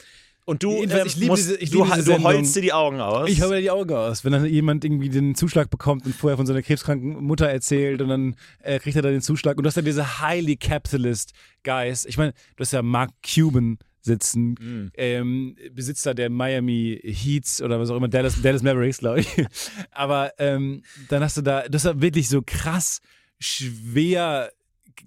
Und 0.46 0.64
du, 0.64 0.82
ähm, 0.82 0.90
ich 1.06 1.16
liebe 1.16 1.28
musst, 1.28 1.44
diese- 1.44 1.58
ich 1.58 1.70
du, 1.70 1.84
liebe 1.84 1.96
diese 1.98 2.16
du 2.16 2.24
heulst 2.24 2.56
dir 2.56 2.62
die 2.62 2.74
Augen 2.74 3.00
aus. 3.02 3.30
Ich 3.30 3.42
habe 3.42 3.62
die 3.62 3.70
Augen 3.70 3.94
aus, 3.94 4.26
wenn 4.26 4.32
dann 4.32 4.46
jemand 4.46 4.84
irgendwie 4.84 5.10
den 5.10 5.36
Zuschlag 5.36 5.70
bekommt 5.70 6.06
und 6.08 6.16
vorher 6.16 6.38
von 6.38 6.48
seiner 6.48 6.64
krebskranken 6.64 7.24
Mutter 7.24 7.48
erzählt 7.48 8.02
und 8.02 8.10
dann 8.10 8.36
äh, 8.64 8.80
kriegt 8.80 8.96
er 8.96 9.04
dann 9.04 9.12
den 9.12 9.22
Zuschlag 9.22 9.58
und 9.58 9.64
du 9.64 9.68
hast 9.68 9.78
dann 9.78 9.86
diese 9.86 10.22
highly 10.22 10.56
capitalist 10.58 11.34
guys. 11.64 12.04
Ich 12.06 12.18
meine, 12.18 12.34
du 12.56 12.62
hast 12.62 12.72
ja 12.74 12.82
Mark 12.82 13.12
Cuban 13.24 13.78
sitzen, 14.02 14.56
Mhm. 14.60 14.92
ähm, 14.96 15.56
Besitzer 15.74 16.14
der 16.14 16.30
Miami 16.30 17.00
Heats 17.04 17.62
oder 17.62 17.80
was 17.80 17.90
auch 17.90 17.98
immer, 17.98 18.08
Dallas, 18.08 18.42
Dallas 18.42 18.64
Mavericks, 18.64 19.00
glaube 19.00 19.20
ich. 19.22 19.28
Aber 19.92 20.34
ähm, 20.38 20.84
dann 21.10 21.22
hast 21.24 21.38
du 21.38 21.42
da, 21.42 21.68
das 21.68 21.86
ist 21.86 22.02
wirklich 22.02 22.30
so 22.30 22.42
krass 22.46 23.00
schwer 23.40 24.52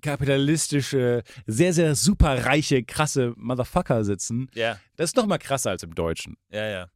kapitalistische, 0.01 1.23
sehr, 1.47 1.73
sehr 1.73 1.95
super 1.95 2.45
reiche, 2.47 2.83
krasse 2.83 3.35
Motherfucker 3.37 4.05
sitzen. 4.05 4.49
Ja, 4.55 4.79
Das 4.97 5.11
ist 5.11 5.17
noch 5.17 5.27
mal 5.27 5.39
krasser 5.39 5.71
als 5.71 5.83
im 5.83 5.95
Deutschen. 5.95 6.37
ja, 6.51 6.67
ja. 6.67 6.87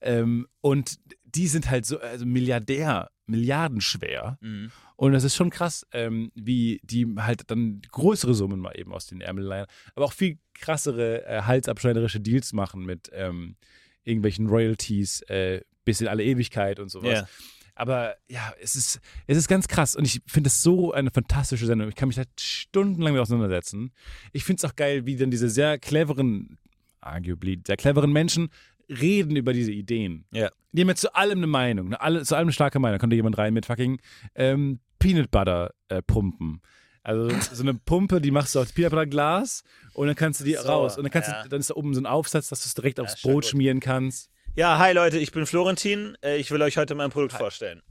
Ähm, 0.00 0.46
und 0.60 0.96
die 1.24 1.46
sind 1.48 1.70
halt 1.70 1.84
so 1.86 1.98
also 1.98 2.26
Milliardär, 2.26 3.10
milliardenschwer. 3.26 4.38
Mhm. 4.40 4.70
Und 4.96 5.12
das 5.12 5.24
ist 5.24 5.34
schon 5.34 5.50
krass, 5.50 5.86
ähm, 5.92 6.30
wie 6.34 6.80
die 6.84 7.06
halt 7.18 7.50
dann 7.50 7.82
größere 7.90 8.34
Summen 8.34 8.60
mal 8.60 8.78
eben 8.78 8.92
aus 8.92 9.06
den 9.06 9.20
Ärmeln 9.20 9.46
leihen, 9.46 9.66
aber 9.94 10.04
auch 10.04 10.12
viel 10.12 10.38
krassere 10.54 11.26
äh, 11.26 11.42
halsabschneiderische 11.42 12.20
Deals 12.20 12.52
machen 12.52 12.84
mit 12.84 13.10
ähm, 13.12 13.56
irgendwelchen 14.04 14.46
Royalties 14.46 15.22
äh, 15.22 15.62
bis 15.84 16.00
in 16.00 16.08
alle 16.08 16.22
Ewigkeit 16.22 16.78
und 16.78 16.90
sowas. 16.90 17.20
Ja. 17.20 17.28
Aber 17.74 18.14
ja, 18.28 18.54
es 18.60 18.76
ist, 18.76 19.00
es 19.26 19.36
ist 19.36 19.48
ganz 19.48 19.66
krass 19.66 19.96
und 19.96 20.04
ich 20.04 20.20
finde 20.26 20.46
es 20.48 20.62
so 20.62 20.92
eine 20.92 21.10
fantastische 21.10 21.66
Sendung. 21.66 21.88
Ich 21.88 21.96
kann 21.96 22.08
mich 22.08 22.16
da 22.16 22.22
stundenlang 22.38 23.14
mit 23.14 23.22
auseinandersetzen. 23.22 23.92
Ich 24.32 24.44
finde 24.44 24.64
es 24.64 24.70
auch 24.70 24.76
geil, 24.76 25.06
wie 25.06 25.16
dann 25.16 25.32
diese 25.32 25.50
sehr 25.50 25.78
cleveren, 25.78 26.58
arguably, 27.00 27.60
sehr 27.66 27.76
cleveren 27.76 28.12
Menschen 28.12 28.48
reden 28.88 29.34
über 29.34 29.52
diese 29.52 29.72
Ideen. 29.72 30.24
Ja. 30.30 30.50
Die 30.72 30.82
haben 30.82 30.88
ja 30.88 30.94
zu 30.94 31.14
allem 31.14 31.38
eine 31.38 31.46
Meinung, 31.46 31.88
ne? 31.88 32.00
Alle, 32.00 32.22
zu 32.22 32.36
allem 32.36 32.46
eine 32.46 32.52
starke 32.52 32.78
Meinung. 32.78 32.96
Da 32.96 33.00
kommt 33.00 33.12
da 33.12 33.16
jemand 33.16 33.38
rein 33.38 33.54
mit 33.54 33.66
fucking 33.66 34.00
ähm, 34.34 34.80
Peanut 35.04 35.30
Butter 35.30 35.70
äh, 35.88 36.00
Pumpen. 36.02 36.62
Also 37.02 37.28
so 37.52 37.62
eine 37.62 37.74
Pumpe, 37.74 38.22
die 38.22 38.30
machst 38.30 38.54
du 38.54 38.60
aufs 38.60 38.72
Peanut 38.72 38.92
Butter 38.92 39.06
Glas 39.06 39.62
und 39.92 40.06
dann 40.06 40.16
kannst 40.16 40.40
du 40.40 40.44
die 40.44 40.54
So, 40.54 40.62
raus. 40.66 40.96
Und 40.96 41.04
dann 41.04 41.10
kannst 41.12 41.28
ja. 41.28 41.42
du, 41.42 41.48
dann 41.50 41.60
ist 41.60 41.68
da 41.68 41.74
oben 41.74 41.92
so 41.94 42.00
ein 42.00 42.06
Aufsatz, 42.06 42.48
dass 42.48 42.62
du 42.62 42.68
es 42.68 42.74
direkt 42.74 42.96
Ja, 42.98 43.04
aufs 43.04 43.20
Brot 43.20 43.34
gut. 43.34 43.46
schmieren 43.46 43.80
kannst. 43.80 44.30
Ja, 44.56 44.78
hi 44.78 44.92
Leute, 44.94 45.18
ich 45.18 45.30
bin 45.30 45.44
Florentin. 45.44 46.16
Äh, 46.22 46.38
Ich 46.38 46.50
will 46.50 46.62
euch 46.62 46.78
heute 46.78 46.94
mein 46.94 47.10
Produkt 47.10 47.34
vorstellen. 47.34 47.82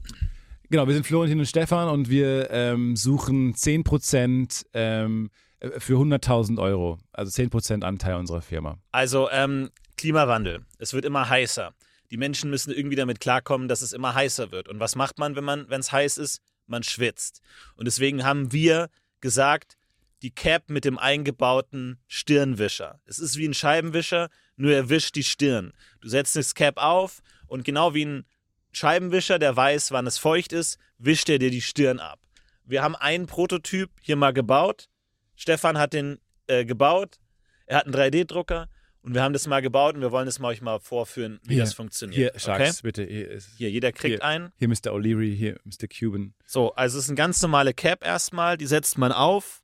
Genau, 0.70 0.88
wir 0.88 0.94
sind 0.94 1.06
Florentin 1.06 1.38
und 1.38 1.46
Stefan 1.46 1.88
und 1.88 2.08
wir 2.08 2.50
ähm, 2.50 2.96
suchen 2.96 3.54
10% 3.54 4.64
ähm, 4.72 5.30
äh, 5.60 5.78
für 5.78 5.94
100.000 5.98 6.58
Euro. 6.60 6.98
Also 7.12 7.30
10% 7.42 7.84
Anteil 7.84 8.16
unserer 8.16 8.42
Firma. 8.42 8.78
Also, 8.90 9.30
ähm, 9.30 9.70
Klimawandel. 9.96 10.64
Es 10.78 10.92
wird 10.94 11.04
immer 11.04 11.28
heißer. 11.28 11.74
Die 12.10 12.16
Menschen 12.16 12.50
müssen 12.50 12.72
irgendwie 12.72 12.96
damit 12.96 13.20
klarkommen, 13.20 13.68
dass 13.68 13.82
es 13.82 13.92
immer 13.92 14.14
heißer 14.14 14.50
wird. 14.50 14.68
Und 14.68 14.80
was 14.80 14.96
macht 14.96 15.18
man, 15.18 15.36
wenn 15.36 15.44
man, 15.44 15.68
wenn 15.68 15.80
es 15.80 15.92
heiß 15.92 16.18
ist? 16.18 16.40
Man 16.66 16.82
schwitzt. 16.82 17.40
Und 17.76 17.86
deswegen 17.86 18.24
haben 18.24 18.52
wir 18.52 18.90
gesagt, 19.20 19.76
die 20.22 20.30
Cap 20.30 20.70
mit 20.70 20.84
dem 20.84 20.98
eingebauten 20.98 21.98
Stirnwischer. 22.06 23.00
Es 23.04 23.18
ist 23.18 23.36
wie 23.36 23.46
ein 23.46 23.54
Scheibenwischer, 23.54 24.30
nur 24.56 24.72
er 24.72 24.88
wischt 24.88 25.16
die 25.16 25.22
Stirn. 25.22 25.72
Du 26.00 26.08
setzt 26.08 26.36
das 26.36 26.54
Cap 26.54 26.78
auf 26.78 27.20
und 27.46 27.64
genau 27.64 27.94
wie 27.94 28.06
ein 28.06 28.26
Scheibenwischer, 28.72 29.38
der 29.38 29.54
weiß, 29.54 29.92
wann 29.92 30.06
es 30.06 30.18
feucht 30.18 30.52
ist, 30.52 30.78
wischt 30.98 31.28
er 31.28 31.38
dir 31.38 31.50
die 31.50 31.60
Stirn 31.60 32.00
ab. 32.00 32.18
Wir 32.64 32.82
haben 32.82 32.96
einen 32.96 33.26
Prototyp 33.26 33.90
hier 34.00 34.16
mal 34.16 34.32
gebaut. 34.32 34.88
Stefan 35.36 35.78
hat 35.78 35.92
den 35.92 36.18
äh, 36.46 36.64
gebaut. 36.64 37.18
Er 37.66 37.78
hat 37.78 37.84
einen 37.84 37.94
3D-Drucker 37.94 38.68
und 39.04 39.14
wir 39.14 39.22
haben 39.22 39.34
das 39.34 39.46
mal 39.46 39.60
gebaut 39.60 39.94
und 39.94 40.00
wir 40.00 40.12
wollen 40.12 40.26
es 40.26 40.38
mal 40.38 40.48
euch 40.48 40.62
mal 40.62 40.80
vorführen, 40.80 41.38
wie 41.44 41.54
Hier, 41.54 41.62
das 41.64 41.74
funktioniert. 41.74 42.16
Hier, 42.16 42.30
okay? 42.30 42.38
Sharks, 42.40 42.80
bitte. 42.82 43.04
Hier, 43.04 43.38
Hier, 43.58 43.70
jeder 43.70 43.92
kriegt 43.92 44.20
Hier. 44.20 44.24
einen. 44.24 44.50
hier 44.56 44.68
Mr. 44.68 44.92
O'Leary, 44.92 45.36
hier 45.36 45.60
Mr. 45.64 45.86
Cuban. 45.88 46.32
So, 46.46 46.72
also 46.74 46.98
es 46.98 47.04
ist 47.04 47.10
eine 47.10 47.16
ganz 47.16 47.42
normale 47.42 47.74
Cap 47.74 48.02
erstmal, 48.02 48.56
die 48.56 48.64
setzt 48.64 48.96
man 48.96 49.12
auf. 49.12 49.62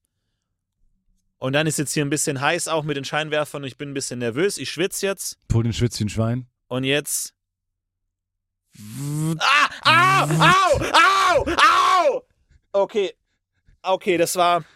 Und 1.38 1.54
dann 1.54 1.66
ist 1.66 1.78
jetzt 1.78 1.94
hier 1.94 2.04
ein 2.04 2.10
bisschen 2.10 2.42
heiß 2.42 2.68
auch 2.68 2.84
mit 2.84 2.98
den 2.98 3.04
Scheinwerfern 3.04 3.62
und 3.62 3.66
ich 3.68 3.78
bin 3.78 3.92
ein 3.92 3.94
bisschen 3.94 4.18
nervös. 4.18 4.58
Ich 4.58 4.70
schwitze 4.70 5.06
jetzt. 5.06 5.38
Pull 5.48 5.62
den 5.62 5.72
Schwitzchen 5.72 6.10
Schwein. 6.10 6.46
Und 6.68 6.84
jetzt. 6.84 7.32
Ah! 9.38 10.26
Au! 10.26 10.28
Au! 10.34 10.80
Au! 10.92 11.46
Au! 11.46 12.22
Okay. 12.72 13.14
Okay, 13.80 14.18
das 14.18 14.36
war. 14.36 14.66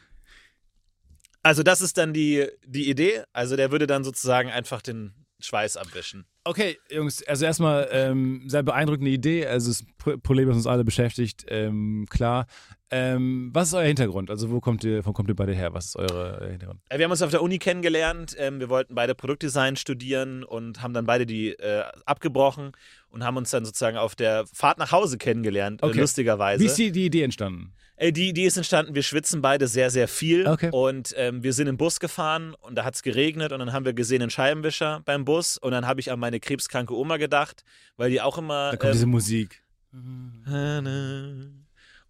Also, 1.44 1.62
das 1.62 1.80
ist 1.80 1.96
dann 1.98 2.12
die, 2.12 2.46
die 2.66 2.90
Idee. 2.90 3.22
Also, 3.32 3.54
der 3.54 3.70
würde 3.70 3.86
dann 3.86 4.02
sozusagen 4.02 4.50
einfach 4.50 4.82
den 4.82 5.12
Schweiß 5.40 5.76
abwischen. 5.76 6.24
Okay, 6.44 6.78
Jungs, 6.90 7.22
also 7.22 7.44
erstmal 7.44 7.88
ähm, 7.90 8.42
sehr 8.48 8.62
beeindruckende 8.62 9.10
Idee. 9.10 9.46
Also 9.46 9.70
das 9.70 9.84
Pro- 9.98 10.16
Problem, 10.18 10.48
das 10.48 10.56
uns 10.58 10.66
alle 10.66 10.84
beschäftigt, 10.84 11.44
ähm, 11.48 12.06
klar. 12.10 12.46
Ähm, 12.90 13.50
was 13.52 13.68
ist 13.68 13.74
euer 13.74 13.86
Hintergrund? 13.86 14.30
Also 14.30 14.50
wo 14.50 14.60
kommt 14.60 14.84
ihr, 14.84 15.04
wo 15.04 15.12
kommt 15.12 15.28
ihr 15.30 15.34
beide 15.34 15.52
her? 15.54 15.72
Was 15.74 15.86
ist 15.86 15.96
eure 15.96 16.46
äh, 16.46 16.50
Hintergrund? 16.50 16.80
Äh, 16.90 16.98
Wir 16.98 17.04
haben 17.04 17.10
uns 17.12 17.22
auf 17.22 17.30
der 17.30 17.42
Uni 17.42 17.58
kennengelernt. 17.58 18.36
Ähm, 18.38 18.60
wir 18.60 18.68
wollten 18.68 18.94
beide 18.94 19.14
Produktdesign 19.14 19.76
studieren 19.76 20.44
und 20.44 20.82
haben 20.82 20.92
dann 20.94 21.06
beide 21.06 21.24
die 21.26 21.50
äh, 21.50 21.82
abgebrochen 22.04 22.72
und 23.08 23.24
haben 23.24 23.36
uns 23.38 23.50
dann 23.50 23.64
sozusagen 23.64 23.96
auf 23.96 24.14
der 24.14 24.44
Fahrt 24.52 24.78
nach 24.78 24.92
Hause 24.92 25.16
kennengelernt, 25.18 25.82
Okay. 25.82 25.96
äh, 25.96 26.00
lustigerweise. 26.00 26.62
Wie 26.62 26.66
ist 26.66 26.76
die, 26.78 26.92
die 26.92 27.06
Idee 27.06 27.22
entstanden? 27.22 27.72
Äh, 27.96 28.12
die, 28.12 28.32
die 28.32 28.42
ist 28.42 28.56
entstanden, 28.56 28.94
wir 28.94 29.02
schwitzen 29.02 29.42
beide 29.42 29.68
sehr, 29.68 29.90
sehr 29.90 30.08
viel. 30.08 30.46
Okay. 30.46 30.70
Und 30.72 31.14
ähm, 31.16 31.42
wir 31.42 31.52
sind 31.52 31.66
im 31.68 31.76
Bus 31.76 32.00
gefahren 32.00 32.54
und 32.60 32.74
da 32.74 32.84
hat 32.84 32.94
es 32.94 33.02
geregnet 33.02 33.52
und 33.52 33.60
dann 33.60 33.72
haben 33.72 33.84
wir 33.84 33.92
gesehen 33.92 34.22
einen 34.22 34.30
Scheibenwischer 34.30 35.02
beim 35.04 35.24
Bus 35.24 35.58
und 35.58 35.72
dann 35.72 35.86
habe 35.86 36.00
ich 36.00 36.10
an 36.10 36.18
meine 36.18 36.40
krebskranke 36.40 36.94
Oma 36.94 37.16
gedacht, 37.16 37.64
weil 37.96 38.10
die 38.10 38.20
auch 38.20 38.38
immer. 38.38 38.72
Da 38.72 38.76
kommt 38.76 38.94
diese 38.94 39.04
ähm, 39.04 39.10
Musik. 39.10 39.62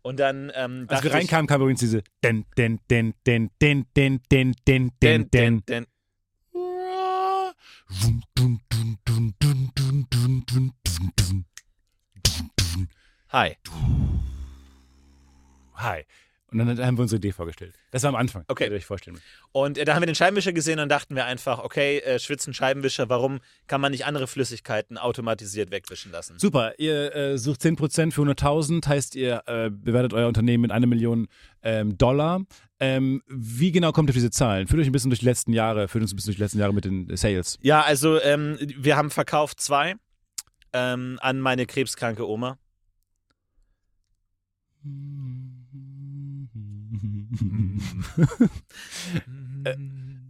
und 0.03 0.20
dann 0.20 0.51
ähm, 0.55 0.87
Als 0.89 1.03
wir 1.03 1.12
reinkamen, 1.12 1.47
kam 1.47 1.61
übrigens 1.61 1.80
diese 1.80 2.03
den, 2.22 2.47
den, 2.57 2.80
den, 2.91 3.14
den, 3.26 3.51
den, 3.61 3.87
den, 3.97 4.20
den, 4.30 4.53
den, 4.66 4.93
den, 5.03 5.30
den. 5.30 5.62
den. 5.66 5.87
Hi. 13.28 13.57
Hi. 15.75 16.05
Und 16.55 16.59
dann 16.59 16.87
haben 16.87 16.97
wir 16.97 17.03
unsere 17.03 17.16
Idee 17.18 17.33
vorgestellt. 17.33 17.75
Das 17.91 18.05
war 18.05 18.11
am 18.11 18.14
Anfang. 18.14 18.45
Okay. 18.47 18.70
Euch 18.70 18.85
vorstellen. 18.85 19.18
Und 19.51 19.77
äh, 19.77 19.85
da 19.85 19.95
haben 19.95 20.03
wir 20.03 20.07
den 20.07 20.14
Scheibenwischer 20.14 20.53
gesehen 20.53 20.79
und 20.79 20.89
dachten 20.89 21.16
wir 21.16 21.25
einfach, 21.25 21.59
okay, 21.59 21.99
äh, 21.99 22.20
schwitzen 22.20 22.55
Scheibenwischer, 22.55 23.09
warum 23.09 23.41
kann 23.66 23.81
man 23.81 23.91
nicht 23.91 24.07
andere 24.07 24.29
Flüssigkeiten 24.29 24.97
automatisiert 24.97 25.72
wegwischen 25.72 26.12
lassen? 26.12 26.39
Super, 26.39 26.79
ihr 26.79 27.12
äh, 27.12 27.39
sucht 27.39 27.61
10% 27.61 28.12
für 28.12 28.22
100.000, 28.22 28.87
heißt 28.87 29.16
ihr 29.16 29.43
äh, 29.47 29.68
bewertet 29.68 30.12
euer 30.12 30.29
Unternehmen 30.29 30.62
mit 30.62 30.70
einer 30.70 30.87
Million 30.87 31.27
ähm, 31.62 31.99
Dollar. 31.99 32.43
Ähm, 32.79 33.22
wie 33.27 33.72
genau 33.72 33.91
kommt 33.91 34.11
ihr 34.11 34.12
auf 34.12 34.16
diese 34.16 34.31
Zahlen? 34.31 34.68
Führt 34.68 34.81
euch 34.81 34.87
ein 34.87 34.93
bisschen 34.93 35.11
durch 35.11 35.20
die 35.20 35.27
letzten 35.27 35.53
Jahre, 35.53 35.89
führt 35.89 36.03
uns 36.03 36.12
ein 36.12 36.16
bisschen 36.16 36.29
durch 36.29 36.37
die 36.37 36.43
letzten 36.43 36.61
Jahre 36.61 36.72
mit 36.72 36.85
den 36.85 37.16
Sales. 37.16 37.59
Ja, 37.62 37.83
also 37.83 38.20
ähm, 38.20 38.59
wir 38.61 38.97
haben 38.97 39.11
verkauft 39.11 39.59
zwei 39.59 39.97
ähm, 40.72 41.18
an 41.20 41.41
meine 41.41 41.66
krebskranke 41.66 42.29
Oma. 42.29 42.59
Äh, 44.85 45.43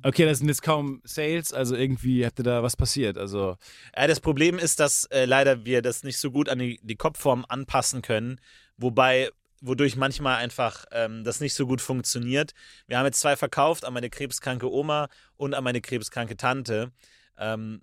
okay, 0.02 0.26
das 0.26 0.38
sind 0.38 0.48
jetzt 0.48 0.62
kaum 0.62 1.00
Sales, 1.04 1.52
also 1.52 1.74
irgendwie 1.74 2.20
ihr 2.20 2.30
da 2.30 2.62
was 2.62 2.76
passiert. 2.76 3.18
Also 3.18 3.56
Ja, 3.96 4.06
das 4.06 4.20
Problem 4.20 4.58
ist, 4.58 4.80
dass 4.80 5.04
äh, 5.06 5.24
leider 5.24 5.64
wir 5.64 5.82
das 5.82 6.02
nicht 6.04 6.18
so 6.18 6.30
gut 6.30 6.48
an 6.48 6.58
die, 6.58 6.78
die 6.82 6.96
Kopfform 6.96 7.44
anpassen 7.48 8.02
können, 8.02 8.40
wobei 8.76 9.30
wodurch 9.60 9.96
manchmal 9.96 10.36
einfach 10.36 10.84
ähm, 10.92 11.24
das 11.24 11.40
nicht 11.40 11.54
so 11.54 11.66
gut 11.66 11.80
funktioniert. 11.80 12.52
Wir 12.86 12.98
haben 12.98 13.06
jetzt 13.06 13.20
zwei 13.20 13.34
verkauft, 13.34 13.84
an 13.84 13.94
meine 13.94 14.10
krebskranke 14.10 14.70
Oma 14.70 15.08
und 15.36 15.54
an 15.54 15.64
meine 15.64 15.80
krebskranke 15.80 16.36
Tante. 16.36 16.92
Ähm, 17.38 17.80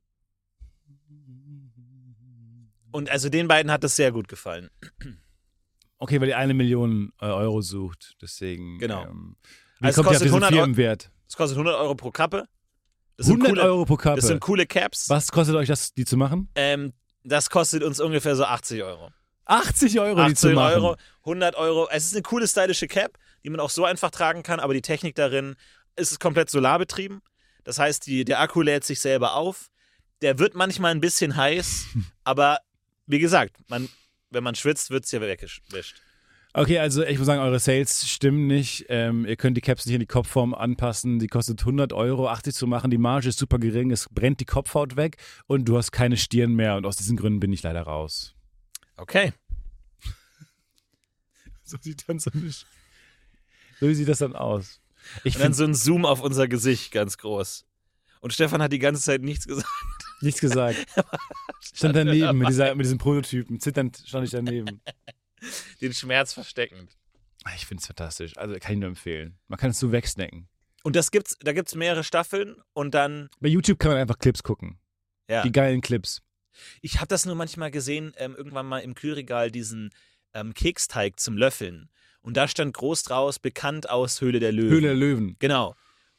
und 2.92 3.10
also 3.10 3.30
den 3.30 3.48
beiden 3.48 3.72
hat 3.72 3.84
das 3.84 3.96
sehr 3.96 4.12
gut 4.12 4.28
gefallen. 4.28 4.70
Okay, 6.02 6.20
weil 6.20 6.26
die 6.26 6.34
eine 6.34 6.56
Million 6.56 7.14
äh, 7.22 7.26
Euro 7.26 7.62
sucht, 7.62 8.16
deswegen. 8.20 8.80
Genau. 8.80 9.04
Ähm, 9.04 9.36
wie 9.80 9.86
Also 9.86 10.02
es 10.02 10.08
ihr 10.08 10.10
kostet 10.10 10.26
diesen 10.26 10.44
100 10.44 10.54
Euro-? 10.54 10.98
Das 11.28 11.38
kostet 11.38 11.58
100 11.58 11.76
Euro 11.76 11.94
pro 11.94 12.10
Kappe. 12.10 12.48
Das 13.18 13.28
sind 13.28 13.36
100 13.36 13.50
coole, 13.50 13.72
Euro 13.72 13.86
pro 13.86 13.98
Kappe. 13.98 14.16
Das 14.16 14.26
sind 14.26 14.42
coole 14.42 14.66
Caps. 14.66 15.10
Was 15.10 15.32
kostet 15.32 15.56
euch 15.56 15.68
das, 15.68 15.94
die 15.94 16.04
zu 16.04 16.18
machen? 16.18 16.50
Ähm, 16.56 16.94
das 17.24 17.52
kostet 17.52 17.84
uns 17.84 18.00
ungefähr 18.00 18.36
so 18.36 18.46
80 18.46 18.82
Euro. 18.82 19.12
80 19.46 20.00
Euro, 20.00 20.26
die 20.26 20.34
zu 20.34 20.48
18 20.48 20.56
machen. 20.56 20.74
Euro, 20.74 20.96
100 21.20 21.56
Euro. 21.56 21.88
Es 21.92 22.06
ist 22.06 22.14
eine 22.14 22.24
coole 22.24 22.48
stylische 22.48 22.88
Cap, 22.88 23.20
die 23.44 23.52
man 23.52 23.60
auch 23.60 23.70
so 23.70 23.86
einfach 23.86 24.10
tragen 24.10 24.42
kann, 24.42 24.60
aber 24.60 24.74
die 24.74 24.82
Technik 24.82 25.14
darin 25.14 25.56
ist 25.96 26.20
komplett 26.20 26.50
solarbetrieben. 26.50 27.22
Das 27.64 27.78
heißt, 27.78 28.08
die, 28.08 28.26
der 28.26 28.40
Akku 28.40 28.64
lädt 28.64 28.86
sich 28.86 29.00
selber 29.00 29.36
auf. 29.36 29.70
Der 30.24 30.40
wird 30.40 30.56
manchmal 30.56 30.90
ein 30.90 31.00
bisschen 31.00 31.36
heiß, 31.36 31.86
aber 32.24 32.58
wie 33.06 33.20
gesagt, 33.20 33.56
man, 33.70 33.88
wenn 34.32 34.44
man 34.44 34.56
schwitzt, 34.56 34.90
wird 34.90 35.06
es 35.06 35.12
ja 35.12 35.22
weggewischt. 35.22 36.02
Okay, 36.54 36.80
also 36.80 37.04
ich 37.04 37.18
muss 37.18 37.28
sagen, 37.28 37.42
eure 37.42 37.60
Sales 37.60 38.10
stimmen 38.10 38.48
nicht. 38.48 38.86
Ähm, 38.90 39.26
ihr 39.26 39.38
könnt 39.38 39.56
die 39.56 39.62
Caps 39.62 39.86
nicht 39.86 39.96
in 39.96 40.02
die 40.02 40.06
Kopfform 40.06 40.54
anpassen. 40.54 41.20
Die 41.20 41.28
kostet 41.28 41.62
100 41.62 41.94
Euro, 41.94 42.28
80 42.28 42.54
zu 42.54 42.68
machen. 42.68 42.92
Die 42.92 42.98
Marge 42.98 43.30
ist 43.30 43.40
super 43.40 43.58
gering. 43.58 43.90
Es 43.92 44.10
brennt 44.10 44.42
die 44.42 44.46
Kopfhaut 44.46 44.98
weg 44.98 45.16
und 45.48 45.66
du 45.66 45.78
hast 45.78 45.92
keine 45.92 46.18
Stirn 46.18 46.54
mehr. 46.54 46.76
Und 46.76 46.86
aus 46.86 46.98
diesen 46.98 47.16
Gründen 47.16 47.40
bin 47.40 47.54
ich 47.54 47.64
leider 47.64 47.84
raus. 47.84 48.36
Okay. 48.98 49.34
So 51.64 51.78
sieht 51.80 52.10
dann 52.10 52.20
so 52.20 52.32
nicht. 52.34 52.66
So 53.80 53.94
sieht 53.94 54.10
das 54.10 54.18
dann 54.18 54.36
aus. 54.36 54.82
Ich 55.24 55.36
Und 55.36 55.42
dann 55.42 55.54
finde 55.54 55.58
so 55.58 55.64
ein 55.64 55.74
Zoom 55.74 56.06
auf 56.06 56.22
unser 56.22 56.50
Gesicht, 56.50 56.92
ganz 56.92 57.18
groß. 57.18 57.66
Und 58.20 58.34
Stefan 58.34 58.62
hat 58.62 58.74
die 58.74 58.80
ganze 58.80 59.02
Zeit 59.02 59.22
nichts 59.22 59.48
gesagt. 59.48 59.70
Nichts 60.22 60.42
gesagt. 60.42 60.78
Stand 61.74 61.96
daneben 61.96 62.38
mit, 62.38 62.50
dieser, 62.50 62.76
mit 62.76 62.86
diesem 62.86 62.98
Prototypen. 62.98 63.60
Zitternd 63.60 64.04
stand 64.06 64.26
ich 64.26 64.32
daneben. 64.32 64.82
Den 65.82 65.94
Schmerz 65.94 66.34
versteckend. 66.34 66.98
Ich 67.56 67.66
finde 67.66 67.82
es 67.82 67.88
fantastisch. 67.88 68.38
Also 68.38 68.56
kann 68.60 68.74
ich 68.74 68.80
nur 68.80 68.90
empfehlen. 68.90 69.38
Man 69.48 69.58
kann 69.58 69.72
es 69.72 69.80
so 69.80 69.92
wegsnacken. 69.92 70.48
Und 70.84 70.96
das 70.96 71.12
gibt's, 71.12 71.38
da 71.40 71.54
gibt 71.54 71.68
es 71.68 71.76
mehrere 71.76 72.04
Staffeln 72.04 72.56
und 72.74 72.94
dann, 72.94 73.30
Bei 73.40 73.48
YouTube 73.48 73.80
kann 73.80 73.92
man 73.92 74.00
einfach 74.00 74.18
Clips 74.20 74.44
gucken. 74.44 74.80
ja. 75.28 75.44
Die 75.44 75.52
geilen 75.52 75.82
Clips. 75.82 76.22
Ich 76.82 76.98
habe 76.98 77.08
das 77.08 77.26
nur 77.26 77.36
manchmal 77.36 77.72
gesehen, 77.72 78.14
ähm, 78.18 78.36
irgendwann 78.36 78.66
mal 78.66 78.80
im 78.80 78.94
Kühlregal, 78.94 79.52
diesen 79.52 79.92
ähm, 80.34 80.54
Keksteig 80.54 81.20
zum 81.20 81.38
Löffeln. 81.38 81.90
Und 82.22 82.38
da 82.38 82.48
stand 82.48 82.74
groß 82.76 83.04
draus, 83.04 83.40
bekannt 83.40 83.90
aus 83.90 84.22
Höhle 84.22 84.40
der 84.40 84.52
Löwen. 84.52 84.70
Höhle 84.70 84.88
der 84.88 84.96
Löwen. 84.96 85.36
Genau. 85.40 85.76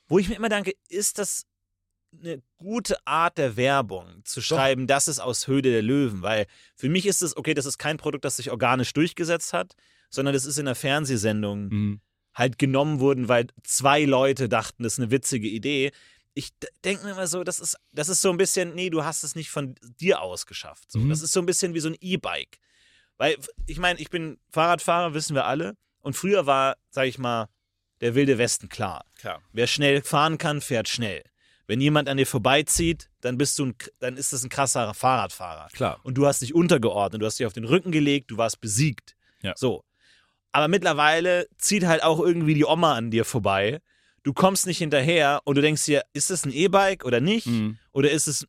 Wo 0.09 0.19
ich 0.19 0.29
mir 0.29 0.37
immer 0.37 0.49
denke, 0.49 0.75
ist 0.89 1.19
das 1.19 1.47
eine 2.21 2.43
gute 2.59 2.97
Art 3.07 3.39
der 3.39 3.57
Werbung, 3.57 4.23
zu 4.25 4.41
schreiben, 4.43 4.87
das 4.87 5.09
ist 5.09 5.19
aus 5.19 5.47
Höhle 5.47 5.63
der 5.63 5.83
Löwen? 5.83 6.23
Weil 6.23 6.47
für 6.77 6.89
mich 6.89 7.07
ist 7.07 7.23
es, 7.23 7.37
okay, 7.37 7.55
das 7.55 7.67
ist 7.67 7.79
kein 7.79 7.97
Produkt, 7.97 8.25
das 8.25 8.37
sich 8.37 8.51
organisch 8.51 8.93
durchgesetzt 8.93 9.53
hat, 9.53 9.75
sondern 10.11 10.35
das 10.35 10.45
ist 10.45 10.59
in 10.59 10.67
einer 10.67 10.75
Fernsehsendung 10.75 11.69
Mhm. 11.69 12.01
halt 12.35 12.59
genommen 12.59 13.01
worden, 13.01 13.29
weil 13.29 13.47
zwei 13.65 14.05
Leute 14.05 14.49
dachten, 14.49 14.83
das 14.83 14.95
ist 14.95 14.99
eine 15.01 15.11
witzige 15.11 15.49
Idee. 15.49 15.91
Ich 16.35 16.51
denke 16.85 17.05
mir 17.05 17.13
immer 17.13 17.27
so, 17.27 17.45
das 17.45 17.61
ist, 17.61 17.77
das 17.93 18.09
ist 18.09 18.23
so 18.23 18.31
ein 18.31 18.37
bisschen, 18.39 18.75
nee, 18.75 18.89
du 18.91 19.05
hast 19.05 19.23
es 19.23 19.35
nicht 19.35 19.51
von 19.51 19.75
dir 20.01 20.23
aus 20.23 20.47
geschafft. 20.47 20.91
So. 20.91 20.99
Mhm. 20.99 21.11
Das 21.11 21.21
ist 21.23 21.33
so 21.33 21.41
ein 21.41 21.47
bisschen 21.47 21.75
wie 21.75 21.81
so 21.81 21.89
ein 21.89 21.97
E-Bike. 22.01 22.59
Weil, 23.19 23.37
ich 23.67 23.79
meine, 23.79 24.01
ich 24.01 24.11
bin 24.11 24.39
Fahrradfahrer, 24.51 25.15
wissen 25.15 25.35
wir 25.35 25.45
alle. 25.47 25.77
Und 26.01 26.15
früher 26.17 26.47
war, 26.47 26.77
sag 26.91 27.07
ich 27.07 27.19
mal, 27.19 27.49
der 28.01 28.15
wilde 28.15 28.37
Westen 28.39 28.69
klar. 28.69 29.05
Klar. 29.19 29.41
Wer 29.53 29.67
schnell 29.67 30.03
fahren 30.03 30.39
kann, 30.39 30.61
fährt 30.61 30.89
schnell. 30.89 31.23
Wenn 31.73 31.81
jemand 31.81 32.07
an 32.11 32.19
dir 32.19 32.27
vorbeizieht, 32.27 33.09
dann 33.23 33.39
bist 33.39 33.59
du 33.59 33.65
ein, 33.65 33.75
dann 33.99 34.19
ist 34.19 34.35
das 34.35 34.45
ein 34.45 34.51
krasser 34.51 34.93
Fahrradfahrer. 34.93 35.69
Klar. 35.73 36.01
Und 36.03 36.19
du 36.19 36.27
hast 36.27 36.43
dich 36.43 36.55
untergeordnet, 36.55 37.23
du 37.23 37.25
hast 37.25 37.39
dich 37.39 37.47
auf 37.47 37.55
den 37.55 37.65
Rücken 37.65 37.93
gelegt, 37.93 38.31
du 38.31 38.37
warst 38.37 38.61
besiegt. 38.61 39.17
Ja. 39.41 39.55
So. 39.57 39.83
Aber 40.51 40.69
mittlerweile 40.69 41.47
zieht 41.57 41.87
halt 41.87 42.03
auch 42.03 42.21
irgendwie 42.21 42.53
die 42.53 42.67
Oma 42.67 42.95
an 42.95 43.11
dir 43.11 43.25
vorbei. 43.25 43.81
Du 44.23 44.35
kommst 44.35 44.67
nicht 44.67 44.77
hinterher 44.77 45.41
und 45.45 45.55
du 45.55 45.63
denkst 45.63 45.87
dir, 45.87 46.03
ist 46.13 46.29
das 46.29 46.45
ein 46.45 46.53
E-Bike 46.53 47.07
oder 47.07 47.23
nicht? 47.23 47.47
Mhm. 47.47 47.79
Oder 47.93 48.11
ist 48.11 48.27
es 48.27 48.47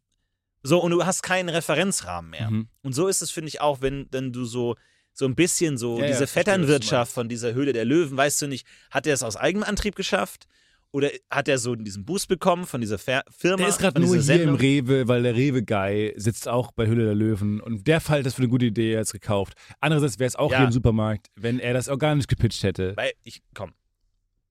so 0.62 0.82
und 0.82 0.92
du 0.92 1.06
hast 1.06 1.24
keinen 1.24 1.48
Referenzrahmen 1.48 2.30
mehr. 2.30 2.52
Mhm. 2.52 2.68
Und 2.82 2.92
so 2.92 3.08
ist 3.08 3.22
es, 3.22 3.32
finde 3.32 3.48
ich, 3.48 3.62
auch, 3.62 3.80
wenn, 3.80 4.10
wenn 4.12 4.34
du 4.34 4.44
so, 4.44 4.76
so 5.14 5.24
ein 5.24 5.36
bisschen 5.36 5.78
so 5.78 5.96
Ja, 5.98 6.08
ja, 6.08 6.12
diese 6.12 6.26
du 6.26 6.28
Vetternwirtschaft 6.28 7.14
von 7.14 7.30
dieser 7.30 7.54
Höhle 7.54 7.72
der 7.72 7.86
Löwen, 7.86 8.18
weißt 8.18 8.42
du 8.42 8.48
nicht, 8.48 8.68
hat 8.92 9.08
er 9.08 9.14
es 9.14 9.24
aus 9.24 9.38
eigenem 9.38 9.64
Antrieb 9.64 9.96
geschafft? 9.96 10.46
Oder 10.94 11.10
hat 11.32 11.48
er 11.48 11.58
so 11.58 11.76
diesen 11.76 12.06
Boost 12.06 12.28
bekommen 12.28 12.66
von 12.68 12.80
dieser 12.80 13.00
Fer 13.00 13.24
Firma? 13.36 13.58
Der 13.58 13.68
ist 13.68 13.80
gerade 13.80 14.00
nur 14.00 14.10
hier 14.10 14.18
im 14.18 14.22
Sendung? 14.22 14.56
Rewe, 14.58 15.08
weil 15.08 15.24
der 15.24 15.36
Rewe-Guy 15.36 16.14
sitzt 16.18 16.48
auch 16.48 16.72
bei 16.72 16.86
Hülle 16.86 17.04
der 17.06 17.16
Löwen. 17.16 17.60
Und 17.62 17.88
der 17.88 18.00
Fall 18.00 18.22
das 18.22 18.36
für 18.36 18.44
eine 18.44 18.50
gute 18.50 18.68
Idee 18.68 18.94
jetzt 18.94 19.12
gekauft. 19.12 19.56
Andererseits 19.80 20.20
wäre 20.20 20.28
es 20.28 20.36
auch 20.36 20.52
Ja. 20.52 20.60
hier 20.60 20.68
im 20.68 20.72
Supermarkt, 20.72 21.28
wenn 21.36 21.60
er 21.60 21.74
das 21.74 21.90
organisch 21.90 22.28
gepitcht 22.28 22.62
hätte. 22.62 22.96
Weil 22.96 23.12
ich, 23.24 23.42
komm, 23.56 23.74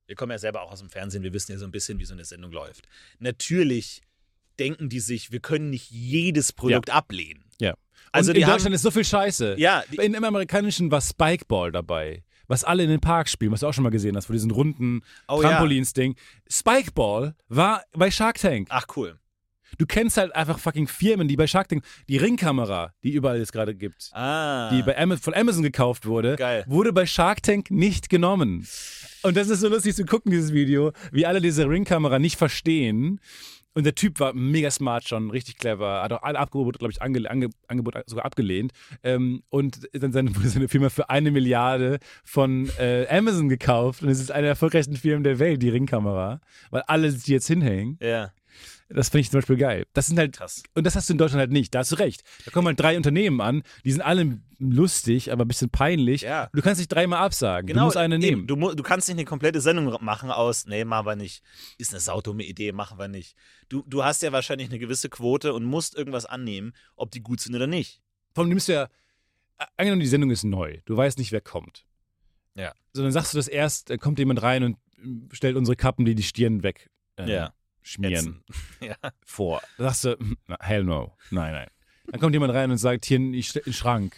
wir 0.08 0.16
kommen 0.16 0.32
ja 0.32 0.38
selber 0.38 0.62
auch 0.62 0.72
aus 0.72 0.80
dem 0.80 0.88
Fernsehen, 0.90 1.22
wir 1.22 1.32
wissen 1.32 1.52
ja 1.52 1.58
so 1.58 1.64
ein 1.64 1.70
bisschen, 1.70 2.00
wie 2.00 2.04
so 2.04 2.12
eine 2.14 2.24
Sendung 2.24 2.50
läuft. 2.50 2.88
Natürlich 3.20 4.02
denken 4.58 4.88
die 4.88 5.00
sich, 5.00 5.30
wir 5.30 5.38
können 5.40 5.70
nicht 5.70 5.90
jedes 5.92 6.52
Produkt 6.52 6.90
ablehnen. 6.90 7.44
Ja. 7.60 7.74
Also 8.10 8.32
in 8.32 8.40
Deutschland 8.40 8.64
haben, 8.64 8.72
ist 8.72 8.82
so 8.82 8.90
viel 8.90 9.04
Scheiße. 9.04 9.54
ja, 9.58 9.84
die, 9.92 9.96
In, 10.04 10.14
Im 10.14 10.24
Amerikanischen 10.24 10.90
war 10.90 11.00
Spikeball 11.00 11.70
dabei. 11.70 12.24
Was 12.48 12.64
alle 12.64 12.82
in 12.84 12.90
den 12.90 13.00
Parks 13.00 13.32
spielen, 13.32 13.52
was 13.52 13.60
du 13.60 13.66
auch 13.66 13.72
schon 13.74 13.84
mal 13.84 13.90
gesehen 13.90 14.16
hast, 14.16 14.26
vor 14.26 14.34
diesen 14.34 14.50
runden 14.50 15.02
oh 15.28 15.40
ja. 15.42 15.48
Trampolins-Ding. 15.50 16.16
Spikeball 16.48 17.34
war 17.48 17.82
bei 17.92 18.10
Shark 18.10 18.38
Tank. 18.38 18.68
Ach 18.70 18.86
cool. 18.96 19.18
Du 19.78 19.86
kennst 19.86 20.18
halt 20.18 20.34
einfach 20.36 20.58
fucking 20.58 20.86
Firmen, 20.86 21.28
die 21.28 21.36
bei 21.36 21.46
Shark 21.46 21.68
Tank, 21.68 21.82
die 22.08 22.18
Ringkamera, 22.18 22.92
die 23.02 23.12
überall 23.12 23.38
jetzt 23.38 23.52
gerade 23.52 23.74
gibt, 23.74 24.10
Ah. 24.12 24.68
die 24.70 24.82
bei 24.82 24.98
Ama 24.98 25.16
von 25.16 25.32
Amazon 25.32 25.62
gekauft 25.62 26.04
wurde, 26.04 26.36
Geil. 26.36 26.64
wurde 26.66 26.92
bei 26.92 27.06
Shark 27.06 27.42
Tank 27.42 27.70
nicht 27.70 28.10
genommen. 28.10 28.66
Und 29.22 29.36
das 29.36 29.48
ist 29.48 29.60
so 29.60 29.68
lustig 29.68 29.94
zu 29.96 30.04
gucken, 30.04 30.30
dieses 30.30 30.52
Video, 30.52 30.92
wie 31.10 31.24
alle 31.24 31.40
diese 31.40 31.66
Ringkamera 31.68 32.18
nicht 32.18 32.36
verstehen. 32.36 33.18
Und 33.74 33.84
der 33.84 33.94
Typ 33.94 34.20
war 34.20 34.34
mega 34.34 34.70
smart 34.70 35.08
schon, 35.08 35.30
richtig 35.30 35.56
clever, 35.56 36.02
hat 36.02 36.12
auch 36.12 36.22
alle 36.22 36.38
Angebote, 36.38 36.78
glaube 36.78 36.92
ich, 36.92 37.00
ange, 37.00 37.28
ange, 37.30 37.48
Angebot 37.68 37.96
sogar 38.06 38.24
abgelehnt. 38.24 38.72
Ähm, 39.02 39.42
und 39.48 39.88
dann 39.92 40.12
seine, 40.12 40.30
seine 40.44 40.68
Firma 40.68 40.90
für 40.90 41.08
eine 41.10 41.30
Milliarde 41.30 41.98
von 42.24 42.70
äh, 42.78 43.06
Amazon 43.08 43.48
gekauft. 43.48 44.02
Und 44.02 44.08
es 44.08 44.20
ist 44.20 44.30
eine 44.30 44.42
der 44.42 44.50
erfolgreichsten 44.50 44.96
Firmen 44.96 45.24
der 45.24 45.38
Welt, 45.38 45.62
die 45.62 45.70
Ringkamera, 45.70 46.40
weil 46.70 46.82
alle 46.86 47.12
die 47.12 47.32
jetzt 47.32 47.46
hinhängen. 47.46 47.98
Ja, 48.00 48.32
Das 48.94 49.08
finde 49.08 49.20
ich 49.20 49.30
zum 49.30 49.38
Beispiel 49.38 49.56
geil. 49.56 49.86
Das 49.92 50.06
sind 50.06 50.18
halt 50.18 50.36
krass. 50.36 50.62
und 50.74 50.84
das 50.84 50.96
hast 50.96 51.08
du 51.08 51.14
in 51.14 51.18
Deutschland 51.18 51.40
halt 51.40 51.50
nicht. 51.50 51.74
Da 51.74 51.80
hast 51.80 51.92
du 51.92 51.96
recht. 51.96 52.22
Da 52.44 52.50
kommen 52.50 52.66
halt 52.66 52.78
drei 52.78 52.96
Unternehmen 52.96 53.40
an, 53.40 53.62
die 53.84 53.92
sind 53.92 54.02
alle 54.02 54.38
lustig, 54.58 55.32
aber 55.32 55.44
ein 55.44 55.48
bisschen 55.48 55.70
peinlich. 55.70 56.22
Ja. 56.22 56.48
Du 56.52 56.62
kannst 56.62 56.78
nicht 56.78 56.88
dreimal 56.88 57.20
absagen. 57.20 57.66
Genau, 57.66 57.80
du 57.80 57.84
musst 57.86 57.96
eine 57.96 58.18
nehmen. 58.18 58.46
Du, 58.46 58.56
du 58.56 58.82
kannst 58.82 59.08
nicht 59.08 59.16
eine 59.16 59.24
komplette 59.24 59.60
Sendung 59.60 59.96
machen 60.00 60.30
aus, 60.30 60.66
nee, 60.66 60.84
machen 60.84 61.06
wir 61.06 61.16
nicht. 61.16 61.42
Ist 61.78 61.92
eine 61.92 62.00
saudumme 62.00 62.44
Idee, 62.44 62.72
machen 62.72 62.98
wir 62.98 63.08
nicht. 63.08 63.36
Du, 63.68 63.82
du 63.86 64.04
hast 64.04 64.22
ja 64.22 64.32
wahrscheinlich 64.32 64.68
eine 64.68 64.78
gewisse 64.78 65.08
Quote 65.08 65.52
und 65.54 65.64
musst 65.64 65.96
irgendwas 65.96 66.26
annehmen, 66.26 66.72
ob 66.96 67.10
die 67.10 67.22
gut 67.22 67.40
sind 67.40 67.54
oder 67.54 67.66
nicht. 67.66 68.00
Vor 68.34 68.42
allem 68.42 68.50
nimmst 68.50 68.68
du 68.68 68.72
ja, 68.72 68.88
angenommen, 69.76 70.00
die 70.00 70.06
Sendung 70.06 70.30
ist 70.30 70.44
neu. 70.44 70.78
Du 70.84 70.96
weißt 70.96 71.18
nicht, 71.18 71.32
wer 71.32 71.40
kommt. 71.40 71.84
Ja. 72.54 72.72
So, 72.92 73.02
dann 73.02 73.12
sagst 73.12 73.32
du 73.32 73.38
das 73.38 73.48
erst, 73.48 73.90
da 73.90 73.96
kommt 73.96 74.18
jemand 74.18 74.42
rein 74.42 74.62
und 74.62 74.76
äh, 74.98 75.34
stellt 75.34 75.56
unsere 75.56 75.76
Kappen, 75.76 76.04
die 76.04 76.14
die 76.14 76.22
Stirn 76.22 76.62
weg 76.62 76.90
äh, 77.16 77.48
schmieren, 77.82 78.42
Ja. 78.80 78.96
vor. 79.24 79.60
Da 79.78 79.84
sagst 79.84 80.04
du, 80.04 80.18
hm, 80.18 80.36
hell 80.60 80.84
no. 80.84 81.16
Nein, 81.30 81.52
nein. 81.52 81.68
Dann 82.06 82.20
kommt 82.20 82.34
jemand 82.34 82.52
rein 82.52 82.70
und 82.70 82.78
sagt, 82.78 83.04
hier 83.04 83.18
ein 83.20 83.42
Schrank. 83.42 84.16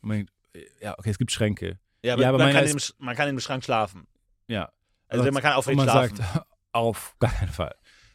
Und 0.00 0.08
man 0.08 0.16
denkt, 0.18 0.32
äh, 0.54 0.64
ja, 0.80 0.98
okay, 0.98 1.10
es 1.10 1.18
gibt 1.18 1.30
Schränke. 1.32 1.78
Ja, 2.02 2.14
aber, 2.14 2.22
Ja, 2.22 2.28
aber 2.30 2.38
man, 2.38 2.52
kann 2.52 2.64
ist- 2.64 2.90
im, 2.98 3.04
man 3.04 3.16
kann 3.16 3.28
im 3.28 3.40
Schrank 3.40 3.64
schlafen. 3.64 4.06
Ja. 4.48 4.70
Also 5.08 5.30
man 5.30 5.42
kann 5.42 5.52
aufrecht 5.54 5.76
man 5.76 5.88
schlafen. 5.88 6.16
sagt, 6.16 6.46
auf 6.72 7.14
gar 7.18 7.30
keinen 7.32 7.50
Fall. 7.52 7.74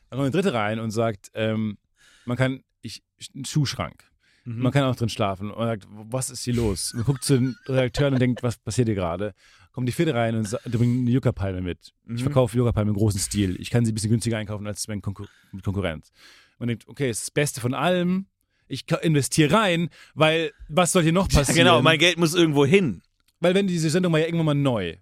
Dann 0.10 0.20
kommt 0.20 0.34
der 0.34 0.42
dritte 0.42 0.56
rein 0.56 0.80
und 0.80 0.92
sagt, 0.92 1.30
ähm, 1.34 1.78
man 2.26 2.38
kann, 2.38 2.64
ich, 2.82 3.04
einen 3.34 3.46
Schuhschrank. 3.46 4.04
Mhm. 4.46 4.62
Man 4.62 4.72
kann 4.72 4.84
auch 4.84 4.96
drin 4.96 5.10
schlafen. 5.10 5.50
Und 5.52 5.58
man 5.58 5.68
sagt, 5.68 5.88
was 5.90 6.30
ist 6.30 6.44
hier 6.44 6.54
los? 6.54 6.94
Man 6.94 7.04
guckt 7.04 7.24
zu 7.24 7.36
den 7.38 7.56
Redakteuren 7.68 8.14
und 8.14 8.20
denkt, 8.20 8.44
was 8.44 8.58
passiert 8.58 8.88
hier 8.88 8.96
gerade? 8.96 9.34
Kommt 9.76 9.90
die 9.90 9.92
vierte 9.92 10.14
rein 10.16 10.36
und 10.38 10.50
bringen 10.72 11.02
eine 11.02 11.12
Yucca-Palme 11.12 11.60
mit. 11.62 11.94
Mhm. 12.06 12.16
Ich 12.16 12.24
verkaufe 12.24 12.58
Yucca-Palme 12.58 12.92
im 12.92 12.96
großen 12.98 13.20
Stil. 13.20 13.60
Ich 13.60 13.70
kann 13.70 13.84
sie 13.86 13.92
ein 13.92 13.94
bisschen 13.94 14.10
günstiger 14.10 14.38
einkaufen 14.38 14.66
als 14.66 14.88
mein 14.88 15.02
Konkur 15.02 15.28
mit 15.52 15.66
Konkurrenz. 15.66 16.14
Man 16.60 16.70
denkt, 16.70 16.88
okay, 16.88 17.10
es 17.10 17.18
ist 17.20 17.28
das 17.28 17.32
Beste 17.32 17.60
von 17.60 17.74
allem. 17.74 18.28
Ich 18.70 18.86
investiere 19.02 19.52
rein, 19.54 19.90
weil 20.14 20.52
was 20.70 20.94
soll 20.94 21.04
hier 21.04 21.12
noch 21.12 21.28
Ja, 21.32 21.40
passieren? 21.40 21.58
genau, 21.58 21.82
mein 21.82 22.00
Geld 22.00 22.18
muss 22.18 22.34
irgendwo 22.34 22.66
hin. 22.66 23.02
weil 23.42 23.54
wenn 23.54 23.68
diese 23.68 23.90
Sendung 23.90 24.14
war 24.14 24.20
ja 24.22 24.28
irgendwann 24.28 24.46
mal 24.46 24.54
neu. 24.56 24.96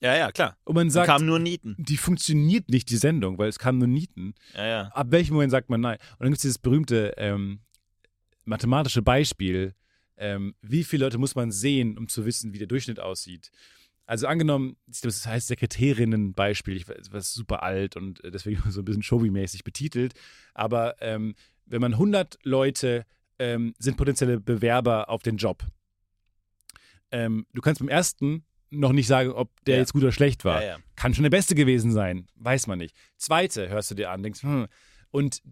Ja, 0.00 0.16
ja, 0.16 0.32
klar. 0.32 0.56
Und 0.64 0.74
man 0.74 0.90
sagt, 0.90 1.06
kamen 1.06 1.26
nur 1.26 1.38
Nieten. 1.38 1.76
die 1.78 1.96
funktioniert 1.98 2.68
nicht, 2.70 2.88
die 2.90 2.96
Sendung, 2.96 3.36
weil 3.38 3.48
es 3.50 3.58
kamen 3.58 3.78
nur 3.78 3.86
Nieten. 3.86 4.34
Ja, 4.54 4.66
ja. 4.66 4.82
Ab 4.88 5.08
welchem 5.10 5.34
Moment 5.34 5.50
sagt 5.52 5.68
man 5.70 5.80
nein? 5.82 5.98
Und 6.12 6.20
dann 6.20 6.28
gibt 6.30 6.38
es 6.38 6.42
dieses 6.42 6.58
berühmte 6.58 7.12
ähm, 7.18 7.60
mathematische 8.44 9.02
Beispiel, 9.02 9.74
Ähm, 10.16 10.54
wie 10.60 10.84
viele 10.84 11.04
Leute 11.06 11.18
muss 11.18 11.34
man 11.34 11.50
sehen, 11.50 11.98
um 11.98 12.08
zu 12.08 12.24
wissen, 12.24 12.52
wie 12.52 12.58
der 12.58 12.66
Durchschnitt 12.66 13.00
aussieht? 13.00 13.50
Also 14.04 14.26
angenommen, 14.26 14.76
das 15.02 15.26
heißt 15.26 15.46
Sekretärinnen-Beispiel, 15.48 16.76
ich 16.76 16.88
weiß, 16.88 17.12
was 17.12 17.32
super 17.32 17.62
alt 17.62 17.96
und 17.96 18.22
äh, 18.24 18.30
deswegen 18.30 18.62
so 18.70 18.80
ein 18.80 18.84
bisschen 18.84 19.02
showy-mäßig 19.02 19.64
betitelt, 19.64 20.14
aber 20.54 20.96
ähm, 21.00 21.34
wenn 21.66 21.80
man 21.80 21.92
100 21.94 22.38
Leute 22.42 23.06
ähm, 23.38 23.74
sind 23.78 23.96
potenzielle 23.96 24.38
Bewerber 24.40 25.08
auf 25.08 25.22
den 25.22 25.36
Job. 25.36 25.64
Ähm, 27.10 27.46
du 27.52 27.60
kannst 27.60 27.80
beim 27.80 27.88
ersten 27.88 28.44
noch 28.70 28.92
nicht 28.92 29.06
sagen, 29.06 29.30
ob 29.32 29.50
der 29.64 29.76
Ja. 29.76 29.80
jetzt 29.80 29.92
gut 29.92 30.02
oder 30.02 30.12
schlecht 30.12 30.44
war. 30.44 30.62
Ja, 30.62 30.68
ja. 30.68 30.78
Kann 30.96 31.14
schon 31.14 31.24
der 31.24 31.30
Beste 31.30 31.54
gewesen 31.54 31.92
sein, 31.92 32.26
weiß 32.36 32.66
man 32.66 32.78
nicht. 32.78 32.96
Zweite 33.18 33.68
hörst 33.68 33.90
du 33.90 33.94
dir 33.94 34.10
an, 34.10 34.22
denkst, 34.22 34.42
hm. 34.42 34.66
Und 35.12 35.42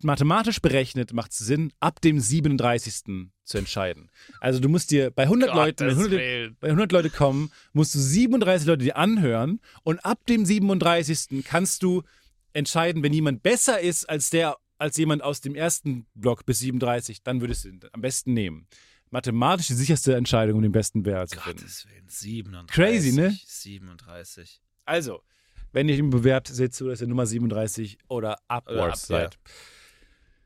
mathematisch 0.00 0.60
berechnet 0.60 1.12
macht 1.12 1.32
es 1.32 1.38
Sinn, 1.38 1.72
ab 1.80 2.00
dem 2.00 2.20
37. 2.20 3.28
zu 3.44 3.58
entscheiden. 3.58 4.10
Also 4.40 4.60
du 4.60 4.68
musst 4.68 4.92
dir 4.92 5.10
bei 5.10 5.24
100 5.24 5.52
Leuten, 5.56 5.88
wenn 5.88 5.98
100, 5.98 6.60
bei 6.60 6.68
100 6.68 6.92
Leute 6.92 7.10
kommen, 7.10 7.50
musst 7.72 7.96
du 7.96 7.98
37 7.98 8.64
Leute 8.68 8.84
dir 8.84 8.96
anhören 8.96 9.60
und 9.82 9.98
ab 10.04 10.24
dem 10.26 10.46
37. 10.46 11.44
kannst 11.44 11.82
du 11.82 12.04
entscheiden, 12.52 13.02
wenn 13.02 13.12
jemand 13.12 13.42
besser 13.42 13.80
ist 13.80 14.08
als 14.08 14.30
der, 14.30 14.56
als 14.78 14.96
jemand 14.96 15.20
aus 15.20 15.40
dem 15.40 15.56
ersten 15.56 16.06
Block 16.14 16.46
bis 16.46 16.60
37, 16.60 17.24
dann 17.24 17.40
würdest 17.40 17.64
du 17.64 17.70
ihn 17.70 17.80
am 17.90 18.00
besten 18.00 18.34
nehmen. 18.34 18.68
Mathematisch 19.10 19.66
die 19.66 19.74
sicherste 19.74 20.14
Entscheidung, 20.14 20.58
um 20.58 20.62
den 20.62 20.72
besten 20.72 21.02
Bär 21.02 21.26
zu 21.26 21.40
finden. 21.40 21.58
Gottes 21.58 21.86
Willen, 21.86 22.08
37. 22.08 22.72
Crazy, 22.72 23.12
ne? 23.12 23.36
37. 23.46 24.60
Also, 24.84 25.22
wenn 25.76 25.90
ihr 25.90 25.96
ihn 25.98 26.08
bewerbt, 26.08 26.48
seht 26.48 26.72
zu, 26.74 26.88
dass 26.88 27.02
ihr 27.02 27.06
Nummer 27.06 27.26
37 27.26 27.98
oder 28.08 28.38
upwards 28.48 29.10
Oder 29.10 29.24
ab- 29.24 29.34
seid. 29.34 29.38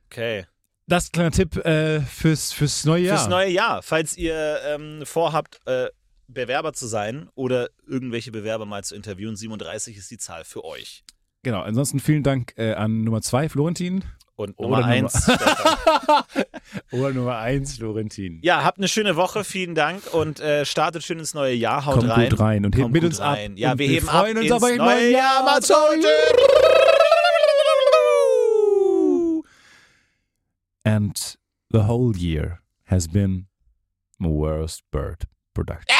Okay. 0.06 0.46
Das 0.88 1.04
ist 1.04 1.10
ein 1.10 1.12
kleiner 1.12 1.30
Tipp 1.30 1.56
äh, 1.64 2.00
fürs, 2.00 2.52
fürs 2.52 2.84
neue 2.84 3.04
Jahr. 3.04 3.16
Fürs 3.16 3.28
neue 3.28 3.48
Jahr, 3.50 3.80
falls 3.80 4.16
ihr 4.16 4.58
ähm, 4.66 5.02
vorhabt, 5.06 5.60
äh, 5.66 5.86
Bewerber 6.26 6.72
zu 6.72 6.88
sein 6.88 7.28
oder 7.36 7.70
irgendwelche 7.86 8.32
Bewerber 8.32 8.66
mal 8.66 8.82
zu 8.82 8.96
interviewen, 8.96 9.36
37 9.36 9.96
ist 9.96 10.10
die 10.10 10.18
Zahl 10.18 10.42
für 10.44 10.64
euch. 10.64 11.04
Genau, 11.44 11.60
ansonsten 11.62 12.00
vielen 12.00 12.24
Dank 12.24 12.52
äh, 12.56 12.72
an 12.72 13.04
Nummer 13.04 13.22
2, 13.22 13.48
Florentin. 13.50 14.04
Und 14.40 14.54
Oder 14.58 14.68
Nummer 14.68 14.80
Nummer- 14.80 14.86
eins. 14.90 15.22
Stefan. 15.22 16.24
Oder 16.92 17.12
Nummer 17.12 17.38
1, 17.38 17.76
Florentin. 17.76 18.38
ja, 18.42 18.64
habt 18.64 18.78
eine 18.78 18.88
schöne 18.88 19.14
Woche, 19.16 19.44
vielen 19.44 19.74
Dank 19.74 20.02
und 20.14 20.40
äh, 20.40 20.64
startet 20.64 21.02
schön 21.04 21.18
ins 21.18 21.34
neue 21.34 21.52
Jahr. 21.54 21.84
Haut 21.84 21.96
Kommt 21.98 22.10
rein. 22.10 22.30
gut 22.30 22.40
rein 22.40 22.64
und 22.64 22.74
hebt 22.74 22.88
mit 22.90 23.04
uns 23.04 23.20
ab. 23.20 23.36
Ja, 23.56 23.72
und 23.72 23.78
wir 23.78 23.86
heben 23.86 24.06
freuen 24.06 24.38
ab 24.38 24.42
uns 24.44 24.50
ins 24.52 24.64
ein 24.64 24.76
neue 24.78 25.10
Jahr. 25.12 25.44
Macht's 25.44 25.68
gut. 25.68 26.06
And 30.84 31.36
the 31.70 31.80
whole 31.86 32.16
year 32.16 32.60
has 32.86 33.06
been 33.08 33.46
Worst 34.18 34.82
Bird 34.90 35.24
Production. 35.54 35.99